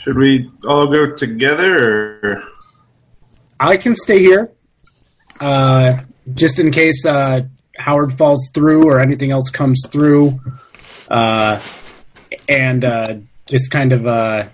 Should 0.00 0.18
we 0.18 0.50
all 0.68 0.86
go 0.92 1.14
together 1.14 2.20
or 2.22 2.42
I 3.58 3.78
can 3.78 3.94
stay 3.94 4.18
here, 4.18 4.52
uh, 5.40 6.02
just 6.34 6.58
in 6.58 6.70
case 6.70 7.06
uh, 7.06 7.40
Howard 7.76 8.18
falls 8.18 8.50
through 8.52 8.84
or 8.84 9.00
anything 9.00 9.30
else 9.30 9.48
comes 9.48 9.86
through, 9.90 10.38
uh, 11.08 11.60
and 12.46 12.84
uh, 12.84 13.14
just 13.46 13.70
kind 13.70 13.92
of 13.92 14.06
uh, 14.06 14.48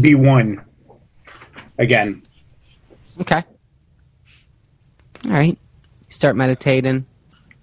be 0.00 0.14
one 0.14 0.64
again. 1.78 2.22
Okay. 3.20 3.42
All 5.26 5.32
right. 5.32 5.58
Start 6.10 6.36
meditating. 6.36 7.06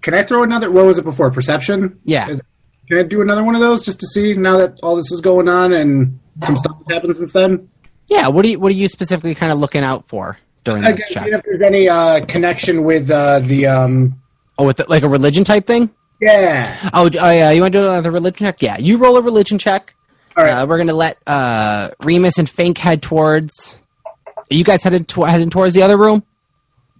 Can 0.02 0.14
I 0.14 0.22
throw 0.24 0.42
another? 0.42 0.70
What 0.70 0.84
was 0.86 0.98
it 0.98 1.04
before? 1.04 1.30
Perception. 1.30 1.98
Yeah. 2.04 2.28
Is- 2.28 2.42
Can 2.88 2.98
I 2.98 3.02
do 3.02 3.20
another 3.20 3.44
one 3.44 3.54
of 3.54 3.60
those 3.60 3.84
just 3.84 4.00
to 4.00 4.06
see 4.08 4.32
now 4.34 4.58
that 4.58 4.78
all 4.82 4.96
this 4.96 5.10
is 5.12 5.20
going 5.20 5.48
on 5.48 5.72
and 5.72 6.18
some 6.44 6.56
stuff 6.56 6.76
has 6.78 6.86
happened 6.94 7.16
since 7.16 7.32
then? 7.32 7.68
Yeah. 8.08 8.28
What 8.28 8.44
are 8.44 8.48
you 8.48 8.58
What 8.58 8.72
are 8.72 8.76
you 8.76 8.88
specifically 8.88 9.34
kind 9.34 9.52
of 9.52 9.58
looking 9.58 9.84
out 9.84 10.08
for 10.08 10.38
during 10.64 10.84
I 10.84 10.92
this 10.92 11.00
guess 11.06 11.14
check? 11.14 11.24
see 11.24 11.30
if 11.30 11.42
there's 11.44 11.62
any 11.62 11.88
uh, 11.88 12.24
connection 12.26 12.82
with 12.84 13.10
uh, 13.10 13.40
the 13.40 13.66
um, 13.66 14.20
Oh, 14.58 14.66
with 14.66 14.78
the, 14.78 14.86
like 14.88 15.02
a 15.04 15.08
religion 15.08 15.44
type 15.44 15.66
thing. 15.66 15.90
yeah. 16.20 16.90
Oh, 16.94 17.08
oh 17.20 17.30
yeah. 17.30 17.50
You 17.52 17.60
want 17.60 17.72
to 17.74 17.78
do 17.80 17.84
another 17.88 18.10
religion 18.10 18.46
check? 18.46 18.62
Yeah. 18.62 18.78
You 18.78 18.96
roll 18.96 19.16
a 19.18 19.22
religion 19.22 19.58
check. 19.58 19.94
All 20.36 20.44
right. 20.44 20.52
Uh, 20.52 20.66
we're 20.66 20.78
gonna 20.78 20.94
let 20.94 21.18
uh, 21.26 21.90
Remus 22.02 22.38
and 22.38 22.48
Fink 22.48 22.78
head 22.78 23.02
towards. 23.02 23.76
Are 24.06 24.54
you 24.54 24.64
guys 24.64 24.82
headed 24.82 25.06
to- 25.08 25.24
heading 25.24 25.50
towards 25.50 25.74
the 25.74 25.82
other 25.82 25.98
room, 25.98 26.22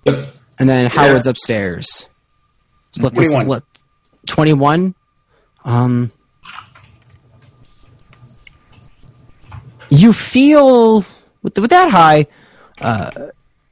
Yep. 0.05 0.27
And 0.59 0.69
then 0.69 0.91
Howard's 0.91 1.27
upstairs. 1.27 2.09
So 2.93 3.05
let 3.05 3.15
this 3.15 3.31
21. 3.33 3.49
let 3.49 3.63
twenty-one. 4.27 4.95
Um, 5.65 6.13
you 9.91 10.13
feel 10.13 11.05
with, 11.43 11.59
with 11.59 11.71
that 11.71 11.91
high, 11.91 12.27
uh, 12.81 13.11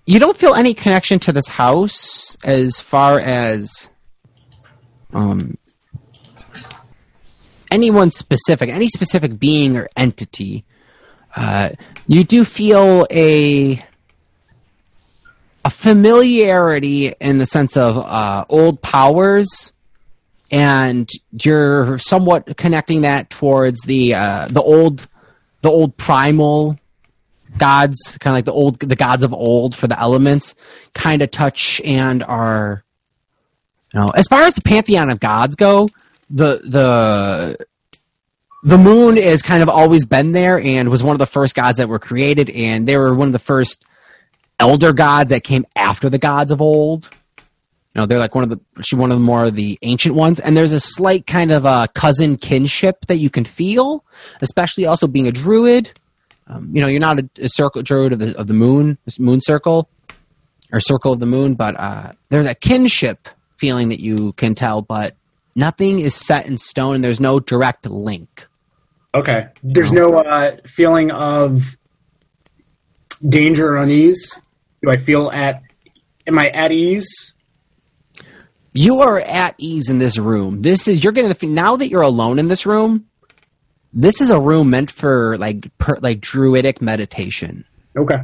you 0.07 0.19
don't 0.19 0.37
feel 0.37 0.55
any 0.55 0.75
connection 0.75 1.19
to 1.21 1.33
this 1.33 1.47
house 1.49 2.37
as 2.45 2.81
far 2.81 3.19
as 3.21 3.91
um 5.13 5.57
anyone 7.71 8.11
specific, 8.11 8.69
any 8.71 8.89
specific 8.89 9.39
being 9.39 9.77
or 9.77 9.89
entity. 9.97 10.65
Uh, 11.35 11.71
you 12.07 12.25
do 12.25 12.45
feel 12.45 13.07
a 13.11 13.85
a 15.67 15.71
familiarity 15.71 17.09
in 17.21 17.39
the 17.39 17.45
sense 17.45 17.77
of 17.77 17.99
uh, 17.99 18.45
old 18.49 18.81
powers, 18.83 19.73
and 20.49 21.11
you're 21.43 21.99
somewhat 21.99 22.57
connecting 22.57 23.01
that 23.01 23.31
towards 23.31 23.81
the 23.83 24.15
uh, 24.15 24.47
the 24.49 24.63
old 24.63 25.09
the 25.63 25.69
old 25.69 25.97
primal 25.97 26.79
gods, 27.59 28.17
kind 28.21 28.33
of 28.33 28.37
like 28.37 28.45
the 28.45 28.53
old 28.53 28.79
the 28.79 28.95
gods 28.95 29.25
of 29.25 29.35
old 29.35 29.75
for 29.75 29.89
the 29.89 29.99
elements, 29.99 30.55
kind 30.95 31.21
of 31.21 31.33
touch 31.33 31.81
and 31.85 32.23
are. 32.23 32.85
You 33.93 34.01
know, 34.01 34.09
as 34.15 34.29
far 34.29 34.43
as 34.43 34.55
the 34.55 34.63
pantheon 34.63 35.11
of 35.11 35.19
gods 35.19 35.57
go, 35.57 35.89
the 36.31 36.61
the 36.63 37.67
the 38.63 38.79
moon 38.79 39.17
has 39.17 39.43
kind 39.43 39.65
of 39.65 39.69
always 39.69 40.07
been 40.07 40.31
there 40.31 40.61
and 40.61 40.91
was 40.91 41.03
one 41.03 41.15
of 41.15 41.19
the 41.19 41.27
first 41.27 41.57
gods 41.57 41.79
that 41.79 41.89
were 41.89 41.99
created, 41.99 42.51
and 42.51 42.87
they 42.87 42.97
were 42.97 43.13
one 43.13 43.27
of 43.27 43.33
the 43.33 43.41
first 43.41 43.85
elder 44.59 44.93
gods 44.93 45.31
that 45.31 45.45
came 45.45 45.65
after 45.74 46.09
the 46.09 46.19
gods 46.19 46.51
of 46.51 46.61
old. 46.61 47.11
You 47.95 48.03
know, 48.03 48.07
they're 48.07 48.19
like 48.19 48.35
one 48.35 48.45
of 48.45 48.51
the 48.51 48.61
actually 48.77 49.01
one 49.01 49.11
of 49.11 49.19
the 49.19 49.24
more 49.24 49.47
of 49.47 49.55
the 49.55 49.78
ancient 49.83 50.15
ones, 50.15 50.39
and 50.39 50.57
there's 50.57 50.73
a 50.73 50.81
slight 50.81 51.27
kind 51.27 51.51
of 51.51 51.65
a 51.65 51.89
cousin 51.95 52.37
kinship 52.37 53.07
that 53.07 53.16
you 53.16 53.31
can 53.31 53.45
feel, 53.45 54.05
especially 54.43 54.85
also 54.85 55.07
being 55.07 55.27
a 55.27 55.33
druid. 55.33 55.93
Um, 56.47 56.70
you 56.73 56.81
know, 56.81 56.87
you're 56.89 57.01
not 57.01 57.19
a, 57.19 57.28
a 57.39 57.49
circle 57.49 57.83
druid 57.83 58.12
of 58.12 58.19
the 58.19 58.39
of 58.39 58.49
the 58.49 58.55
moon, 58.55 58.99
moon 59.19 59.41
circle, 59.41 59.89
or 60.73 60.81
circle 60.81 61.12
of 61.12 61.20
the 61.20 61.27
moon, 61.27 61.55
but 61.55 61.78
uh, 61.78 62.12
there's 62.28 62.47
a 62.47 62.55
kinship 62.55 63.28
feeling 63.57 63.89
that 63.89 64.01
you 64.01 64.33
can 64.35 64.55
tell, 64.55 64.83
but 64.83 65.16
nothing 65.55 65.99
is 65.99 66.15
set 66.15 66.47
in 66.47 66.59
stone, 66.59 66.97
and 66.97 67.05
there's 67.05 67.20
no 67.20 67.41
direct 67.41 67.87
link. 67.87 68.47
Okay. 69.15 69.49
There's 69.62 69.93
no 69.93 70.19
uh, 70.19 70.59
feeling 70.66 71.11
of 71.11 71.78
danger 73.27 73.73
or 73.73 73.77
unease. 73.78 74.39
Do 74.87 74.93
I 74.93 74.99
feel 74.99 75.31
at? 75.33 75.63
Am 76.29 76.39
I 76.39 76.47
at 76.47 76.71
ease? 76.71 77.35
you 78.77 79.01
are 79.01 79.21
at 79.21 79.55
ease 79.59 79.89
in 79.89 79.99
this 79.99 80.19
room. 80.19 80.63
This 80.63 80.87
is 80.87 81.03
you're 81.03 81.13
going 81.13 81.33
to 81.33 81.47
now 81.47 81.77
that 81.77 81.89
you're 81.89 82.03
alone 82.03 82.39
in 82.39 82.49
this 82.49 82.67
room. 82.67 83.07
This 83.93 84.21
is 84.21 84.29
a 84.31 84.39
room 84.39 84.71
meant 84.71 84.91
for 84.91 85.37
like 85.39 85.67
per, 85.79 85.97
like 86.01 86.21
druidic 86.21 86.83
meditation. 86.83 87.65
Okay. 87.97 88.17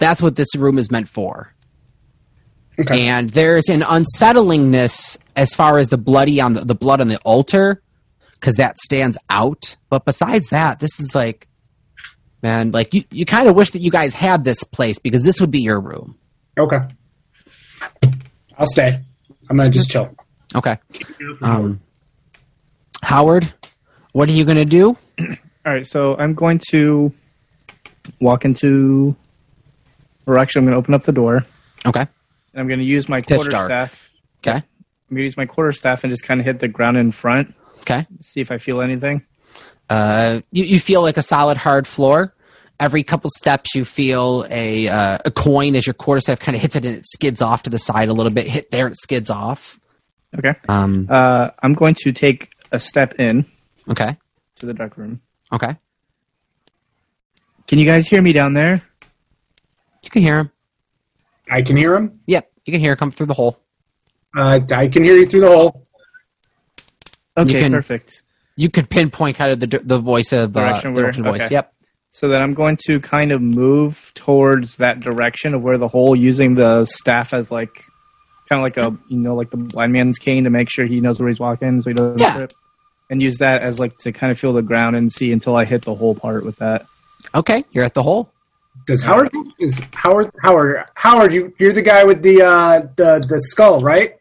That's 0.00 0.20
what 0.20 0.34
this 0.34 0.56
room 0.56 0.78
is 0.78 0.90
meant 0.90 1.08
for. 1.08 1.54
Okay. 2.78 3.06
And 3.06 3.30
there's 3.30 3.68
an 3.68 3.82
unsettlingness 3.82 5.16
as 5.36 5.54
far 5.54 5.78
as 5.78 5.88
the 5.88 5.98
bloody 5.98 6.40
on 6.40 6.54
the, 6.54 6.64
the 6.64 6.74
blood 6.74 7.00
on 7.00 7.06
the 7.06 7.18
altar 7.18 7.80
because 8.32 8.56
that 8.56 8.76
stands 8.78 9.16
out. 9.30 9.76
But 9.88 10.04
besides 10.04 10.48
that, 10.48 10.80
this 10.80 10.98
is 10.98 11.14
like, 11.14 11.46
man, 12.44 12.70
like 12.70 12.92
you, 12.94 13.02
you 13.10 13.24
kind 13.24 13.48
of 13.48 13.56
wish 13.56 13.70
that 13.72 13.80
you 13.80 13.90
guys 13.90 14.14
had 14.14 14.44
this 14.44 14.62
place 14.62 14.98
because 15.00 15.22
this 15.22 15.40
would 15.40 15.50
be 15.50 15.60
your 15.62 15.80
room. 15.80 16.16
Okay. 16.58 16.78
I'll 18.56 18.66
stay. 18.66 19.00
I'm 19.50 19.56
gonna 19.56 19.70
just 19.70 19.90
chill. 19.90 20.14
Okay. 20.54 20.76
Um, 21.42 21.80
Howard, 23.02 23.52
what 24.12 24.28
are 24.28 24.32
you 24.32 24.44
going 24.44 24.56
to 24.58 24.64
do? 24.64 24.96
All 25.66 25.72
right, 25.72 25.86
so 25.86 26.16
I'm 26.16 26.34
going 26.34 26.60
to 26.70 27.12
walk 28.20 28.44
into, 28.44 29.16
or 30.26 30.38
actually, 30.38 30.60
I'm 30.60 30.64
going 30.66 30.72
to 30.74 30.78
open 30.78 30.94
up 30.94 31.02
the 31.02 31.12
door, 31.12 31.44
Okay. 31.84 32.00
and 32.00 32.08
Okay. 32.08 32.60
I'm 32.60 32.68
going 32.68 32.78
to 32.78 32.84
use 32.84 33.08
my 33.08 33.20
Pitch 33.20 33.34
quarter 33.36 33.50
dark. 33.50 33.66
staff. 33.66 34.10
Okay. 34.46 34.56
I'm 34.58 34.62
going 35.10 35.16
to 35.18 35.22
use 35.24 35.36
my 35.36 35.46
quarter 35.46 35.72
staff 35.72 36.04
and 36.04 36.10
just 36.10 36.22
kind 36.22 36.38
of 36.40 36.46
hit 36.46 36.60
the 36.60 36.68
ground 36.68 36.96
in 36.98 37.10
front, 37.10 37.52
Okay. 37.80 38.06
see 38.20 38.40
if 38.40 38.50
I 38.52 38.58
feel 38.58 38.80
anything. 38.80 39.24
Uh, 39.90 40.40
you, 40.52 40.64
you 40.64 40.78
feel 40.80 41.02
like 41.02 41.16
a 41.16 41.22
solid 41.22 41.56
hard 41.56 41.86
floor. 41.86 42.32
Every 42.80 43.02
couple 43.04 43.30
steps, 43.36 43.74
you 43.74 43.84
feel 43.84 44.46
a 44.50 44.88
uh, 44.88 45.18
a 45.24 45.30
coin 45.30 45.76
as 45.76 45.86
your 45.86 45.94
quarterstaff 45.94 46.40
kind 46.40 46.56
of 46.56 46.62
hits 46.62 46.74
it 46.76 46.84
and 46.84 46.96
it 46.96 47.06
skids 47.06 47.40
off 47.40 47.62
to 47.64 47.70
the 47.70 47.78
side 47.78 48.08
a 48.08 48.12
little 48.12 48.32
bit. 48.32 48.46
Hit 48.48 48.70
there, 48.72 48.88
it 48.88 48.96
skids 48.96 49.30
off. 49.30 49.78
Okay. 50.36 50.54
Um, 50.68 51.06
Uh, 51.08 51.50
I'm 51.62 51.74
going 51.74 51.94
to 52.02 52.12
take 52.12 52.50
a 52.72 52.80
step 52.80 53.14
in 53.20 53.46
okay, 53.88 54.16
to 54.58 54.66
the 54.66 54.74
dark 54.74 54.96
room. 54.96 55.20
okay. 55.52 55.76
Can 57.66 57.78
you 57.78 57.86
guys 57.86 58.06
hear 58.08 58.20
me 58.20 58.32
down 58.32 58.52
there? 58.54 58.82
You 60.02 60.10
can 60.10 60.22
hear 60.22 60.38
him. 60.40 60.50
I 61.50 61.62
can 61.62 61.76
hear 61.76 61.94
him. 61.94 62.20
Yep, 62.26 62.50
you 62.66 62.72
can 62.72 62.80
hear 62.80 62.92
him 62.92 62.98
come 62.98 63.10
through 63.10 63.26
the 63.26 63.34
hole. 63.34 63.58
Uh, 64.36 64.60
I 64.74 64.88
can 64.88 65.04
hear 65.04 65.14
you 65.16 65.26
through 65.26 65.40
the 65.42 65.48
hole. 65.48 65.86
Okay, 67.36 67.60
can- 67.60 67.72
perfect. 67.72 68.22
You 68.56 68.68
could 68.70 68.88
pinpoint 68.90 69.36
kind 69.36 69.50
of 69.52 69.58
the 69.60 69.78
the 69.82 69.98
voice 69.98 70.32
of 70.32 70.56
uh, 70.56 70.60
Direction 70.60 70.92
the 70.92 70.94
where- 70.94 71.02
direction 71.12 71.24
voice. 71.24 71.42
okay. 71.42 71.54
Yep. 71.54 71.72
So 72.16 72.28
then 72.28 72.40
I'm 72.40 72.54
going 72.54 72.78
to 72.86 73.00
kind 73.00 73.32
of 73.32 73.42
move 73.42 74.12
towards 74.14 74.76
that 74.76 75.00
direction 75.00 75.52
of 75.52 75.62
where 75.62 75.78
the 75.78 75.88
hole, 75.88 76.14
using 76.14 76.54
the 76.54 76.84
staff 76.84 77.34
as 77.34 77.50
like, 77.50 77.86
kind 78.48 78.60
of 78.60 78.62
like 78.62 78.76
a 78.76 78.96
you 79.08 79.18
know 79.18 79.34
like 79.34 79.50
the 79.50 79.56
blind 79.56 79.92
man's 79.92 80.18
cane 80.18 80.44
to 80.44 80.50
make 80.50 80.70
sure 80.70 80.86
he 80.86 81.00
knows 81.00 81.18
where 81.18 81.28
he's 81.28 81.40
walking, 81.40 81.82
so 81.82 81.90
he 81.90 81.94
doesn't 81.94 82.20
Yeah. 82.20 82.32
trip. 82.34 82.52
And 83.10 83.20
use 83.20 83.38
that 83.38 83.62
as 83.62 83.80
like 83.80 83.98
to 83.98 84.12
kind 84.12 84.30
of 84.30 84.38
feel 84.38 84.52
the 84.52 84.62
ground 84.62 84.94
and 84.94 85.12
see 85.12 85.32
until 85.32 85.56
I 85.56 85.64
hit 85.64 85.82
the 85.82 85.94
hole 85.96 86.14
part 86.14 86.44
with 86.44 86.56
that. 86.58 86.86
Okay, 87.34 87.64
you're 87.72 87.82
at 87.84 87.94
the 87.94 88.02
hole. 88.04 88.30
Does 88.86 89.02
Howard 89.02 89.30
is 89.58 89.80
Howard 89.94 90.30
Howard 90.40 90.84
Howard? 90.94 91.32
You 91.32 91.52
you're 91.58 91.72
the 91.72 91.82
guy 91.82 92.04
with 92.04 92.22
the 92.22 92.42
uh 92.42 92.80
the 92.96 93.24
the 93.28 93.40
skull, 93.40 93.80
right? 93.80 94.18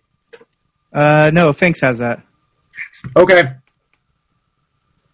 Uh, 0.92 1.30
no, 1.32 1.54
Finks 1.54 1.80
has 1.82 2.00
that. 2.00 2.22
Okay. 3.16 3.54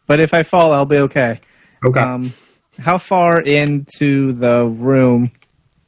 But 0.07 0.21
if 0.21 0.33
I 0.33 0.43
fall, 0.43 0.71
I'll 0.73 0.85
be 0.85 0.97
okay. 0.97 1.41
Okay. 1.85 1.99
Um, 1.99 2.33
how 2.79 2.97
far 2.97 3.39
into 3.41 4.33
the 4.33 4.65
room, 4.65 5.31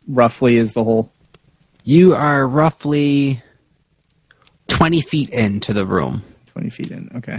roughly, 0.08 0.58
is 0.58 0.74
the 0.74 0.84
hole? 0.84 1.12
You 1.84 2.14
are 2.16 2.48
roughly 2.48 3.42
twenty 4.68 5.02
feet 5.02 5.30
into 5.30 5.74
the 5.74 5.86
room. 5.86 6.24
Twenty 6.48 6.70
feet 6.70 6.92
in. 6.92 7.10
Okay. 7.16 7.38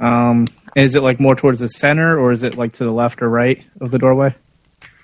Um, 0.00 0.46
is 0.76 0.94
it 0.96 1.02
like 1.02 1.20
more 1.20 1.34
towards 1.34 1.60
the 1.60 1.68
center, 1.68 2.18
or 2.18 2.32
is 2.32 2.42
it 2.42 2.56
like 2.56 2.72
to 2.74 2.84
the 2.84 2.90
left 2.92 3.22
or 3.22 3.28
right 3.28 3.64
of 3.80 3.90
the 3.90 3.98
doorway? 3.98 4.34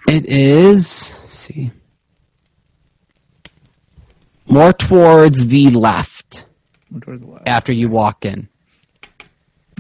It 0.09 0.27
is. 0.27 1.15
let's 1.23 1.35
see. 1.35 1.71
More 4.49 4.73
towards 4.73 5.49
the 5.49 5.71
left 5.71 6.47
More 6.91 7.01
towards 7.01 7.21
the 7.21 7.27
left. 7.27 7.49
after 7.49 7.73
you 7.73 7.89
walk 7.89 8.25
in. 8.25 8.49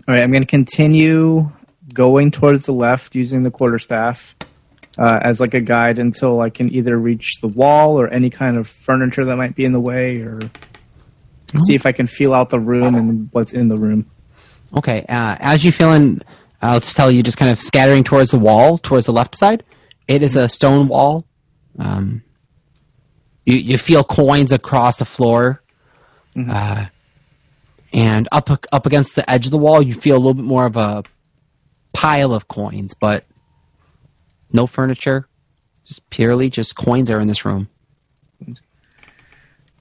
All 0.08 0.14
right, 0.14 0.22
I'm 0.22 0.30
going 0.32 0.42
to 0.42 0.46
continue 0.46 1.50
going 1.96 2.30
towards 2.30 2.66
the 2.66 2.72
left 2.72 3.16
using 3.16 3.42
the 3.42 3.50
quarterstaff 3.50 4.36
uh, 4.98 5.18
as 5.22 5.40
like 5.40 5.54
a 5.54 5.60
guide 5.60 5.98
until 5.98 6.40
I 6.40 6.50
can 6.50 6.72
either 6.72 6.96
reach 6.96 7.40
the 7.40 7.48
wall 7.48 7.98
or 7.98 8.06
any 8.08 8.30
kind 8.30 8.56
of 8.56 8.68
furniture 8.68 9.24
that 9.24 9.36
might 9.36 9.56
be 9.56 9.64
in 9.64 9.72
the 9.72 9.80
way, 9.80 10.18
or 10.20 10.40
see 11.66 11.74
if 11.74 11.86
I 11.86 11.92
can 11.92 12.06
feel 12.06 12.34
out 12.34 12.50
the 12.50 12.60
room 12.60 12.94
and 12.94 13.28
what's 13.32 13.52
in 13.52 13.68
the 13.68 13.76
room. 13.76 14.08
Okay. 14.76 15.04
Uh, 15.08 15.36
as 15.40 15.64
you 15.64 15.72
feeling, 15.72 16.20
uh, 16.62 16.74
let's 16.74 16.92
tell 16.94 17.10
you, 17.10 17.22
just 17.22 17.38
kind 17.38 17.50
of 17.50 17.58
scattering 17.58 18.04
towards 18.04 18.30
the 18.30 18.38
wall, 18.38 18.78
towards 18.78 19.06
the 19.06 19.12
left 19.12 19.34
side. 19.34 19.64
It 20.06 20.22
is 20.22 20.36
a 20.36 20.48
stone 20.48 20.86
wall. 20.88 21.24
Um, 21.78 22.22
you 23.44 23.56
you 23.56 23.78
feel 23.78 24.04
coins 24.04 24.52
across 24.52 24.98
the 24.98 25.04
floor, 25.04 25.62
uh, 26.36 26.86
and 27.92 28.28
up 28.32 28.50
up 28.50 28.86
against 28.86 29.14
the 29.14 29.28
edge 29.30 29.46
of 29.46 29.50
the 29.50 29.58
wall, 29.58 29.80
you 29.80 29.94
feel 29.94 30.16
a 30.16 30.18
little 30.18 30.34
bit 30.34 30.44
more 30.44 30.66
of 30.66 30.76
a 30.76 31.04
pile 31.96 32.34
of 32.34 32.46
coins, 32.46 32.92
but 32.92 33.24
no 34.52 34.66
furniture. 34.66 35.26
Just 35.86 36.08
purely 36.10 36.50
just 36.50 36.76
coins 36.76 37.10
are 37.10 37.18
in 37.20 37.26
this 37.26 37.46
room. 37.46 37.68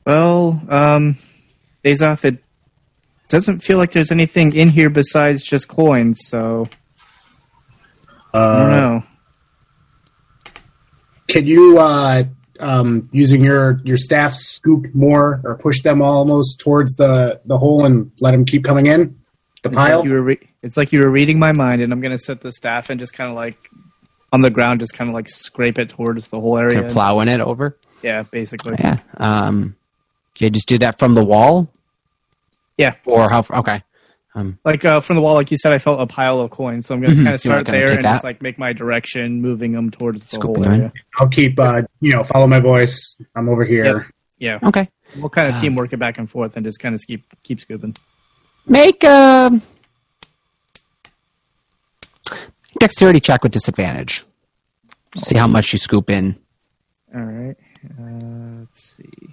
Well, 0.05 0.61
um, 0.69 1.17
Azoth, 1.83 2.23
it 2.23 2.37
doesn't 3.27 3.59
feel 3.61 3.77
like 3.77 3.91
there's 3.91 4.13
anything 4.13 4.53
in 4.55 4.69
here 4.69 4.89
besides 4.89 5.43
just 5.43 5.67
coins. 5.67 6.21
So 6.25 6.69
I 8.33 8.39
don't 8.39 8.69
Uh, 8.69 8.69
know. 8.69 9.03
can 11.27 11.45
you, 11.47 11.79
uh, 11.79 12.23
um, 12.59 13.09
using 13.11 13.43
your, 13.43 13.81
your 13.83 13.97
staff, 13.97 14.35
scoop 14.35 14.85
more 14.93 15.41
or 15.43 15.57
push 15.57 15.81
them 15.81 16.01
almost 16.01 16.59
towards 16.59 16.95
the, 16.95 17.41
the 17.45 17.57
hole 17.57 17.85
and 17.85 18.11
let 18.21 18.31
them 18.31 18.45
keep 18.45 18.63
coming 18.63 18.85
in? 18.85 19.17
The 19.63 19.69
It's 19.69 19.75
pile? 19.75 19.97
like, 19.99 20.05
you 20.07 20.13
were 20.13 20.21
re- 20.21 20.49
it's 20.65 20.75
like 20.75 20.91
you 20.91 20.99
were 20.99 21.09
reading 21.09 21.39
my 21.39 21.53
mind, 21.53 21.81
and 21.81 21.93
I'm 21.93 22.01
gonna 22.01 22.17
set 22.19 22.41
the 22.41 22.51
staff 22.51 22.89
and 22.89 22.99
just 22.99 23.13
kind 23.13 23.29
of 23.29 23.35
like 23.35 23.69
on 24.33 24.41
the 24.41 24.49
ground, 24.49 24.81
just 24.81 24.93
kind 24.93 25.09
of 25.09 25.13
like 25.13 25.29
scrape 25.29 25.79
it 25.79 25.89
towards 25.89 26.27
the 26.27 26.39
whole 26.39 26.57
area. 26.57 26.75
Kind 26.75 26.87
of 26.87 26.91
plowing 26.91 27.27
it 27.29 27.39
over. 27.39 27.77
Yeah, 28.01 28.23
basically. 28.23 28.75
Yeah. 28.79 28.97
Um, 29.17 29.75
you 30.39 30.49
just 30.49 30.67
do 30.67 30.77
that 30.79 30.99
from 30.99 31.13
the 31.15 31.23
wall, 31.23 31.69
Yeah, 32.77 32.95
or 33.05 33.29
how? 33.29 33.45
Okay. 33.49 33.81
Um, 34.37 34.59
like 34.65 34.83
uh, 34.83 34.99
from 34.99 35.15
the 35.15 35.21
wall, 35.21 35.35
like 35.35 35.49
you 35.49 35.55
said, 35.57 35.71
I 35.71 35.77
felt 35.77 36.01
a 36.01 36.05
pile 36.07 36.41
of 36.41 36.51
coins, 36.51 36.85
so 36.87 36.93
I'm 36.93 36.99
gonna 37.01 37.13
Mhm. 37.13 37.23
kind 37.23 37.35
of 37.35 37.39
start 37.39 37.65
there 37.67 37.89
and 37.91 38.03
that? 38.03 38.15
just 38.15 38.23
like 38.25 38.41
make 38.41 38.59
my 38.59 38.73
direction, 38.73 39.41
moving 39.41 39.71
them 39.71 39.91
towards 39.91 40.23
the 40.29 40.35
Scooping 40.35 40.63
whole 40.65 40.73
area. 40.73 40.91
I'll 41.19 41.29
keep, 41.29 41.57
uh, 41.57 41.83
you 42.01 42.11
know, 42.11 42.21
follow 42.23 42.45
my 42.47 42.59
voice. 42.59 43.15
I'm 43.35 43.47
over 43.47 43.63
here. 43.63 44.09
Yeah, 44.37 44.59
okay. 44.63 44.89
we'll 45.15 45.29
kind 45.29 45.47
of 45.47 45.53
Ah. 45.55 45.59
teamwork 45.61 45.93
it 45.93 45.97
back 45.97 46.17
and 46.17 46.29
forth 46.29 46.57
and 46.57 46.65
just 46.65 46.79
kind 46.81 46.93
of 46.93 46.99
keep 47.07 47.23
keep 47.43 47.61
scooping. 47.61 47.95
Make 48.67 49.05
a 49.05 49.61
dexterity 52.79 53.19
check 53.19 53.43
with 53.43 53.51
disadvantage. 53.51 54.25
See 55.17 55.37
how 55.37 55.47
much 55.47 55.71
you 55.73 55.79
scoop 55.79 56.09
in. 56.09 56.37
All 57.13 57.21
right. 57.21 57.55
Uh, 57.99 58.59
let's 58.59 58.97
see. 58.97 59.29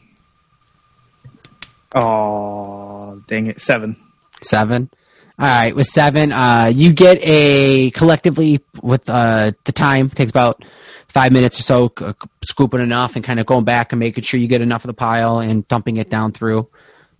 Oh, 1.94 3.22
dang 3.26 3.48
it. 3.48 3.60
Seven. 3.60 3.96
Seven. 4.42 4.90
All 5.38 5.46
right, 5.48 5.74
with 5.74 5.86
seven, 5.86 6.30
uh, 6.30 6.70
you 6.72 6.92
get 6.92 7.18
a 7.22 7.90
collectively 7.92 8.60
with 8.82 9.08
uh, 9.08 9.52
the 9.64 9.72
time 9.72 10.10
takes 10.10 10.30
about 10.30 10.62
five 11.08 11.32
minutes 11.32 11.58
or 11.58 11.62
so, 11.62 11.92
c- 11.98 12.12
scooping 12.44 12.80
enough 12.80 13.16
and 13.16 13.24
kind 13.24 13.40
of 13.40 13.46
going 13.46 13.64
back 13.64 13.92
and 13.92 13.98
making 13.98 14.24
sure 14.24 14.38
you 14.38 14.46
get 14.46 14.60
enough 14.60 14.84
of 14.84 14.88
the 14.88 14.94
pile 14.94 15.40
and 15.40 15.66
dumping 15.68 15.96
it 15.96 16.10
down 16.10 16.32
through. 16.32 16.68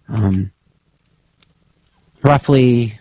Um, 0.09 0.53
roughly 2.23 3.01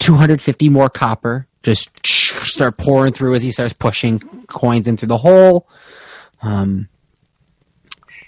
250 0.00 0.68
more 0.70 0.90
copper. 0.90 1.45
Just 1.66 2.06
start 2.46 2.78
pouring 2.78 3.12
through 3.12 3.34
as 3.34 3.42
he 3.42 3.50
starts 3.50 3.72
pushing 3.74 4.20
coins 4.46 4.86
in 4.86 4.96
through 4.96 5.08
the 5.08 5.18
hole. 5.18 5.68
Um, 6.40 6.88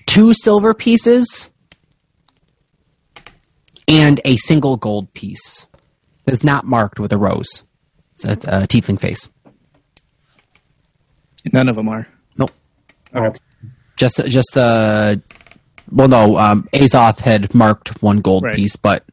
two 0.07 0.35
silver 0.35 0.75
pieces 0.75 1.49
and 3.87 4.21
a 4.25 4.37
single 4.39 4.77
gold 4.77 5.15
piece 5.15 5.69
that's 6.25 6.43
not 6.43 6.65
marked 6.67 6.99
with 6.99 7.13
a 7.13 7.17
rose. 7.17 7.63
It's 8.15 8.25
a, 8.25 8.33
a 8.33 8.67
tiefling 8.67 9.01
face. 9.01 9.29
None 11.53 11.69
of 11.69 11.77
them 11.77 11.89
are. 11.89 12.09
Nope. 12.37 12.51
Oh, 13.15 13.33
Just 13.97 14.17
just 14.27 14.57
uh 14.57 15.15
well 15.93 16.09
no, 16.09 16.37
um 16.39 16.69
Azoth 16.73 17.21
had 17.21 17.55
marked 17.55 18.03
one 18.03 18.19
gold 18.21 18.43
Right. 18.43 18.55
piece, 18.57 18.75
but 18.75 19.05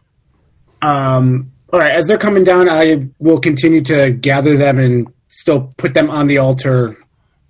Um, 0.82 1.52
all 1.76 1.82
right, 1.82 1.94
as 1.94 2.08
they're 2.08 2.18
coming 2.18 2.46
down, 2.46 2.70
I 2.70 3.10
will 3.20 3.38
continue 3.38 3.82
to 3.84 4.10
gather 4.10 4.56
them 4.56 4.80
and 4.80 5.14
still 5.28 5.74
put 5.76 5.94
them 5.94 6.10
on 6.10 6.28
the 6.28 6.38
altar 6.38 6.96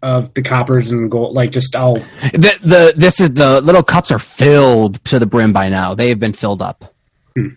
of 0.01 0.33
the 0.33 0.41
coppers 0.41 0.91
and 0.91 1.11
gold. 1.11 1.35
Like, 1.35 1.51
just 1.51 1.75
I'll. 1.75 1.97
the 2.33 2.57
the 2.63 2.93
this 2.97 3.19
is 3.19 3.35
the 3.35 3.61
little 3.61 3.83
cups 3.83 4.09
are 4.09 4.17
filled 4.17 5.03
to 5.05 5.19
the 5.19 5.27
brim 5.27 5.53
by 5.53 5.69
now. 5.69 5.93
They 5.93 6.09
have 6.09 6.19
been 6.19 6.33
filled 6.33 6.63
up. 6.63 6.91
Hmm. 7.37 7.49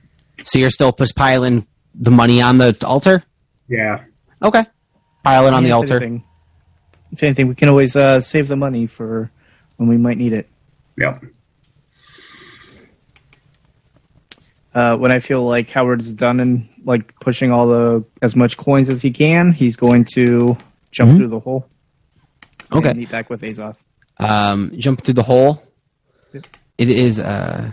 So 0.45 0.59
you're 0.59 0.69
still 0.69 0.93
just 0.93 1.17
piling 1.17 1.67
the 1.95 2.11
money 2.11 2.43
on 2.43 2.59
the 2.59 2.77
altar? 2.85 3.25
Yeah. 3.67 4.05
Okay. 4.43 4.67
Pile 5.25 5.47
it 5.47 5.55
on 5.55 5.65
the 5.65 5.73
altar. 5.73 5.97
Anything, 5.97 6.25
if 7.13 7.23
anything, 7.23 7.49
we 7.49 7.55
can 7.55 7.71
always 7.71 7.97
uh, 7.97 8.21
save 8.21 8.47
the 8.47 8.57
money 8.57 8.87
for 8.87 9.31
when 9.79 9.89
we 9.89 9.97
might 9.97 10.19
need 10.19 10.35
it. 10.35 10.51
Yep. 11.01 11.25
Uh, 14.79 14.97
when 14.97 15.13
I 15.13 15.19
feel 15.19 15.43
like 15.55 15.69
Howard's 15.71 16.13
done 16.15 16.39
and 16.45 16.69
like 16.85 17.05
pushing 17.27 17.51
all 17.51 17.67
the 17.67 18.05
as 18.23 18.37
much 18.37 18.57
coins 18.57 18.89
as 18.89 19.03
he 19.03 19.11
can, 19.11 19.53
he's 19.53 19.77
going 19.77 20.05
to 20.17 20.57
jump 20.97 21.11
Mhm. 21.11 21.17
through 21.17 21.29
the 21.37 21.41
hole. 21.41 21.63
Okay. 22.71 22.91
And 22.91 22.99
meet 23.01 23.11
back 23.11 23.29
with 23.31 23.41
Azoth. 23.43 23.79
um, 24.19 24.73
jump 24.85 25.03
through 25.03 25.15
the 25.15 25.23
hole. 25.33 25.63
Yep. 26.33 26.47
It 26.83 26.91
is 26.91 27.19
uh, 27.19 27.73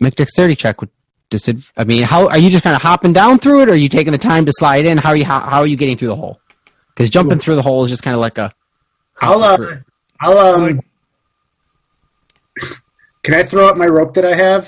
make 0.00 0.14
dexterity 0.14 0.56
check 0.56 0.80
with 0.80 0.90
disid. 1.30 1.56
I 1.76 1.84
mean, 1.84 2.02
how 2.02 2.28
are 2.28 2.38
you 2.38 2.48
just 2.50 2.64
kind 2.64 2.76
of 2.76 2.82
hopping 2.82 3.12
down 3.12 3.38
through 3.38 3.62
it, 3.62 3.68
or 3.68 3.72
are 3.72 3.82
you 3.84 3.88
taking 3.90 4.12
the 4.12 4.18
time 4.32 4.44
to 4.46 4.52
slide 4.54 4.86
in? 4.86 4.96
How 4.96 5.10
are 5.10 5.16
you 5.16 5.24
how, 5.26 5.40
how 5.40 5.58
are 5.60 5.66
you 5.66 5.76
getting 5.76 5.96
through 5.98 6.08
the 6.14 6.16
hole? 6.16 6.40
Because 6.94 7.10
jumping 7.10 7.38
through 7.38 7.56
the 7.56 7.62
hole 7.62 7.84
is 7.84 7.90
just 7.90 8.02
kind 8.02 8.14
of 8.14 8.20
like 8.20 8.38
a. 8.38 8.52
I'll. 9.20 9.42
Uh, 9.42 9.58
I'll. 10.20 10.38
Um. 10.38 10.80
Can 13.22 13.34
I 13.34 13.42
throw 13.42 13.68
up 13.68 13.76
my 13.76 13.86
rope 13.86 14.14
that 14.14 14.24
I 14.24 14.34
have 14.34 14.64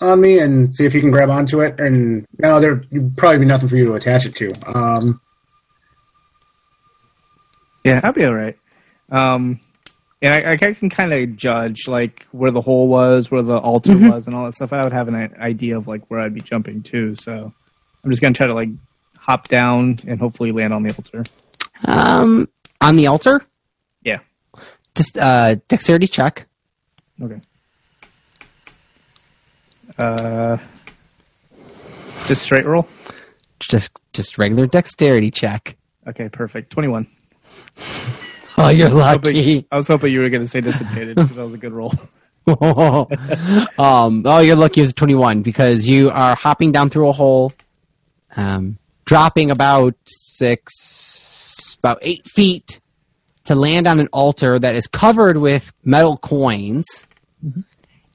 on 0.00 0.20
me 0.20 0.38
and 0.38 0.74
see 0.74 0.84
if 0.86 0.94
you 0.94 1.00
can 1.00 1.10
grab 1.10 1.30
onto 1.30 1.60
it? 1.60 1.78
And 1.80 2.26
no, 2.38 2.60
there 2.60 2.82
would 2.92 3.16
probably 3.16 3.38
be 3.40 3.46
nothing 3.46 3.68
for 3.68 3.76
you 3.76 3.86
to 3.86 3.94
attach 3.94 4.26
it 4.26 4.34
to. 4.36 4.50
Um. 4.76 5.20
Yeah, 7.84 8.00
I'll 8.02 8.12
be 8.12 8.24
all 8.24 8.34
right. 8.34 8.56
Um, 9.10 9.60
and 10.20 10.34
I, 10.34 10.52
I 10.52 10.56
can 10.56 10.90
kind 10.90 11.12
of 11.12 11.36
judge 11.36 11.86
like 11.88 12.26
where 12.32 12.50
the 12.50 12.60
hole 12.60 12.88
was, 12.88 13.30
where 13.30 13.42
the 13.42 13.56
altar 13.56 13.92
Mhm. 13.92 14.10
was, 14.12 14.26
and 14.26 14.34
all 14.34 14.44
that 14.44 14.54
stuff. 14.54 14.72
I 14.72 14.82
would 14.82 14.92
have 14.92 15.08
an 15.08 15.34
idea 15.40 15.76
of 15.78 15.86
like 15.86 16.10
where 16.10 16.20
I'd 16.20 16.34
be 16.34 16.40
jumping 16.40 16.82
to. 16.84 17.14
So 17.16 17.52
I'm 18.04 18.10
just 18.10 18.20
gonna 18.20 18.34
try 18.34 18.46
to 18.48 18.54
like 18.54 18.68
hop 19.16 19.48
down 19.48 19.98
and 20.06 20.18
hopefully 20.20 20.52
land 20.52 20.72
on 20.74 20.82
the 20.82 20.90
altar. 20.94 21.24
Um, 21.84 22.48
on 22.80 22.96
the 22.96 23.06
altar. 23.06 23.40
Yeah. 24.02 24.18
Just 24.94 25.16
uh, 25.16 25.56
dexterity 25.68 26.08
check. 26.08 26.46
Okay. 27.22 27.40
Uh, 29.98 30.58
just 32.26 32.42
straight 32.42 32.64
roll. 32.64 32.86
Just 33.60 33.90
just 34.12 34.38
regular 34.38 34.66
dexterity 34.66 35.30
check. 35.30 35.76
Okay, 36.06 36.28
perfect. 36.28 36.70
Twenty-one. 36.70 37.06
Oh, 38.60 38.70
you're 38.70 38.88
Hoping- 38.88 39.36
lucky. 39.36 39.66
I 39.70 39.76
was 39.76 39.86
hoping 39.86 40.12
you 40.12 40.20
were 40.20 40.30
going 40.30 40.42
to 40.42 40.48
say 40.48 40.60
dissipated 40.60 41.14
because 41.14 41.36
that 41.36 41.44
was 41.44 41.54
a 41.54 41.58
good 41.58 41.72
roll. 41.72 41.92
um, 42.48 44.22
oh, 44.26 44.40
you're 44.40 44.56
lucky 44.56 44.80
it 44.80 44.82
was 44.84 44.94
21 44.94 45.42
because 45.42 45.86
you 45.86 46.10
are 46.10 46.34
hopping 46.34 46.72
down 46.72 46.90
through 46.90 47.08
a 47.08 47.12
hole, 47.12 47.52
um, 48.36 48.76
dropping 49.04 49.52
about 49.52 49.94
six, 50.06 51.76
about 51.78 51.98
eight 52.02 52.26
feet 52.26 52.80
to 53.44 53.54
land 53.54 53.86
on 53.86 54.00
an 54.00 54.08
altar 54.12 54.58
that 54.58 54.74
is 54.74 54.88
covered 54.88 55.36
with 55.36 55.72
metal 55.84 56.16
coins. 56.16 57.06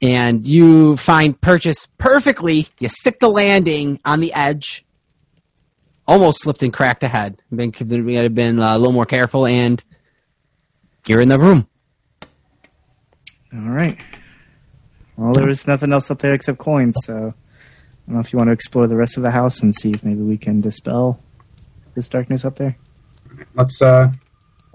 And 0.03 0.45
you 0.45 0.97
find 0.97 1.39
purchase 1.39 1.87
perfectly. 1.97 2.67
You 2.77 2.89
stick 2.89 3.19
the 3.19 3.29
landing 3.29 3.99
on 4.05 4.19
the 4.19 4.33
edge. 4.33 4.85
Almost 6.07 6.41
slipped 6.41 6.61
and 6.61 6.71
cracked 6.71 7.01
ahead. 7.01 7.41
I've 7.51 7.57
been, 7.57 8.05
we 8.05 8.13
had 8.13 8.35
been 8.35 8.59
uh, 8.59 8.75
a 8.75 8.77
little 8.77 8.93
more 8.93 9.05
careful, 9.05 9.45
and 9.45 9.83
you're 11.07 11.21
in 11.21 11.29
the 11.29 11.39
room. 11.39 11.67
All 13.53 13.61
right. 13.61 13.97
Well, 15.15 15.31
there 15.31 15.47
was 15.47 15.65
nothing 15.67 15.91
else 15.93 16.11
up 16.11 16.19
there 16.19 16.33
except 16.33 16.59
coins, 16.59 16.95
so 17.03 17.15
I 17.15 17.19
don't 18.05 18.15
know 18.15 18.19
if 18.19 18.33
you 18.33 18.37
want 18.37 18.49
to 18.49 18.53
explore 18.53 18.87
the 18.87 18.97
rest 18.97 19.17
of 19.17 19.23
the 19.23 19.31
house 19.31 19.61
and 19.61 19.73
see 19.73 19.91
if 19.91 20.03
maybe 20.03 20.21
we 20.21 20.37
can 20.37 20.59
dispel 20.59 21.19
this 21.95 22.09
darkness 22.09 22.43
up 22.45 22.57
there. 22.57 22.77
Let's. 23.55 23.81
Uh. 23.81 24.11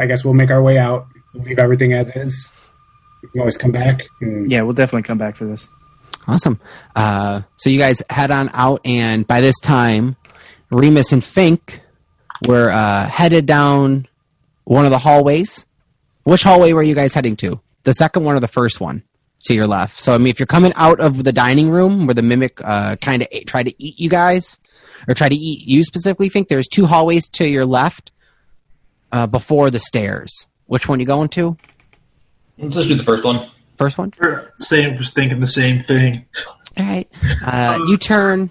I 0.01 0.07
guess 0.07 0.25
we'll 0.25 0.35
make 0.35 0.51
our 0.51 0.63
way 0.63 0.79
out. 0.79 1.09
We'll 1.35 1.43
leave 1.43 1.59
everything 1.59 1.93
as 1.93 2.09
is. 2.15 2.53
We 3.23 3.29
can 3.31 3.41
always 3.41 3.57
come 3.57 3.73
back. 3.73 4.07
And, 4.21 4.51
Yeah, 4.51 4.63
we'll 4.63 4.75
definitely 4.75 5.03
come 5.03 5.19
back 5.19 5.37
for 5.37 5.45
this. 5.45 5.69
Awesome. 6.27 6.61
Uh, 6.95 7.43
so 7.57 7.71
you 7.71 7.79
guys 7.79 8.03
head 8.11 8.31
on 8.31 8.51
out, 8.53 8.83
and 8.85 9.27
by 9.27 9.41
this 9.41 9.59
time, 9.61 10.17
Remus 10.71 11.13
and 11.13 11.25
Fink 11.25 11.81
were 12.47 12.71
uh, 12.71 13.09
headed 13.09 13.47
down 13.47 14.07
one 14.65 14.85
of 14.85 14.91
the 14.91 14.99
hallways. 14.99 15.67
Which 16.25 16.43
hallway 16.43 16.75
were 16.75 16.83
you 16.83 16.95
guys 16.95 17.15
heading 17.15 17.37
to? 17.37 17.61
The 17.85 17.95
second 17.95 18.25
one 18.25 18.37
or 18.37 18.41
the 18.41 18.49
first 18.49 18.81
one 18.81 19.03
to 19.45 19.55
your 19.55 19.67
left? 19.67 20.01
So, 20.01 20.15
I 20.15 20.19
mean, 20.19 20.29
if 20.29 20.39
you're 20.39 20.47
coming 20.47 20.73
out 20.77 21.01
of 21.01 21.25
the 21.25 21.33
dining 21.33 21.71
room 21.71 22.07
where 22.07 22.15
the 22.15 22.23
mimic 22.23 22.61
uh, 22.63 22.97
kind 22.97 23.23
of 23.23 23.29
tried 23.47 23.65
to 23.65 23.75
eat 23.83 23.99
you 23.99 24.11
guys, 24.11 24.59
or 25.09 25.15
try 25.15 25.29
to 25.31 25.35
eat 25.35 25.67
you 25.67 25.83
specifically, 25.85 26.29
Fink, 26.29 26.49
there's 26.49 26.69
two 26.69 26.85
hallways 26.85 27.27
to 27.31 27.49
your 27.49 27.65
left 27.65 28.13
uh, 29.13 29.27
before 29.27 29.71
the 29.71 29.79
stairs. 29.79 30.49
Which 30.67 30.87
one 30.87 31.01
you 31.01 31.07
going 31.07 31.31
to? 31.31 31.57
Let's 32.59 32.75
just 32.75 32.89
do 32.89 32.95
the 32.95 33.03
first 33.05 33.25
one. 33.25 33.47
First 33.77 33.99
one? 33.99 34.13
Same 34.61 34.97
was 34.97 35.13
thinking 35.13 35.41
the 35.41 35.47
same 35.47 35.81
thing. 35.81 36.27
All 36.77 36.85
right. 36.85 37.09
Uh, 37.45 37.79
you 37.87 37.97
turn. 37.97 38.51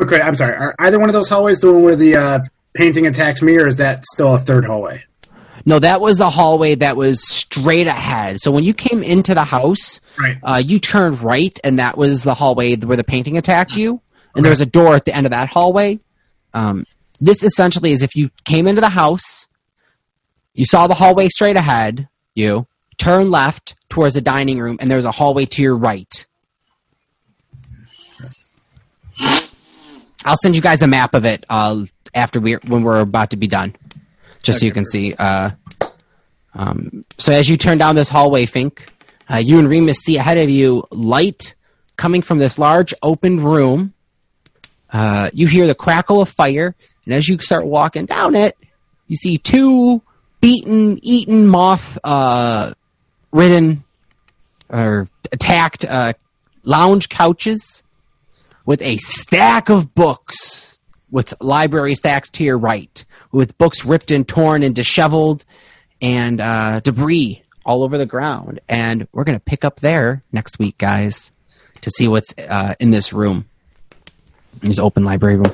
Okay, 0.00 0.20
I'm 0.20 0.36
sorry. 0.36 0.54
Are 0.56 0.74
either 0.78 0.98
one 0.98 1.08
of 1.08 1.12
those 1.12 1.28
hallways 1.28 1.60
the 1.60 1.72
one 1.72 1.82
where 1.82 1.96
the 1.96 2.16
uh, 2.16 2.38
painting 2.74 3.06
attacks 3.06 3.42
me, 3.42 3.56
or 3.56 3.66
is 3.66 3.76
that 3.76 4.04
still 4.12 4.34
a 4.34 4.38
third 4.38 4.64
hallway? 4.64 5.04
No, 5.66 5.78
that 5.78 6.00
was 6.00 6.18
the 6.18 6.30
hallway 6.30 6.74
that 6.76 6.96
was 6.96 7.26
straight 7.26 7.86
ahead. 7.86 8.38
So 8.40 8.50
when 8.50 8.64
you 8.64 8.74
came 8.74 9.02
into 9.02 9.34
the 9.34 9.44
house, 9.44 10.00
Right. 10.18 10.36
uh, 10.42 10.62
you 10.64 10.78
turned 10.78 11.22
right, 11.22 11.58
and 11.64 11.78
that 11.78 11.96
was 11.96 12.22
the 12.22 12.34
hallway 12.34 12.76
where 12.76 12.96
the 12.96 13.04
painting 13.04 13.38
attacked 13.38 13.76
you. 13.76 14.00
And 14.36 14.44
there 14.44 14.50
was 14.50 14.60
a 14.60 14.66
door 14.66 14.94
at 14.94 15.04
the 15.04 15.14
end 15.16 15.26
of 15.26 15.30
that 15.30 15.48
hallway. 15.48 16.00
Um, 16.52 16.84
this 17.20 17.42
essentially 17.44 17.92
is 17.92 18.02
if 18.02 18.14
you 18.16 18.30
came 18.44 18.66
into 18.66 18.80
the 18.80 18.88
house, 18.90 19.46
you 20.54 20.66
saw 20.66 20.86
the 20.86 20.94
hallway 20.94 21.28
straight 21.28 21.56
ahead, 21.56 22.08
you 22.34 22.66
turn 22.98 23.30
left 23.30 23.74
towards 23.88 24.14
the 24.14 24.20
dining 24.20 24.58
room, 24.58 24.78
and 24.80 24.90
there's 24.90 25.04
a 25.04 25.10
hallway 25.10 25.46
to 25.46 25.62
your 25.62 25.76
right. 25.76 26.26
I'll 30.24 30.36
send 30.42 30.56
you 30.56 30.62
guys 30.62 30.82
a 30.82 30.86
map 30.86 31.14
of 31.14 31.24
it 31.24 31.44
uh, 31.50 31.84
after 32.14 32.40
we 32.40 32.54
when 32.54 32.82
we're 32.82 33.00
about 33.00 33.30
to 33.30 33.36
be 33.36 33.46
done, 33.46 33.76
just 34.42 34.60
so 34.60 34.66
you 34.66 34.72
can 34.72 34.86
see. 34.86 35.14
Uh, 35.14 35.50
um, 36.54 37.04
so 37.18 37.32
as 37.32 37.48
you 37.48 37.56
turn 37.56 37.78
down 37.78 37.94
this 37.94 38.08
hallway, 38.08 38.46
Fink, 38.46 38.88
uh, 39.30 39.36
you 39.36 39.58
and 39.58 39.68
Remus 39.68 39.98
see 39.98 40.16
ahead 40.16 40.38
of 40.38 40.48
you 40.48 40.84
light 40.90 41.54
coming 41.96 42.22
from 42.22 42.38
this 42.38 42.58
large 42.58 42.94
open 43.02 43.42
room. 43.42 43.92
Uh, 44.90 45.30
you 45.32 45.46
hear 45.46 45.66
the 45.66 45.74
crackle 45.74 46.20
of 46.20 46.28
fire, 46.28 46.74
and 47.04 47.14
as 47.14 47.28
you 47.28 47.38
start 47.38 47.66
walking 47.66 48.06
down 48.06 48.34
it, 48.34 48.56
you 49.08 49.16
see 49.16 49.38
two 49.38 50.02
beaten, 50.40 50.98
eaten, 51.02 51.46
moth 51.46 51.98
uh, 52.04 52.72
ridden 53.34 53.84
or 54.70 55.08
attacked 55.32 55.84
uh, 55.84 56.14
lounge 56.62 57.10
couches 57.10 57.82
with 58.64 58.80
a 58.80 58.96
stack 58.96 59.68
of 59.68 59.94
books 59.94 60.80
with 61.10 61.34
library 61.40 61.94
stacks 61.94 62.30
to 62.30 62.44
your 62.44 62.56
right, 62.58 63.04
with 63.30 63.56
books 63.58 63.84
ripped 63.84 64.10
and 64.10 64.26
torn 64.26 64.62
and 64.62 64.74
disheveled, 64.74 65.44
and 66.00 66.40
uh, 66.40 66.80
debris 66.80 67.42
all 67.64 67.82
over 67.82 67.98
the 67.98 68.06
ground. 68.06 68.60
And 68.68 69.06
we're 69.12 69.24
going 69.24 69.36
to 69.38 69.44
pick 69.44 69.64
up 69.64 69.80
there 69.80 70.22
next 70.32 70.58
week, 70.58 70.78
guys, 70.78 71.30
to 71.82 71.90
see 71.90 72.08
what's 72.08 72.34
uh, 72.38 72.74
in 72.80 72.90
this 72.90 73.12
room, 73.12 73.46
in 74.62 74.68
this 74.68 74.78
open 74.78 75.04
library 75.04 75.36
room. 75.36 75.52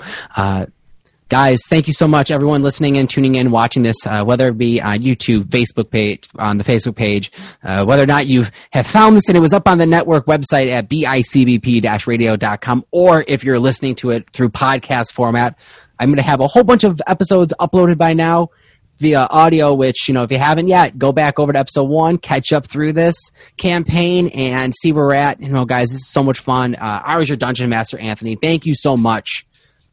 Guys 1.30 1.60
thank 1.68 1.86
you 1.86 1.92
so 1.92 2.08
much 2.08 2.32
everyone 2.32 2.60
listening 2.60 2.98
and 2.98 3.08
tuning 3.08 3.36
in 3.36 3.52
watching 3.52 3.84
this 3.84 4.04
uh, 4.04 4.24
whether 4.24 4.48
it 4.48 4.58
be 4.58 4.80
on 4.80 4.98
youtube 4.98 5.44
facebook 5.44 5.88
page 5.88 6.28
on 6.36 6.58
the 6.58 6.64
facebook 6.64 6.96
page 6.96 7.30
uh, 7.62 7.84
whether 7.84 8.02
or 8.02 8.06
not 8.06 8.26
you 8.26 8.44
have 8.72 8.84
found 8.84 9.14
this 9.14 9.22
and 9.28 9.36
it 9.36 9.40
was 9.40 9.52
up 9.52 9.68
on 9.68 9.78
the 9.78 9.86
network 9.86 10.26
website 10.26 10.66
at 10.66 10.88
bicbp-radio.com 10.88 12.84
or 12.90 13.24
if 13.28 13.44
you're 13.44 13.60
listening 13.60 13.94
to 13.94 14.10
it 14.10 14.28
through 14.30 14.48
podcast 14.48 15.12
format 15.12 15.56
i'm 16.00 16.08
going 16.08 16.16
to 16.16 16.22
have 16.24 16.40
a 16.40 16.48
whole 16.48 16.64
bunch 16.64 16.82
of 16.82 17.00
episodes 17.06 17.54
uploaded 17.60 17.96
by 17.96 18.12
now 18.12 18.50
via 18.98 19.28
audio 19.30 19.72
which 19.72 20.08
you 20.08 20.14
know 20.14 20.24
if 20.24 20.32
you 20.32 20.38
haven't 20.38 20.66
yet 20.66 20.98
go 20.98 21.12
back 21.12 21.38
over 21.38 21.52
to 21.52 21.58
episode 21.60 21.84
one 21.84 22.18
catch 22.18 22.52
up 22.52 22.66
through 22.66 22.92
this 22.92 23.30
campaign 23.56 24.26
and 24.34 24.74
see 24.74 24.90
where 24.90 25.06
we're 25.06 25.14
at. 25.14 25.40
You 25.40 25.48
know 25.48 25.64
guys 25.64 25.90
this 25.90 26.00
is 26.00 26.10
so 26.10 26.24
much 26.24 26.40
fun. 26.40 26.74
Uh, 26.74 27.02
i 27.04 27.18
was 27.18 27.28
your 27.28 27.36
dungeon 27.36 27.70
master 27.70 27.98
anthony. 27.98 28.34
Thank 28.34 28.66
you 28.66 28.74
so 28.74 28.96
much 28.96 29.46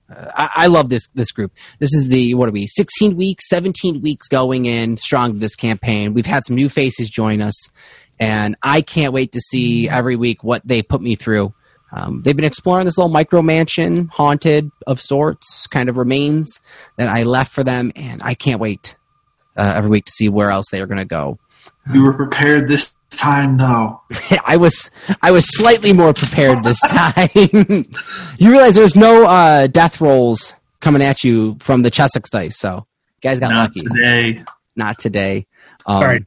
I, 0.09 0.49
I 0.55 0.67
love 0.67 0.89
this 0.89 1.07
this 1.13 1.31
group. 1.31 1.51
This 1.79 1.93
is 1.93 2.07
the 2.07 2.33
what 2.33 2.49
are 2.49 2.53
we? 2.53 2.67
Sixteen 2.67 3.17
weeks, 3.17 3.47
seventeen 3.49 4.01
weeks 4.01 4.27
going 4.27 4.65
in 4.65 4.97
strong 4.97 5.39
this 5.39 5.55
campaign. 5.55 6.13
We've 6.13 6.25
had 6.25 6.45
some 6.45 6.55
new 6.55 6.69
faces 6.69 7.09
join 7.09 7.41
us, 7.41 7.69
and 8.19 8.55
I 8.63 8.81
can't 8.81 9.13
wait 9.13 9.33
to 9.33 9.39
see 9.39 9.89
every 9.89 10.15
week 10.15 10.43
what 10.43 10.61
they 10.65 10.81
put 10.81 11.01
me 11.01 11.15
through. 11.15 11.53
Um, 11.91 12.21
they've 12.21 12.35
been 12.35 12.45
exploring 12.45 12.85
this 12.85 12.97
little 12.97 13.11
micro 13.11 13.41
mansion, 13.41 14.07
haunted 14.07 14.71
of 14.85 14.99
sorts, 14.99 15.67
kind 15.67 15.87
of 15.89 15.97
remains 15.97 16.61
that 16.97 17.07
I 17.07 17.23
left 17.23 17.53
for 17.53 17.63
them, 17.63 17.91
and 17.95 18.21
I 18.23 18.33
can't 18.33 18.59
wait 18.59 18.95
uh, 19.55 19.73
every 19.75 19.89
week 19.89 20.05
to 20.05 20.11
see 20.11 20.29
where 20.29 20.51
else 20.51 20.65
they 20.71 20.81
are 20.81 20.87
going 20.87 20.99
to 20.99 21.05
go. 21.05 21.39
You 21.93 22.03
were 22.03 22.13
prepared 22.13 22.67
this 22.67 22.96
time, 23.09 23.57
though. 23.57 24.01
I 24.45 24.57
was 24.57 24.91
I 25.21 25.31
was 25.31 25.45
slightly 25.55 25.93
more 25.93 26.13
prepared 26.13 26.63
this 26.63 26.79
time. 26.81 27.29
you 28.37 28.51
realize 28.51 28.75
there's 28.75 28.95
no 28.95 29.25
uh, 29.25 29.67
death 29.67 30.01
rolls 30.01 30.53
coming 30.79 31.01
at 31.01 31.23
you 31.23 31.57
from 31.59 31.81
the 31.81 31.89
Chessex 31.91 32.29
dice, 32.29 32.57
so 32.57 32.85
guys 33.21 33.39
got 33.39 33.51
Not 33.51 33.75
lucky. 33.75 33.81
today. 33.81 34.43
Not 34.75 34.99
today. 34.99 35.47
Um, 35.85 36.01
Sorry. 36.01 36.25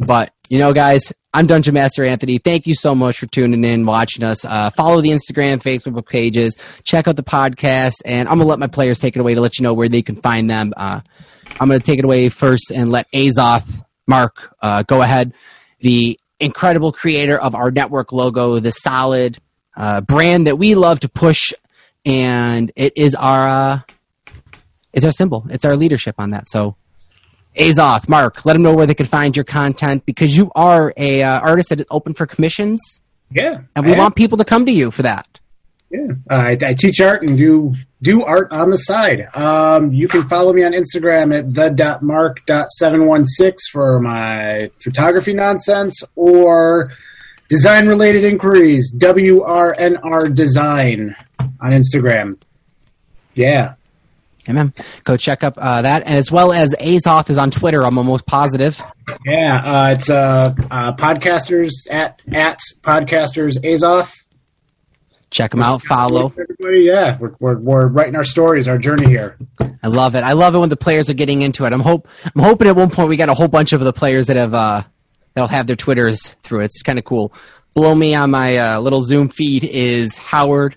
But 0.00 0.32
you 0.48 0.58
know, 0.58 0.72
guys, 0.72 1.12
I'm 1.34 1.46
Dungeon 1.46 1.74
Master 1.74 2.04
Anthony. 2.04 2.38
Thank 2.38 2.66
you 2.66 2.74
so 2.74 2.94
much 2.94 3.18
for 3.18 3.26
tuning 3.26 3.64
in, 3.64 3.86
watching 3.86 4.24
us. 4.24 4.44
Uh, 4.44 4.70
follow 4.70 5.00
the 5.00 5.10
Instagram, 5.10 5.62
Facebook 5.62 6.06
pages. 6.06 6.56
Check 6.84 7.08
out 7.08 7.16
the 7.16 7.22
podcast, 7.22 7.94
and 8.04 8.28
I'm 8.28 8.38
gonna 8.38 8.48
let 8.48 8.58
my 8.58 8.66
players 8.66 8.98
take 8.98 9.16
it 9.16 9.20
away 9.20 9.34
to 9.34 9.40
let 9.40 9.58
you 9.58 9.62
know 9.62 9.74
where 9.74 9.88
they 9.88 10.02
can 10.02 10.16
find 10.16 10.50
them. 10.50 10.72
Uh, 10.76 11.00
I'm 11.60 11.68
gonna 11.68 11.80
take 11.80 11.98
it 11.98 12.04
away 12.04 12.28
first 12.28 12.70
and 12.70 12.90
let 12.90 13.06
Azoth, 13.12 13.82
Mark, 14.06 14.54
uh, 14.60 14.82
go 14.82 15.02
ahead. 15.02 15.32
The 15.82 16.18
incredible 16.40 16.90
creator 16.92 17.38
of 17.38 17.54
our 17.54 17.70
network 17.70 18.12
logo, 18.12 18.58
the 18.58 18.70
solid 18.72 19.38
uh, 19.76 20.00
brand 20.00 20.46
that 20.46 20.56
we 20.56 20.74
love 20.74 21.00
to 21.00 21.08
push, 21.08 21.52
and 22.04 22.72
it 22.74 22.92
is 22.96 23.14
our 23.14 23.48
uh, 23.48 23.80
it's 24.92 25.04
our 25.04 25.12
symbol. 25.12 25.46
It's 25.50 25.64
our 25.64 25.76
leadership 25.76 26.16
on 26.18 26.30
that. 26.30 26.44
So 26.48 26.76
Azoth, 27.56 28.08
Mark, 28.08 28.44
let 28.44 28.54
them 28.54 28.62
know 28.62 28.74
where 28.74 28.86
they 28.86 28.94
can 28.94 29.06
find 29.06 29.36
your 29.36 29.44
content 29.44 30.04
because 30.06 30.36
you 30.36 30.50
are 30.54 30.92
a 30.96 31.22
uh, 31.22 31.40
artist 31.40 31.68
that 31.68 31.80
is 31.80 31.86
open 31.90 32.14
for 32.14 32.26
commissions, 32.26 32.80
Yeah, 33.30 33.62
and 33.76 33.84
we 33.86 33.92
I- 33.94 33.98
want 33.98 34.16
people 34.16 34.38
to 34.38 34.44
come 34.44 34.66
to 34.66 34.72
you 34.72 34.90
for 34.90 35.02
that. 35.02 35.31
Yeah, 35.92 36.06
uh, 36.30 36.34
I, 36.34 36.56
I 36.64 36.72
teach 36.74 37.00
art 37.02 37.22
and 37.22 37.36
do 37.36 37.74
do 38.00 38.24
art 38.24 38.50
on 38.50 38.70
the 38.70 38.78
side. 38.78 39.28
Um, 39.34 39.92
you 39.92 40.08
can 40.08 40.26
follow 40.28 40.52
me 40.54 40.64
on 40.64 40.72
Instagram 40.72 41.38
at 41.38 41.52
the.mark.716 41.54 43.52
for 43.70 44.00
my 44.00 44.70
photography 44.82 45.34
nonsense 45.34 46.02
or 46.16 46.92
design 47.50 47.86
related 47.88 48.24
inquiries. 48.24 48.90
WRNR 48.98 50.34
Design 50.34 51.14
on 51.60 51.72
Instagram. 51.72 52.40
Yeah, 53.34 53.74
Amen. 54.48 54.72
Go 55.04 55.16
check 55.16 55.44
up 55.44 55.54
uh, 55.56 55.82
that, 55.82 56.02
and 56.04 56.14
as 56.14 56.32
well 56.32 56.52
as 56.52 56.74
Azoth 56.80 57.30
is 57.30 57.38
on 57.38 57.50
Twitter. 57.50 57.84
I'm 57.84 57.96
almost 57.96 58.26
positive. 58.26 58.80
yeah. 59.24 59.62
Uh, 59.64 59.90
it's 59.90 60.10
uh, 60.10 60.52
uh, 60.70 60.92
podcasters 60.94 61.70
at 61.90 62.20
at 62.32 62.58
podcasters 62.80 63.56
Azoth. 63.62 64.12
Check 65.32 65.50
them 65.50 65.62
out. 65.62 65.82
Follow. 65.82 66.32
Everybody, 66.38 66.82
yeah, 66.82 67.16
we're, 67.18 67.34
we're, 67.40 67.58
we're 67.58 67.86
writing 67.86 68.14
our 68.16 68.22
stories, 68.22 68.68
our 68.68 68.76
journey 68.76 69.08
here. 69.08 69.38
I 69.82 69.88
love 69.88 70.14
it. 70.14 70.22
I 70.22 70.32
love 70.32 70.54
it 70.54 70.58
when 70.58 70.68
the 70.68 70.76
players 70.76 71.08
are 71.08 71.14
getting 71.14 71.40
into 71.40 71.64
it. 71.64 71.72
I'm 71.72 71.80
hope 71.80 72.06
I'm 72.24 72.42
hoping 72.42 72.68
at 72.68 72.76
one 72.76 72.90
point 72.90 73.08
we 73.08 73.16
got 73.16 73.30
a 73.30 73.34
whole 73.34 73.48
bunch 73.48 73.72
of 73.72 73.80
the 73.80 73.92
players 73.92 74.26
that 74.28 74.36
have 74.36 74.52
uh, 74.52 74.82
that'll 75.34 75.48
have 75.48 75.66
their 75.66 75.74
Twitters 75.74 76.36
through 76.42 76.60
it. 76.60 76.64
It's 76.66 76.82
kind 76.82 76.98
of 76.98 77.06
cool. 77.06 77.32
Below 77.74 77.94
me 77.94 78.14
on 78.14 78.30
my 78.30 78.58
uh, 78.58 78.80
little 78.80 79.00
Zoom 79.00 79.30
feed 79.30 79.64
is 79.64 80.18
Howard, 80.18 80.76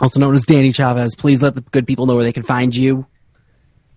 also 0.00 0.18
known 0.18 0.34
as 0.34 0.44
Danny 0.44 0.72
Chavez. 0.72 1.14
Please 1.14 1.42
let 1.42 1.54
the 1.54 1.60
good 1.60 1.86
people 1.86 2.06
know 2.06 2.14
where 2.14 2.24
they 2.24 2.32
can 2.32 2.44
find 2.44 2.74
you. 2.74 3.06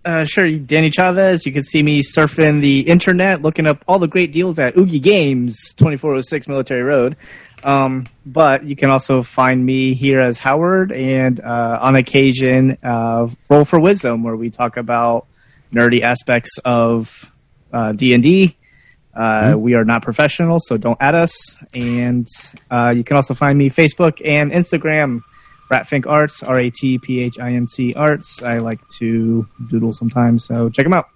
Uh, 0.04 0.24
sure, 0.24 0.50
Danny 0.58 0.90
Chavez. 0.90 1.46
You 1.46 1.52
can 1.52 1.62
see 1.62 1.80
me 1.82 2.02
surfing 2.02 2.60
the 2.60 2.80
internet, 2.80 3.40
looking 3.42 3.66
up 3.68 3.84
all 3.86 4.00
the 4.00 4.08
great 4.08 4.32
deals 4.32 4.58
at 4.58 4.76
Oogie 4.76 4.98
Games, 4.98 5.74
2406 5.74 6.48
Military 6.48 6.82
Road. 6.82 7.16
Um, 7.62 8.08
but 8.26 8.64
you 8.64 8.74
can 8.74 8.90
also 8.90 9.22
find 9.22 9.64
me 9.64 9.94
here 9.94 10.20
as 10.20 10.40
Howard 10.40 10.90
and 10.90 11.38
uh, 11.40 11.78
on 11.80 11.94
occasion 11.94 12.78
uh, 12.82 13.28
Roll 13.48 13.64
for 13.64 13.78
Wisdom, 13.78 14.24
where 14.24 14.34
we 14.34 14.50
talk 14.50 14.76
about 14.76 15.26
nerdy 15.72 16.02
aspects 16.02 16.58
of 16.64 17.30
uh, 17.72 17.92
D&D. 17.92 18.56
Uh, 19.14 19.54
We 19.56 19.74
are 19.74 19.84
not 19.84 20.02
professional, 20.02 20.58
so 20.58 20.76
don't 20.76 20.98
add 21.00 21.14
us. 21.14 21.62
And 21.74 22.26
uh, 22.70 22.92
you 22.96 23.04
can 23.04 23.16
also 23.16 23.34
find 23.34 23.56
me 23.56 23.70
Facebook 23.70 24.20
and 24.24 24.50
Instagram, 24.50 25.20
Ratphinc 25.70 26.06
Arts, 26.06 26.42
R 26.42 26.58
A 26.58 26.70
T 26.70 26.98
P 26.98 27.20
H 27.20 27.38
I 27.38 27.52
N 27.52 27.66
C 27.66 27.94
Arts. 27.94 28.42
I 28.42 28.58
like 28.58 28.86
to 28.98 29.46
doodle 29.68 29.92
sometimes, 29.92 30.44
so 30.44 30.68
check 30.68 30.84
them 30.84 30.92
out. 30.92 31.08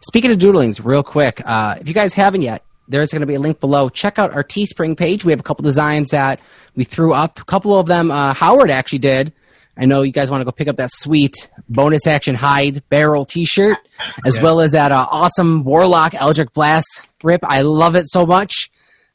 Speaking 0.00 0.30
of 0.30 0.38
doodlings, 0.38 0.84
real 0.84 1.02
quick, 1.02 1.42
uh, 1.44 1.76
if 1.80 1.88
you 1.88 1.94
guys 1.94 2.14
haven't 2.14 2.42
yet, 2.42 2.62
there's 2.88 3.10
going 3.10 3.20
to 3.20 3.26
be 3.26 3.34
a 3.34 3.40
link 3.40 3.60
below. 3.60 3.88
Check 3.88 4.18
out 4.18 4.32
our 4.32 4.44
Teespring 4.44 4.96
page. 4.96 5.24
We 5.24 5.32
have 5.32 5.40
a 5.40 5.42
couple 5.42 5.62
designs 5.62 6.10
that 6.10 6.40
we 6.76 6.84
threw 6.84 7.12
up. 7.12 7.40
A 7.40 7.44
couple 7.44 7.78
of 7.78 7.86
them 7.86 8.10
uh, 8.10 8.34
Howard 8.34 8.70
actually 8.70 8.98
did. 8.98 9.32
I 9.76 9.86
know 9.86 10.02
you 10.02 10.12
guys 10.12 10.30
want 10.30 10.40
to 10.40 10.44
go 10.44 10.52
pick 10.52 10.68
up 10.68 10.76
that 10.76 10.90
sweet 10.92 11.34
bonus 11.68 12.06
action 12.06 12.36
hide 12.36 12.88
barrel 12.90 13.24
T-shirt, 13.24 13.76
as 14.24 14.40
well 14.40 14.60
as 14.60 14.72
that 14.72 14.92
uh, 14.92 15.06
awesome 15.10 15.64
Warlock 15.64 16.14
Eldritch 16.14 16.52
Blast 16.52 17.06
rip. 17.24 17.40
I 17.42 17.62
love 17.62 17.96
it 17.96 18.04
so 18.06 18.24
much. 18.24 18.70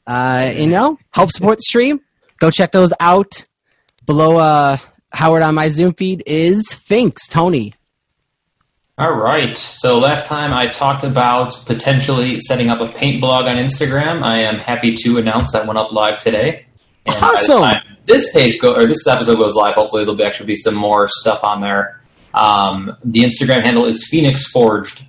Uh, 0.06 0.52
you 0.54 0.66
know, 0.66 0.98
help 1.12 1.30
support 1.30 1.58
the 1.58 1.62
stream. 1.62 2.00
Go 2.38 2.50
check 2.50 2.72
those 2.72 2.92
out. 3.00 3.46
Below 4.10 4.38
uh, 4.38 4.76
Howard 5.12 5.42
on 5.44 5.54
my 5.54 5.68
Zoom 5.68 5.94
feed 5.94 6.24
is 6.26 6.72
Finks 6.72 7.28
Tony. 7.28 7.74
All 8.98 9.12
right. 9.12 9.56
So 9.56 10.00
last 10.00 10.26
time 10.26 10.52
I 10.52 10.66
talked 10.66 11.04
about 11.04 11.54
potentially 11.64 12.40
setting 12.40 12.70
up 12.70 12.80
a 12.80 12.90
paint 12.92 13.20
blog 13.20 13.44
on 13.44 13.54
Instagram. 13.54 14.24
I 14.24 14.38
am 14.38 14.56
happy 14.58 14.96
to 15.04 15.18
announce 15.18 15.52
that 15.52 15.64
went 15.64 15.78
up 15.78 15.92
live 15.92 16.18
today. 16.18 16.66
And 17.06 17.22
Awesome. 17.22 17.76
this 18.06 18.32
page 18.32 18.58
go 18.60 18.74
or 18.74 18.84
this 18.86 19.06
episode 19.06 19.36
goes 19.36 19.54
live. 19.54 19.74
Hopefully, 19.76 20.02
there'll 20.02 20.16
be 20.16 20.24
actually 20.24 20.46
be 20.46 20.56
some 20.56 20.74
more 20.74 21.06
stuff 21.06 21.44
on 21.44 21.60
there. 21.60 22.02
Um, 22.34 22.96
the 23.04 23.20
Instagram 23.20 23.62
handle 23.62 23.84
is 23.84 24.08
Phoenix 24.08 24.44
Forged. 24.50 25.04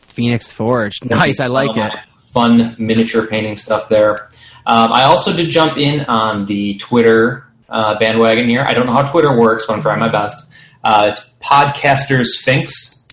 Phoenix 0.00 0.50
Forge. 0.50 0.98
Nice, 1.04 1.38
I 1.38 1.46
like 1.46 1.76
it. 1.76 1.92
Fun 2.34 2.74
miniature 2.76 3.24
painting 3.24 3.56
stuff 3.56 3.88
there. 3.88 4.30
Um, 4.66 4.92
I 4.92 5.04
also 5.04 5.32
did 5.32 5.48
jump 5.50 5.78
in 5.78 6.00
on 6.06 6.46
the 6.46 6.76
Twitter 6.78 7.46
uh, 7.72 7.98
bandwagon 7.98 8.48
here. 8.48 8.64
I 8.66 8.74
don't 8.74 8.86
know 8.86 8.92
how 8.92 9.10
Twitter 9.10 9.36
works, 9.36 9.66
but 9.66 9.74
I'm 9.74 9.82
trying 9.82 9.98
my 9.98 10.08
best. 10.08 10.52
Uh, 10.84 11.06
it's 11.08 11.34
Podcasters 11.40 12.36
Finks. 12.36 13.08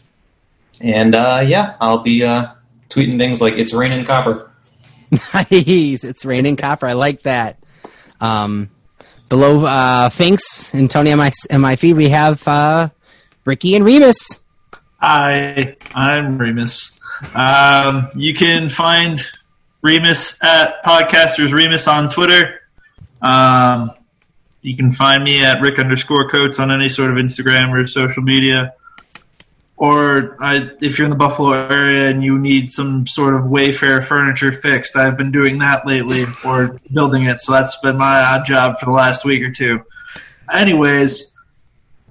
And 0.82 1.16
uh, 1.16 1.44
yeah, 1.46 1.76
I'll 1.82 2.04
be 2.04 2.24
uh, 2.24 2.54
tweeting 2.90 3.18
things 3.18 3.42
like 3.42 3.56
it's 3.56 3.74
raining 3.74 4.06
copper. 4.06 4.52
Nice. 5.12 6.04
It's 6.04 6.24
raining 6.24 6.56
copper. 6.56 6.88
I 6.88 6.94
like 6.94 7.24
that. 7.24 7.58
Um, 8.22 8.70
below 9.28 9.66
uh, 9.66 10.10
Finks 10.10 10.74
and 10.74 10.90
Tony 10.90 11.12
on 11.12 11.18
my 11.18 11.32
on 11.52 11.62
my 11.62 11.76
feed, 11.76 11.94
we 11.94 12.10
have 12.10 12.46
uh, 12.48 12.90
Ricky 13.46 13.76
and 13.76 13.84
Remus. 13.86 14.42
Hi, 15.02 15.78
I'm 15.96 16.38
Remus. 16.38 17.00
Um, 17.34 18.10
you 18.16 18.34
can 18.34 18.70
find 18.70 19.22
Remus 19.82 20.44
at 20.44 20.84
Podcasters 20.84 21.54
Remus 21.54 21.88
on 21.88 22.10
Twitter. 22.10 22.62
Um, 23.22 23.92
you 24.62 24.76
can 24.76 24.92
find 24.92 25.24
me 25.24 25.44
at 25.44 25.62
Rick 25.62 25.80
underscore 25.80 26.30
Coates 26.30 26.60
on 26.60 26.72
any 26.72 26.90
sort 26.90 27.12
of 27.12 27.18
Instagram 27.18 27.72
or 27.72 27.88
social 27.88 28.24
media. 28.24 28.74
Or 29.78 30.36
I, 30.44 30.72
if 30.82 30.98
you're 30.98 31.06
in 31.06 31.12
the 31.12 31.16
Buffalo 31.16 31.54
area 31.54 32.10
and 32.10 32.22
you 32.22 32.38
need 32.38 32.70
some 32.70 33.08
sort 33.08 33.36
of 33.36 33.44
Wayfair 33.44 34.04
furniture 34.04 34.52
fixed, 34.52 34.98
I've 34.98 35.16
been 35.16 35.32
doing 35.32 35.60
that 35.60 35.88
lately 35.88 36.26
or 36.44 36.76
building 36.94 37.26
it. 37.26 37.40
So 37.40 37.54
that's 37.54 37.80
been 37.80 37.98
my 37.98 38.22
odd 38.22 38.46
job 38.46 38.78
for 38.80 38.88
the 38.88 38.92
last 38.92 39.24
week 39.24 39.42
or 39.42 39.52
two. 39.52 39.82
Anyways, 40.52 41.34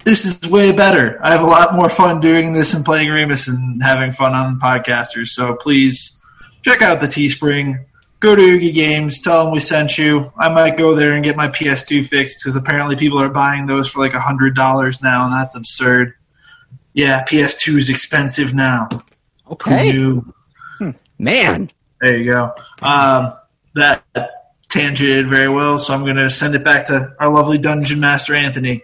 this 0.04 0.24
is 0.24 0.50
way 0.50 0.72
better. 0.72 1.20
I 1.22 1.32
have 1.32 1.42
a 1.42 1.46
lot 1.46 1.74
more 1.74 1.90
fun 1.90 2.20
doing 2.20 2.52
this 2.52 2.72
and 2.72 2.82
playing 2.82 3.10
Remus 3.10 3.48
and 3.48 3.82
having 3.82 4.12
fun 4.12 4.32
on 4.32 4.58
podcasters. 4.58 5.28
So 5.28 5.54
please 5.54 6.22
check 6.62 6.80
out 6.80 7.02
the 7.02 7.06
Teespring. 7.06 7.84
Go 8.20 8.34
to 8.34 8.42
Oogie 8.42 8.72
Games. 8.72 9.20
Tell 9.20 9.44
them 9.44 9.52
we 9.52 9.60
sent 9.60 9.96
you. 9.96 10.32
I 10.36 10.48
might 10.48 10.76
go 10.76 10.94
there 10.94 11.12
and 11.12 11.24
get 11.24 11.36
my 11.36 11.48
PS2 11.48 12.06
fixed 12.06 12.40
because 12.40 12.56
apparently 12.56 12.96
people 12.96 13.20
are 13.20 13.28
buying 13.28 13.66
those 13.66 13.88
for 13.88 14.00
like 14.00 14.14
a 14.14 14.20
hundred 14.20 14.56
dollars 14.56 15.02
now, 15.02 15.24
and 15.24 15.32
that's 15.32 15.54
absurd. 15.54 16.14
Yeah, 16.94 17.22
PS2 17.22 17.78
is 17.78 17.90
expensive 17.90 18.54
now. 18.54 18.88
Okay, 19.48 19.92
knew? 19.92 20.34
man. 21.18 21.70
There 22.00 22.16
you 22.16 22.26
go. 22.26 22.54
Um, 22.82 23.34
that 23.74 24.04
tangented 24.68 25.28
very 25.28 25.48
well, 25.48 25.78
so 25.78 25.94
I'm 25.94 26.02
going 26.02 26.16
to 26.16 26.28
send 26.28 26.54
it 26.54 26.64
back 26.64 26.86
to 26.86 27.14
our 27.18 27.30
lovely 27.30 27.58
dungeon 27.58 28.00
master 28.00 28.34
Anthony. 28.34 28.82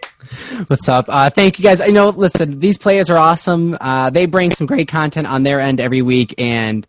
What's 0.67 0.89
up? 0.89 1.05
Uh, 1.07 1.29
thank 1.29 1.59
you 1.59 1.63
guys. 1.63 1.81
I 1.81 1.87
know. 1.87 2.09
Listen, 2.09 2.59
these 2.59 2.77
players 2.77 3.09
are 3.09 3.17
awesome. 3.17 3.77
Uh, 3.79 4.09
they 4.09 4.25
bring 4.25 4.51
some 4.51 4.65
great 4.65 4.87
content 4.87 5.27
on 5.27 5.43
their 5.43 5.59
end 5.59 5.79
every 5.79 6.01
week, 6.01 6.33
and 6.37 6.87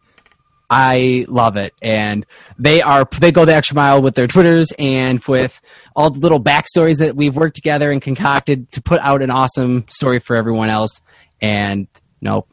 I 0.68 1.24
love 1.28 1.56
it. 1.56 1.74
And 1.82 2.26
they 2.58 2.82
are 2.82 3.08
they 3.18 3.32
go 3.32 3.44
the 3.44 3.54
extra 3.54 3.76
mile 3.76 4.02
with 4.02 4.14
their 4.14 4.26
twitters 4.26 4.72
and 4.78 5.22
with 5.24 5.60
all 5.94 6.10
the 6.10 6.18
little 6.20 6.42
backstories 6.42 6.98
that 6.98 7.14
we've 7.16 7.36
worked 7.36 7.56
together 7.56 7.90
and 7.90 8.02
concocted 8.02 8.70
to 8.72 8.82
put 8.82 9.00
out 9.00 9.22
an 9.22 9.30
awesome 9.30 9.86
story 9.88 10.18
for 10.18 10.36
everyone 10.36 10.70
else. 10.70 11.00
And 11.40 11.86
no, 12.20 12.46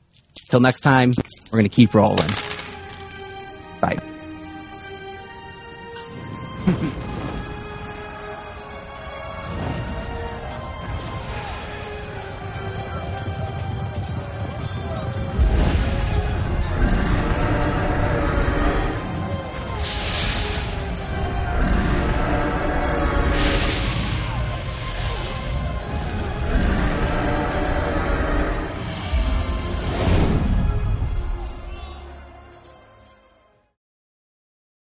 till 0.49 0.59
next 0.59 0.81
time, 0.81 1.13
we're 1.51 1.59
gonna 1.59 1.69
keep 1.69 1.93
rolling. 1.93 2.29
Bye. 3.81 3.99